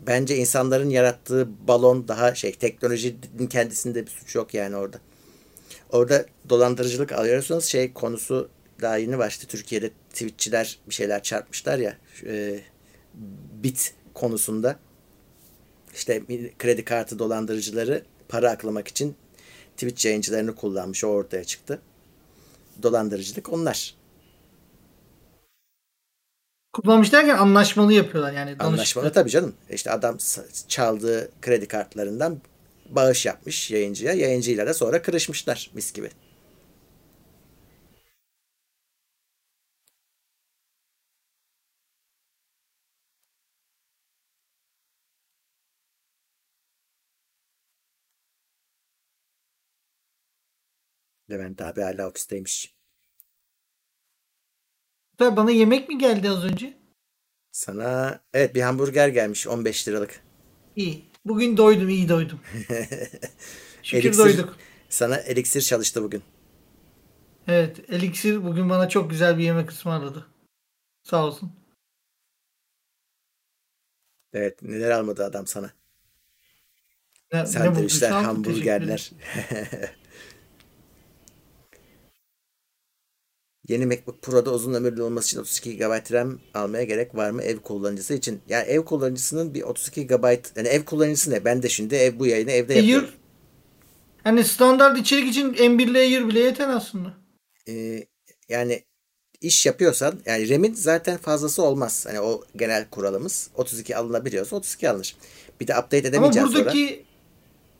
bence 0.00 0.36
insanların 0.36 0.90
yarattığı 0.90 1.68
balon 1.68 2.08
daha 2.08 2.34
şey 2.34 2.52
teknolojinin 2.52 3.46
kendisinde 3.50 4.06
bir 4.06 4.10
suç 4.10 4.34
yok 4.34 4.54
yani 4.54 4.76
orada. 4.76 5.00
Orada 5.90 6.26
dolandırıcılık 6.48 7.12
alıyorsanız 7.12 7.64
şey 7.64 7.92
konusu 7.92 8.48
daha 8.80 8.96
yeni 8.96 9.18
başladı. 9.18 9.46
Türkiye'de 9.48 9.90
Twitch'çiler 10.10 10.78
bir 10.88 10.94
şeyler 10.94 11.22
çarpmışlar 11.22 11.78
ya 11.78 11.96
e, 12.26 12.60
bit 13.62 13.94
konusunda. 14.14 14.78
İşte 15.94 16.22
kredi 16.58 16.84
kartı 16.84 17.18
dolandırıcıları 17.18 18.04
para 18.28 18.50
aklamak 18.50 18.88
için 18.88 19.16
Twitch 19.76 20.06
yayıncılarını 20.06 20.54
kullanmış. 20.54 21.04
O 21.04 21.08
ortaya 21.08 21.44
çıktı. 21.44 21.80
Dolandırıcılık 22.82 23.52
onlar. 23.52 23.94
Kullanmış 26.74 27.12
derken 27.12 27.36
anlaşmalı 27.36 27.92
yapıyorlar 27.92 28.32
yani. 28.32 28.56
Anlaşmalı 28.58 29.12
tabii 29.12 29.30
canım. 29.30 29.54
İşte 29.70 29.90
adam 29.90 30.16
çaldığı 30.68 31.30
kredi 31.42 31.68
kartlarından 31.68 32.40
bağış 32.90 33.26
yapmış 33.26 33.70
yayıncıya. 33.70 34.12
Yayıncıyla 34.12 34.66
da 34.66 34.74
sonra 34.74 35.02
kırışmışlar 35.02 35.70
mis 35.74 35.92
gibi. 35.92 36.10
Levent 51.30 51.60
abi 51.60 51.80
hala 51.82 52.08
ofisteymiş. 52.08 52.74
Tabii 55.18 55.36
bana 55.36 55.50
yemek 55.50 55.88
mi 55.88 55.98
geldi 55.98 56.30
az 56.30 56.44
önce? 56.44 56.76
Sana 57.52 58.20
evet 58.34 58.54
bir 58.54 58.62
hamburger 58.62 59.08
gelmiş 59.08 59.46
15 59.46 59.88
liralık. 59.88 60.20
İyi. 60.76 61.04
Bugün 61.24 61.56
doydum 61.56 61.88
iyi 61.88 62.08
doydum. 62.08 62.40
Şükür 63.82 64.04
elixir, 64.04 64.18
doyduk. 64.18 64.56
Sana 64.88 65.16
eliksir 65.16 65.62
çalıştı 65.62 66.02
bugün. 66.02 66.22
Evet 67.48 67.90
eliksir 67.90 68.44
bugün 68.44 68.70
bana 68.70 68.88
çok 68.88 69.10
güzel 69.10 69.38
bir 69.38 69.42
yemek 69.42 69.70
ısmarladı. 69.70 70.26
Sağ 71.02 71.26
olsun. 71.26 71.52
Evet 74.32 74.62
neler 74.62 74.90
almadı 74.90 75.24
adam 75.24 75.46
sana. 75.46 75.70
Ne, 77.32 77.46
Sandviçler, 77.46 78.10
ne 78.10 78.14
hamburgerler. 78.14 79.10
Yeni 83.68 83.86
MacBook 83.86 84.22
Pro'da 84.22 84.52
uzun 84.52 84.74
ömürlü 84.74 85.02
olması 85.02 85.26
için 85.28 85.40
32 85.40 85.76
GB 85.76 86.12
RAM 86.12 86.38
almaya 86.54 86.84
gerek 86.84 87.14
var 87.14 87.30
mı 87.30 87.42
ev 87.42 87.58
kullanıcısı 87.58 88.14
için? 88.14 88.40
Yani 88.48 88.64
ev 88.64 88.84
kullanıcısının 88.84 89.54
bir 89.54 89.62
32 89.62 90.06
GB 90.06 90.24
yani 90.56 90.68
ev 90.68 90.84
kullanıcısı 90.84 91.30
ne? 91.30 91.44
Ben 91.44 91.62
de 91.62 91.68
şimdi 91.68 91.94
ev 91.94 92.18
bu 92.18 92.26
yayını 92.26 92.50
evde 92.50 92.72
Air, 92.72 92.82
yapıyorum. 92.82 93.08
Hani 94.24 94.44
standart 94.44 94.98
içerik 94.98 95.28
için 95.28 95.54
M1 95.54 95.94
layer 95.94 96.28
bile 96.28 96.40
yeter 96.40 96.68
aslında. 96.68 97.14
Ee, 97.68 98.04
yani 98.48 98.82
iş 99.40 99.66
yapıyorsan 99.66 100.14
yani 100.26 100.50
RAM'in 100.50 100.74
zaten 100.74 101.16
fazlası 101.16 101.62
olmaz. 101.62 102.06
Hani 102.08 102.20
o 102.20 102.44
genel 102.56 102.90
kuralımız 102.90 103.50
32 103.54 103.96
alınabiliyorsa 103.96 104.56
32 104.56 104.88
alınır. 104.88 105.16
Bir 105.60 105.66
de 105.66 105.72
update 105.72 105.98
Ama 105.98 106.08
edemeyeceğiz 106.08 106.48
sonra. 106.48 106.58
buradaki 106.58 107.04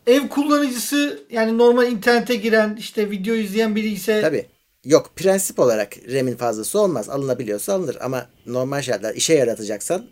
ev 0.06 0.28
kullanıcısı 0.28 1.22
yani 1.30 1.58
normal 1.58 1.92
internete 1.92 2.36
giren 2.36 2.76
işte 2.78 3.10
video 3.10 3.34
izleyen 3.34 3.76
biri 3.76 3.88
ise 3.88 4.20
Tabii. 4.20 4.46
Yok 4.84 5.10
prensip 5.16 5.58
olarak 5.58 5.96
RAM'in 6.12 6.36
fazlası 6.36 6.80
olmaz. 6.80 7.08
Alınabiliyorsa 7.08 7.74
alınır 7.74 7.96
ama 8.00 8.26
normal 8.46 8.82
şartlar 8.82 9.14
işe 9.14 9.34
yaratacaksan 9.34 10.06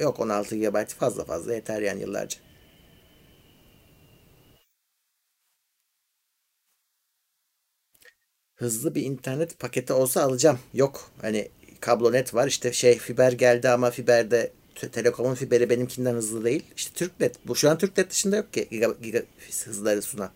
yok 0.00 0.20
16 0.20 0.56
GB 0.56 0.88
fazla 0.98 1.24
fazla 1.24 1.54
yeter 1.54 1.82
yani 1.82 2.00
yıllarca. 2.00 2.38
Hızlı 8.54 8.94
bir 8.94 9.02
internet 9.02 9.58
paketi 9.58 9.92
olsa 9.92 10.22
alacağım. 10.22 10.58
Yok 10.74 11.10
hani 11.22 11.48
kablonet 11.80 12.34
var 12.34 12.46
işte 12.48 12.72
şey 12.72 12.98
fiber 12.98 13.32
geldi 13.32 13.68
ama 13.68 13.90
fiberde 13.90 14.52
Te- 14.74 14.90
Telekom'un 14.90 15.34
fiberi 15.34 15.70
benimkinden 15.70 16.14
hızlı 16.14 16.44
değil. 16.44 16.62
İşte 16.76 16.92
Türknet. 16.94 17.36
Bu 17.48 17.56
şu 17.56 17.70
an 17.70 17.78
Türknet 17.78 18.10
dışında 18.10 18.36
yok 18.36 18.52
ki 18.52 18.68
giga, 18.70 18.94
giga 19.02 19.22
hızları 19.64 20.02
sunan. 20.02 20.30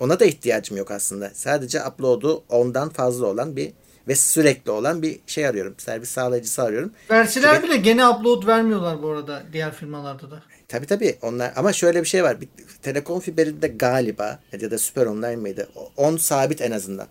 Ona 0.00 0.20
da 0.20 0.24
ihtiyacım 0.24 0.76
yok 0.76 0.90
aslında. 0.90 1.30
Sadece 1.34 1.84
upload'u 1.84 2.44
ondan 2.48 2.88
fazla 2.88 3.26
olan 3.26 3.56
bir 3.56 3.72
ve 4.08 4.14
sürekli 4.14 4.70
olan 4.70 5.02
bir 5.02 5.20
şey 5.26 5.46
arıyorum. 5.46 5.74
Servis 5.78 6.08
sağlayıcısı 6.10 6.62
arıyorum. 6.62 6.92
verseler 7.10 7.54
Çünkü- 7.54 7.68
bile 7.68 7.76
gene 7.76 8.08
upload 8.08 8.46
vermiyorlar 8.46 9.02
bu 9.02 9.08
arada 9.10 9.42
diğer 9.52 9.74
firmalarda 9.74 10.30
da. 10.30 10.42
Tabii 10.68 10.86
tabii 10.86 11.18
onlar 11.22 11.52
ama 11.56 11.72
şöyle 11.72 12.02
bir 12.02 12.08
şey 12.08 12.22
var. 12.24 12.40
Bir, 12.40 12.48
Telekom 12.82 13.20
fiberinde 13.20 13.68
galiba 13.68 14.38
ya 14.60 14.70
da 14.70 14.78
Süper 14.78 15.06
Online 15.06 15.36
mıydı? 15.36 15.68
10 15.96 16.16
sabit 16.16 16.60
en 16.60 16.70
azından. 16.70 17.06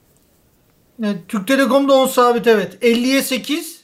Yani 1.00 1.18
Türk 1.28 1.48
Telekom'da 1.48 1.94
10 1.94 2.08
sabit 2.08 2.48
evet. 2.48 2.78
50'ye 2.84 3.22
8, 3.24 3.84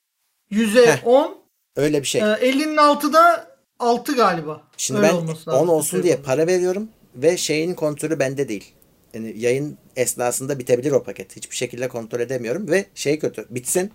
100'e 0.51 0.85
Heh. 0.91 1.07
10, 1.07 1.37
Öyle 1.75 2.01
bir 2.01 2.07
şey. 2.07 2.21
e, 2.21 2.25
50'nin 2.25 2.77
altıda 2.77 3.47
6 3.79 4.15
galiba. 4.15 4.61
Şimdi 4.77 4.99
Öyle 4.99 5.09
ben 5.09 5.13
olması 5.15 5.51
10 5.51 5.55
lazım 5.55 5.69
olsun 5.69 6.03
diye 6.03 6.15
para 6.17 6.47
veriyorum 6.47 6.89
ve 7.15 7.37
şeyin 7.37 7.73
kontrolü 7.73 8.19
bende 8.19 8.49
değil. 8.49 8.73
Yani 9.13 9.33
yayın 9.39 9.77
esnasında 9.95 10.59
bitebilir 10.59 10.91
o 10.91 11.03
paket. 11.03 11.35
Hiçbir 11.35 11.55
şekilde 11.55 11.87
kontrol 11.87 12.19
edemiyorum 12.19 12.67
ve 12.67 12.85
şey 12.95 13.19
kötü. 13.19 13.45
Bitsin. 13.49 13.91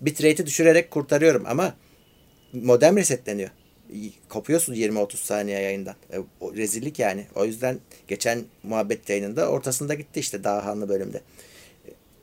Bitrate'i 0.00 0.46
düşürerek 0.46 0.90
kurtarıyorum 0.90 1.44
ama 1.46 1.74
modem 2.52 2.96
resetleniyor. 2.96 3.50
Kopuyorsun 4.28 4.74
20-30 4.74 5.16
saniye 5.16 5.60
yayından. 5.60 5.94
E, 6.12 6.18
o 6.40 6.54
rezillik 6.54 6.98
yani. 6.98 7.26
O 7.34 7.44
yüzden 7.44 7.78
geçen 8.08 8.44
muhabbet 8.62 9.10
yayınında 9.10 9.48
ortasında 9.48 9.94
gitti 9.94 10.20
işte 10.20 10.44
daha 10.44 10.64
hanlı 10.64 10.88
bölümde. 10.88 11.20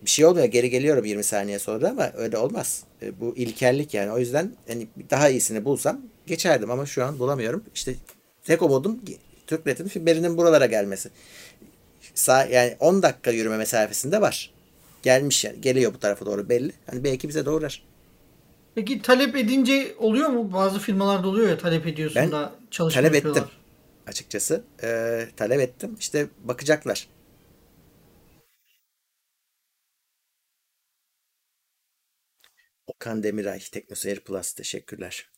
Bir 0.01 0.09
şey 0.09 0.25
olmuyor 0.25 0.45
geri 0.45 0.69
geliyorum 0.69 1.05
20 1.05 1.23
saniye 1.23 1.59
sonra 1.59 1.89
ama 1.89 2.11
öyle 2.17 2.37
olmaz. 2.37 2.83
E, 3.01 3.19
bu 3.19 3.35
ilkellik 3.35 3.93
yani. 3.93 4.11
O 4.11 4.19
yüzden 4.19 4.51
hani 4.67 4.87
daha 5.09 5.29
iyisini 5.29 5.65
bulsam 5.65 6.01
geçerdim 6.27 6.71
ama 6.71 6.85
şu 6.85 7.05
an 7.05 7.19
bulamıyorum. 7.19 7.63
İşte 7.75 7.95
tek 8.43 8.61
umudum 8.61 8.99
Türknet'in 9.47 9.87
fiberinin 9.87 10.37
buralara 10.37 10.65
gelmesi. 10.65 11.09
Sağ, 12.17 12.45
yani 12.45 12.75
10 12.79 13.01
dakika 13.03 13.31
yürüme 13.31 13.57
mesafesinde 13.57 14.21
var. 14.21 14.53
Gelmiş 15.03 15.45
yani. 15.45 15.61
Geliyor 15.61 15.93
bu 15.93 15.99
tarafa 15.99 16.25
doğru 16.25 16.49
belli. 16.49 16.71
Hani 16.89 17.03
belki 17.03 17.29
bize 17.29 17.45
doğrar. 17.45 17.83
Peki 18.75 19.01
talep 19.01 19.35
edince 19.35 19.95
oluyor 19.97 20.29
mu? 20.29 20.53
Bazı 20.53 20.79
firmalarda 20.79 21.27
oluyor 21.27 21.49
ya 21.49 21.57
talep 21.57 21.87
ediyorsun 21.87 22.21
Ben 22.21 22.31
da 22.31 22.55
çalışma 22.71 23.01
talep 23.01 23.15
yapıyorlar. 23.15 23.41
ettim. 23.41 23.53
Açıkçası. 24.07 24.63
Ee, 24.83 25.27
talep 25.37 25.59
ettim. 25.59 25.95
İşte 25.99 26.27
bakacaklar. 26.43 27.07
Okan 32.87 33.23
Demiray, 33.23 33.59
Teknoseyir 33.59 34.19
Plus. 34.19 34.53
Teşekkürler. 34.53 35.29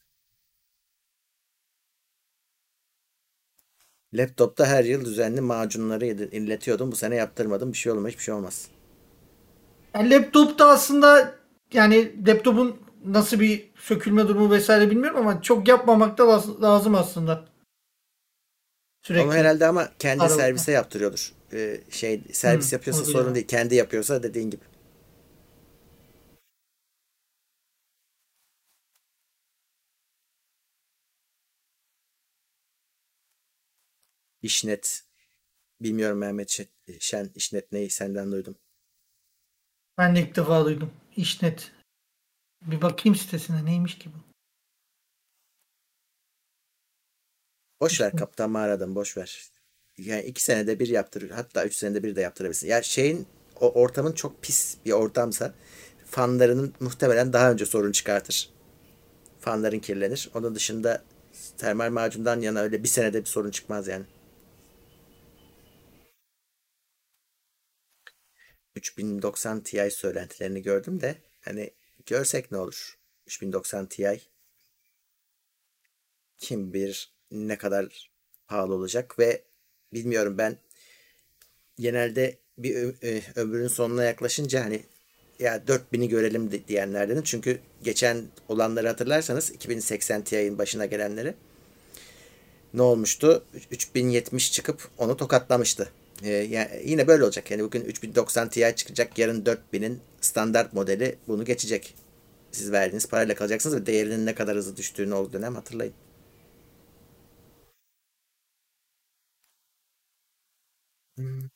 Laptopta 4.14 4.65
her 4.65 4.84
yıl 4.84 5.06
düzenli 5.06 5.41
macunları 5.41 6.06
inletiyordum. 6.06 6.91
Bu 6.91 6.95
sene 6.95 7.15
yaptırmadım. 7.15 7.72
Bir 7.72 7.77
şey 7.77 7.91
olmaz. 7.91 8.11
Hiçbir 8.11 8.23
şey 8.23 8.34
olmaz. 8.34 8.68
Yani 9.95 10.10
laptopta 10.10 10.69
aslında 10.69 11.36
yani 11.73 12.27
laptopun 12.27 12.76
nasıl 13.06 13.40
bir 13.40 13.69
sökülme 13.76 14.27
durumu 14.27 14.52
vesaire 14.52 14.91
bilmiyorum 14.91 15.19
ama 15.19 15.41
çok 15.41 15.68
yapmamak 15.68 16.18
da 16.18 16.23
laz- 16.27 16.61
lazım 16.61 16.95
aslında. 16.95 17.45
Sürekli. 19.02 19.26
Onu 19.26 19.34
herhalde 19.34 19.68
ama 19.68 19.90
kendi 19.99 20.23
Aralıkta. 20.23 20.44
servise 20.44 20.72
yaptırıyordur. 20.72 21.31
Ee, 21.53 21.81
şey 21.90 22.22
servis 22.31 22.72
Hı, 22.72 22.76
yapıyorsa 22.76 23.06
sorun 23.06 23.36
değil. 23.36 23.48
Kendi 23.48 23.76
yapıyorsa 23.76 24.23
dediğin 24.23 24.49
gibi. 24.49 24.61
İşnet. 34.49 35.03
Bilmiyorum 35.81 36.17
Mehmet 36.17 36.49
Şen- 36.49 36.99
Şen. 36.99 37.31
İşnet 37.35 37.71
neyi 37.71 37.89
senden 37.89 38.31
duydum. 38.31 38.55
Ben 39.97 40.15
de 40.15 40.19
ilk 40.21 40.35
defa 40.35 40.65
duydum. 40.65 40.91
İşnet. 41.15 41.71
Bir 42.61 42.81
bakayım 42.81 43.15
sitesine 43.15 43.65
neymiş 43.65 43.97
ki 43.97 44.09
bu? 44.13 44.17
Boş 47.81 48.01
ver 48.01 48.15
kaptan 48.15 48.49
mağaradan 48.49 48.95
boş 48.95 49.17
ver. 49.17 49.51
Yani 49.97 50.23
iki 50.23 50.43
senede 50.43 50.80
bir 50.80 50.88
yaptır. 50.88 51.30
Hatta 51.30 51.65
üç 51.65 51.76
senede 51.76 52.03
bir 52.03 52.15
de 52.15 52.21
yaptırabilirsin. 52.21 52.67
Ya 52.67 52.81
şeyin 52.81 53.27
o 53.59 53.71
ortamın 53.71 54.11
çok 54.11 54.43
pis 54.43 54.77
bir 54.85 54.91
ortamsa 54.91 55.53
fanlarının 56.05 56.73
muhtemelen 56.80 57.34
daha 57.34 57.51
önce 57.51 57.65
sorun 57.65 57.91
çıkartır. 57.91 58.49
Fanların 59.39 59.80
kirlenir. 59.80 60.30
Onun 60.34 60.55
dışında 60.55 61.03
termal 61.57 61.91
macundan 61.91 62.41
yana 62.41 62.59
öyle 62.59 62.84
bir 62.84 62.88
senede 62.88 63.19
bir 63.21 63.26
sorun 63.26 63.51
çıkmaz 63.51 63.88
yani. 63.88 64.05
3090 68.80 69.61
Ti 69.61 69.91
söylentilerini 69.91 70.61
gördüm 70.61 71.01
de 71.01 71.15
hani 71.41 71.69
görsek 72.06 72.51
ne 72.51 72.57
olur? 72.57 72.97
3090 73.27 73.85
Ti 73.85 74.22
kim 76.39 76.73
bilir 76.73 77.14
ne 77.31 77.57
kadar 77.57 78.10
pahalı 78.47 78.73
olacak 78.73 79.19
ve 79.19 79.43
bilmiyorum 79.93 80.38
ben 80.38 80.57
genelde 81.80 82.38
bir 82.57 82.76
ö- 82.76 83.22
ömrünün 83.35 83.68
sonuna 83.68 84.03
yaklaşınca 84.03 84.65
hani 84.65 84.84
ya 85.39 85.68
4000'i 85.68 86.10
görelim 86.10 86.51
di- 86.51 86.68
diyenlerdenim. 86.68 87.23
Çünkü 87.23 87.60
geçen 87.84 88.23
olanları 88.47 88.88
hatırlarsanız 88.88 89.51
2080 89.51 90.23
Ti'nin 90.23 90.57
başına 90.57 90.85
gelenleri 90.85 91.34
ne 92.73 92.81
olmuştu? 92.81 93.43
3070 93.72 94.51
çıkıp 94.51 94.89
onu 94.97 95.18
tokatlamıştı. 95.18 95.89
Ee, 96.23 96.29
yani 96.29 96.69
yine 96.85 97.07
böyle 97.07 97.23
olacak. 97.23 97.51
Yani 97.51 97.63
bugün 97.63 97.81
3090 97.81 98.49
Ti 98.49 98.73
çıkacak. 98.75 99.17
Yarın 99.17 99.45
4000'in 99.45 99.99
standart 100.21 100.73
modeli 100.73 101.15
bunu 101.27 101.45
geçecek. 101.45 101.95
Siz 102.51 102.71
verdiğiniz 102.71 103.07
parayla 103.07 103.35
kalacaksınız 103.35 103.75
ve 103.75 103.85
değerinin 103.85 104.25
ne 104.25 104.35
kadar 104.35 104.57
hızlı 104.57 104.77
düştüğünü 104.77 105.13
o 105.13 105.33
dönem 105.33 105.55
hatırlayın. 105.55 105.93
Hmm. 111.17 111.49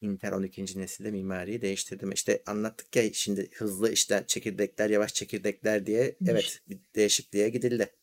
Intel 0.00 0.32
12. 0.32 0.78
nesilde 0.80 1.10
mimariyi 1.10 1.62
değiştirdim. 1.62 2.12
İşte 2.12 2.42
anlattık 2.46 2.96
ya 2.96 3.12
şimdi 3.12 3.50
hızlı 3.54 3.92
işler, 3.92 4.26
çekirdekler, 4.26 4.90
yavaş 4.90 5.14
çekirdekler 5.14 5.86
diye 5.86 6.16
evet 6.26 6.60
bir 6.68 6.78
değişikliğe 6.94 7.48
gidildi. 7.48 7.97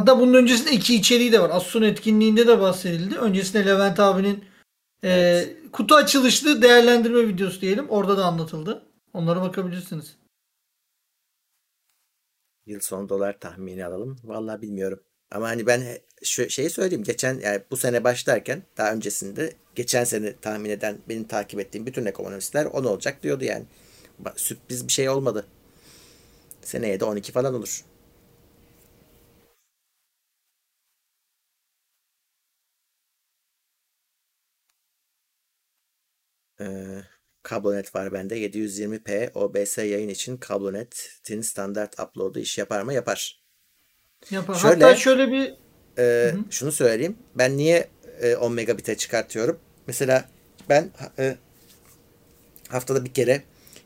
Hatta 0.00 0.20
bunun 0.20 0.34
öncesinde 0.34 0.70
iki 0.70 0.94
içeriği 0.94 1.32
de 1.32 1.40
var. 1.40 1.50
Asus 1.50 1.82
etkinliğinde 1.82 2.46
de 2.46 2.60
bahsedildi. 2.60 3.18
Öncesinde 3.18 3.66
Levent 3.66 4.00
abinin 4.00 4.44
e, 5.04 5.44
kutu 5.72 5.94
açılışlı 5.94 6.62
değerlendirme 6.62 7.28
videosu 7.28 7.60
diyelim. 7.60 7.88
Orada 7.88 8.16
da 8.16 8.24
anlatıldı. 8.24 8.82
Onlara 9.12 9.42
bakabilirsiniz. 9.42 10.16
Yıl 12.66 12.80
sonu 12.80 13.08
dolar 13.08 13.40
tahmini 13.40 13.86
alalım. 13.86 14.16
Vallahi 14.24 14.62
bilmiyorum. 14.62 15.00
Ama 15.30 15.48
hani 15.48 15.66
ben 15.66 15.82
şu 16.22 16.50
şeyi 16.50 16.70
söyleyeyim. 16.70 17.04
Geçen 17.04 17.40
yani 17.40 17.60
bu 17.70 17.76
sene 17.76 18.04
başlarken 18.04 18.62
daha 18.76 18.92
öncesinde 18.92 19.52
geçen 19.74 20.04
sene 20.04 20.36
tahmin 20.36 20.70
eden 20.70 20.98
benim 21.08 21.24
takip 21.24 21.60
ettiğim 21.60 21.86
bütün 21.86 22.06
ekonomistler 22.06 22.64
10 22.64 22.84
olacak 22.84 23.22
diyordu 23.22 23.44
yani. 23.44 23.64
Sürpriz 24.36 24.86
bir 24.86 24.92
şey 24.92 25.08
olmadı. 25.08 25.46
Seneye 26.62 27.00
de 27.00 27.04
12 27.04 27.32
falan 27.32 27.54
olur. 27.54 27.89
Ee, 36.60 36.84
kablonet 37.42 37.94
var 37.94 38.12
bende. 38.12 38.36
720p 38.38 39.30
OBS 39.34 39.78
yayın 39.78 40.08
için 40.08 40.36
kablonet'in 40.36 41.42
standart 41.42 42.00
upload'u 42.00 42.38
iş 42.38 42.58
yapar 42.58 42.82
mı? 42.82 42.94
Yapar. 42.94 43.42
Yapar. 44.30 44.54
Şöyle- 44.54 44.84
Hatta 44.84 44.96
şöyle 44.96 45.32
bir 45.32 45.54
Ee, 45.98 46.34
şunu 46.50 46.72
söyleyeyim. 46.72 47.16
Ben 47.34 47.56
niye 47.56 47.88
e, 48.20 48.36
10 48.36 48.52
megabit'e 48.52 48.96
çıkartıyorum? 48.96 49.58
Mesela 49.86 50.28
ben 50.68 50.90
e, 51.18 51.36
haftada 52.68 53.04
bir 53.04 53.14
kere 53.14 53.42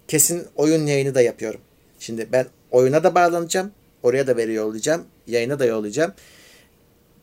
kesin 0.09 0.47
oyun 0.57 0.87
yayını 0.87 1.15
da 1.15 1.21
yapıyorum. 1.23 1.61
Şimdi 1.99 2.29
ben 2.33 2.47
oyuna 2.71 3.05
da 3.05 3.15
bağlanacağım. 3.15 3.73
Oraya 4.03 4.27
da 4.27 4.37
veri 4.37 4.53
yollayacağım. 4.55 5.07
Yayına 5.27 5.59
da 5.59 5.65
yollayacağım. 5.65 6.13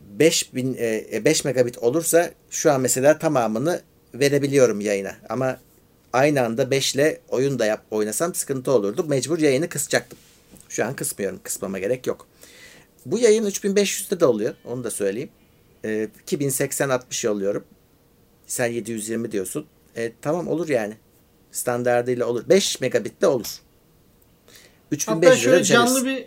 5000 0.00 0.76
e, 0.78 1.24
5 1.24 1.44
megabit 1.44 1.78
olursa 1.78 2.30
şu 2.50 2.72
an 2.72 2.80
mesela 2.80 3.18
tamamını 3.18 3.80
verebiliyorum 4.14 4.80
yayına. 4.80 5.16
Ama 5.28 5.58
aynı 6.12 6.42
anda 6.42 6.70
5 6.70 6.94
ile 6.94 7.20
oyun 7.28 7.58
da 7.58 7.66
yap 7.66 7.84
oynasam 7.90 8.34
sıkıntı 8.34 8.72
olurdu. 8.72 9.04
Mecbur 9.08 9.38
yayını 9.38 9.68
kısacaktım. 9.68 10.18
Şu 10.68 10.84
an 10.84 10.96
kısmıyorum. 10.96 11.40
Kısmama 11.42 11.78
gerek 11.78 12.06
yok. 12.06 12.26
Bu 13.06 13.18
yayın 13.18 13.46
3500'de 13.46 14.20
de 14.20 14.26
oluyor. 14.26 14.54
Onu 14.64 14.84
da 14.84 14.90
söyleyeyim. 14.90 15.30
Ee, 15.84 16.08
2080-60 16.26 17.26
yolluyorum. 17.26 17.64
Sen 18.46 18.66
720 18.66 19.32
diyorsun. 19.32 19.66
E, 19.96 20.12
tamam 20.22 20.48
olur 20.48 20.68
yani. 20.68 20.94
Standardıyla 21.52 22.26
olur. 22.26 22.48
5 22.48 22.80
megabit 22.80 23.22
de 23.22 23.26
olur. 23.26 23.46
hatta 23.46 24.92
3500 24.92 25.22
lira 25.24 25.36
şöyle 25.36 25.64
canlı 25.64 26.04
bir 26.04 26.26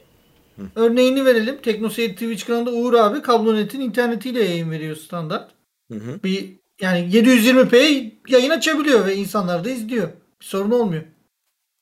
örneğini 0.76 1.26
verelim. 1.26 1.62
Teknoseyir 1.62 2.14
Twitch 2.14 2.46
kanalında 2.46 2.72
Uğur 2.72 2.94
abi 2.94 3.22
Kablonet.'in 3.22 3.80
internetiyle 3.80 4.44
yayın 4.44 4.72
veriyor 4.72 4.96
standart. 4.96 5.52
Hı 5.92 5.98
hı. 5.98 6.24
Bir 6.24 6.56
yani 6.82 7.00
720p 7.00 8.12
yayın 8.28 8.50
açabiliyor 8.50 9.06
ve 9.06 9.16
insanlar 9.16 9.64
da 9.64 9.70
izliyor. 9.70 10.10
Bir 10.42 10.46
sorun 10.46 10.72
olmuyor. 10.72 11.04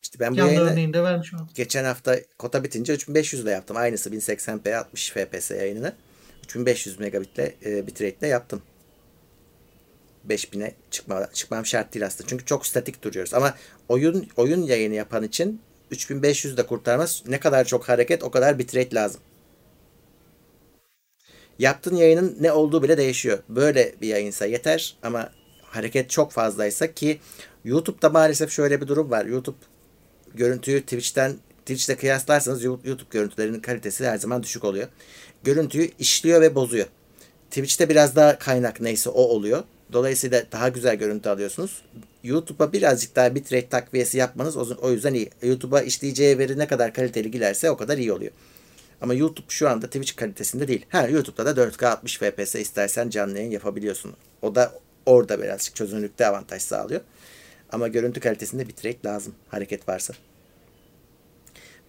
İşte 0.03 0.19
ben 0.19 0.31
bu 0.31 0.37
Canlı 0.37 0.51
yayını 0.51 0.71
örneğini 0.71 0.93
de 0.93 1.03
vermiş 1.03 1.33
oldum. 1.33 1.49
geçen 1.55 1.83
hafta 1.83 2.15
kota 2.37 2.63
bitince 2.63 2.93
3500 2.93 3.43
ile 3.43 3.51
yaptım. 3.51 3.77
Aynısı 3.77 4.09
1080p 4.09 4.75
60 4.75 5.11
fps 5.11 5.51
yayınını. 5.51 5.93
3500 6.43 6.99
megabitle 6.99 7.55
e, 7.65 7.87
bitrate'le 7.87 8.27
yaptım. 8.27 8.61
5000'e 10.29 10.75
çıkma, 10.91 11.29
çıkmam 11.33 11.65
şart 11.65 11.93
değil 11.93 12.05
aslında. 12.05 12.29
Çünkü 12.29 12.45
çok 12.45 12.65
statik 12.65 13.03
duruyoruz. 13.03 13.33
Ama 13.33 13.55
oyun 13.89 14.27
oyun 14.37 14.61
yayını 14.61 14.95
yapan 14.95 15.23
için 15.23 15.61
3500 15.91 16.57
de 16.57 16.65
kurtarmaz. 16.65 17.23
Ne 17.27 17.39
kadar 17.39 17.65
çok 17.65 17.89
hareket 17.89 18.23
o 18.23 18.31
kadar 18.31 18.59
bitrate 18.59 18.95
lazım. 18.95 19.21
Yaptığın 21.59 21.95
yayının 21.95 22.37
ne 22.41 22.51
olduğu 22.51 22.83
bile 22.83 22.97
değişiyor. 22.97 23.39
Böyle 23.49 23.95
bir 24.01 24.07
yayınsa 24.07 24.45
yeter 24.45 24.95
ama 25.03 25.29
hareket 25.61 26.09
çok 26.09 26.31
fazlaysa 26.31 26.93
ki 26.93 27.19
YouTube'da 27.65 28.09
maalesef 28.09 28.51
şöyle 28.51 28.81
bir 28.81 28.87
durum 28.87 29.11
var. 29.11 29.25
YouTube 29.25 29.57
görüntüyü 30.35 30.81
Twitch'ten 30.81 31.33
Twitch'te 31.59 31.95
kıyaslarsanız 31.95 32.63
YouTube 32.63 33.09
görüntülerinin 33.09 33.59
kalitesi 33.59 34.07
her 34.07 34.17
zaman 34.17 34.43
düşük 34.43 34.63
oluyor. 34.63 34.87
Görüntüyü 35.43 35.91
işliyor 35.99 36.41
ve 36.41 36.55
bozuyor. 36.55 36.87
Twitch'te 37.49 37.89
biraz 37.89 38.15
daha 38.15 38.39
kaynak 38.39 38.81
neyse 38.81 39.09
o 39.09 39.21
oluyor. 39.21 39.63
Dolayısıyla 39.93 40.43
daha 40.51 40.69
güzel 40.69 40.95
görüntü 40.95 41.29
alıyorsunuz. 41.29 41.81
YouTube'a 42.23 42.73
birazcık 42.73 43.15
daha 43.15 43.35
bitrate 43.35 43.69
takviyesi 43.69 44.17
yapmanız 44.17 44.57
o 44.57 44.91
yüzden 44.91 45.13
iyi. 45.13 45.29
YouTube'a 45.43 45.81
işleyeceği 45.81 46.37
veri 46.37 46.59
ne 46.59 46.67
kadar 46.67 46.93
kaliteli 46.93 47.31
giderse 47.31 47.71
o 47.71 47.77
kadar 47.77 47.97
iyi 47.97 48.13
oluyor. 48.13 48.31
Ama 49.03 49.13
YouTube 49.13 49.45
şu 49.49 49.69
anda 49.69 49.87
Twitch 49.87 50.15
kalitesinde 50.15 50.67
değil. 50.67 50.85
Ha 50.89 51.07
YouTube'da 51.07 51.57
da 51.57 51.61
4K 51.61 51.85
60 51.87 52.17
FPS 52.17 52.55
istersen 52.55 53.09
canlı 53.09 53.37
yayın 53.37 53.51
yapabiliyorsun. 53.51 54.13
O 54.41 54.55
da 54.55 54.79
orada 55.05 55.41
birazcık 55.41 55.75
çözünürlükte 55.75 56.27
avantaj 56.27 56.61
sağlıyor. 56.61 57.01
Ama 57.69 57.87
görüntü 57.87 58.19
kalitesinde 58.19 58.67
bitrate 58.67 58.97
lazım. 59.05 59.35
Hareket 59.47 59.89
varsa. 59.89 60.13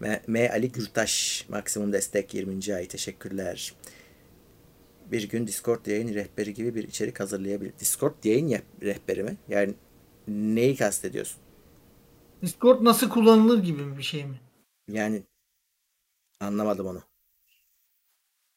M, 0.00 0.22
M. 0.26 0.50
Ali 0.50 0.72
Gürtaş 0.72 1.46
maksimum 1.48 1.92
destek 1.92 2.34
20. 2.34 2.74
ay 2.74 2.88
teşekkürler. 2.88 3.74
Bir 5.12 5.28
gün 5.28 5.46
Discord 5.46 5.86
yayın 5.86 6.14
rehberi 6.14 6.54
gibi 6.54 6.74
bir 6.74 6.88
içerik 6.88 7.20
hazırlayabilir. 7.20 7.72
Discord 7.80 8.24
yayın 8.24 8.58
rehberi 8.82 9.22
mi? 9.22 9.36
Yani 9.48 9.74
neyi 10.28 10.76
kastediyorsun? 10.76 11.40
Discord 12.42 12.84
nasıl 12.84 13.08
kullanılır 13.08 13.62
gibi 13.62 13.98
bir 13.98 14.02
şey 14.02 14.24
mi? 14.24 14.40
Yani 14.88 15.22
anlamadım 16.44 16.86
onu. 16.86 17.02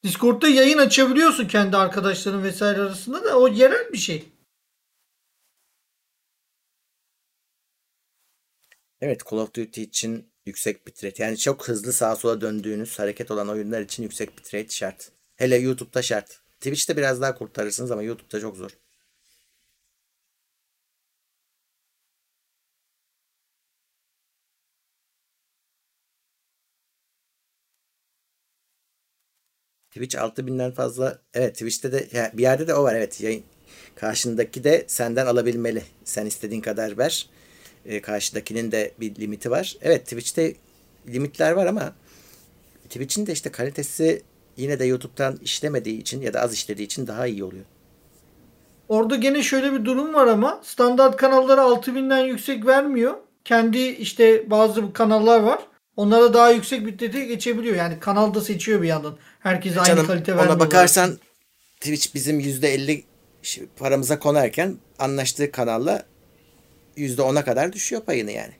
Discord'da 0.03 0.47
yayın 0.47 0.77
açabiliyorsun 0.77 1.47
kendi 1.47 1.77
arkadaşların 1.77 2.43
vesaire 2.43 2.81
arasında 2.81 3.23
da 3.23 3.39
o 3.39 3.47
yerel 3.47 3.93
bir 3.93 3.97
şey. 3.97 4.31
Evet 9.01 9.21
Call 9.31 9.37
of 9.37 9.53
Duty 9.53 9.81
için 9.81 10.31
yüksek 10.45 10.87
bitrate. 10.87 11.23
Yani 11.23 11.37
çok 11.37 11.67
hızlı 11.67 11.93
sağa 11.93 12.15
sola 12.15 12.41
döndüğünüz 12.41 12.99
hareket 12.99 13.31
olan 13.31 13.49
oyunlar 13.49 13.81
için 13.81 14.03
yüksek 14.03 14.37
bitrate 14.37 14.69
şart. 14.69 15.11
Hele 15.35 15.57
YouTube'da 15.57 16.01
şart. 16.01 16.41
Twitch'te 16.59 16.97
biraz 16.97 17.21
daha 17.21 17.35
kurtarırsınız 17.35 17.91
ama 17.91 18.03
YouTube'da 18.03 18.39
çok 18.39 18.57
zor. 18.57 18.71
Twitch 29.97 30.17
6000'den 30.17 30.71
fazla. 30.71 31.19
Evet 31.33 31.53
Twitch'te 31.53 31.91
de 31.91 32.07
ya 32.11 32.31
bir 32.33 32.41
yerde 32.41 32.67
de 32.67 32.73
o 32.73 32.83
var 32.83 32.95
evet. 32.95 33.21
Yayın 33.21 33.43
karşındaki 33.95 34.63
de 34.63 34.85
senden 34.87 35.25
alabilmeli. 35.25 35.83
Sen 36.03 36.25
istediğin 36.25 36.61
kadar 36.61 36.97
ver. 36.97 37.29
E, 37.85 38.01
karşıdakinin 38.01 38.71
de 38.71 38.91
bir 38.99 39.15
limiti 39.15 39.51
var. 39.51 39.77
Evet 39.81 40.03
Twitch'te 40.03 40.53
limitler 41.07 41.51
var 41.51 41.65
ama 41.65 41.93
Twitch'in 42.89 43.27
de 43.27 43.31
işte 43.31 43.51
kalitesi 43.51 44.21
yine 44.57 44.79
de 44.79 44.85
YouTube'dan 44.85 45.37
işlemediği 45.41 46.01
için 46.01 46.21
ya 46.21 46.33
da 46.33 46.41
az 46.41 46.53
işlediği 46.53 46.85
için 46.85 47.07
daha 47.07 47.27
iyi 47.27 47.43
oluyor. 47.43 47.65
Orada 48.89 49.15
gene 49.15 49.43
şöyle 49.43 49.73
bir 49.73 49.85
durum 49.85 50.13
var 50.13 50.27
ama 50.27 50.61
standart 50.63 51.17
kanallara 51.17 51.61
6000'den 51.61 52.25
yüksek 52.25 52.65
vermiyor. 52.65 53.13
Kendi 53.45 53.79
işte 53.79 54.51
bazı 54.51 54.93
kanallar 54.93 55.39
var. 55.39 55.59
Onlara 55.97 56.33
daha 56.33 56.51
yüksek 56.51 56.85
bitrate 56.85 57.25
geçebiliyor. 57.25 57.75
Yani 57.75 57.99
kanalda 57.99 58.41
seçiyor 58.41 58.81
bir 58.81 58.87
yandan. 58.87 59.17
Herkese 59.47 59.79
aynı 59.79 59.87
Canım 59.87 60.07
kalite 60.07 60.31
vermiyor. 60.31 60.55
ona 60.55 60.59
bakarsan 60.59 61.19
Twitch 61.79 62.13
bizim 62.13 62.39
%50 62.39 63.03
şi- 63.43 63.67
paramıza 63.77 64.19
konarken 64.19 64.77
anlaştığı 64.99 65.51
kanalla 65.51 66.05
%10'a 66.97 67.45
kadar 67.45 67.73
düşüyor 67.73 68.01
payını 68.01 68.31
yani. 68.31 68.53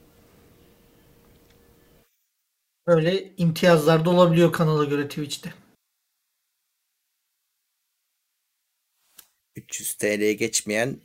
Böyle 2.88 3.36
imtiyazlar 3.38 4.06
da 4.06 4.10
olabiliyor 4.10 4.52
kanala 4.52 4.84
göre 4.84 5.08
Twitch'te. 5.08 5.54
300 9.56 9.94
TL'ye 9.94 10.34
geçmeyen 10.34 10.98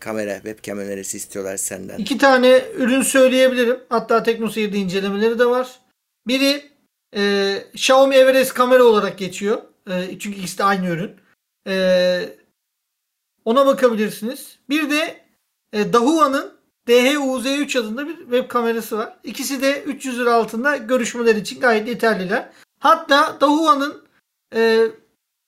kamera, 0.00 0.34
webcam 0.34 0.78
önerisi 0.78 1.16
istiyorlar 1.16 1.56
senden. 1.56 1.98
İki 1.98 2.18
tane 2.18 2.64
ürün 2.74 3.02
söyleyebilirim. 3.02 3.80
Hatta 3.88 4.22
TeknoSeyir'de 4.22 4.78
incelemeleri 4.78 5.38
de 5.38 5.46
var. 5.46 5.80
Biri 6.26 6.71
e, 7.16 7.54
Xiaomi 7.74 8.14
Everest 8.14 8.54
kamera 8.54 8.84
olarak 8.84 9.18
geçiyor. 9.18 9.62
E, 9.90 10.18
çünkü 10.18 10.38
ikisi 10.38 10.58
de 10.58 10.64
aynı 10.64 10.88
ürün. 10.88 11.16
E, 11.66 12.36
ona 13.44 13.66
bakabilirsiniz. 13.66 14.58
Bir 14.68 14.90
de 14.90 15.20
e, 15.72 15.92
Dahua'nın 15.92 16.52
DH-UZ3 16.88 17.78
adında 17.78 18.08
bir 18.08 18.16
web 18.16 18.48
kamerası 18.48 18.98
var. 18.98 19.18
İkisi 19.24 19.62
de 19.62 19.82
300 19.82 20.18
lira 20.18 20.34
altında 20.34 20.76
görüşmeler 20.76 21.34
için 21.34 21.60
gayet 21.60 21.88
yeterliler. 21.88 22.48
Hatta 22.78 23.40
Dahua'nın 23.40 24.04
e, 24.54 24.86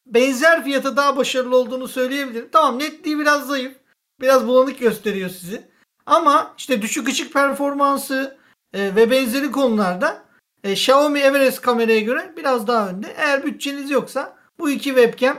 benzer 0.06 0.64
fiyata 0.64 0.96
daha 0.96 1.16
başarılı 1.16 1.56
olduğunu 1.56 1.88
söyleyebilirim. 1.88 2.48
Tamam 2.52 2.78
netliği 2.78 3.18
biraz 3.18 3.46
zayıf. 3.46 3.76
Biraz 4.20 4.46
bulanık 4.46 4.78
gösteriyor 4.78 5.30
sizi. 5.30 5.62
Ama 6.06 6.54
işte 6.58 6.82
düşük 6.82 7.08
ışık 7.08 7.32
performansı 7.32 8.36
e, 8.72 8.96
ve 8.96 9.10
benzeri 9.10 9.50
konularda 9.50 10.23
e, 10.64 10.72
Xiaomi 10.72 11.20
Everest 11.20 11.60
kameraya 11.60 12.00
göre 12.00 12.32
biraz 12.36 12.66
daha 12.66 12.88
önde. 12.88 13.14
Eğer 13.18 13.44
bütçeniz 13.44 13.90
yoksa 13.90 14.36
bu 14.58 14.70
iki 14.70 14.84
webcam 14.88 15.38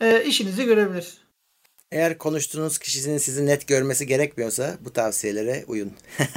e, 0.00 0.24
işinizi 0.24 0.64
görebilir. 0.64 1.18
Eğer 1.92 2.18
konuştuğunuz 2.18 2.78
kişinin 2.78 3.18
sizi 3.18 3.46
net 3.46 3.68
görmesi 3.68 4.06
gerekmiyorsa 4.06 4.76
bu 4.80 4.92
tavsiyelere 4.92 5.64
uyun. 5.68 5.92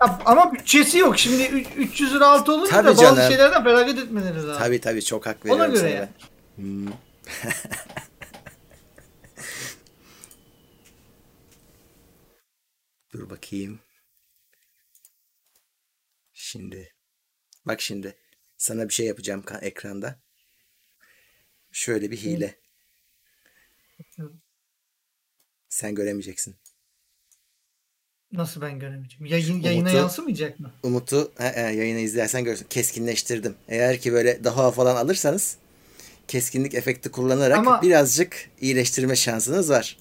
Ya, 0.00 0.18
ama 0.24 0.52
bütçesi 0.52 0.98
yok. 0.98 1.18
Şimdi 1.18 1.42
ü- 1.42 1.64
300 1.82 2.14
lira 2.14 2.28
altı 2.28 2.52
olunca 2.52 2.70
Tabii 2.70 2.86
da 2.86 2.90
bazı 2.90 3.02
canım. 3.02 3.28
şeylerden 3.28 3.64
feragat 3.64 3.98
etmeleri 3.98 4.36
lazım. 4.36 4.54
tabii 4.58 4.80
tabii 4.80 5.04
çok 5.04 5.26
hak 5.26 5.36
Ona 5.44 5.52
veriyorum 5.52 5.74
göre 5.74 5.80
sana 5.80 5.90
yani. 5.90 6.08
Hmm. 6.56 6.86
Dur 13.12 13.30
bakayım. 13.30 13.80
Şimdi. 16.50 16.94
Bak 17.66 17.80
şimdi. 17.80 18.16
Sana 18.56 18.88
bir 18.88 18.94
şey 18.94 19.06
yapacağım 19.06 19.44
ekranda. 19.62 20.20
Şöyle 21.72 22.10
bir 22.10 22.16
hile. 22.16 22.58
Sen 25.68 25.94
göremeyeceksin. 25.94 26.56
Nasıl 28.32 28.60
ben 28.60 28.78
göremeyeceğim? 28.78 29.26
Yayın, 29.26 29.60
yayına 29.60 29.80
Umut'u- 29.88 29.96
yansımayacak 29.96 30.60
mı? 30.60 30.72
Umut'u 30.82 31.32
he, 31.38 31.52
he, 31.52 31.60
yayını 31.60 31.98
izlersen 31.98 32.44
görürsün. 32.44 32.66
Keskinleştirdim. 32.70 33.56
Eğer 33.68 34.00
ki 34.00 34.12
böyle 34.12 34.44
daha 34.44 34.70
falan 34.70 34.96
alırsanız 34.96 35.56
keskinlik 36.28 36.74
efekti 36.74 37.10
kullanarak 37.10 37.58
Ama- 37.58 37.82
birazcık 37.82 38.50
iyileştirme 38.60 39.16
şansınız 39.16 39.70
var. 39.70 39.98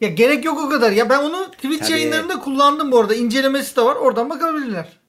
Ya 0.00 0.08
gerek 0.08 0.44
yok 0.44 0.58
o 0.60 0.68
kadar. 0.70 0.92
Ya 0.92 1.10
ben 1.10 1.18
onu 1.18 1.50
Twitch 1.50 1.78
Tabii. 1.82 1.92
yayınlarında 1.92 2.40
kullandım 2.40 2.92
bu 2.92 2.98
arada. 3.00 3.14
İncelemesi 3.14 3.76
de 3.76 3.82
var. 3.82 3.96
Oradan 3.96 4.30
bakabilirler. 4.30 5.01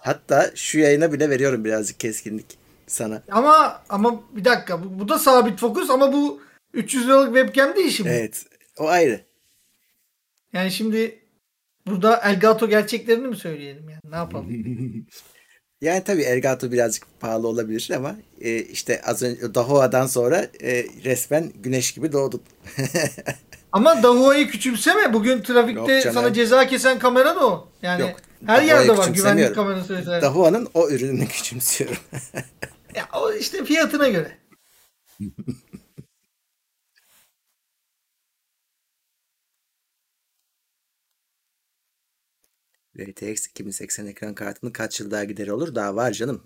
Hatta 0.00 0.50
şu 0.54 0.78
yayına 0.78 1.12
bile 1.12 1.30
veriyorum 1.30 1.64
birazcık 1.64 2.00
keskinlik 2.00 2.58
sana. 2.86 3.22
Ama 3.30 3.82
ama 3.88 4.22
bir 4.36 4.44
dakika. 4.44 4.84
Bu, 4.84 4.98
bu 4.98 5.08
da 5.08 5.18
sabit 5.18 5.58
fokus 5.58 5.90
ama 5.90 6.12
bu 6.12 6.42
300 6.72 7.06
liralık 7.06 7.34
webcam 7.34 7.76
değil 7.76 7.90
şimdi. 7.90 8.08
Evet. 8.10 8.46
O 8.78 8.88
ayrı. 8.88 9.20
Yani 10.52 10.70
şimdi 10.70 11.18
burada 11.86 12.16
Elgato 12.16 12.68
gerçeklerini 12.68 13.26
mi 13.26 13.36
söyleyelim 13.36 13.88
yani? 13.88 14.00
Ne 14.04 14.16
yapalım? 14.16 14.48
Yani 15.80 16.04
tabii 16.04 16.22
Elgato 16.22 16.72
birazcık 16.72 17.06
pahalı 17.20 17.48
olabilir 17.48 17.90
ama 17.96 18.16
e, 18.40 18.58
işte 18.58 19.02
az 19.02 19.22
önce 19.22 19.54
Dahoa'dan 19.54 20.06
sonra 20.06 20.48
e, 20.62 20.86
resmen 21.04 21.52
güneş 21.62 21.92
gibi 21.92 22.12
doğdun. 22.12 22.42
ama 23.74 24.02
Dahua'yı 24.02 24.48
küçümseme. 24.48 25.12
Bugün 25.12 25.42
trafikte 25.42 25.92
Yok 25.92 26.02
canım. 26.02 26.14
sana 26.14 26.32
ceza 26.32 26.66
kesen 26.66 26.98
kamera 26.98 27.36
da 27.36 27.46
o. 27.46 27.68
Yani 27.82 28.00
Yok, 28.00 28.16
her 28.46 28.48
Dahua'yı 28.48 28.68
yerde 28.68 28.88
var 28.88 28.94
güvenlik 28.94 29.14
küçümsemiyorum. 29.14 29.54
kamerası 29.54 29.96
vesaire. 29.96 30.20
O 30.74 30.90
ürününü 30.90 31.28
küçümsüyorum. 31.28 31.96
Ya 32.94 33.08
o 33.12 33.32
işte 33.32 33.64
fiyatına 33.64 34.08
göre. 34.08 34.38
RTX 42.98 43.46
2080 43.46 44.06
ekran 44.06 44.34
kartının 44.34 44.70
kaç 44.72 45.00
yıl 45.00 45.10
daha 45.10 45.24
gideri 45.24 45.52
olur? 45.52 45.74
Daha 45.74 45.96
var 45.96 46.12
canım. 46.12 46.42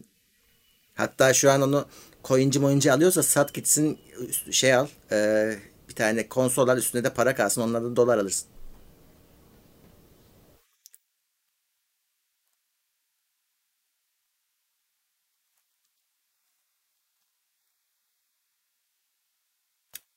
Hatta 0.94 1.32
şu 1.34 1.50
an 1.50 1.62
onu 1.62 1.88
coinci 2.24 2.59
moinci 2.60 2.92
alıyorsa 2.92 3.22
sat 3.22 3.55
gitsin 3.55 3.98
şey 4.50 4.74
al. 4.74 4.88
e, 5.12 5.55
tane 5.98 6.28
konsol 6.28 6.68
al 6.68 6.78
üstüne 6.78 7.04
de 7.04 7.14
para 7.14 7.34
kalsın. 7.34 7.62
Onlardan 7.62 7.96
dolar 7.96 8.18
alırsın. 8.18 8.48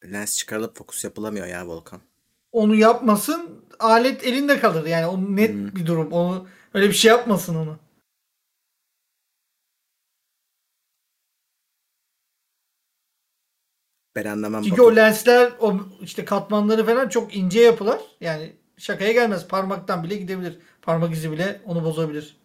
Lens 0.05 0.37
çıkarılıp 0.37 0.77
fokus 0.77 1.03
yapılamıyor 1.03 1.47
ya 1.47 1.67
Volkan. 1.67 2.01
Onu 2.51 2.75
yapmasın 2.75 3.65
alet 3.79 4.23
elinde 4.23 4.59
kalır. 4.59 4.85
Yani 4.85 5.07
o 5.07 5.17
net 5.35 5.51
Hmm. 5.51 5.75
bir 5.75 5.85
durum. 5.85 6.11
Onu 6.11 6.47
öyle 6.73 6.87
bir 6.89 6.93
şey 6.93 7.09
yapmasın 7.11 7.55
onu. 7.55 7.79
Ben 14.15 14.25
anlamam. 14.25 14.63
Çünkü 14.63 14.77
Batu. 14.81 14.83
o 14.91 14.95
lensler 14.95 15.51
o 15.59 15.79
işte 16.01 16.25
katmanları 16.25 16.85
falan 16.85 17.09
çok 17.09 17.35
ince 17.35 17.59
yapılar. 17.61 18.01
Yani 18.21 18.53
şakaya 18.77 19.11
gelmez. 19.11 19.47
Parmaktan 19.47 20.03
bile 20.03 20.15
gidebilir. 20.15 20.59
Parmak 20.81 21.13
izi 21.13 21.31
bile 21.31 21.61
onu 21.65 21.83
bozabilir. 21.83 22.37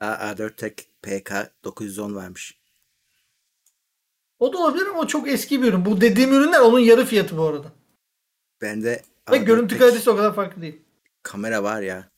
A4 0.00 0.56
Tek 0.56 0.88
PK 1.02 1.32
910 1.64 2.14
varmış. 2.14 2.58
O 4.38 4.52
da 4.52 4.58
olabilir 4.58 4.86
ama 4.86 4.98
o 4.98 5.06
çok 5.06 5.28
eski 5.28 5.62
bir 5.62 5.68
ürün. 5.68 5.84
Bu 5.84 6.00
dediğim 6.00 6.32
ürünler 6.34 6.60
onun 6.60 6.78
yarı 6.78 7.04
fiyatı 7.04 7.36
bu 7.38 7.44
arada. 7.44 7.72
Bende 8.62 9.02
Ve 9.30 9.36
A4 9.36 9.44
görüntü 9.44 9.78
kalitesi 9.78 10.10
o 10.10 10.16
kadar 10.16 10.34
farklı 10.34 10.62
değil. 10.62 10.82
kamera 11.22 11.62
var 11.62 11.82
ya. 11.82 12.08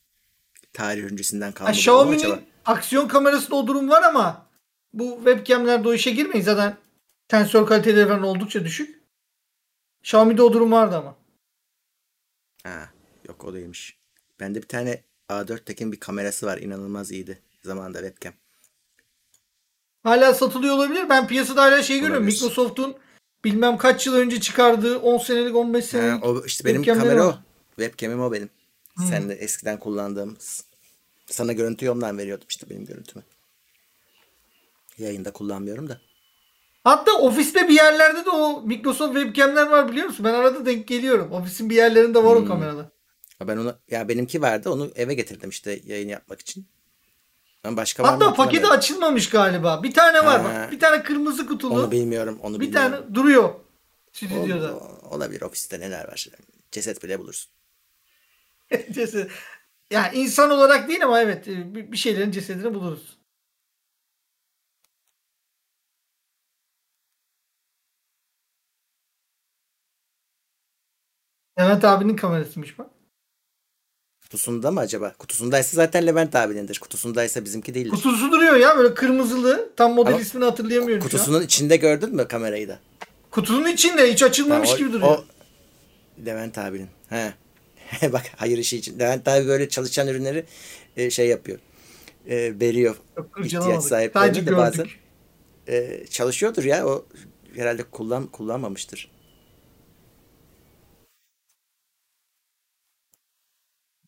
Tarih 0.73 1.03
öncesinden 1.03 1.47
Ha, 1.51 1.53
kalma. 1.53 1.67
bu 1.67 1.71
mu 1.71 1.71
acaba? 1.71 2.15
Xiaomi'nin 2.15 2.45
aksiyon 2.65 3.07
kamerasında 3.07 3.55
o 3.55 3.67
durum 3.67 3.89
var 3.89 4.03
ama 4.03 4.48
bu 4.93 5.15
webcamlerde 5.15 5.87
o 5.87 5.93
işe 5.93 6.11
girmeyin. 6.11 6.45
Zaten 6.45 6.77
tensör 7.27 7.67
kaliteleri 7.67 8.07
falan 8.07 8.23
oldukça 8.23 8.65
düşük. 8.65 8.99
Xiaomi'de 10.01 10.41
o 10.41 10.53
durum 10.53 10.71
vardı 10.71 10.95
ama. 10.97 11.15
Ha, 12.63 12.89
yok 13.27 13.45
o 13.45 13.53
değilmiş. 13.53 13.99
Bende 14.39 14.61
bir 14.61 14.67
tane 14.67 15.03
A4 15.29 15.65
Tek'in 15.65 15.91
bir 15.91 15.99
kamerası 15.99 16.45
var. 16.45 16.57
İnanılmaz 16.57 17.11
iyiydi. 17.11 17.41
Zamanında 17.63 17.99
webcam. 17.99 18.33
Hala 20.03 20.33
satılıyor 20.33 20.75
olabilir. 20.75 21.09
Ben 21.09 21.27
piyasada 21.27 21.61
hala 21.61 21.83
şey 21.83 21.99
görüyorum. 21.99 22.23
Olabilir. 22.23 22.41
Microsoft'un 22.41 22.95
bilmem 23.45 23.77
kaç 23.77 24.07
yıl 24.07 24.15
önce 24.15 24.41
çıkardığı 24.41 24.99
10 24.99 25.17
senelik 25.17 25.55
15 25.55 25.83
Ha, 25.83 25.87
senelik 25.87 26.25
o 26.25 26.45
işte 26.45 26.65
benim 26.65 26.83
kamera 26.83 27.27
o. 27.27 27.37
Webcam'im 27.75 28.21
o 28.21 28.31
benim. 28.31 28.49
Sen 29.09 29.29
de 29.29 29.33
eskiden 29.33 29.79
kullandığım. 29.79 30.37
Sana 31.25 31.53
görüntüyü 31.53 31.91
ondan 31.91 32.17
veriyordum 32.17 32.47
işte 32.49 32.69
benim 32.69 32.85
görüntümü. 32.85 33.23
Yayında 34.99 35.31
kullanmıyorum 35.33 35.89
da. 35.89 36.01
Hatta 36.83 37.13
ofiste 37.13 37.67
bir 37.67 37.73
yerlerde 37.73 38.25
de 38.25 38.29
o 38.29 38.61
Microsoft 38.61 39.13
webcamler 39.13 39.67
var 39.67 39.91
biliyor 39.91 40.07
musun? 40.07 40.25
Ben 40.25 40.33
arada 40.33 40.65
denk 40.65 40.87
geliyorum. 40.87 41.31
Ofisin 41.31 41.69
bir 41.69 41.75
yerlerinde 41.75 42.23
var 42.23 42.35
o 42.35 42.45
kamerada. 42.45 42.91
Ben 43.47 43.57
onu 43.57 43.75
ya 43.91 44.07
benimki 44.07 44.41
vardı. 44.41 44.69
Onu 44.69 44.91
eve 44.95 45.13
getirdim 45.13 45.49
işte 45.49 45.79
yayın 45.85 46.09
yapmak 46.09 46.39
için. 46.41 46.67
Ben 47.65 47.77
başka 47.77 48.03
var 48.03 48.07
mı 48.17 48.23
Hatta 48.23 48.33
paketi 48.33 48.67
açılmamış 48.67 49.29
galiba. 49.29 49.83
Bir 49.83 49.93
tane 49.93 50.25
var 50.25 50.41
Ha. 50.41 50.43
bak. 50.43 50.71
Bir 50.71 50.79
tane 50.79 51.03
kırmızı 51.03 51.47
kutulu. 51.47 51.73
Onu 51.79 51.91
bilmiyorum. 51.91 52.39
Onu 52.43 52.59
bir 52.59 52.65
bilmiyorum. 52.65 52.91
tane 52.91 53.15
duruyor. 53.15 53.43
Ol- 53.43 53.53
Stüdyoda. 54.13 54.73
olabilir 55.09 55.41
ofiste 55.41 55.79
neler 55.79 56.07
var. 56.07 56.27
Ceset 56.71 57.03
bile 57.03 57.19
bulursun. 57.19 57.51
Ceset. 58.91 59.31
Yani 59.91 60.17
insan 60.17 60.49
olarak 60.51 60.87
değil 60.89 61.03
ama 61.05 61.21
evet 61.21 61.47
bir 61.47 61.97
şeylerin 61.97 62.31
cesedini 62.31 62.73
buluruz. 62.73 63.18
Levent 71.59 71.85
abinin 71.85 72.15
kamerasıymış 72.15 72.79
bak. 72.79 72.87
Kutusunda 74.21 74.71
mı 74.71 74.79
acaba? 74.79 75.13
Kutusundaysa 75.13 75.75
zaten 75.75 76.07
Levent 76.07 76.35
abinindir. 76.35 76.79
Kutusundaysa 76.79 77.45
bizimki 77.45 77.73
değildir. 77.73 77.89
Kutusu 77.89 78.31
duruyor 78.31 78.55
ya 78.55 78.77
böyle 78.77 78.93
kırmızılı. 78.93 79.69
Tam 79.75 79.93
model 79.93 80.11
Ama 80.13 80.21
ismini 80.21 80.45
hatırlayamıyorum. 80.45 81.03
Kutusunun 81.03 81.41
içinde 81.41 81.77
gördün 81.77 82.15
mü 82.15 82.27
kamerayı 82.27 82.67
da? 82.67 82.79
Kutunun 83.31 83.67
içinde 83.67 84.11
hiç 84.13 84.23
açılmamış 84.23 84.69
o- 84.73 84.77
gibi 84.77 84.93
duruyor. 84.93 85.07
O 85.17 85.23
Levent 86.25 86.57
abinin. 86.57 86.89
He. 87.09 87.33
Bak 88.13 88.23
hayır 88.37 88.57
işi 88.57 88.77
için. 88.77 88.99
Levent 88.99 89.27
abi 89.27 89.47
böyle 89.47 89.69
çalışan 89.69 90.07
ürünleri 90.07 90.45
e, 90.97 91.09
şey 91.09 91.27
yapıyor. 91.27 91.59
E, 92.27 92.59
veriyor. 92.59 92.95
Çok 93.15 93.45
ihtiyaç 93.45 93.83
sahiplerine 93.83 94.45
de 94.45 94.57
bazen. 94.57 94.87
E, 95.67 96.05
çalışıyordur 96.09 96.63
ya. 96.63 96.87
O 96.87 97.05
herhalde 97.55 97.83
kullan 97.83 98.27
kullanmamıştır. 98.27 99.11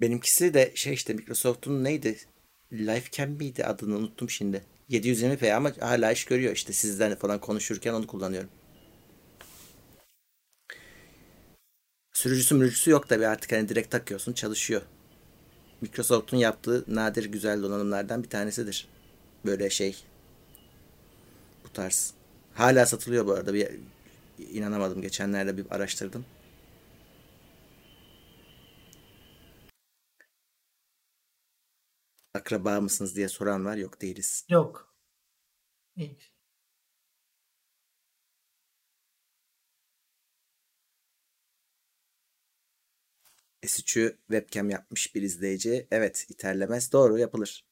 Benimkisi 0.02 0.54
de 0.54 0.72
şey 0.76 0.94
işte 0.94 1.14
Microsoft'un 1.14 1.84
neydi? 1.84 2.18
Livecam 2.74 3.30
miydi 3.30 3.66
adını 3.66 3.96
unuttum 3.96 4.30
şimdi. 4.30 4.64
720p 4.90 5.54
ama 5.54 5.72
hala 5.80 6.12
iş 6.12 6.26
görüyor 6.26 6.56
işte 6.56 6.74
sizden 6.74 7.16
falan 7.16 7.40
konuşurken 7.40 7.94
onu 7.94 8.08
kullanıyorum. 8.08 8.50
Sürücüsü 12.14 12.56
mürücüsü 12.56 12.92
yok 12.92 13.10
tabii 13.10 13.28
artık 13.28 13.52
hani 13.52 13.70
direkt 13.70 13.92
takıyorsun 13.92 14.34
çalışıyor. 14.34 14.82
Microsoft'un 15.82 16.38
yaptığı 16.38 16.86
nadir 16.88 17.26
güzel 17.26 17.64
donanımlardan 17.64 18.24
bir 18.24 18.30
tanesidir. 18.30 18.88
Böyle 19.46 19.70
şey. 19.70 20.04
Bu 21.64 21.74
tarz. 21.74 22.14
Hala 22.54 22.86
satılıyor 22.86 23.28
bu 23.28 23.34
arada. 23.34 23.54
Bir, 23.54 23.68
inanamadım. 24.54 25.02
Geçenlerde 25.02 25.58
bir 25.58 25.66
araştırdım. 25.72 26.26
Akraba 32.34 32.82
mısınız 32.82 33.16
diye 33.16 33.30
soran 33.30 33.66
var. 33.66 33.76
Yok 33.78 34.02
değiliz. 34.02 34.46
Yok. 34.50 34.94
İyi. 35.96 36.18
S3'ü 43.64 44.18
webcam 44.28 44.70
yapmış 44.70 45.16
bir 45.16 45.22
izleyici. 45.22 45.88
Evet 45.92 46.26
iterlemez. 46.30 46.92
Doğru 46.92 47.18
yapılır. 47.18 47.66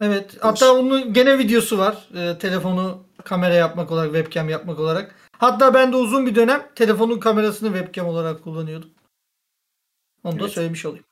Evet. 0.00 0.36
Hatta 0.40 0.72
onun 0.74 1.12
gene 1.12 1.38
videosu 1.38 1.78
var. 1.78 2.08
Ee, 2.14 2.38
telefonu 2.38 3.06
kamera 3.24 3.54
yapmak 3.54 3.90
olarak, 3.90 4.14
webcam 4.14 4.48
yapmak 4.48 4.78
olarak. 4.78 5.14
Hatta 5.32 5.74
ben 5.74 5.92
de 5.92 5.96
uzun 5.96 6.26
bir 6.26 6.34
dönem 6.34 6.70
telefonun 6.74 7.20
kamerasını 7.20 7.78
webcam 7.78 8.06
olarak 8.06 8.44
kullanıyordum. 8.44 8.90
Onu 10.24 10.38
da 10.38 10.44
Evet. 10.44 10.52
söylemiş 10.52 10.86
olayım. 10.86 11.04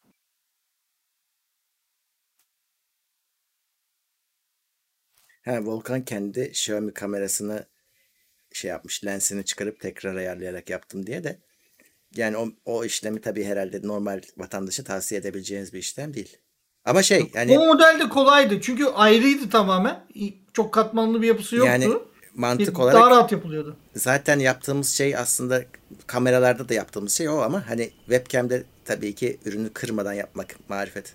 Ha, 5.49 5.65
Volkan 5.65 6.05
kendi 6.05 6.41
Xiaomi 6.41 6.95
kamerasını 6.95 7.67
şey 8.53 8.71
yapmış. 8.71 9.05
Lensini 9.05 9.45
çıkarıp 9.45 9.81
tekrar 9.81 10.17
ayarlayarak 10.17 10.71
yaptım 10.71 11.07
diye 11.07 11.25
de. 11.25 11.39
Yani 12.15 12.37
o, 12.37 12.49
o 12.65 12.85
işlemi 12.85 13.21
tabii 13.21 13.45
herhalde 13.45 13.81
normal 13.83 14.21
vatandaşa 14.37 14.85
tavsiye 14.85 15.21
edebileceğiniz 15.21 15.73
bir 15.73 15.79
işlem 15.79 16.15
değil. 16.15 16.37
Ama 16.85 17.03
şey 17.03 17.31
yani 17.35 17.59
O 17.59 17.67
model 17.67 18.01
de 18.01 18.09
kolaydı. 18.09 18.61
Çünkü 18.61 18.85
ayrıydı 18.85 19.51
tamamen. 19.51 20.07
Çok 20.53 20.75
katmanlı 20.75 21.23
bir 21.23 21.27
yapısı 21.27 21.57
yoktu. 21.57 21.69
yani 21.69 21.99
mantık 22.35 22.75
Daha 22.75 22.85
olarak 22.85 23.11
rahat 23.11 23.33
yapılıyordu. 23.33 23.77
zaten 23.97 24.39
yaptığımız 24.39 24.89
şey 24.89 25.17
aslında 25.17 25.65
kameralarda 26.07 26.69
da 26.69 26.75
yaptığımız 26.75 27.13
şey 27.13 27.29
o 27.29 27.39
ama 27.39 27.69
hani 27.69 27.91
webcam'de 28.07 28.65
tabii 28.85 29.15
ki 29.15 29.39
ürünü 29.45 29.73
kırmadan 29.73 30.13
yapmak 30.13 30.69
marifet. 30.69 31.15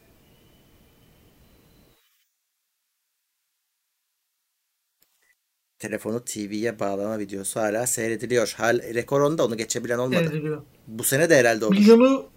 Telefonu 5.84 6.26
TV'ye 6.26 6.80
bağlama 6.80 7.19
videosu 7.19 7.60
hala 7.60 7.88
seyrediliyor. 7.88 8.53
Hal 8.57 8.80
rekor 8.93 9.22
onda 9.22 9.45
onu 9.45 9.57
geçebilen 9.57 9.97
olmadı. 9.97 10.19
Seyrediliyor. 10.19 10.61
Bu 10.88 11.03
sene 11.03 11.30
de 11.30 11.38
herhalde 11.38 11.65
olur. 11.65 11.76
Milyonu 11.76 12.30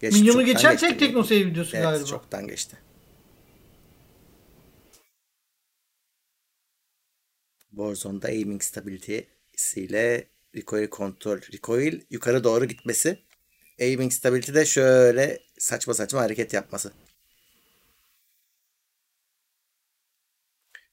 Geçti, 0.00 0.20
milyonu 0.20 0.44
geçen 0.44 0.76
tek 0.76 0.98
teknoseyir 0.98 1.46
videosu 1.46 1.76
Evet, 1.76 1.84
galiba. 1.84 2.04
çoktan 2.04 2.48
geçti. 2.48 2.76
Warzone'da 7.70 8.28
aiming 8.28 8.62
stability'siyle 8.62 10.28
recoil 10.56 10.88
kontrol, 10.88 11.38
recoil 11.52 12.00
yukarı 12.10 12.44
doğru 12.44 12.64
gitmesi, 12.64 13.18
aiming 13.80 14.12
stability 14.12 14.54
de 14.54 14.66
şöyle 14.66 15.42
saçma 15.58 15.94
saçma 15.94 16.20
hareket 16.20 16.52
yapması. 16.54 16.92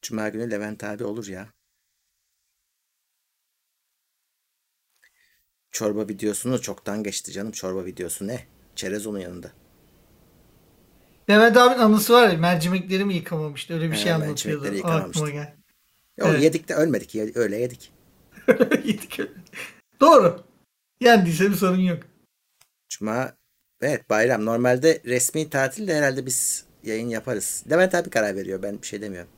Cuma 0.02 0.30
günü 0.30 0.52
Levent 0.52 0.84
abi 0.84 1.04
olur 1.04 1.28
ya. 1.28 1.54
Çorba 5.72 6.08
videosunu 6.08 6.62
çoktan 6.62 7.04
geçti 7.04 7.32
canım. 7.32 7.52
Çorba 7.52 7.86
videosu 7.86 8.28
ne? 8.28 8.46
Çerez 8.76 9.08
onun 9.08 9.20
yanında. 9.20 9.52
Levent 11.30 11.58
abinin 11.58 11.80
anısı 11.80 12.14
var 12.14 12.30
ya 12.30 12.38
mercimeklerimi 12.38 13.14
yıkamamıştı. 13.16 13.74
Öyle 13.74 13.92
bir 13.92 13.96
şey 13.96 14.12
anlatıyordu. 14.12 14.64
mercimekleri 14.64 14.94
Aklıma 14.94 15.08
yıkamamıştı. 15.08 15.30
gel. 15.32 15.56
Evet. 16.32 16.44
yedik 16.44 16.70
de 16.70 16.76
ölmedik. 16.76 17.16
Ye- 17.16 17.32
Öyle 17.36 17.58
yedik. 17.58 17.92
Yedik 18.86 19.20
öyle. 19.20 19.32
Doğru. 20.02 20.44
Yendiyse 21.02 21.50
bir 21.50 21.56
sorun 21.56 21.80
yok. 21.80 22.00
Cuma 22.90 23.34
evet 23.82 24.10
bayram. 24.10 24.46
Normalde 24.46 25.02
resmi 25.06 25.50
tatilde 25.50 25.96
herhalde 25.96 26.26
biz 26.26 26.66
yayın 26.84 27.08
yaparız. 27.10 27.64
Levent 27.72 27.96
abi 27.96 28.10
karar 28.10 28.36
veriyor. 28.36 28.64
Ben 28.64 28.82
bir 28.82 28.88
şey 28.88 29.02
demiyorum. 29.02 29.30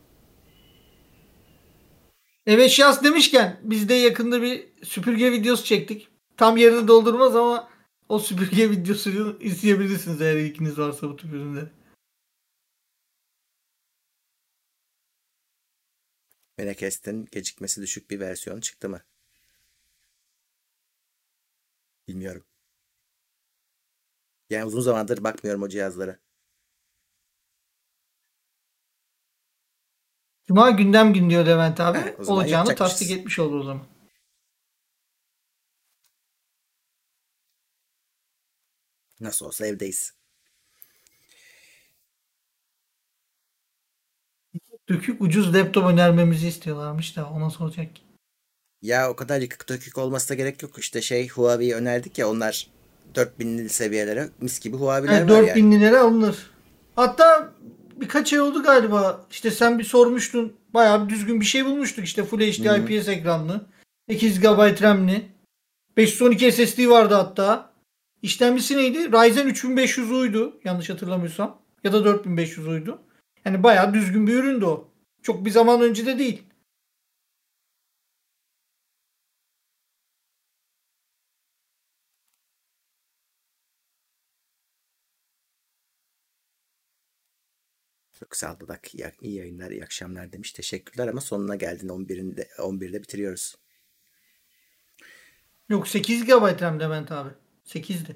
Evet 2.45 2.69
şahs 2.71 3.03
demişken 3.03 3.59
biz 3.63 3.89
de 3.89 3.93
yakında 3.93 4.41
bir 4.41 4.67
süpürge 4.83 5.31
videosu 5.31 5.65
çektik. 5.65 6.07
Tam 6.43 6.57
yerini 6.57 6.87
doldurmaz 6.87 7.35
ama 7.35 7.69
o 8.09 8.19
süpürge 8.19 8.71
videosunu 8.71 9.37
izleyebilirsiniz 9.39 10.21
eğer 10.21 10.35
ilginiz 10.35 10.79
varsa 10.79 11.09
bu 11.09 11.15
tür 11.15 11.29
ürünlere. 11.29 11.71
Menekest'in 16.57 17.25
gecikmesi 17.31 17.81
düşük 17.81 18.09
bir 18.09 18.19
versiyonu 18.19 18.61
çıktı 18.61 18.89
mı? 18.89 19.01
Bilmiyorum. 22.07 22.45
Yani 24.49 24.65
uzun 24.65 24.81
zamandır 24.81 25.23
bakmıyorum 25.23 25.63
o 25.63 25.69
cihazlara. 25.69 26.19
Cuma 30.47 30.69
gündem 30.69 31.13
gün 31.13 31.29
diyor 31.29 31.45
Levent 31.45 31.79
abi. 31.79 31.97
He, 31.97 32.15
Olacağını 32.27 32.75
tasdik 32.75 33.11
etmiş 33.11 33.39
olur 33.39 33.59
o 33.59 33.63
zaman. 33.63 33.92
Nasıl 39.23 39.45
olsa 39.45 39.67
evdeyiz. 39.67 40.13
Dökük 44.89 45.21
ucuz 45.21 45.55
laptop 45.55 45.85
önermemizi 45.85 46.47
istiyorlarmış 46.47 47.17
da 47.17 47.29
ona 47.29 47.49
soracak. 47.49 47.87
Ya 48.81 49.09
o 49.09 49.15
kadar 49.15 49.41
yıkık 49.41 49.69
dökük 49.69 49.97
olmasına 49.97 50.37
gerek 50.37 50.63
yok. 50.63 50.79
İşte 50.79 51.01
şey 51.01 51.27
Huawei'yi 51.29 51.75
önerdik 51.75 52.17
ya 52.17 52.29
onlar 52.29 52.67
4000'li 53.15 53.69
seviyelere 53.69 54.29
mis 54.41 54.59
gibi 54.59 54.77
Huawei'ler 54.77 55.13
Yani 55.19 55.31
var 55.31 55.47
4000 55.47 55.71
yani. 55.71 55.81
lira 55.81 56.01
alınır. 56.01 56.51
Hatta 56.95 57.53
birkaç 57.95 58.33
ay 58.33 58.41
oldu 58.41 58.63
galiba. 58.63 59.25
İşte 59.31 59.51
sen 59.51 59.79
bir 59.79 59.83
sormuştun. 59.83 60.53
Bayağı 60.73 61.05
bir 61.05 61.09
düzgün 61.13 61.41
bir 61.41 61.45
şey 61.45 61.65
bulmuştuk. 61.65 62.05
İşte 62.05 62.23
Full 62.23 62.39
HD 62.39 62.65
Hı. 62.65 62.93
IPS 62.93 63.07
ekranlı. 63.07 63.65
8 64.09 64.39
GB 64.39 64.81
RAM'li. 64.81 65.25
512 65.97 66.51
SSD 66.51 66.87
vardı 66.89 67.13
hatta. 67.13 67.72
İşlemcisi 68.23 68.77
neydi? 68.77 69.11
Ryzen 69.11 69.47
3500U'ydu 69.47 70.59
yanlış 70.63 70.89
hatırlamıyorsam. 70.89 71.61
Ya 71.83 71.93
da 71.93 71.97
4500U'ydu. 72.05 73.01
Yani 73.45 73.63
bayağı 73.63 73.93
düzgün 73.93 74.27
bir 74.27 74.33
üründü 74.33 74.65
o. 74.65 74.91
Çok 75.21 75.45
bir 75.45 75.49
zaman 75.51 75.81
önce 75.81 76.05
de 76.05 76.19
değil. 76.19 76.43
Çok 88.13 88.35
sağ 88.35 88.53
ol 88.53 88.59
Budak. 88.59 88.95
İyi, 88.95 89.11
iyi 89.21 89.35
yayınlar, 89.35 89.71
iyi 89.71 89.83
akşamlar 89.83 90.31
demiş. 90.31 90.51
Teşekkürler 90.53 91.07
ama 91.07 91.21
sonuna 91.21 91.55
geldin. 91.55 91.89
11'inde 91.89 92.47
11'de 92.57 93.01
bitiriyoruz. 93.01 93.55
Yok 95.69 95.87
8 95.87 96.25
GB 96.25 96.61
RAM 96.61 96.79
Levent 96.79 97.11
abi. 97.11 97.42
8'di. 97.65 98.15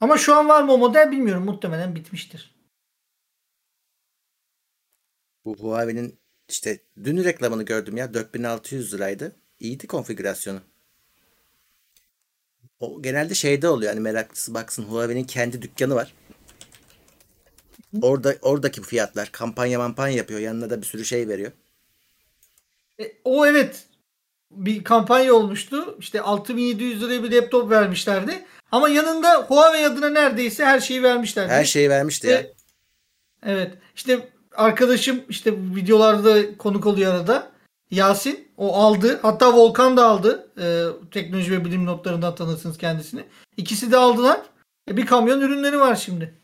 Ama 0.00 0.18
şu 0.18 0.34
an 0.34 0.48
var 0.48 0.62
mı 0.62 0.72
o 0.72 0.78
model 0.78 1.10
bilmiyorum. 1.10 1.44
Muhtemelen 1.44 1.94
bitmiştir. 1.94 2.54
Bu 5.44 5.56
Huawei'nin 5.56 6.18
işte 6.48 6.78
dün 7.04 7.24
reklamını 7.24 7.62
gördüm 7.62 7.96
ya 7.96 8.14
4600 8.14 8.94
liraydı. 8.94 9.36
İyiydi 9.60 9.86
konfigürasyonu. 9.86 10.60
O 12.80 13.02
genelde 13.02 13.34
şeyde 13.34 13.68
oluyor 13.68 13.92
hani 13.92 14.00
meraklısı 14.00 14.54
baksın 14.54 14.82
Huawei'nin 14.82 15.24
kendi 15.24 15.62
dükkanı 15.62 15.94
var. 15.94 16.14
Orada 18.02 18.36
oradaki 18.42 18.82
fiyatlar 18.82 19.32
kampanya 19.32 19.78
mampanya 19.78 20.16
yapıyor. 20.16 20.40
Yanına 20.40 20.70
da 20.70 20.80
bir 20.80 20.86
sürü 20.86 21.04
şey 21.04 21.28
veriyor. 21.28 21.52
E, 23.00 23.12
o 23.24 23.46
evet 23.46 23.86
bir 24.56 24.84
kampanya 24.84 25.34
olmuştu. 25.34 25.96
İşte 25.98 26.20
6700 26.20 27.02
liraya 27.02 27.22
bir 27.22 27.32
laptop 27.32 27.70
vermişlerdi. 27.70 28.44
Ama 28.72 28.88
yanında 28.88 29.34
Huawei 29.48 29.86
adına 29.86 30.08
neredeyse 30.10 30.64
her 30.64 30.80
şeyi 30.80 31.02
vermişlerdi. 31.02 31.52
Her 31.52 31.64
şeyi 31.64 31.90
vermişti 31.90 32.26
ya. 32.26 32.40
İşte- 32.40 32.52
Evet. 33.46 33.70
İşte 33.96 34.28
arkadaşım 34.56 35.20
işte 35.28 35.52
videolarda 35.74 36.56
konuk 36.58 36.86
oluyor 36.86 37.14
arada. 37.14 37.50
Yasin 37.90 38.48
o 38.56 38.76
aldı. 38.76 39.18
Hatta 39.22 39.52
Volkan 39.52 39.96
da 39.96 40.06
aldı. 40.06 40.48
Ee, 40.60 40.84
teknoloji 41.10 41.52
ve 41.52 41.64
bilim 41.64 41.86
notlarından 41.86 42.34
tanırsınız 42.34 42.78
kendisini. 42.78 43.24
İkisi 43.56 43.92
de 43.92 43.96
aldılar. 43.96 44.40
E, 44.90 44.96
bir 44.96 45.06
kamyon 45.06 45.40
ürünleri 45.40 45.80
var 45.80 45.96
şimdi. 45.96 46.34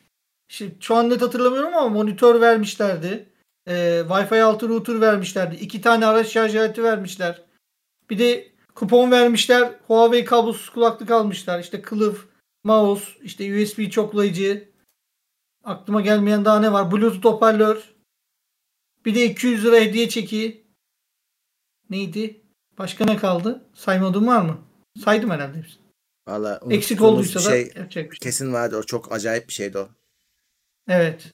Şimdi 0.49 0.75
şu 0.81 0.95
an 0.97 1.11
net 1.11 1.23
hatırlamıyorum 1.23 1.75
ama 1.75 1.89
monitör 1.89 2.41
vermişlerdi. 2.41 3.27
Ee, 3.69 4.03
Wi-Fi 4.09 4.43
6 4.43 4.69
router 4.69 5.01
vermişlerdi. 5.01 5.57
İki 5.57 5.81
tane 5.81 6.07
araç 6.07 6.27
şarj 6.29 6.57
aleti 6.57 6.83
vermişler. 6.85 7.43
Bir 8.11 8.19
de 8.19 8.53
kupon 8.75 9.11
vermişler. 9.11 9.73
Huawei 9.87 10.25
kablosuz 10.25 10.69
kulaklık 10.71 11.11
almışlar. 11.11 11.61
İşte 11.61 11.83
kılıf, 11.83 12.29
mouse, 12.65 13.05
işte 13.23 13.63
USB 13.63 13.91
çoklayıcı, 13.91 14.71
Aklıma 15.65 16.01
gelmeyen 16.01 16.45
daha 16.45 16.61
ne 16.61 16.73
var? 16.73 16.93
Bluetooth 16.93 17.25
hoparlör. 17.25 17.95
Bir 19.05 19.15
de 19.15 19.25
200 19.25 19.65
lira 19.65 19.77
hediye 19.77 20.09
çeki. 20.09 20.67
Neydi? 21.91 22.41
Başka 22.79 23.05
ne 23.05 23.17
kaldı? 23.17 23.65
Saymadığım 23.75 24.27
var 24.27 24.43
mı? 24.43 24.59
Saydım 25.05 25.31
herhalde 25.31 25.59
hepsini. 25.59 25.83
Valla 26.29 26.61
Eksik 26.71 27.03
olduysa 27.03 27.41
bir 27.41 27.45
da 27.45 27.51
şey 27.51 27.61
yapacak 27.61 28.11
bir 28.11 28.17
şey. 28.17 28.19
kesin 28.23 28.53
vardı. 28.53 28.77
O 28.77 28.83
çok 28.83 29.13
acayip 29.13 29.49
bir 29.49 29.53
şeydi 29.53 29.79
o. 29.79 29.89
Evet. 30.89 31.33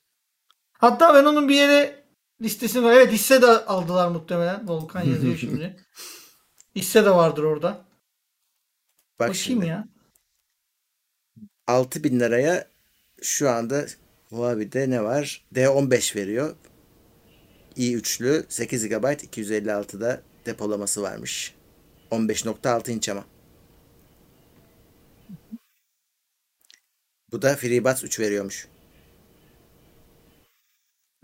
Hatta 0.73 1.15
ben 1.15 1.25
onun 1.25 1.49
bir 1.49 1.55
yere 1.55 2.05
listesini 2.43 2.85
var. 2.85 2.93
Evet 2.93 3.13
hisse 3.13 3.43
de 3.43 3.47
aldılar 3.47 4.09
muhtemelen. 4.09 4.69
Volkan 4.69 5.03
yazıyor 5.03 5.37
şimdi. 5.37 5.77
Hisse 6.77 7.05
de 7.05 7.11
vardır 7.11 7.43
orada. 7.43 7.69
Bak 9.19 9.29
Bakayım 9.29 9.35
şimdi 9.35 9.67
ya. 9.67 9.89
6000 11.67 12.21
liraya 12.21 12.69
şu 13.23 13.51
anda 13.51 13.87
Huawei'de 14.31 14.91
ne 14.91 15.05
var? 15.05 15.45
D15 15.55 16.17
veriyor. 16.17 16.57
i3'lü 17.77 18.45
8 18.49 18.89
GB 18.89 18.93
256'da 18.93 20.23
depolaması 20.47 21.03
varmış. 21.03 21.55
15.6 22.11 22.91
inç 22.91 23.09
ama. 23.09 23.25
Bu 27.33 27.43
da 27.43 27.57
FreeBuds 27.57 28.05
3 28.05 28.21
veriyormuş. 28.21 28.69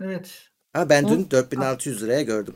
Evet. 0.01 0.49
Ama 0.73 0.89
ben 0.89 1.07
dün 1.07 1.31
4600 1.31 2.03
liraya 2.03 2.21
gördüm. 2.21 2.55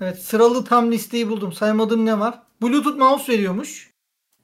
Evet 0.00 0.22
sıralı 0.22 0.64
tam 0.64 0.92
listeyi 0.92 1.28
buldum. 1.28 1.52
Saymadığım 1.52 2.06
ne 2.06 2.18
var? 2.18 2.42
Bluetooth 2.62 2.98
mouse 2.98 3.32
veriyormuş. 3.32 3.90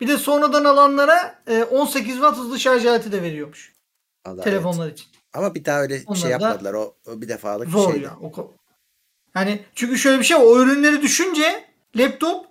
Bir 0.01 0.09
de 0.09 0.19
sonradan 0.19 0.65
alanlara 0.65 1.43
18 1.71 2.09
e, 2.09 2.13
watt 2.13 2.39
hızlı 2.39 2.61
şarj 2.61 2.87
aleti 2.87 3.13
de 3.13 3.23
veriyormuş. 3.23 3.73
Allah 4.25 4.43
telefonlar 4.43 4.87
evet. 4.87 4.99
için. 4.99 5.11
Ama 5.35 5.55
bir 5.55 5.65
daha 5.65 5.83
öyle 5.83 6.03
Onlar 6.07 6.19
şey 6.19 6.31
yapmadılar. 6.31 6.75
O, 6.75 6.95
o 7.07 7.21
bir 7.21 7.29
defalık 7.29 7.69
zor 7.69 7.93
şeydi. 7.93 8.05
Ya, 8.05 8.17
o, 8.23 8.53
yani 9.35 9.65
çünkü 9.75 9.99
şöyle 9.99 10.19
bir 10.19 10.25
şey 10.25 10.37
o 10.37 10.63
ürünleri 10.63 11.03
düşünce 11.03 11.65
laptop 11.97 12.47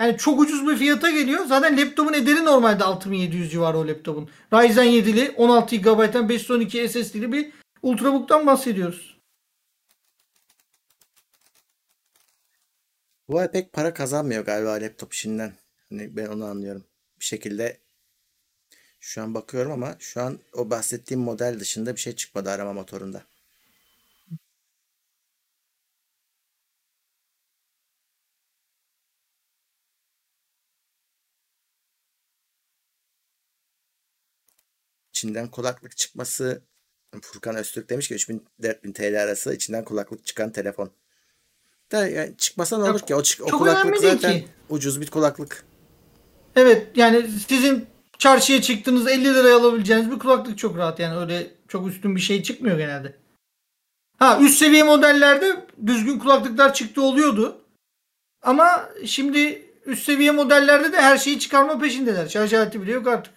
yani 0.00 0.16
çok 0.16 0.40
ucuz 0.40 0.68
bir 0.68 0.76
fiyata 0.76 1.10
geliyor. 1.10 1.46
Zaten 1.46 1.76
laptopun 1.76 2.12
ederi 2.12 2.44
normalde 2.44 2.84
6700 2.84 3.52
civarı 3.52 3.78
o 3.78 3.88
laptopun. 3.88 4.28
Ryzen 4.52 4.86
7'li 4.86 5.34
16 5.36 5.76
GB'den 5.76 6.28
512 6.28 6.88
SSD'li 6.88 7.32
bir 7.32 7.52
Ultrabook'tan 7.82 8.46
bahsediyoruz. 8.46 9.17
Bu 13.28 13.50
pek 13.52 13.72
para 13.72 13.94
kazanmıyor 13.94 14.44
galiba 14.44 14.70
laptop 14.72 15.12
işinden. 15.12 15.52
Hani 15.88 16.16
ben 16.16 16.26
onu 16.26 16.44
anlıyorum. 16.44 16.84
Bir 17.20 17.24
şekilde 17.24 17.80
şu 19.00 19.22
an 19.22 19.34
bakıyorum 19.34 19.72
ama 19.72 19.96
şu 19.98 20.22
an 20.22 20.38
o 20.52 20.70
bahsettiğim 20.70 21.20
model 21.20 21.60
dışında 21.60 21.94
bir 21.94 22.00
şey 22.00 22.14
çıkmadı 22.16 22.50
arama 22.50 22.72
motorunda. 22.72 23.24
İçinden 35.12 35.50
kulaklık 35.50 35.96
çıkması 35.96 36.62
Furkan 37.22 37.56
Öztürk 37.56 37.90
demiş 37.90 38.08
ki 38.08 38.14
3000-4000 38.14 38.92
TL 38.92 39.22
arası 39.22 39.54
içinden 39.54 39.84
kulaklık 39.84 40.26
çıkan 40.26 40.52
telefon. 40.52 40.92
Da 41.92 42.08
yani 42.08 42.36
çıkmasa 42.38 42.78
ne 42.78 42.90
olur 42.90 43.00
ki? 43.00 43.14
O, 43.14 43.22
o 43.42 43.58
kulaklık 43.58 43.98
zaten 43.98 44.32
ki. 44.32 44.48
ucuz 44.68 45.00
bir 45.00 45.10
kulaklık. 45.10 45.64
Evet 46.56 46.86
yani 46.96 47.28
sizin 47.48 47.86
çarşıya 48.18 48.62
çıktığınız 48.62 49.06
50 49.06 49.24
liraya 49.24 49.56
alabileceğiniz 49.56 50.10
bir 50.10 50.18
kulaklık 50.18 50.58
çok 50.58 50.76
rahat. 50.76 51.00
Yani 51.00 51.18
öyle 51.18 51.50
çok 51.68 51.88
üstün 51.88 52.16
bir 52.16 52.20
şey 52.20 52.42
çıkmıyor 52.42 52.78
genelde. 52.78 53.16
Ha 54.18 54.38
üst 54.42 54.58
seviye 54.58 54.82
modellerde 54.82 55.66
düzgün 55.86 56.18
kulaklıklar 56.18 56.74
çıktı 56.74 57.02
oluyordu. 57.02 57.58
Ama 58.42 58.88
şimdi 59.04 59.72
üst 59.86 60.04
seviye 60.04 60.30
modellerde 60.30 60.92
de 60.92 60.96
her 60.96 61.18
şeyi 61.18 61.38
çıkarma 61.38 61.78
peşindeler. 61.78 62.28
Şarj 62.28 62.54
aleti 62.54 62.82
bile 62.82 62.92
yok 62.92 63.06
artık. 63.06 63.32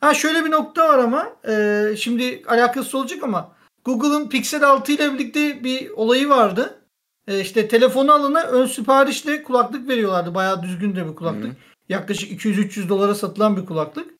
Ha 0.00 0.14
şöyle 0.14 0.44
bir 0.44 0.50
nokta 0.50 0.88
var 0.88 0.98
ama 0.98 1.36
e, 1.48 1.86
şimdi 1.96 2.42
alakası 2.48 2.98
olacak 2.98 3.22
ama 3.22 3.52
Google'ın 3.84 4.28
Pixel 4.28 4.68
6 4.68 4.92
ile 4.92 5.14
birlikte 5.14 5.64
bir 5.64 5.90
olayı 5.90 6.28
vardı. 6.28 6.83
E, 7.28 7.40
işte 7.40 7.68
telefonu 7.68 8.12
alana 8.12 8.42
ön 8.42 8.66
siparişle 8.66 9.42
kulaklık 9.42 9.88
veriyorlardı. 9.88 10.34
Bayağı 10.34 10.62
düzgün 10.62 10.96
de 10.96 11.08
bir 11.08 11.14
kulaklık. 11.14 11.52
Hı. 11.52 11.56
Yaklaşık 11.88 12.44
200-300 12.44 12.88
dolara 12.88 13.14
satılan 13.14 13.56
bir 13.56 13.66
kulaklık. 13.66 14.14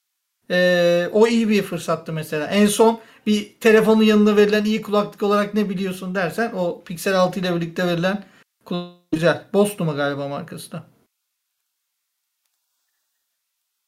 E, 0.50 1.08
o 1.12 1.26
iyi 1.26 1.48
bir 1.48 1.62
fırsattı 1.62 2.12
mesela. 2.12 2.46
En 2.46 2.66
son 2.66 3.00
bir 3.26 3.54
telefonun 3.60 4.02
yanında 4.02 4.36
verilen 4.36 4.64
iyi 4.64 4.82
kulaklık 4.82 5.22
olarak 5.22 5.54
ne 5.54 5.70
biliyorsun 5.70 6.14
dersen 6.14 6.52
o 6.52 6.84
Pixel 6.84 7.20
6 7.20 7.40
ile 7.40 7.56
birlikte 7.56 7.86
verilen 7.86 8.24
kulaklık 8.64 9.12
güzel. 9.12 9.44
Boston 9.52 9.96
galiba 9.96 10.28
markası 10.28 10.72
da. 10.72 10.86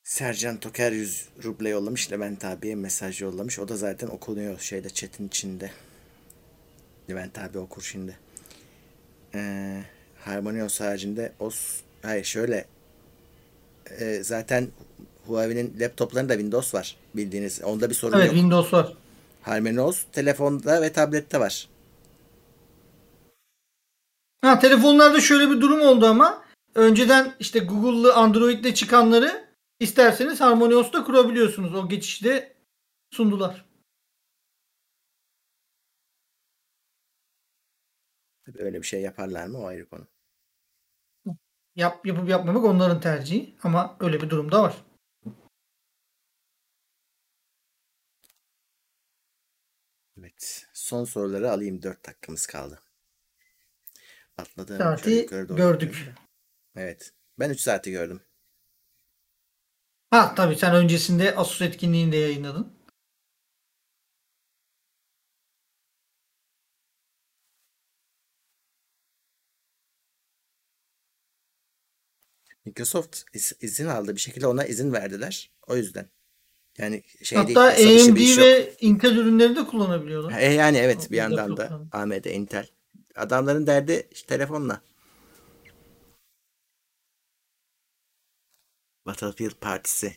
Sercan 0.02 0.56
Toker 0.56 0.92
100 0.92 1.28
ruble 1.44 1.68
yollamış. 1.68 2.12
Levent 2.12 2.44
abiye 2.44 2.74
mesaj 2.74 3.22
yollamış. 3.22 3.58
O 3.58 3.68
da 3.68 3.76
zaten 3.76 4.06
okunuyor 4.06 4.58
şeyde 4.58 4.90
chat'in 4.90 5.28
içinde. 5.28 5.70
Levent 7.10 7.38
abi 7.38 7.58
okur 7.58 7.82
şimdi. 7.82 8.18
Ee, 9.36 9.82
Harmonios 10.24 10.80
haricinde 10.80 11.32
os 11.40 11.80
hayır 12.02 12.24
şöyle 12.24 12.64
e, 13.98 14.22
zaten 14.22 14.68
Huawei'nin 15.26 15.76
laptoplarında 15.80 16.32
Windows 16.32 16.74
var 16.74 16.96
bildiğiniz. 17.14 17.62
Onda 17.62 17.90
bir 17.90 17.94
sorun 17.94 18.12
evet, 18.12 18.26
yok. 18.26 18.32
Evet 18.34 18.42
Windows 18.42 18.72
var. 18.72 18.92
Harmonios 19.42 20.04
telefonda 20.12 20.82
ve 20.82 20.92
tablette 20.92 21.40
var. 21.40 21.68
Ha 24.40 24.58
telefonlarda 24.58 25.20
şöyle 25.20 25.50
bir 25.50 25.60
durum 25.60 25.80
oldu 25.80 26.06
ama 26.06 26.42
önceden 26.74 27.34
işte 27.40 27.58
Google'lı 27.58 28.14
Android'de 28.14 28.74
çıkanları 28.74 29.46
İsterseniz 29.80 30.40
Harmonios'ta 30.40 31.04
kurabiliyorsunuz. 31.04 31.74
O 31.74 31.88
geçişte 31.88 32.54
sundular. 33.10 33.65
Öyle 38.54 38.78
bir 38.78 38.86
şey 38.86 39.00
yaparlar 39.02 39.46
mı 39.46 39.58
o 39.58 39.66
ayrı 39.66 39.88
konu. 39.88 40.06
Yap, 41.74 42.06
yapıp 42.06 42.28
yapmamak 42.28 42.64
onların 42.64 43.00
tercihi 43.00 43.56
ama 43.62 43.96
öyle 44.00 44.20
bir 44.20 44.30
durum 44.30 44.52
da 44.52 44.62
var. 44.62 44.84
Evet. 50.18 50.66
Son 50.72 51.04
soruları 51.04 51.50
alayım. 51.50 51.82
4 51.82 52.06
dakikamız 52.06 52.46
kaldı. 52.46 52.82
Atladığım 54.38 54.78
saati 54.78 55.26
gördük. 55.26 56.14
Evet. 56.76 57.12
Ben 57.38 57.50
3 57.50 57.60
saati 57.60 57.90
gördüm. 57.90 58.22
Ha 60.10 60.34
tabii 60.34 60.56
sen 60.56 60.74
öncesinde 60.74 61.36
Asus 61.36 61.62
etkinliğinde 61.62 62.16
yayınladın. 62.16 62.75
Microsoft 72.66 73.22
izin 73.60 73.86
aldı 73.86 74.14
bir 74.14 74.20
şekilde 74.20 74.46
ona 74.46 74.64
izin 74.64 74.92
verdiler. 74.92 75.50
O 75.66 75.76
yüzden. 75.76 76.10
Yani 76.78 77.02
şey 77.22 77.38
Hatta 77.38 77.76
değil, 77.76 78.08
AMD 78.08 78.38
ve 78.38 78.74
Intel 78.80 79.16
ürünleri 79.16 79.56
de 79.56 79.64
kullanabiliyorlar. 79.64 80.38
E 80.38 80.52
yani 80.52 80.76
evet 80.76 81.10
bir 81.10 81.16
yandan 81.16 81.56
da 81.56 81.80
AMD, 81.92 82.24
Intel. 82.24 82.68
Adamların 83.14 83.66
derdi 83.66 84.08
işte 84.10 84.26
telefonla. 84.26 84.80
Battlefield 89.06 89.54
Partisi. 89.60 90.16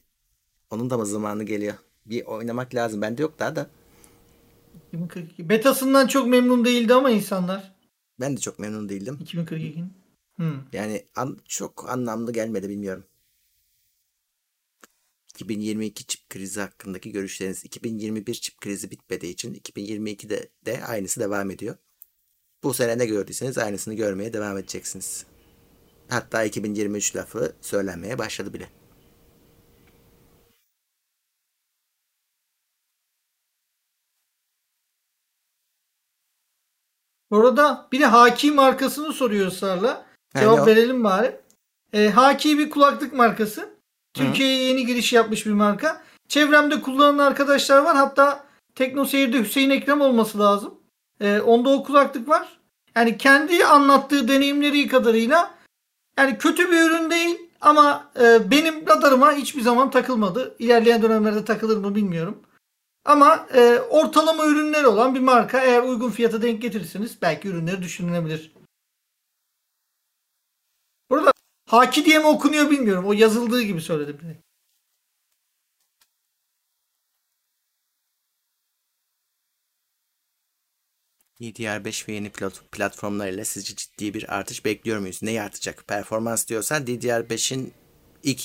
Onun 0.70 0.90
da 0.90 0.98
mı 0.98 1.06
zamanı 1.06 1.44
geliyor? 1.44 1.74
Bir 2.06 2.26
oynamak 2.26 2.76
lazım. 2.76 3.02
Bende 3.02 3.22
yok 3.22 3.40
daha 3.40 3.56
da. 3.56 3.70
2042. 4.88 5.50
Betasından 5.50 6.08
çok 6.08 6.28
memnun 6.28 6.66
değildi 6.66 6.94
ama 6.94 7.10
insanlar. 7.10 7.76
Ben 8.20 8.38
de 8.38 8.42
çok 8.42 8.60
memnun 8.60 8.90
değildim. 8.90 9.20
2042'nin. 9.24 9.94
Hmm. 10.40 10.62
Yani 10.74 11.06
an, 11.16 11.40
çok 11.46 11.90
anlamlı 11.90 12.34
gelmedi 12.34 12.70
bilmiyorum. 12.70 13.06
2022 15.34 16.06
çip 16.08 16.30
krizi 16.30 16.62
hakkındaki 16.62 17.12
görüşleriniz 17.12 17.66
2021 17.66 18.34
çip 18.34 18.58
krizi 18.62 18.92
bitmediği 18.92 19.34
için 19.34 19.54
2022'de 19.54 20.50
de 20.66 20.86
aynısı 20.86 21.20
devam 21.20 21.52
ediyor. 21.52 21.76
Bu 22.64 22.74
sene 22.74 22.98
ne 22.98 23.06
gördüyseniz 23.06 23.58
aynısını 23.58 23.94
görmeye 23.94 24.34
devam 24.34 24.58
edeceksiniz. 24.58 25.26
Hatta 26.10 26.44
2023 26.44 27.16
lafı 27.16 27.56
söylenmeye 27.62 28.18
başladı 28.20 28.54
bile. 28.54 28.70
Orada 37.30 37.88
bir 37.92 38.00
de 38.00 38.06
Haki 38.06 38.52
markasını 38.52 39.14
soruyor 39.14 39.48
ısrarla. 39.48 40.09
Cevap 40.38 40.68
verelim 40.68 41.04
bari. 41.04 41.36
E, 41.94 42.10
Haki 42.10 42.60
bir 42.60 42.70
kulaklık 42.70 43.14
markası. 43.14 43.70
Türkiye'ye 44.14 44.64
yeni 44.64 44.86
giriş 44.86 45.14
yapmış 45.14 45.46
bir 45.46 45.52
marka. 45.52 46.02
Çevremde 46.28 46.82
kullanan 46.82 47.18
arkadaşlar 47.18 47.82
var. 47.82 47.96
Hatta 47.96 48.44
Tekno 48.76 49.06
Seyir'de 49.06 49.40
Hüseyin 49.40 49.70
Ekrem 49.70 50.02
olması 50.02 50.40
lazım. 50.40 50.74
E, 51.22 51.40
onda 51.40 51.70
o 51.70 51.84
kulaklık 51.84 52.30
var. 52.30 52.60
Yani 52.96 53.18
kendi 53.18 53.66
anlattığı 53.66 54.28
deneyimleri 54.28 54.88
kadarıyla 54.88 55.52
yani 56.18 56.38
kötü 56.38 56.72
bir 56.72 56.82
ürün 56.82 57.10
değil 57.10 57.38
ama 57.62 58.12
e, 58.22 58.52
benim 58.52 58.88
radarıma 58.88 59.34
hiçbir 59.34 59.62
zaman 59.62 59.92
takılmadı. 59.92 60.56
İlerleyen 60.60 61.02
dönemlerde 61.02 61.46
takılır 61.46 61.78
mı 61.78 61.96
bilmiyorum. 61.96 62.38
Ama 63.06 63.48
e, 63.56 63.80
ortalama 63.90 64.46
ürünleri 64.46 64.88
olan 64.88 65.16
bir 65.16 65.20
marka 65.20 65.60
eğer 65.60 65.84
uygun 65.84 66.10
fiyata 66.10 66.42
denk 66.42 66.62
getirirseniz 66.62 67.22
belki 67.22 67.48
ürünleri 67.48 67.82
düşünülebilir. 67.82 68.52
Burada 71.10 71.32
Haki 71.66 72.06
diye 72.06 72.20
mi 72.20 72.26
okunuyor 72.26 72.72
bilmiyorum. 72.72 73.06
O 73.06 73.14
yazıldığı 73.14 73.62
gibi 73.62 73.82
söyledim. 73.82 74.18
DDR5 81.42 82.08
ve 82.08 82.14
yeni 82.14 82.30
platformlarıyla 82.72 83.46
sizce 83.46 83.76
ciddi 83.76 84.14
bir 84.14 84.36
artış 84.38 84.66
bekliyor 84.66 85.00
muyuz? 85.00 85.20
Ne 85.24 85.42
artacak? 85.42 85.88
Performans 85.88 86.48
diyorsan 86.48 86.84
DDR5'in 86.84 87.74
ilk 88.24 88.42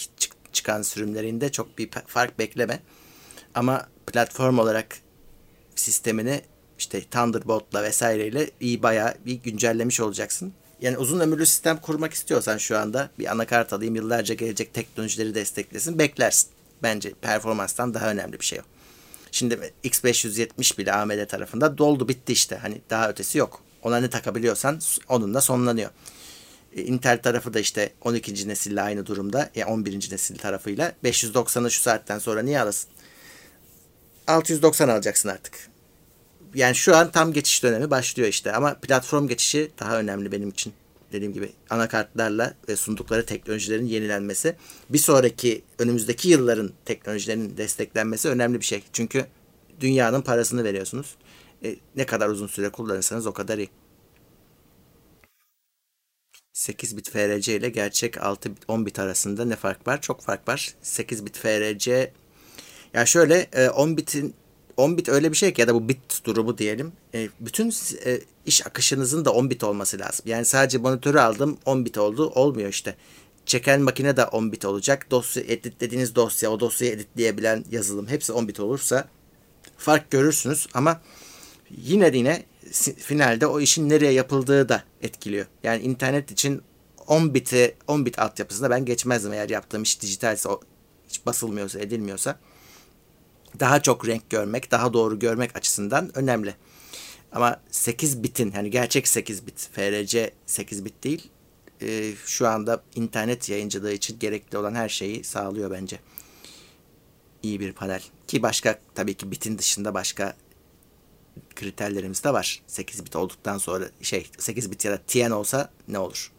çıkan 0.53 0.82
sürümlerinde 0.82 1.53
çok 1.53 1.78
bir 1.78 1.91
fark 2.07 2.39
bekleme. 2.39 2.81
Ama 3.55 3.89
platform 4.07 4.59
olarak 4.59 4.99
sistemini 5.77 6.43
işte 6.78 7.05
Thunderbolt'la 7.05 7.82
vesaireyle 7.82 8.51
iyi 8.61 8.82
bayağı 8.82 9.15
bir 9.27 9.35
güncellemiş 9.35 10.01
olacaksın. 10.01 10.55
Yani 10.80 10.98
uzun 10.98 11.20
ömürlü 11.20 11.46
sistem 11.46 11.76
kurmak 11.76 12.12
istiyorsan 12.12 12.59
şu 12.59 12.78
anda 12.78 13.10
bir 13.18 13.32
anakart 13.32 13.72
alayım 13.72 13.96
yıllarca 13.96 14.34
gelecek 14.34 14.74
teknolojileri 14.74 15.34
desteklesin 15.34 15.98
beklersin. 15.98 16.51
Bence 16.82 17.12
performanstan 17.22 17.94
daha 17.94 18.10
önemli 18.10 18.40
bir 18.40 18.44
şey 18.44 18.59
o. 18.59 18.62
Şimdi 19.32 19.72
X570 19.84 20.78
bile 20.78 20.92
AMD 20.92 21.26
tarafında 21.26 21.78
doldu 21.78 22.09
bitti 22.09 22.32
işte. 22.32 22.56
Hani 22.56 22.80
daha 22.90 23.09
ötesi 23.09 23.38
yok. 23.38 23.62
Ona 23.82 23.96
ne 24.01 24.10
takabiliyorsan 24.10 24.80
onunla 25.09 25.40
sonlanıyor. 25.40 25.90
E, 26.76 26.82
Intel 26.82 27.22
tarafı 27.22 27.55
da 27.55 27.60
işte 27.60 27.92
12. 28.01 28.48
nesille 28.48 28.82
aynı 28.82 29.06
durumda. 29.06 29.51
Yani 29.55 29.70
11. 29.70 29.94
nesil 30.12 30.38
tarafıyla. 30.38 30.92
590'ı 31.05 31.70
şu 31.70 31.82
saatten 31.82 32.18
sonra 32.18 32.42
niye 32.42 32.60
alasın? 32.60 32.90
690 34.26 34.88
alacaksın 34.88 35.28
artık. 35.28 35.73
Yani 36.55 36.74
şu 36.74 36.97
an 36.97 37.10
tam 37.10 37.32
geçiş 37.32 37.62
dönemi 37.62 37.90
başlıyor 37.90 38.28
işte. 38.28 38.52
Ama 38.52 38.74
platform 38.74 39.28
geçişi 39.28 39.70
daha 39.81 39.98
önemli 39.98 40.32
benim 40.32 40.48
için. 40.48 40.72
Dediğim 41.12 41.32
gibi 41.32 41.52
anakartlarla 41.70 42.55
ve 42.68 42.76
sundukları 42.76 43.26
teknolojilerin 43.26 43.86
yenilenmesi. 43.86 44.56
Bir 44.90 44.98
sonraki 44.98 45.62
önümüzdeki 45.78 46.28
yılların 46.28 46.70
teknolojilerinin 46.85 47.56
desteklenmesi 47.56 48.28
önemli 48.28 48.60
bir 48.60 48.64
şey. 48.64 48.82
Çünkü 48.93 49.26
dünyanın 49.81 50.22
parasını 50.22 50.64
veriyorsunuz. 50.64 51.16
E, 51.64 51.76
ne 51.97 52.06
kadar 52.06 52.28
uzun 52.28 52.47
süre 52.47 52.68
kullanırsanız 52.68 53.26
o 53.26 53.32
kadar 53.32 53.59
iyi. 53.59 53.68
8 56.52 56.97
bit 56.97 57.10
FRC 57.10 57.56
ile 57.56 57.68
gerçek 57.68 58.22
6 58.22 58.51
bit 58.51 58.62
10 58.68 58.86
bit 58.86 58.98
arasında 58.98 59.44
ne 59.44 59.56
fark 59.56 59.86
var? 59.86 60.01
Çok 60.01 60.20
fark 60.22 60.48
var. 60.48 60.74
8 60.82 61.26
bit 61.26 61.36
FRC 61.36 62.12
ya 62.94 63.06
şöyle 63.06 63.48
10 63.74 63.93
e, 63.93 63.97
bitin 63.97 64.35
10 64.76 64.98
bit 64.98 65.09
öyle 65.09 65.30
bir 65.30 65.36
şey 65.36 65.52
ki 65.52 65.60
ya 65.60 65.68
da 65.68 65.74
bu 65.74 65.88
bit 65.88 66.24
durumu 66.24 66.59
diyelim. 66.59 66.92
E, 67.14 67.28
bütün 67.40 67.72
e, 68.06 68.20
iş 68.46 68.66
akışınızın 68.66 69.24
da 69.24 69.32
10 69.32 69.51
bit 69.51 69.64
olması 69.64 69.98
lazım. 69.98 70.26
Yani 70.28 70.44
sadece 70.44 70.78
monitörü 70.78 71.18
aldım 71.18 71.59
10 71.64 71.84
bit 71.84 71.98
oldu. 71.98 72.32
Olmuyor 72.34 72.68
işte. 72.68 72.96
Çeken 73.46 73.80
makine 73.80 74.16
de 74.16 74.24
10 74.24 74.52
bit 74.52 74.64
olacak. 74.64 75.10
Dosya 75.10 75.42
editlediğiniz 75.42 76.14
dosya, 76.14 76.51
o 76.51 76.60
dosyayı 76.60 76.94
editleyebilen 76.94 77.64
yazılım 77.70 78.09
hepsi 78.09 78.32
10 78.32 78.48
bit 78.48 78.60
olursa 78.60 79.09
fark 79.76 80.10
görürsünüz 80.10 80.66
ama 80.74 81.01
yine 81.70 82.10
yine 82.14 82.42
finalde 82.98 83.46
o 83.46 83.60
işin 83.60 83.88
nereye 83.88 84.12
yapıldığı 84.12 84.68
da 84.68 84.84
etkiliyor. 85.02 85.46
Yani 85.62 85.82
internet 85.82 86.30
için 86.30 86.62
10 87.06 87.34
biti 87.34 87.76
10 87.88 88.06
bit 88.06 88.18
altyapısında 88.18 88.70
ben 88.70 88.84
geçmezdim 88.84 89.32
eğer 89.32 89.48
yaptığım 89.48 89.82
iş 89.82 90.02
dijitalse 90.02 90.48
o 90.48 90.60
hiç 91.09 91.26
basılmıyorsa 91.26 91.78
edilmiyorsa 91.78 92.38
daha 93.60 93.82
çok 93.82 94.09
renk 94.09 94.31
görmek, 94.31 94.70
daha 94.70 94.93
doğru 94.93 95.18
görmek 95.18 95.56
açısından 95.56 96.18
önemli. 96.18 96.55
Ama 97.32 97.60
8 97.70 98.22
bitin 98.22 98.52
yani 98.56 98.70
gerçek 98.70 99.09
8 99.09 99.47
bit, 99.47 99.68
FRC 99.72 100.31
8 100.47 100.85
bit 100.85 101.05
değil. 101.05 101.31
E, 101.82 102.12
şu 102.26 102.48
anda 102.48 102.82
internet 102.94 103.48
yayıncılığı 103.48 103.93
için 103.93 104.18
gerekli 104.18 104.59
olan 104.59 104.74
her 104.74 104.89
şeyi 104.89 105.24
sağlıyor 105.24 105.70
bence. 105.70 106.01
İyi 107.43 107.60
bir 107.60 107.72
panel. 107.72 108.02
Ki 108.26 108.43
başka 108.43 108.78
tabii 108.94 109.14
ki 109.14 109.31
bitin 109.31 109.59
dışında 109.59 109.94
başka 109.94 110.36
kriterlerimiz 111.56 112.24
de 112.24 112.32
var. 112.32 112.62
8 112.66 113.05
bit 113.05 113.16
olduktan 113.16 113.59
sonra 113.59 113.85
şey 114.02 114.26
8 114.39 114.70
bit 114.70 114.85
ya 114.85 114.93
da 114.93 114.98
TN 115.06 115.31
olsa 115.31 115.70
ne 115.89 115.98
olur? 115.98 116.34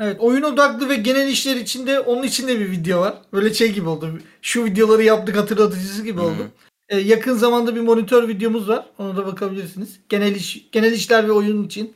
Evet 0.00 0.16
oyun 0.20 0.42
odaklı 0.42 0.88
ve 0.88 0.96
genel 0.96 1.28
işler 1.28 1.56
içinde 1.56 2.00
onun 2.00 2.22
içinde 2.22 2.60
bir 2.60 2.70
video 2.70 3.00
var. 3.00 3.22
Böyle 3.32 3.54
şey 3.54 3.72
gibi 3.72 3.88
oldu. 3.88 4.18
Şu 4.42 4.64
videoları 4.64 5.02
yaptık 5.02 5.36
hatırlatıcısı 5.36 6.04
gibi 6.04 6.20
oldu. 6.20 6.50
Ee, 6.88 6.98
yakın 6.98 7.34
zamanda 7.34 7.76
bir 7.76 7.80
monitör 7.80 8.28
videomuz 8.28 8.68
var. 8.68 8.86
Ona 8.98 9.16
da 9.16 9.26
bakabilirsiniz. 9.26 10.00
Genel 10.08 10.34
iş, 10.34 10.70
genel 10.72 10.92
işler 10.92 11.28
ve 11.28 11.32
oyun 11.32 11.64
için 11.64 11.94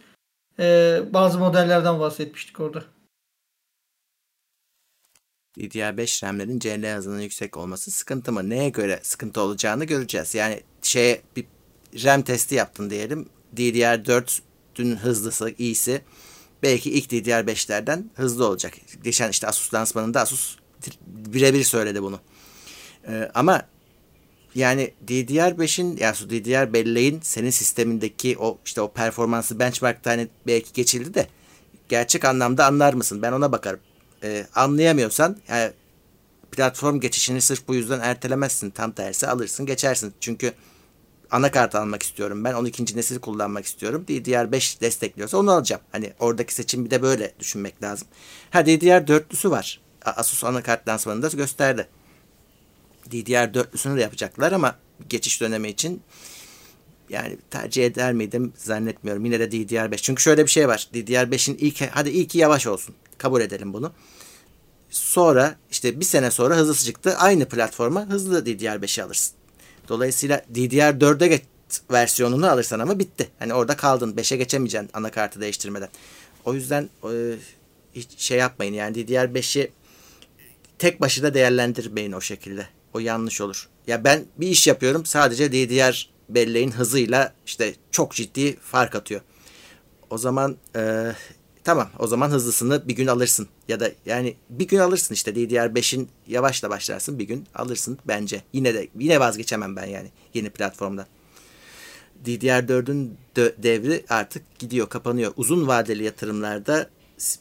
e, 0.58 1.00
bazı 1.10 1.38
modellerden 1.38 2.00
bahsetmiştik 2.00 2.60
orada. 2.60 2.84
DDR5 5.58 6.26
RAM'lerin 6.26 6.58
CL 6.58 6.96
hızının 6.96 7.20
yüksek 7.20 7.56
olması 7.56 7.90
sıkıntı 7.90 8.32
mı? 8.32 8.50
Neye 8.50 8.68
göre 8.68 9.00
sıkıntı 9.02 9.40
olacağını 9.40 9.84
göreceğiz. 9.84 10.34
Yani 10.34 10.60
şey 10.82 11.20
bir 11.36 11.44
RAM 12.04 12.22
testi 12.22 12.54
yaptın 12.54 12.90
diyelim. 12.90 13.28
DDR4'ün 13.56 14.96
hızlısı, 14.96 15.54
iyisi 15.58 16.02
belki 16.64 16.90
ilk 16.90 17.12
DDR5'lerden 17.12 18.04
hızlı 18.14 18.48
olacak. 18.48 18.74
Geçen 19.04 19.30
işte 19.30 19.46
Asus 19.46 19.74
lansmanında 19.74 20.20
Asus 20.20 20.56
birebir 21.06 21.64
söyledi 21.64 22.02
bunu. 22.02 22.20
Ee, 23.08 23.30
ama 23.34 23.62
yani 24.54 24.94
DDR5'in 25.06 25.96
ya 25.96 26.14
DDR 26.14 26.72
belleğin 26.72 27.20
senin 27.22 27.50
sistemindeki 27.50 28.36
o 28.38 28.58
işte 28.64 28.80
o 28.80 28.92
performansı 28.92 29.58
benchmark'ta 29.58 30.10
hani 30.10 30.28
belki 30.46 30.72
geçildi 30.72 31.14
de 31.14 31.28
gerçek 31.88 32.24
anlamda 32.24 32.66
anlar 32.66 32.94
mısın? 32.94 33.22
Ben 33.22 33.32
ona 33.32 33.52
bakarım. 33.52 33.80
Ee, 34.22 34.46
anlayamıyorsan 34.54 35.36
yani 35.48 35.72
platform 36.52 37.00
geçişini 37.00 37.40
sırf 37.40 37.68
bu 37.68 37.74
yüzden 37.74 38.00
ertelemezsin. 38.00 38.70
Tam 38.70 38.92
tersi 38.92 39.26
alırsın 39.26 39.66
geçersin. 39.66 40.14
Çünkü 40.20 40.52
anakart 41.34 41.74
almak 41.74 42.02
istiyorum 42.02 42.44
ben. 42.44 42.54
12. 42.54 42.96
nesil 42.96 43.18
kullanmak 43.18 43.64
istiyorum. 43.64 44.04
DDR5 44.08 44.80
destekliyorsa 44.80 45.38
onu 45.38 45.50
alacağım. 45.50 45.82
Hani 45.92 46.12
oradaki 46.18 46.54
seçim 46.54 46.84
bir 46.84 46.90
de 46.90 47.02
böyle 47.02 47.34
düşünmek 47.40 47.82
lazım. 47.82 48.08
Ha 48.50 48.60
DDR4'lüsü 48.60 49.50
var. 49.50 49.80
Asus 50.04 50.44
anakart 50.44 50.88
lansmanında 50.88 51.28
gösterdi. 51.28 51.88
DDR4'lüsünü 53.10 53.96
de 53.96 54.00
yapacaklar 54.00 54.52
ama 54.52 54.78
geçiş 55.08 55.40
dönemi 55.40 55.68
için 55.68 56.02
yani 57.08 57.38
tercih 57.50 57.86
eder 57.86 58.12
miydim 58.12 58.52
zannetmiyorum. 58.56 59.24
Yine 59.24 59.40
de 59.40 59.44
DDR5. 59.44 59.96
Çünkü 59.96 60.22
şöyle 60.22 60.46
bir 60.46 60.50
şey 60.50 60.68
var. 60.68 60.88
DDR5'in 60.94 61.56
ilk 61.60 61.80
hadi 61.90 62.10
ilki 62.10 62.38
yavaş 62.38 62.66
olsun. 62.66 62.94
Kabul 63.18 63.40
edelim 63.40 63.72
bunu. 63.72 63.92
Sonra 64.90 65.56
işte 65.70 66.00
bir 66.00 66.04
sene 66.04 66.30
sonra 66.30 66.56
hızlısı 66.56 66.84
çıktı. 66.84 67.16
Aynı 67.18 67.48
platforma 67.48 68.06
hızlı 68.06 68.38
DDR5'i 68.44 69.02
alırsın. 69.02 69.36
Dolayısıyla 69.88 70.42
DDR4'e 70.54 71.28
geç 71.28 71.42
versiyonunu 71.90 72.50
alırsan 72.50 72.80
ama 72.80 72.98
bitti. 72.98 73.28
Hani 73.38 73.54
orada 73.54 73.76
kaldın. 73.76 74.12
5'e 74.12 74.36
geçemeyeceksin 74.36 74.90
anakartı 74.94 75.40
değiştirmeden. 75.40 75.88
O 76.44 76.54
yüzden 76.54 76.88
e, 77.04 77.34
hiç 77.94 78.08
şey 78.16 78.38
yapmayın. 78.38 78.74
Yani 78.74 78.96
DDR5'i 78.96 79.72
tek 80.78 81.00
başına 81.00 81.34
değerlendirmeyin 81.34 82.12
o 82.12 82.20
şekilde. 82.20 82.68
O 82.94 82.98
yanlış 82.98 83.40
olur. 83.40 83.68
Ya 83.86 84.04
ben 84.04 84.24
bir 84.36 84.48
iş 84.48 84.66
yapıyorum. 84.66 85.06
Sadece 85.06 85.52
DDR 85.52 86.08
belleğin 86.28 86.70
hızıyla 86.70 87.32
işte 87.46 87.74
çok 87.90 88.14
ciddi 88.14 88.56
fark 88.56 88.94
atıyor. 88.94 89.20
O 90.10 90.18
zaman 90.18 90.56
e, 90.76 91.12
Tamam 91.64 91.90
o 91.98 92.06
zaman 92.06 92.30
hızlısını 92.30 92.88
bir 92.88 92.96
gün 92.96 93.06
alırsın. 93.06 93.48
Ya 93.68 93.80
da 93.80 93.90
yani 94.06 94.36
bir 94.50 94.68
gün 94.68 94.78
alırsın 94.78 95.14
işte 95.14 95.30
DDR5'in 95.30 96.08
yavaşla 96.26 96.70
başlarsın 96.70 97.18
bir 97.18 97.24
gün 97.24 97.46
alırsın 97.54 97.98
bence. 98.04 98.42
Yine 98.52 98.74
de 98.74 98.88
yine 98.98 99.20
vazgeçemem 99.20 99.76
ben 99.76 99.86
yani 99.86 100.10
yeni 100.34 100.50
platformda. 100.50 101.06
DDR4'ün 102.24 103.18
devri 103.36 104.04
artık 104.08 104.58
gidiyor, 104.58 104.88
kapanıyor. 104.88 105.32
Uzun 105.36 105.66
vadeli 105.66 106.04
yatırımlarda 106.04 106.90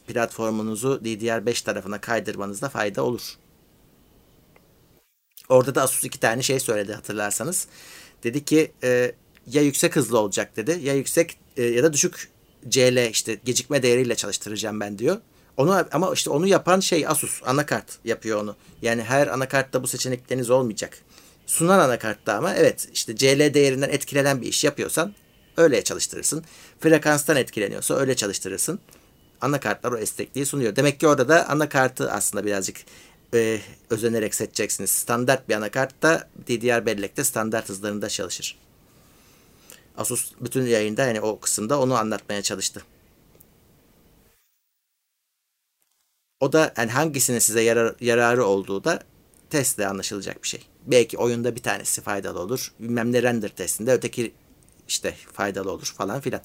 platformunuzu 0.06 1.00
DDR5 1.04 1.64
tarafına 1.64 2.00
kaydırmanızda 2.00 2.68
fayda 2.68 3.02
olur. 3.04 3.36
Orada 5.48 5.74
da 5.74 5.82
Asus 5.82 6.04
iki 6.04 6.20
tane 6.20 6.42
şey 6.42 6.60
söyledi 6.60 6.92
hatırlarsanız. 6.92 7.66
Dedi 8.22 8.44
ki 8.44 8.72
e, 8.82 9.14
ya 9.46 9.62
yüksek 9.62 9.96
hızlı 9.96 10.18
olacak 10.18 10.56
dedi 10.56 10.78
ya 10.82 10.94
yüksek 10.94 11.38
e, 11.56 11.62
ya 11.62 11.82
da 11.82 11.92
düşük 11.92 12.33
CL 12.68 13.10
işte 13.10 13.38
gecikme 13.44 13.82
değeriyle 13.82 14.14
çalıştıracağım 14.14 14.80
ben 14.80 14.98
diyor. 14.98 15.16
Onu 15.56 15.86
ama 15.92 16.12
işte 16.14 16.30
onu 16.30 16.46
yapan 16.46 16.80
şey 16.80 17.06
Asus 17.06 17.40
anakart 17.46 17.98
yapıyor 18.04 18.42
onu. 18.42 18.56
Yani 18.82 19.02
her 19.02 19.26
anakartta 19.26 19.82
bu 19.82 19.86
seçenekleriniz 19.86 20.50
olmayacak. 20.50 20.98
Sunan 21.46 21.78
anakartta 21.78 22.34
ama 22.34 22.54
evet 22.54 22.88
işte 22.92 23.16
CL 23.16 23.54
değerinden 23.54 23.88
etkilenen 23.88 24.42
bir 24.42 24.46
iş 24.46 24.64
yapıyorsan 24.64 25.14
öyle 25.56 25.84
çalıştırırsın. 25.84 26.44
Frekanstan 26.80 27.36
etkileniyorsa 27.36 27.94
öyle 27.94 28.16
çalıştırırsın. 28.16 28.78
Anakartlar 29.40 29.92
o 29.92 29.98
esnekliği 29.98 30.46
sunuyor. 30.46 30.76
Demek 30.76 31.00
ki 31.00 31.08
orada 31.08 31.28
da 31.28 31.48
anakartı 31.48 32.12
aslında 32.12 32.46
birazcık 32.46 32.76
e, 33.34 33.60
özenerek 33.90 34.34
seçeceksiniz. 34.34 34.90
Standart 34.90 35.48
bir 35.48 35.54
anakart 35.54 36.02
da 36.02 36.28
DDR 36.46 36.86
bellekte 36.86 37.24
standart 37.24 37.68
hızlarında 37.68 38.08
çalışır. 38.08 38.56
Asus 39.96 40.32
bütün 40.40 40.66
yayında 40.66 41.04
yani 41.06 41.20
o 41.20 41.40
kısımda 41.40 41.80
onu 41.80 41.94
anlatmaya 41.96 42.42
çalıştı. 42.42 42.82
O 46.40 46.52
da 46.52 46.74
yani 46.76 46.90
hangisinin 46.90 47.38
size 47.38 47.60
yarar, 47.62 47.94
yararı 48.00 48.44
olduğu 48.44 48.84
da 48.84 49.00
testle 49.50 49.86
anlaşılacak 49.86 50.42
bir 50.42 50.48
şey. 50.48 50.60
Belki 50.86 51.18
oyunda 51.18 51.56
bir 51.56 51.62
tanesi 51.62 52.00
faydalı 52.00 52.40
olur. 52.40 52.72
Bilmem 52.80 53.12
ne 53.12 53.22
render 53.22 53.48
testinde 53.48 53.92
öteki 53.92 54.34
işte 54.88 55.14
faydalı 55.32 55.70
olur 55.72 55.94
falan 55.96 56.20
filan. 56.20 56.40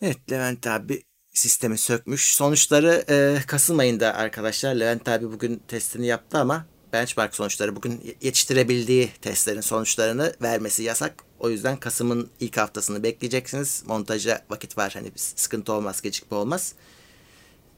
Evet 0.00 0.30
Levent 0.32 0.66
abi 0.66 1.02
sistemi 1.36 1.78
sökmüş. 1.78 2.34
Sonuçları 2.34 3.04
e, 3.08 3.42
Kasım 3.46 3.78
ayında 3.78 4.14
arkadaşlar. 4.14 4.74
Levent 4.74 5.08
abi 5.08 5.32
bugün 5.32 5.62
testini 5.68 6.06
yaptı 6.06 6.38
ama 6.38 6.66
benchmark 6.92 7.34
sonuçları 7.34 7.76
bugün 7.76 8.16
yetiştirebildiği 8.20 9.10
testlerin 9.22 9.60
sonuçlarını 9.60 10.32
vermesi 10.42 10.82
yasak. 10.82 11.24
O 11.38 11.50
yüzden 11.50 11.76
Kasım'ın 11.76 12.30
ilk 12.40 12.56
haftasını 12.56 13.02
bekleyeceksiniz. 13.02 13.82
Montaja 13.86 14.42
vakit 14.50 14.78
var. 14.78 14.92
Hani 14.94 15.12
sıkıntı 15.16 15.72
olmaz, 15.72 16.02
gecikme 16.02 16.36
olmaz. 16.36 16.72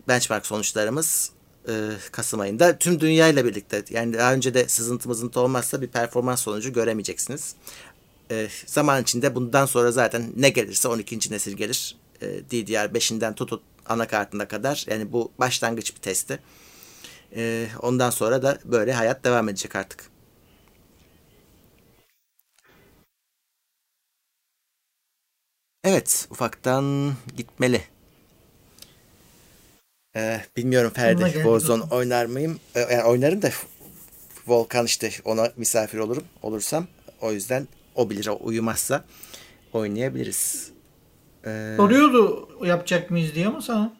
Benchmark 0.09 0.47
sonuçlarımız 0.47 1.31
e, 1.69 1.73
Kasım 2.13 2.41
ayında 2.41 2.79
tüm 2.79 3.01
dünya 3.01 3.29
ile 3.29 3.45
birlikte 3.45 3.85
yani 3.91 4.15
daha 4.15 4.35
önce 4.35 4.55
de 4.55 4.69
sızıntı 4.69 5.09
mızıntı 5.09 5.41
olmazsa 5.41 5.83
bir 5.83 5.89
performans 5.89 6.41
sonucu 6.41 6.73
göremeyeceksiniz. 6.73 7.55
E, 8.31 8.49
zaman 8.67 9.03
içinde 9.03 9.35
bundan 9.35 9.67
sonra 9.67 9.93
zaten 9.93 10.33
ne 10.37 10.49
gelirse 10.49 10.89
12. 10.89 11.33
nesil 11.33 11.53
gelir. 11.53 11.97
E, 12.23 12.27
DDR5'inden 12.27 13.35
tutut 13.35 13.63
anakartına 13.87 14.49
kadar 14.49 14.85
yani 14.91 15.13
bu 15.13 15.33
başlangıç 15.39 15.97
bir 15.97 16.01
testi. 16.01 16.39
E, 17.37 17.69
ondan 17.83 18.11
sonra 18.11 18.43
da 18.43 18.59
böyle 18.65 18.93
hayat 18.93 19.25
devam 19.25 19.49
edecek 19.49 19.77
artık. 19.77 20.11
Evet 25.85 26.29
ufaktan 26.31 27.15
gitmeli. 27.37 27.83
Ee, 30.17 30.41
bilmiyorum 30.57 30.93
Ferdi 30.95 31.33
Warzone 31.33 31.83
oynar 31.83 32.27
mıyım? 32.27 32.61
Ee, 32.75 32.81
yani 32.81 33.05
oynarım 33.05 33.43
da 33.43 33.51
Volkan 34.47 34.87
işte 34.87 35.11
ona 35.25 35.53
misafir 35.57 35.99
olurum 35.99 36.25
olursam. 36.43 36.87
O 37.21 37.33
yüzden 37.33 37.69
o 37.95 38.11
bilir 38.11 38.27
o 38.27 38.39
uyumazsa 38.43 39.05
oynayabiliriz. 39.73 40.71
Ee, 41.47 41.75
Soruyordu 41.77 42.49
yapacak 42.67 43.11
mıyız 43.11 43.35
diye 43.35 43.47
ama 43.47 43.63
sana. 43.63 43.97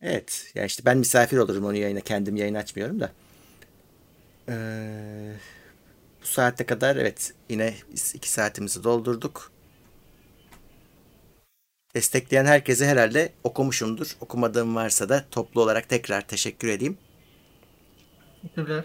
Evet. 0.00 0.52
Ya 0.54 0.64
işte 0.64 0.82
ben 0.84 0.98
misafir 0.98 1.38
olurum 1.38 1.64
onun 1.64 1.74
yayına. 1.74 2.00
Kendim 2.00 2.36
yayın 2.36 2.54
açmıyorum 2.54 3.00
da. 3.00 3.12
Ee, 4.48 5.34
bu 6.22 6.26
saatte 6.26 6.66
kadar 6.66 6.96
evet 6.96 7.34
yine 7.48 7.74
iki 8.14 8.30
saatimizi 8.30 8.84
doldurduk. 8.84 9.52
Destekleyen 11.94 12.44
herkese 12.44 12.86
herhalde 12.86 13.32
okumuşumdur. 13.44 14.16
Okumadığım 14.20 14.74
varsa 14.76 15.08
da 15.08 15.24
toplu 15.30 15.62
olarak 15.62 15.88
tekrar 15.88 16.28
teşekkür 16.28 16.68
edeyim. 16.68 16.98
Teşekkürler. 18.42 18.84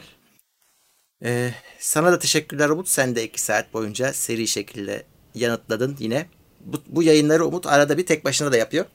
Ee, 1.23 1.53
sana 1.79 2.11
da 2.11 2.19
teşekkürler 2.19 2.69
Umut. 2.69 2.87
Sen 2.87 3.15
de 3.15 3.23
iki 3.23 3.41
saat 3.41 3.73
boyunca 3.73 4.13
seri 4.13 4.47
şekilde 4.47 5.03
yanıtladın 5.35 5.95
yine. 5.99 6.27
Bu, 6.65 6.77
bu 6.87 7.03
yayınları 7.03 7.45
Umut 7.45 7.67
arada 7.67 7.97
bir 7.97 8.05
tek 8.05 8.25
başına 8.25 8.51
da 8.51 8.57
yapıyor. 8.57 8.85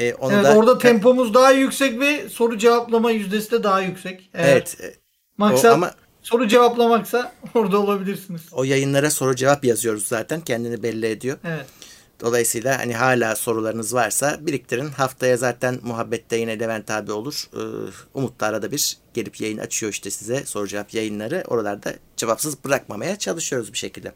Ee, 0.00 0.14
onu 0.14 0.32
evet, 0.32 0.44
da... 0.44 0.56
orada 0.56 0.78
tempomuz 0.78 1.34
daha 1.34 1.52
yüksek 1.52 2.00
ve 2.00 2.28
soru 2.28 2.58
cevaplama 2.58 3.10
yüzdesi 3.10 3.50
de 3.50 3.62
daha 3.62 3.80
yüksek. 3.80 4.30
Eğer 4.34 4.52
evet. 4.52 4.76
E, 4.80 4.94
maksat 5.36 5.72
ama 5.72 5.94
soru 6.22 6.48
cevaplamaksa 6.48 7.32
orada 7.54 7.78
olabilirsiniz. 7.78 8.42
O 8.52 8.64
yayınlara 8.64 9.10
soru 9.10 9.36
cevap 9.36 9.64
yazıyoruz 9.64 10.06
zaten. 10.06 10.40
Kendini 10.40 10.82
belli 10.82 11.06
ediyor. 11.06 11.38
Evet. 11.44 11.66
Dolayısıyla 12.20 12.78
hani 12.78 12.94
hala 12.94 13.36
sorularınız 13.36 13.94
varsa 13.94 14.38
biriktirin. 14.40 14.88
Haftaya 14.88 15.36
zaten 15.36 15.78
muhabbette 15.82 16.36
yine 16.36 16.60
Levent 16.60 16.90
abi 16.90 17.12
olur. 17.12 17.48
Ee, 17.54 17.58
Umut 18.14 18.40
da 18.40 18.46
arada 18.46 18.70
bir 18.70 18.96
gelip 19.14 19.40
yayın 19.40 19.58
açıyor 19.58 19.92
işte 19.92 20.10
size 20.10 20.46
soru 20.46 20.68
cevap 20.68 20.94
yayınları. 20.94 21.44
Oralarda 21.46 21.94
cevapsız 22.16 22.64
bırakmamaya 22.64 23.18
çalışıyoruz 23.18 23.72
bir 23.72 23.78
şekilde. 23.78 24.12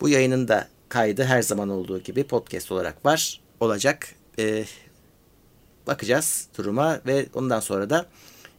Bu 0.00 0.08
yayının 0.08 0.48
da 0.48 0.68
kaydı 0.88 1.24
her 1.24 1.42
zaman 1.42 1.68
olduğu 1.68 1.98
gibi 1.98 2.24
podcast 2.24 2.72
olarak 2.72 3.06
var. 3.06 3.40
Olacak. 3.60 4.08
Ee, 4.38 4.64
bakacağız 5.86 6.48
duruma 6.58 7.00
ve 7.06 7.26
ondan 7.34 7.60
sonra 7.60 7.90
da 7.90 8.06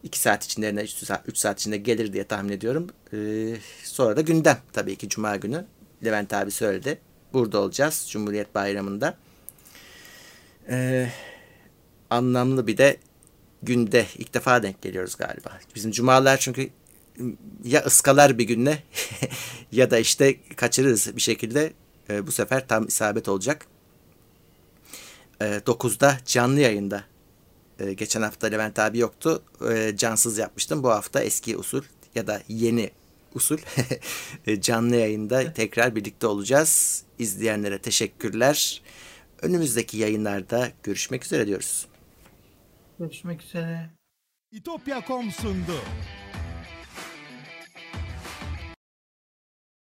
2 0.03 0.19
saat 0.19 0.45
içinde 0.45 0.83
3 0.83 0.89
saat, 0.91 1.29
3 1.29 1.37
saat 1.37 1.59
içinde 1.59 1.77
gelir 1.77 2.13
diye 2.13 2.23
tahmin 2.23 2.51
ediyorum. 2.51 2.87
Ee, 3.13 3.57
sonra 3.83 4.17
da 4.17 4.21
gündem 4.21 4.57
tabii 4.73 4.95
ki 4.95 5.09
Cuma 5.09 5.35
günü. 5.35 5.65
Levent 6.05 6.33
abi 6.33 6.51
söyledi 6.51 6.99
burada 7.33 7.59
olacağız 7.59 8.07
Cumhuriyet 8.09 8.55
Bayramı'nda. 8.55 9.17
Ee, 10.69 11.09
anlamlı 12.09 12.67
bir 12.67 12.77
de 12.77 12.97
günde 13.63 14.05
ilk 14.17 14.33
defa 14.33 14.63
denk 14.63 14.81
geliyoruz 14.81 15.15
galiba. 15.15 15.59
Bizim 15.75 15.91
cumalar 15.91 16.37
çünkü 16.37 16.69
ya 17.63 17.81
ıskalar 17.85 18.37
bir 18.37 18.43
günle 18.43 18.83
ya 19.71 19.91
da 19.91 19.97
işte 19.97 20.35
kaçırırız 20.55 21.15
bir 21.15 21.21
şekilde. 21.21 21.73
Ee, 22.09 22.27
bu 22.27 22.31
sefer 22.31 22.67
tam 22.67 22.87
isabet 22.87 23.29
olacak. 23.29 23.65
Ee, 25.41 25.45
9'da 25.65 26.17
canlı 26.25 26.59
yayında. 26.59 27.03
Ee, 27.79 27.93
geçen 27.93 28.21
hafta 28.21 28.47
Levent 28.47 28.79
abi 28.79 28.97
yoktu. 28.97 29.43
Ee, 29.69 29.93
cansız 29.97 30.37
yapmıştım. 30.37 30.83
Bu 30.83 30.89
hafta 30.89 31.23
eski 31.23 31.57
usul 31.57 31.83
ya 32.15 32.27
da 32.27 32.41
yeni 32.47 32.91
usul 33.33 33.57
canlı 34.59 34.95
yayında 34.95 35.53
tekrar 35.53 35.95
birlikte 35.95 36.27
olacağız. 36.27 37.03
İzleyenlere 37.19 37.79
teşekkürler. 37.79 38.81
Önümüzdeki 39.41 39.97
yayınlarda 39.97 40.71
görüşmek 40.83 41.25
üzere 41.25 41.47
diyoruz. 41.47 41.87
Görüşmek 42.99 43.43
üzere. 43.43 43.89
İtopya.com 44.51 45.31
sundu. 45.31 45.81